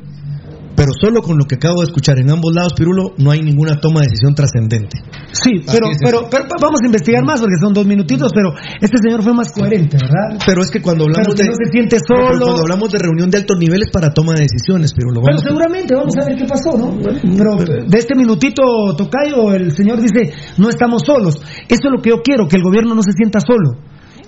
[0.77, 3.81] Pero solo con lo que acabo de escuchar en ambos lados, Pirulo, no hay ninguna
[3.81, 5.01] toma de decisión trascendente.
[5.33, 8.97] Sí, pero, es pero, pero vamos a investigar más porque son dos minutitos, pero este
[9.01, 10.37] señor fue más coherente, ¿verdad?
[10.45, 12.45] Pero es que cuando hablamos Pero que de no se siente pero solo.
[12.45, 15.47] cuando hablamos de reunión de altos niveles para toma de decisiones, Pirulo, Bueno, vamos a-
[15.49, 16.93] seguramente, vamos a ver qué pasó, ¿no?
[17.01, 17.51] Pero
[17.89, 18.61] de este minutito,
[18.95, 21.41] Tocayo, el señor dice, no estamos solos.
[21.67, 23.81] Eso es lo que yo quiero, que el gobierno no se sienta solo.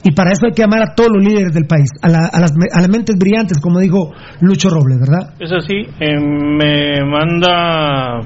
[0.03, 2.39] Y para eso hay que amar a todos los líderes del país, a, la- a
[2.39, 4.11] las, a las mentes brillantes, como dijo
[4.41, 5.33] Lucho Robles, ¿verdad?
[5.39, 8.21] Es así, eh, me manda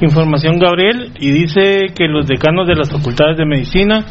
[0.00, 4.04] información Gabriel y dice que los decanos de las facultades de medicina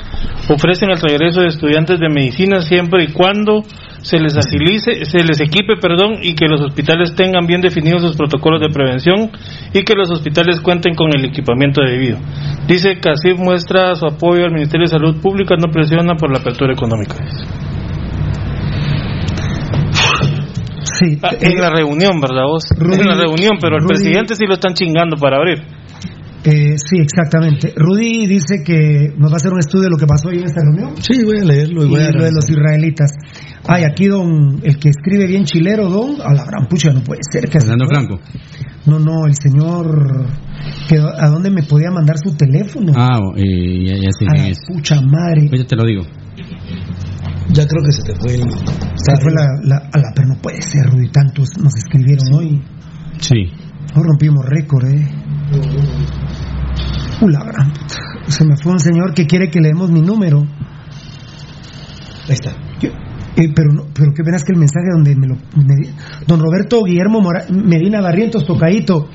[0.50, 3.64] ofrecen el regreso de estudiantes de medicina siempre y cuando
[4.02, 8.18] se les agilice, se les equipe, perdón, y que los hospitales tengan bien definidos sus
[8.18, 9.32] protocolos de prevención
[9.74, 12.18] y que los hospitales cuenten con el equipamiento debido.
[12.68, 16.40] Dice que así muestra su apoyo al Ministerio de Salud Pública, no presiona por la
[16.40, 17.16] apertura económica.
[21.00, 21.18] Sí.
[21.22, 22.64] Ah, en la reunión, ¿verdad vos?
[22.72, 25.60] en la reunión, pero Rudy- presidente sí lo están chingando para abrir.
[26.46, 27.72] Eh, sí, exactamente.
[27.74, 30.44] Rudy dice que nos va a hacer un estudio de lo que pasó hoy en
[30.44, 30.98] esta reunión.
[31.02, 33.12] Sí, voy a leerlo y Y voy a lo de los israelitas.
[33.66, 37.22] Ay, aquí don, el que escribe bien chilero, don, a la gran pucha, no puede
[37.32, 37.46] ser.
[37.50, 38.20] que Fernando Franco.
[38.88, 40.26] No, no, el señor,
[40.90, 42.92] que, ¿a dónde me podía mandar su teléfono?
[42.94, 44.60] Ah, eh, ya, ya sé a la es.
[44.68, 45.48] pucha madre.
[45.50, 46.04] Pues ya te lo digo.
[47.50, 48.50] Ya creo que se te fue el...
[48.96, 52.62] Se fue la, la- a la- pero no puede ser, Rudy, tantos nos escribieron hoy.
[53.20, 53.52] Sí.
[53.96, 55.08] Hoy rompimos récord, eh.
[57.22, 57.96] Uh, la gran puta.
[58.28, 60.40] Se me fue un señor que quiere que le demos mi número.
[62.28, 62.52] Ahí está.
[63.36, 65.36] Eh, pero, no, pero que verás que el mensaje donde me lo.
[65.36, 65.76] me
[66.28, 69.10] don Roberto Guillermo Mora- Medina Barrientos, tocadito.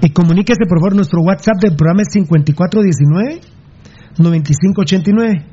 [0.00, 2.08] Y comuníquese por favor, nuestro WhatsApp del programa es
[4.18, 5.44] 5419-9589.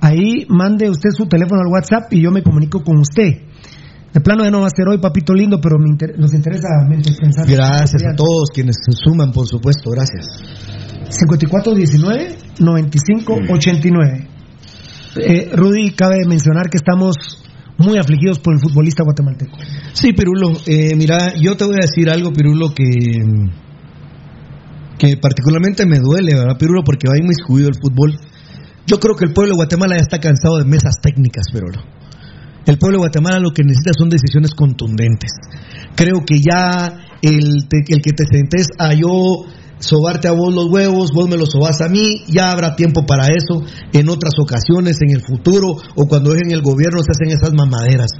[0.00, 3.42] Ahí mande usted su teléfono al WhatsApp y yo me comunico con usted.
[4.12, 6.68] De plano ya no va a ser hoy, papito lindo, pero me inter- nos interesa
[7.18, 7.54] pensantes.
[7.56, 10.26] Gracias a todos quienes se suman, por supuesto, gracias.
[12.58, 14.28] 5419-9589.
[15.16, 17.16] Eh, Rudy, cabe mencionar que estamos
[17.76, 19.56] muy afligidos por el futbolista guatemalteco.
[19.92, 22.84] Sí, Pirulo, eh, mira, yo te voy a decir algo, Pirulo, que,
[24.98, 26.82] que particularmente me duele, ¿verdad, Pirulo?
[26.84, 28.18] Porque va muy inmiscuido el fútbol.
[28.88, 31.78] Yo creo que el pueblo de Guatemala ya está cansado de mesas técnicas, Pirulo.
[32.64, 35.30] El pueblo de Guatemala lo que necesita son decisiones contundentes.
[35.94, 39.44] Creo que ya el que te sentes a yo
[39.78, 43.26] sobarte a vos los huevos, vos me los sobas a mí, ya habrá tiempo para
[43.26, 47.52] eso en otras ocasiones, en el futuro, o cuando dejen el gobierno se hacen esas
[47.54, 48.10] mamaderas.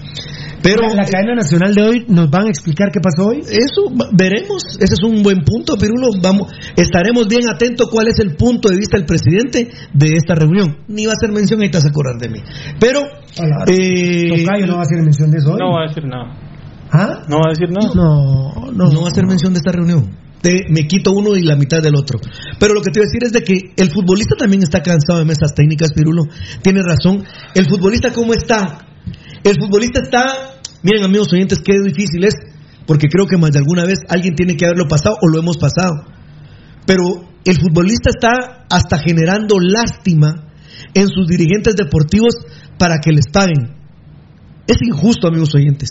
[0.63, 3.41] Pero la, la cadena nacional de hoy nos van a explicar qué pasó hoy.
[3.41, 6.09] Eso veremos, ese es un buen punto, Pirulo.
[6.21, 10.79] Vamos, estaremos bien atentos cuál es el punto de vista del presidente de esta reunión.
[10.89, 12.41] Ni va a hacer mención, ahí te vas a acordar de mí.
[12.81, 13.01] Pero
[13.71, 15.59] eh, Tocayo no va a hacer mención de eso hoy.
[15.59, 16.49] No va a decir nada.
[16.91, 17.25] ¿Ah?
[17.29, 17.91] No va a decir nada.
[17.95, 20.11] No, no, va a hacer mención de esta reunión.
[20.43, 22.21] Te- me quito uno y la mitad del otro.
[22.59, 25.19] Pero lo que te voy a decir es de que el futbolista también está cansado
[25.19, 26.23] de mesas técnicas, Pirulo.
[26.63, 27.25] Tiene razón.
[27.55, 28.87] El futbolista, ¿cómo está?
[29.43, 30.25] El futbolista está,
[30.83, 32.35] miren amigos oyentes, qué difícil es,
[32.87, 35.57] porque creo que más de alguna vez alguien tiene que haberlo pasado o lo hemos
[35.59, 35.95] pasado.
[36.87, 37.05] Pero
[37.45, 40.53] el futbolista está hasta generando lástima
[40.95, 42.35] en sus dirigentes deportivos
[42.79, 43.75] para que les paguen.
[44.67, 45.91] Es injusto, amigos oyentes.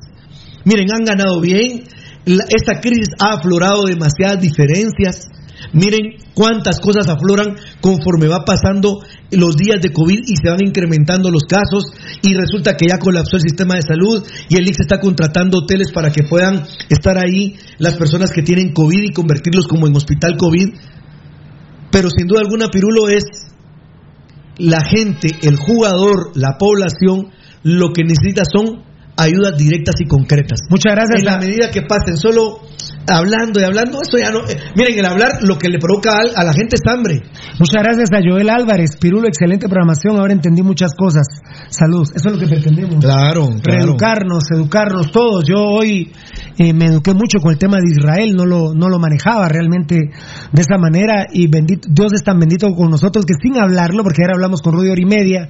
[0.66, 1.84] Miren, han ganado bien.
[2.28, 5.28] La- esta crisis ha aflorado demasiadas diferencias.
[5.74, 9.00] Miren cuántas cosas afloran conforme va pasando
[9.32, 11.84] los días de COVID y se van incrementando los casos
[12.22, 15.92] y resulta que ya colapsó el sistema de salud y el IX está contratando hoteles
[15.92, 20.38] para que puedan estar ahí las personas que tienen COVID y convertirlos como en hospital
[20.38, 20.68] COVID.
[21.92, 23.24] Pero sin duda alguna, Pirulo es
[24.60, 27.32] la gente, el jugador, la población,
[27.64, 28.84] lo que necesita son
[29.18, 30.60] ayudas directas y concretas.
[30.70, 31.20] Muchas gracias.
[31.20, 32.60] En la medida que pasen solo
[33.10, 34.40] hablando y hablando, eso ya no.
[34.48, 37.24] eh, miren, el hablar lo que le provoca al- a, la gente es hambre.
[37.60, 38.98] Muchas gracias a Joel Álvarez.
[39.00, 40.18] Pirulo, excelente programación.
[40.18, 41.26] Ahora entendí muchas cosas.
[41.70, 42.12] Saludos.
[42.16, 43.04] Eso es lo que pretendemos.
[43.04, 43.60] Claro, claro.
[43.64, 45.46] Reeducarnos, educarnos todos.
[45.48, 46.12] Yo hoy
[46.58, 48.34] eh, me eduqué mucho con el tema de Israel.
[48.36, 49.96] No lo, no lo manejaba realmente
[50.52, 51.26] de esa manera.
[51.32, 54.74] Y bendito, Dios es tan bendito con nosotros que sin hablarlo, porque ahora hablamos con
[54.74, 55.48] Rudy hora y media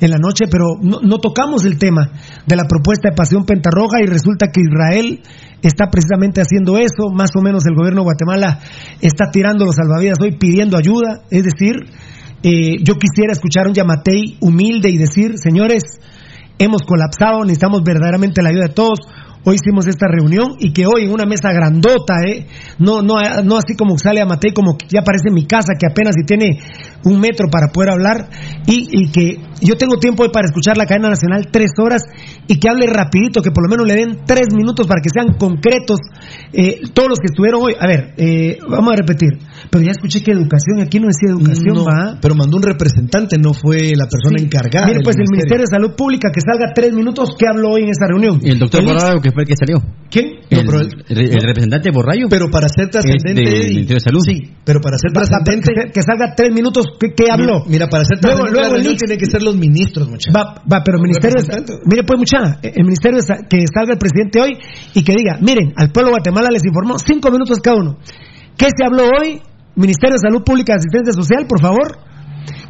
[0.00, 2.10] en la noche, pero no, no tocamos el tema
[2.46, 5.20] de la propuesta de Pasión Pentarroja y resulta que Israel
[5.62, 8.60] está precisamente haciendo eso, más o menos el gobierno de Guatemala
[9.00, 11.74] está tirando los salvavidas hoy pidiendo ayuda, es decir,
[12.42, 15.82] eh, yo quisiera escuchar un Yamatei humilde y decir, señores,
[16.58, 19.00] hemos colapsado, necesitamos verdaderamente la ayuda de todos.
[19.44, 22.46] Hoy hicimos esta reunión y que hoy en una mesa grandota, ¿eh?
[22.78, 22.98] no,
[23.56, 26.58] así como sale a Matei, como que ya parece mi casa, que apenas si tiene
[27.04, 28.28] un metro para poder hablar,
[28.66, 32.02] y, y que yo tengo tiempo hoy para escuchar la cadena nacional tres horas
[32.46, 35.36] y que hable rapidito, que por lo menos le den tres minutos para que sean
[35.38, 35.98] concretos
[36.52, 37.74] eh, todos los que estuvieron hoy.
[37.78, 39.30] A ver, eh, vamos a repetir,
[39.70, 42.18] pero ya escuché que educación, aquí no decía educación, No, va.
[42.20, 44.86] pero mandó un representante, no fue la persona encargada.
[44.86, 47.90] Mire, pues el Ministerio de Salud Pública que salga tres minutos, ¿qué habló hoy en
[47.90, 48.40] esa reunión?
[48.42, 49.78] Y el doctor Borrayo, que fue el que salió.
[50.10, 50.26] ¿Quién?
[50.50, 50.60] El,
[51.08, 52.26] el- el representante Borrayo.
[52.30, 53.68] Pero para ser trascendente, Es del Eddie.
[53.86, 54.20] Ministerio de Salud.
[54.24, 55.72] Sí, pero para ser trascendente.
[55.74, 57.64] que, que salga tres minutos, ¿qué, qué habló?
[57.66, 60.08] Mira, para ser Luego- trascendente, luego la el reunión Ix- tiene que ser los ministros,
[60.08, 60.34] muchachos.
[60.34, 61.36] Va, va, pero el ministerio,
[61.86, 63.18] mire pues mucha, el ministerio
[63.48, 64.52] que salga el presidente hoy
[64.94, 67.98] y que diga, miren, al pueblo de Guatemala les informó cinco minutos cada uno.
[68.56, 69.40] ¿Qué se habló hoy?
[69.76, 71.98] Ministerio de Salud Pública y Asistencia Social, por favor.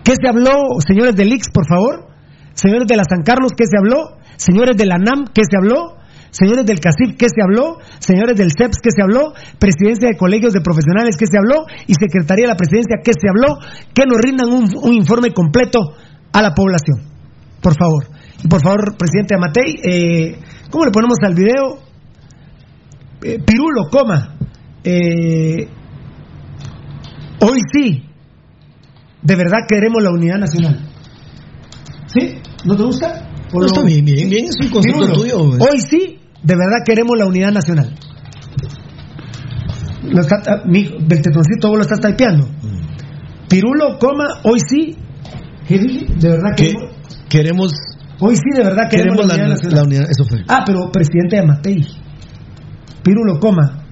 [0.05, 2.08] ¿Qué se habló, señores del IX, por favor?
[2.55, 4.16] Señores de la San Carlos, ¿qué se habló?
[4.36, 5.98] Señores de la NAM, ¿qué se habló?
[6.31, 7.78] Señores del CACIF, ¿qué se habló?
[7.98, 9.32] Señores del CEPS, ¿qué se habló?
[9.58, 11.66] Presidencia de colegios de profesionales, ¿qué se habló?
[11.86, 13.58] Y Secretaría de la Presidencia, ¿qué se habló?
[13.94, 15.81] Que nos rindan un, un informe completo
[16.32, 17.02] a la población.
[17.60, 18.07] Por favor.
[18.42, 20.39] Y por favor, presidente Amatei, eh,
[20.70, 21.78] ¿cómo le ponemos al video?
[23.23, 24.36] Eh, Pirulo, coma.
[24.84, 25.68] Eh,
[27.40, 28.05] hoy sí,
[29.23, 30.89] de verdad queremos la unidad nacional.
[32.07, 32.39] ¿Sí?
[32.65, 33.28] ¿No te gusta?
[33.52, 35.60] ¿O No, está bien, bien, bien, es un concepto Pirulo, tuyo, güey.
[35.60, 37.94] Hoy sí, de verdad queremos la unidad nacional.
[40.05, 42.49] Lo está, ah, mi, del tetoncito vos lo estás typeando.
[43.49, 44.97] Pirulo, coma, hoy sí.
[45.68, 46.91] De verdad Que queremos.
[47.28, 47.73] queremos,
[48.20, 49.76] Hoy sí, de verdad queremos, queremos la, unidad nacional.
[49.76, 50.05] la unidad.
[50.10, 50.39] Eso fue.
[50.49, 51.86] Ah, pero presidente de Amatei.
[53.02, 53.84] Pirulo, coma.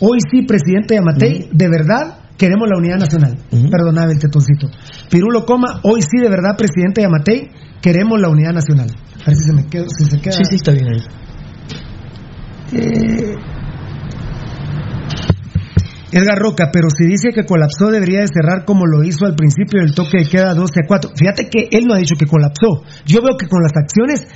[0.00, 3.38] Hoy sí, presidente de Amatei, de verdad queremos la unidad nacional.
[3.70, 4.68] Perdóname el tetoncito.
[5.10, 5.80] Pirulo, coma.
[5.84, 7.48] Hoy sí, de verdad, presidente de Amatei,
[7.80, 8.88] queremos la unidad nacional.
[8.90, 9.84] A ver si se me queda.
[9.88, 10.32] Si se queda.
[10.32, 11.00] Sí, sí, está bien ahí.
[12.72, 13.34] Eh,
[16.12, 19.80] Edgar Roca, pero si dice que colapsó, debería de cerrar como lo hizo al principio
[19.80, 21.10] del toque de queda 12 a 4.
[21.16, 22.84] Fíjate que él no ha dicho que colapsó.
[23.06, 24.28] Yo veo que con las acciones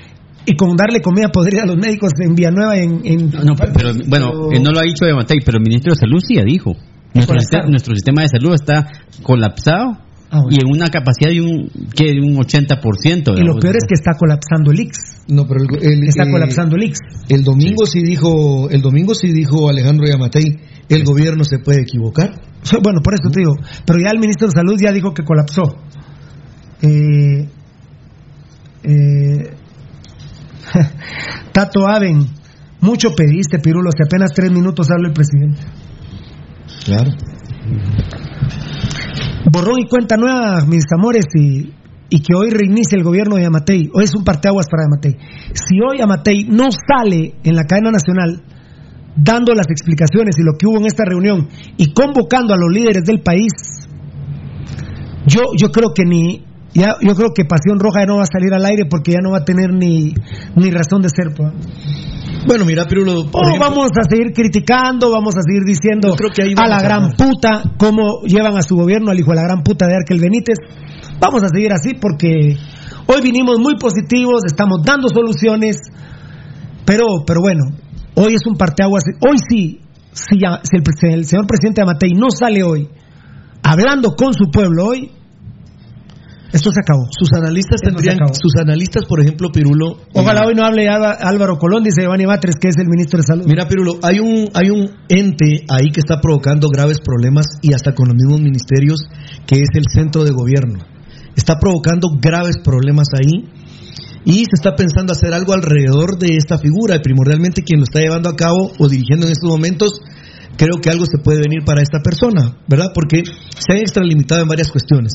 [0.46, 3.00] y con darle comida podrida a los médicos en Villanueva, en.
[3.04, 5.98] en- No, pero bueno, él no lo ha dicho de Matei, pero el ministro de
[5.98, 6.72] Salud sí ya dijo.
[7.12, 7.36] Nuestro,
[7.68, 8.88] nuestro sistema de salud está
[9.22, 9.98] colapsado
[10.28, 10.48] Ah, bueno.
[10.50, 13.38] y en una capacidad de un, que de un 80%.
[13.38, 14.98] Y lo peor es que está colapsando el IX.
[15.28, 15.68] No, pero el,
[16.02, 16.98] el- Está eh, colapsando el IX.
[17.28, 18.02] El domingo sí.
[18.02, 22.40] dijo, el domingo sí dijo Alejandro Yamatei, el gobierno se puede equivocar.
[22.82, 23.54] Bueno, por eso te digo.
[23.84, 25.62] Pero ya el ministro de Salud ya dijo que colapsó.
[26.82, 27.48] Eh,
[28.82, 29.50] eh,
[31.52, 32.26] Tato Aven,
[32.80, 33.90] mucho pediste, Pirulo.
[33.90, 35.60] Hace apenas tres minutos habla el presidente.
[36.84, 37.12] Claro.
[39.50, 41.72] Borrón y cuenta nueva, mis amores, y,
[42.08, 43.90] y que hoy reinicie el gobierno de Amatei.
[43.92, 45.16] Hoy es un parteaguas para Amatei.
[45.54, 48.42] Si hoy Amatei no sale en la cadena nacional
[49.16, 53.04] dando las explicaciones y lo que hubo en esta reunión y convocando a los líderes
[53.04, 53.52] del país,
[55.26, 56.44] yo, yo creo que ni.
[56.76, 59.20] Ya, yo creo que Pasión Roja ya no va a salir al aire porque ya
[59.22, 60.12] no va a tener ni,
[60.56, 61.32] ni razón de ser.
[61.34, 61.52] pues.
[62.46, 66.16] Bueno, mira, Pirulo, por O ejemplo, vamos a seguir criticando, vamos a seguir diciendo Yo
[66.16, 69.30] creo que ahí a la a gran puta cómo llevan a su gobierno al hijo
[69.30, 70.58] de la gran puta de Arkel Benítez.
[71.18, 72.56] Vamos a seguir así porque
[73.06, 75.78] hoy vinimos muy positivos, estamos dando soluciones,
[76.84, 77.64] pero, pero bueno,
[78.14, 79.02] hoy es un parteaguas.
[79.28, 79.80] Hoy sí,
[80.12, 80.82] si, ya- si el,
[81.14, 82.88] el señor presidente Amatei no sale hoy
[83.62, 85.10] hablando con su pueblo hoy,
[86.52, 87.06] esto se acabó.
[87.10, 89.98] sus analistas Esto tendrían, sus analistas, por ejemplo, Pirulo.
[90.14, 93.24] Ojalá hoy no hable Álva- Álvaro Colón, dice Giovanni Batres, que es el ministro de
[93.26, 93.44] Salud.
[93.46, 97.94] Mira, Pirulo, hay un, hay un ente ahí que está provocando graves problemas y hasta
[97.94, 99.00] con los mismos ministerios,
[99.46, 100.78] que es el centro de gobierno.
[101.34, 103.44] Está provocando graves problemas ahí
[104.24, 108.00] y se está pensando hacer algo alrededor de esta figura y primordialmente quien lo está
[108.00, 110.00] llevando a cabo o dirigiendo en estos momentos,
[110.56, 112.90] creo que algo se puede venir para esta persona, ¿verdad?
[112.94, 115.12] Porque se han extralimitado en varias cuestiones.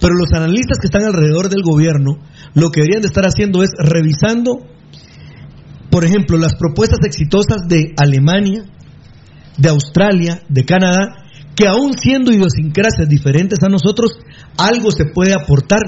[0.00, 2.18] Pero los analistas que están alrededor del gobierno,
[2.54, 4.58] lo que deberían de estar haciendo es revisando
[5.94, 8.64] por ejemplo, las propuestas exitosas de Alemania,
[9.56, 11.24] de Australia, de Canadá,
[11.54, 14.10] que aún siendo idiosincrasias diferentes a nosotros,
[14.56, 15.78] algo se puede aportar,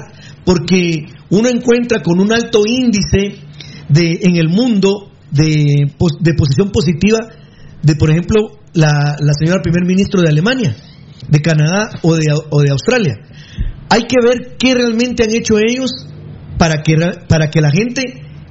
[0.45, 3.41] porque uno encuentra con un alto índice
[3.89, 7.17] de, en el mundo de, de posición positiva
[7.83, 10.73] de, por ejemplo, la, la señora primer ministro de Alemania,
[11.27, 13.15] de Canadá o de, o de Australia.
[13.89, 15.91] Hay que ver qué realmente han hecho ellos
[16.57, 18.01] para que, ra- para que la gente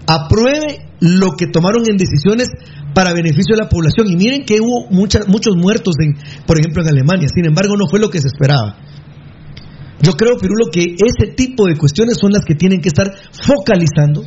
[0.07, 2.49] apruebe lo que tomaron en decisiones
[2.95, 4.07] para beneficio de la población.
[4.11, 6.15] Y miren que hubo muchas, muchos muertos, en,
[6.47, 7.29] por ejemplo, en Alemania.
[7.35, 8.79] Sin embargo, no fue lo que se esperaba.
[10.01, 14.23] Yo creo, Pirulo, que ese tipo de cuestiones son las que tienen que estar focalizando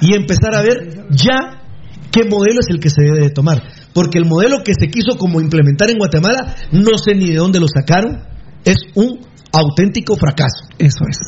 [0.00, 1.62] y empezar a ver ya
[2.10, 3.62] qué modelo es el que se debe de tomar.
[3.94, 7.60] Porque el modelo que se quiso como implementar en Guatemala, no sé ni de dónde
[7.60, 8.24] lo sacaron,
[8.64, 9.20] es un
[9.52, 10.64] auténtico fracaso.
[10.78, 11.18] Eso es.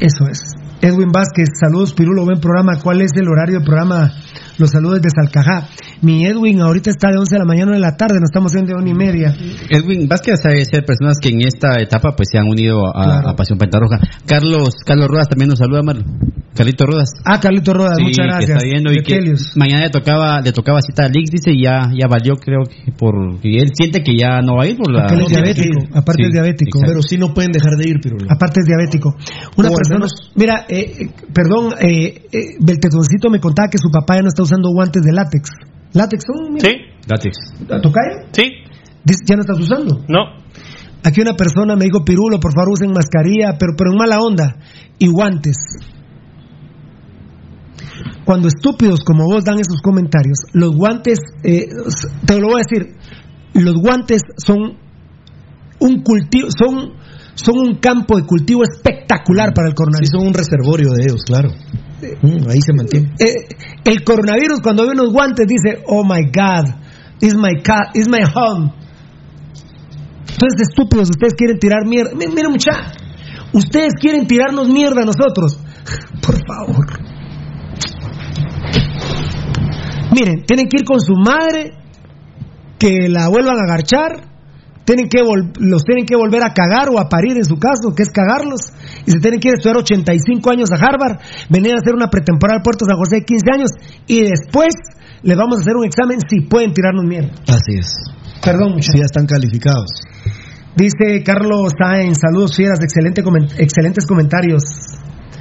[0.00, 0.40] Eso es.
[0.82, 2.78] Edwin Vázquez, saludos Pirulo, buen programa.
[2.82, 4.12] ¿Cuál es el horario del programa?
[4.58, 5.68] Los saludos desde Salcajá.
[6.02, 8.74] Mi Edwin ahorita está de 11 de la mañana de la tarde, nos estamos viendo
[8.74, 9.34] de una y media.
[9.70, 13.28] Edwin Vázquez debe ser personas que en esta etapa pues se han unido a, Claro.
[13.30, 13.98] a Pasión Pentarroja.
[14.26, 16.06] Carlos Carlos Rodas también nos saluda, Marlon.
[16.56, 17.10] Carlito Rodas.
[17.22, 18.50] Ah, Carlito Rodas, Sí, muchas que gracias.
[18.56, 21.90] está viendo y que mañana le tocaba le tocaba cita a Lix, dice, y ya
[21.92, 24.90] ya valió creo que por que él siente que ya no va a ir por
[24.90, 25.34] la Porque él es que
[25.68, 26.78] diabético, aparte Sí, es diabético.
[26.78, 26.86] exacto.
[26.92, 28.24] Pero sí no pueden dejar de ir, Pirulo.
[28.30, 29.14] Aparte es diabético.
[29.58, 33.90] Una O persona, menos- mira, eh, eh, perdón, eh, eh, Beltetoncito me contaba que su
[33.90, 35.50] papá ya no está usando guantes de látex.
[35.92, 36.52] ¿Látex son?
[36.54, 36.68] mira.
[36.68, 36.76] Sí,
[37.08, 37.36] Látex.
[37.82, 38.26] ¿Tocayo?
[38.32, 38.52] sí,
[39.26, 40.04] ¿Ya no estás usando?
[40.08, 40.44] no.
[41.04, 44.56] Aquí una persona me dijo, Pirulo, por favor usen mascarilla, pero, pero en mala onda,
[44.98, 45.56] y guantes.
[48.24, 51.66] Cuando estúpidos como vos dan esos comentarios, los guantes, eh,
[52.26, 52.96] te lo voy a decir,
[53.54, 54.76] los guantes son
[55.78, 56.94] un cultivo, son,
[57.36, 60.10] son un campo de cultivo espectacular para el Sí, coronavirus.
[60.10, 61.50] son un reservorio de ellos, claro.
[62.22, 63.12] Mm, ahí se mantiene.
[63.18, 63.48] Eh,
[63.84, 66.74] el coronavirus cuando ve unos guantes dice, oh my God,
[67.20, 68.72] is my cat, is my home.
[70.28, 72.10] Entonces, estúpidos, ustedes quieren tirar mierda.
[72.14, 72.92] Mi- Miren, mucha,
[73.52, 75.58] ustedes quieren tirarnos mierda a nosotros.
[76.22, 76.86] Por favor.
[80.12, 81.72] Miren, tienen que ir con su madre,
[82.78, 84.35] que la vuelvan a agarchar,
[84.86, 87.92] tienen que vol- los tienen que volver a cagar o a parir en su caso,
[87.94, 88.72] que es cagarlos,
[89.04, 91.18] y se tienen que ir a estudiar 85 años a Harvard,
[91.50, 93.70] venir a hacer una pretemporada al Puerto San José de 15 años,
[94.06, 94.72] y después
[95.22, 97.34] les vamos a hacer un examen si pueden tirarnos mierda.
[97.48, 97.90] Así es.
[98.42, 98.94] Perdón, muchachos.
[99.00, 99.90] Ya están calificados.
[100.76, 104.62] Dice Carlos Sáenz, saludos fieras, excelente comen- excelentes comentarios.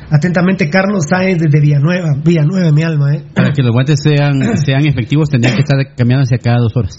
[0.10, 3.24] Atentamente, Carlos Sáenz desde Villanueva, Villanueva, mi alma, ¿eh?
[3.34, 6.96] Para que los guantes sean sean efectivos tendrían que estar cambiándose cada dos horas.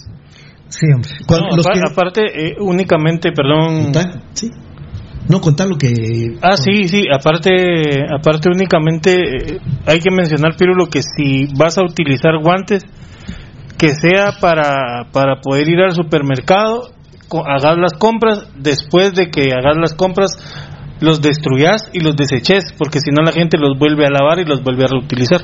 [0.69, 1.09] Sí, hombre.
[1.47, 1.55] No,
[1.91, 3.91] Aparte, eh, únicamente, perdón.
[4.33, 4.51] Sí.
[5.29, 6.37] No, contar lo que.
[6.41, 7.49] Ah, sí, sí, aparte,
[8.17, 12.85] aparte únicamente eh, hay que mencionar, Pirulo, que si vas a utilizar guantes,
[13.77, 16.91] que sea para, para poder ir al supermercado,
[17.27, 20.31] co- hagas las compras, después de que hagas las compras,
[21.01, 24.45] los destruyas y los deseches, porque si no la gente los vuelve a lavar y
[24.45, 25.41] los vuelve a reutilizar.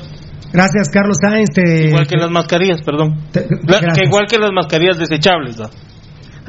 [0.54, 1.50] Gracias, Carlos Sáenz.
[1.52, 3.16] te- Igual que las mascarillas, perdón.
[3.64, 3.98] Gracias.
[3.98, 5.66] que igual que las mascarillas desechables, ¿no?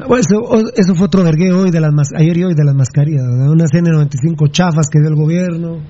[0.06, 0.36] Bueno, eso,
[0.76, 3.50] eso fue otro vergueo hoy de las mas- ayer y hoy de las mascarillas, ¿verdad?
[3.50, 5.82] unas N95 chafas que dio el gobierno.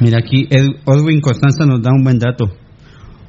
[0.00, 2.46] Mira aquí, Ed- Edwin Constanza nos da un buen dato.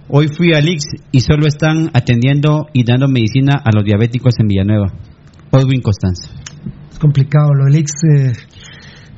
[0.09, 4.47] Hoy fui a Lix y solo están atendiendo y dando medicina a los diabéticos en
[4.47, 4.91] Villanueva.
[5.53, 6.29] Edwin Constanza.
[6.91, 8.33] Es complicado lo del Ix, eh,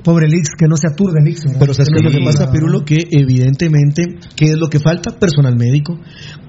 [0.03, 1.45] pobre Lix, que no se aturde el Ix.
[1.45, 1.59] ¿verdad?
[1.59, 2.25] Pero ¿sabes qué es lo que Sí.
[2.25, 2.83] pasa, Pirulo?
[2.85, 5.17] Que evidentemente, ¿qué es lo que falta?
[5.17, 5.99] Personal médico.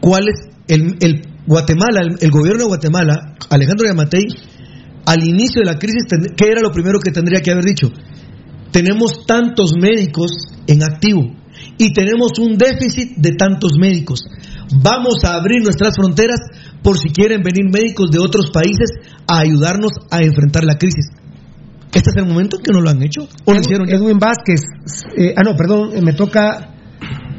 [0.00, 4.24] ¿Cuál es el, el Guatemala, el, el gobierno de Guatemala, Alejandro Yamatei,
[5.06, 6.04] al inicio de la crisis,
[6.36, 7.88] ¿qué era lo primero que tendría que haber dicho?
[8.72, 10.32] Tenemos tantos médicos
[10.66, 11.22] en activo
[11.78, 14.20] y tenemos un déficit de tantos médicos.
[14.82, 16.40] Vamos a abrir nuestras fronteras
[16.82, 18.90] por si quieren venir médicos de otros países
[19.28, 21.06] a ayudarnos a enfrentar la crisis.
[21.94, 23.28] ¿Este es el momento en que no lo han hecho?
[23.44, 23.96] ¿O lo hicieron ya?
[23.96, 24.62] Edwin Vázquez.
[25.16, 26.70] eh, ah, no, perdón, eh, me toca.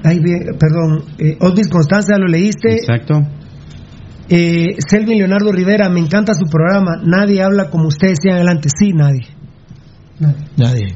[0.04, 1.04] Ay, bien, perdón.
[1.18, 2.76] Eh, Osvis Constanza, ¿lo leíste?
[2.76, 3.22] Exacto.
[4.30, 7.02] Eh, Selvin Leonardo Rivera, me encanta su programa.
[7.04, 8.70] Nadie habla como ustedes, sigan adelante.
[8.70, 9.28] Sí, nadie.
[10.58, 10.96] Nadie.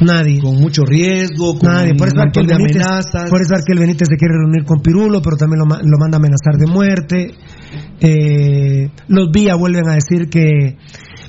[0.00, 0.40] Nadie.
[0.40, 1.94] Con mucho riesgo, con Nadie.
[1.94, 3.30] Por eso, Arquel Benítez, amenazas.
[3.30, 6.56] por eso Arquel Benítez se quiere reunir con Pirulo, pero también lo manda a amenazar
[6.58, 7.34] de muerte.
[8.00, 10.76] Eh, los Vía vuelven a decir que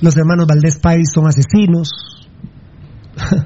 [0.01, 1.89] los hermanos Valdés Páez son asesinos.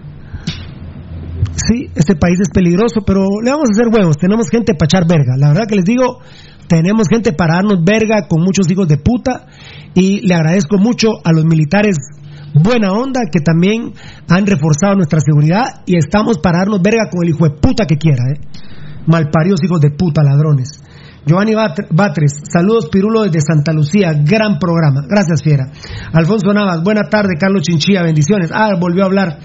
[1.55, 4.17] sí, este país es peligroso, pero le vamos a hacer huevos.
[4.17, 5.35] Tenemos gente para echar verga.
[5.37, 6.19] La verdad que les digo,
[6.67, 9.47] tenemos gente para darnos verga con muchos hijos de puta.
[9.93, 11.97] Y le agradezco mucho a los militares
[12.53, 13.93] buena onda que también
[14.29, 17.97] han reforzado nuestra seguridad y estamos para darnos verga con el hijo de puta que
[17.97, 18.23] quiera.
[18.33, 18.39] ¿eh?
[19.05, 20.81] Malparidos hijos de puta, ladrones.
[21.25, 25.01] Giovanni Bat- Batres, saludos Pirulo desde Santa Lucía, gran programa.
[25.09, 25.65] Gracias, Fiera.
[26.13, 28.49] Alfonso Navas, buena tarde, Carlos Chinchilla, bendiciones.
[28.53, 29.39] Ah, volvió a hablar.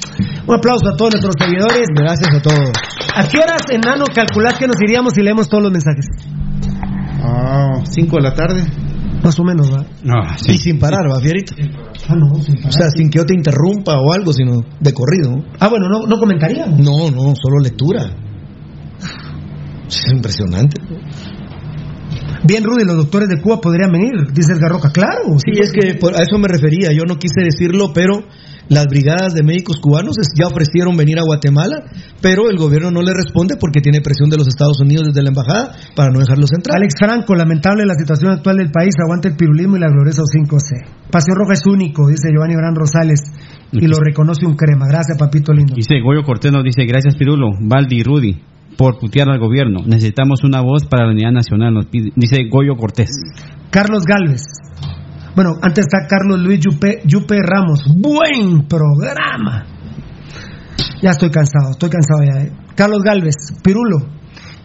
[0.47, 1.87] Un aplauso a todos nuestros seguidores.
[1.95, 2.71] Gracias a todos.
[3.17, 6.07] ¿A qué horas, enano, calculás que nos iríamos si leemos todos los mensajes?
[7.25, 8.63] Ah, 5 de la tarde.
[9.23, 9.85] Más o menos, ¿va?
[10.49, 11.55] Y sin parar, va, Fierito.
[12.09, 15.45] Ah, no, sin O sea, sin que yo te interrumpa o algo, sino de corrido.
[15.61, 16.79] Ah, bueno, no, no comentaríamos.
[16.81, 18.03] No, no, solo lectura.
[19.87, 20.81] Es impresionante.
[22.45, 24.91] Bien, Rudy, los doctores de Cuba podrían venir, dice Edgar Roca.
[24.93, 25.39] Claro.
[25.39, 26.91] Sí, es que por- a eso me refería.
[26.93, 28.19] Yo no quise decirlo, pero
[28.69, 31.77] las brigadas de médicos cubanos ya ofrecieron venir a Guatemala,
[32.21, 35.29] pero el gobierno no le responde porque tiene presión de los Estados Unidos desde la
[35.29, 36.79] embajada para no dejarlos entrar.
[36.79, 40.83] Alex Franco, lamentable la situación actual del país, aguanta el pirulismo y la gloriosa 5C.
[41.11, 43.21] Paseo Roja es único, dice Giovanni Gran Rosales,
[43.71, 44.87] y lo reconoce un crema.
[44.89, 45.75] Gracias, papito lindo.
[45.77, 48.41] Dice Goyo Cortés nos dice, gracias Pirulo, Valdi y Rudy,
[48.77, 49.81] por putear al gobierno.
[49.87, 53.11] Necesitamos una voz para la unidad nacional, nos pide- dice Goyo Cortés.
[53.71, 54.43] Carlos Galvez.
[55.35, 57.85] Bueno, antes está Carlos Luis Yupe, Yupe Ramos.
[57.97, 59.65] Buen programa.
[61.03, 62.43] Ya estoy cansado, estoy cansado ya.
[62.45, 62.53] eh.
[62.75, 63.99] Carlos Galvez, Pirulo.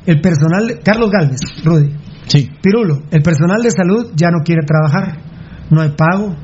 [0.06, 1.94] El personal, Carlos Galvez, Rudy.
[2.28, 2.50] Sí.
[2.62, 5.22] Pirulo, el personal de salud ya no quiere trabajar.
[5.70, 6.36] No hay pago,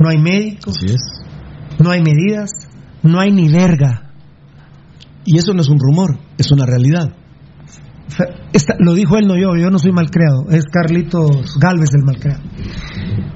[0.00, 0.74] no hay médicos,
[1.82, 2.50] no hay medidas,
[3.02, 4.09] no hay ni verga.
[5.32, 7.08] Y eso no es un rumor, es una realidad.
[8.52, 12.42] Esta- lo dijo él, no yo, yo no soy malcreado, es Carlitos Galvez el malcreado.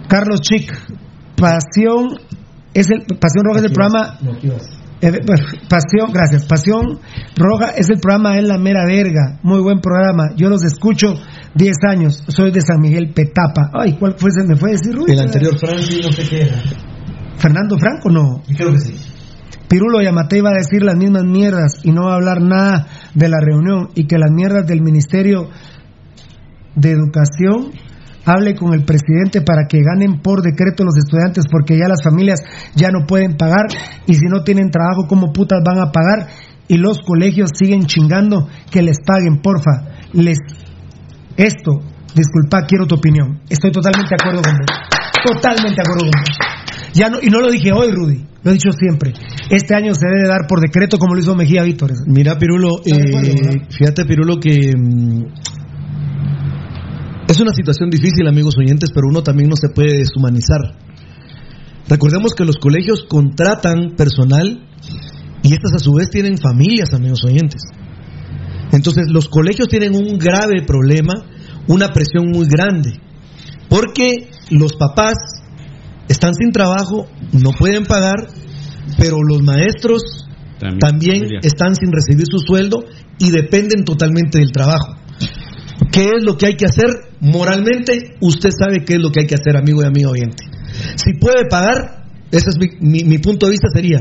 [0.09, 0.73] Carlos Chic,
[1.37, 2.19] Pasión,
[2.75, 4.19] es el, Pasión Roja es el programa,
[5.01, 6.99] eh, pues, Pasión, gracias, Pasión
[7.37, 11.15] Roja es el programa, es la mera verga, muy buen programa, yo los escucho
[11.55, 14.93] 10 años, soy de San Miguel Petapa, ay, ¿cuál fue, se me fue a decir
[14.93, 15.13] Rudy?
[15.13, 16.61] El anterior Franci, no sé qué era.
[17.37, 18.43] Fernando Franco, no.
[18.57, 18.95] Creo que sí.
[19.69, 23.29] Pirulo Yamate iba a decir las mismas mierdas y no va a hablar nada de
[23.29, 25.49] la reunión y que las mierdas del Ministerio
[26.77, 27.73] de Educación
[28.25, 32.41] hable con el presidente para que ganen por decreto los estudiantes porque ya las familias
[32.75, 33.67] ya no pueden pagar
[34.07, 36.29] y si no tienen trabajo, ¿cómo putas van a pagar?
[36.67, 39.93] Y los colegios siguen chingando que les paguen, porfa.
[40.13, 40.39] Les
[41.37, 41.81] esto,
[42.15, 43.41] disculpa, quiero tu opinión.
[43.49, 44.67] Estoy totalmente de acuerdo con vos.
[45.25, 46.54] Totalmente de acuerdo con.
[46.95, 49.13] Ya no, y no lo dije hoy, Rudy, lo he dicho siempre.
[49.51, 51.93] Este año se debe dar por decreto como lo hizo Mejía Víctor.
[52.07, 55.25] Mira, Pirulo, eh, fíjate, Pirulo, que mm,
[57.29, 60.79] es una situación difícil, amigos oyentes, pero uno también no se puede deshumanizar.
[61.89, 64.69] Recordemos que los colegios contratan personal
[65.43, 67.63] y estas a su vez tienen familias, amigos oyentes.
[68.71, 71.15] Entonces, los colegios tienen un grave problema,
[71.67, 73.01] una presión muy grande,
[73.69, 75.15] porque los papás
[76.09, 78.17] están sin trabajo, no pueden pagar,
[78.99, 80.03] pero los maestros
[80.79, 82.85] también, están sin recibir su sueldo
[83.19, 84.97] y dependen totalmente del trabajo.
[85.91, 86.87] ¿Qué es lo que hay que hacer?
[87.21, 90.45] Moralmente, usted sabe qué es lo que hay que hacer, amigo y amigo oyente.
[90.97, 93.99] Si puede pagar, ese es mi, mi- mi punto de vista sería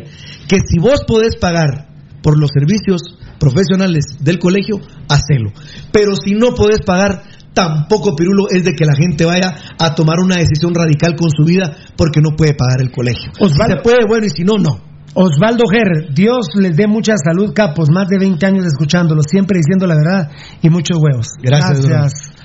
[0.47, 1.87] que si vos podés pagar
[2.21, 3.01] por los servicios
[3.39, 4.77] profesionales del colegio,
[5.09, 5.51] hacelo.
[5.91, 7.23] Pero si no podés pagar,
[7.53, 11.43] tampoco Pirulo es de que la gente vaya a tomar una decisión radical con su
[11.45, 13.31] vida porque no puede pagar el colegio.
[13.37, 14.93] Si se puede, bueno, y si no, no.
[15.15, 19.85] Osvaldo Ger, Dios les dé mucha salud, capos, más de 20 años escuchándolo, siempre diciendo
[19.85, 21.27] la verdad y muchos huevos.
[21.39, 21.85] Gracias.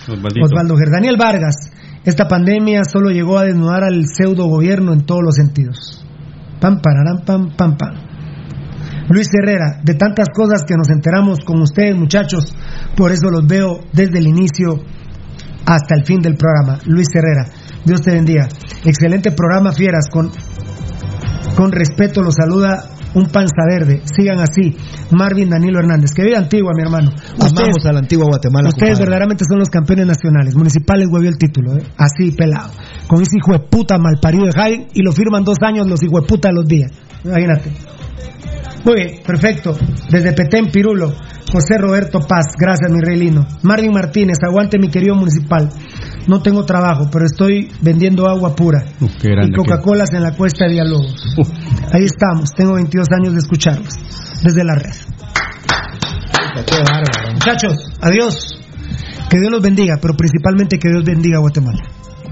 [0.07, 0.91] Osvaldo Ger.
[0.91, 1.71] Daniel Vargas,
[2.05, 6.05] esta pandemia solo llegó a desnudar al pseudo gobierno en todos los sentidos.
[6.61, 8.09] Pam, pararán, pam, pam, pam.
[9.09, 12.55] Luis Herrera, de tantas cosas que nos enteramos con ustedes, muchachos,
[12.95, 14.85] por eso los veo desde el inicio
[15.69, 16.81] hasta el fin del programa.
[16.87, 17.45] Luis Herrera,
[17.85, 18.49] Dios te bendiga.
[18.85, 20.31] Excelente programa, fieras, con
[21.57, 24.03] con respeto los saluda un panza verde.
[24.05, 24.77] Sigan así.
[25.11, 26.13] Marvin Danilo Hernández.
[26.15, 27.11] Que viva Antigua, mi hermano.
[27.35, 28.69] Amamos a la antigua Guatemala.
[28.69, 29.05] Ustedes compadre.
[29.05, 30.55] verdaderamente son los campeones nacionales.
[30.55, 31.83] Municipales huevió el título, ¿eh?
[31.97, 32.71] Así, pelado.
[33.09, 36.21] Con ese hijo de puta malparido de Jaime y lo firman dos años los hijo
[36.21, 36.93] de puta de los días.
[37.25, 37.73] Imagínate.
[38.85, 39.77] Muy bien, perfecto.
[40.11, 41.15] Desde Petén, Pirulo.
[41.51, 43.47] José Roberto Paz, gracias mi rey lindo.
[43.63, 45.71] Marvin Martínez, aguante mi querido municipal.
[46.27, 48.85] No tengo trabajo, pero estoy vendiendo agua pura.
[49.21, 51.37] qué y Coca-Colas en la cuesta de Villalobos.
[51.93, 53.95] Ahí estamos, tengo 22 años de escucharlos.
[54.43, 54.93] Desde la red.
[57.33, 58.63] Muchachos, adiós.
[59.31, 61.83] Que Dios los bendiga, pero principalmente que Dios bendiga a Guatemala.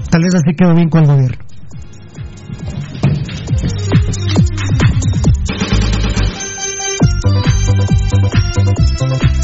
[0.09, 1.47] Tal vez así quedó bien con el gobierno.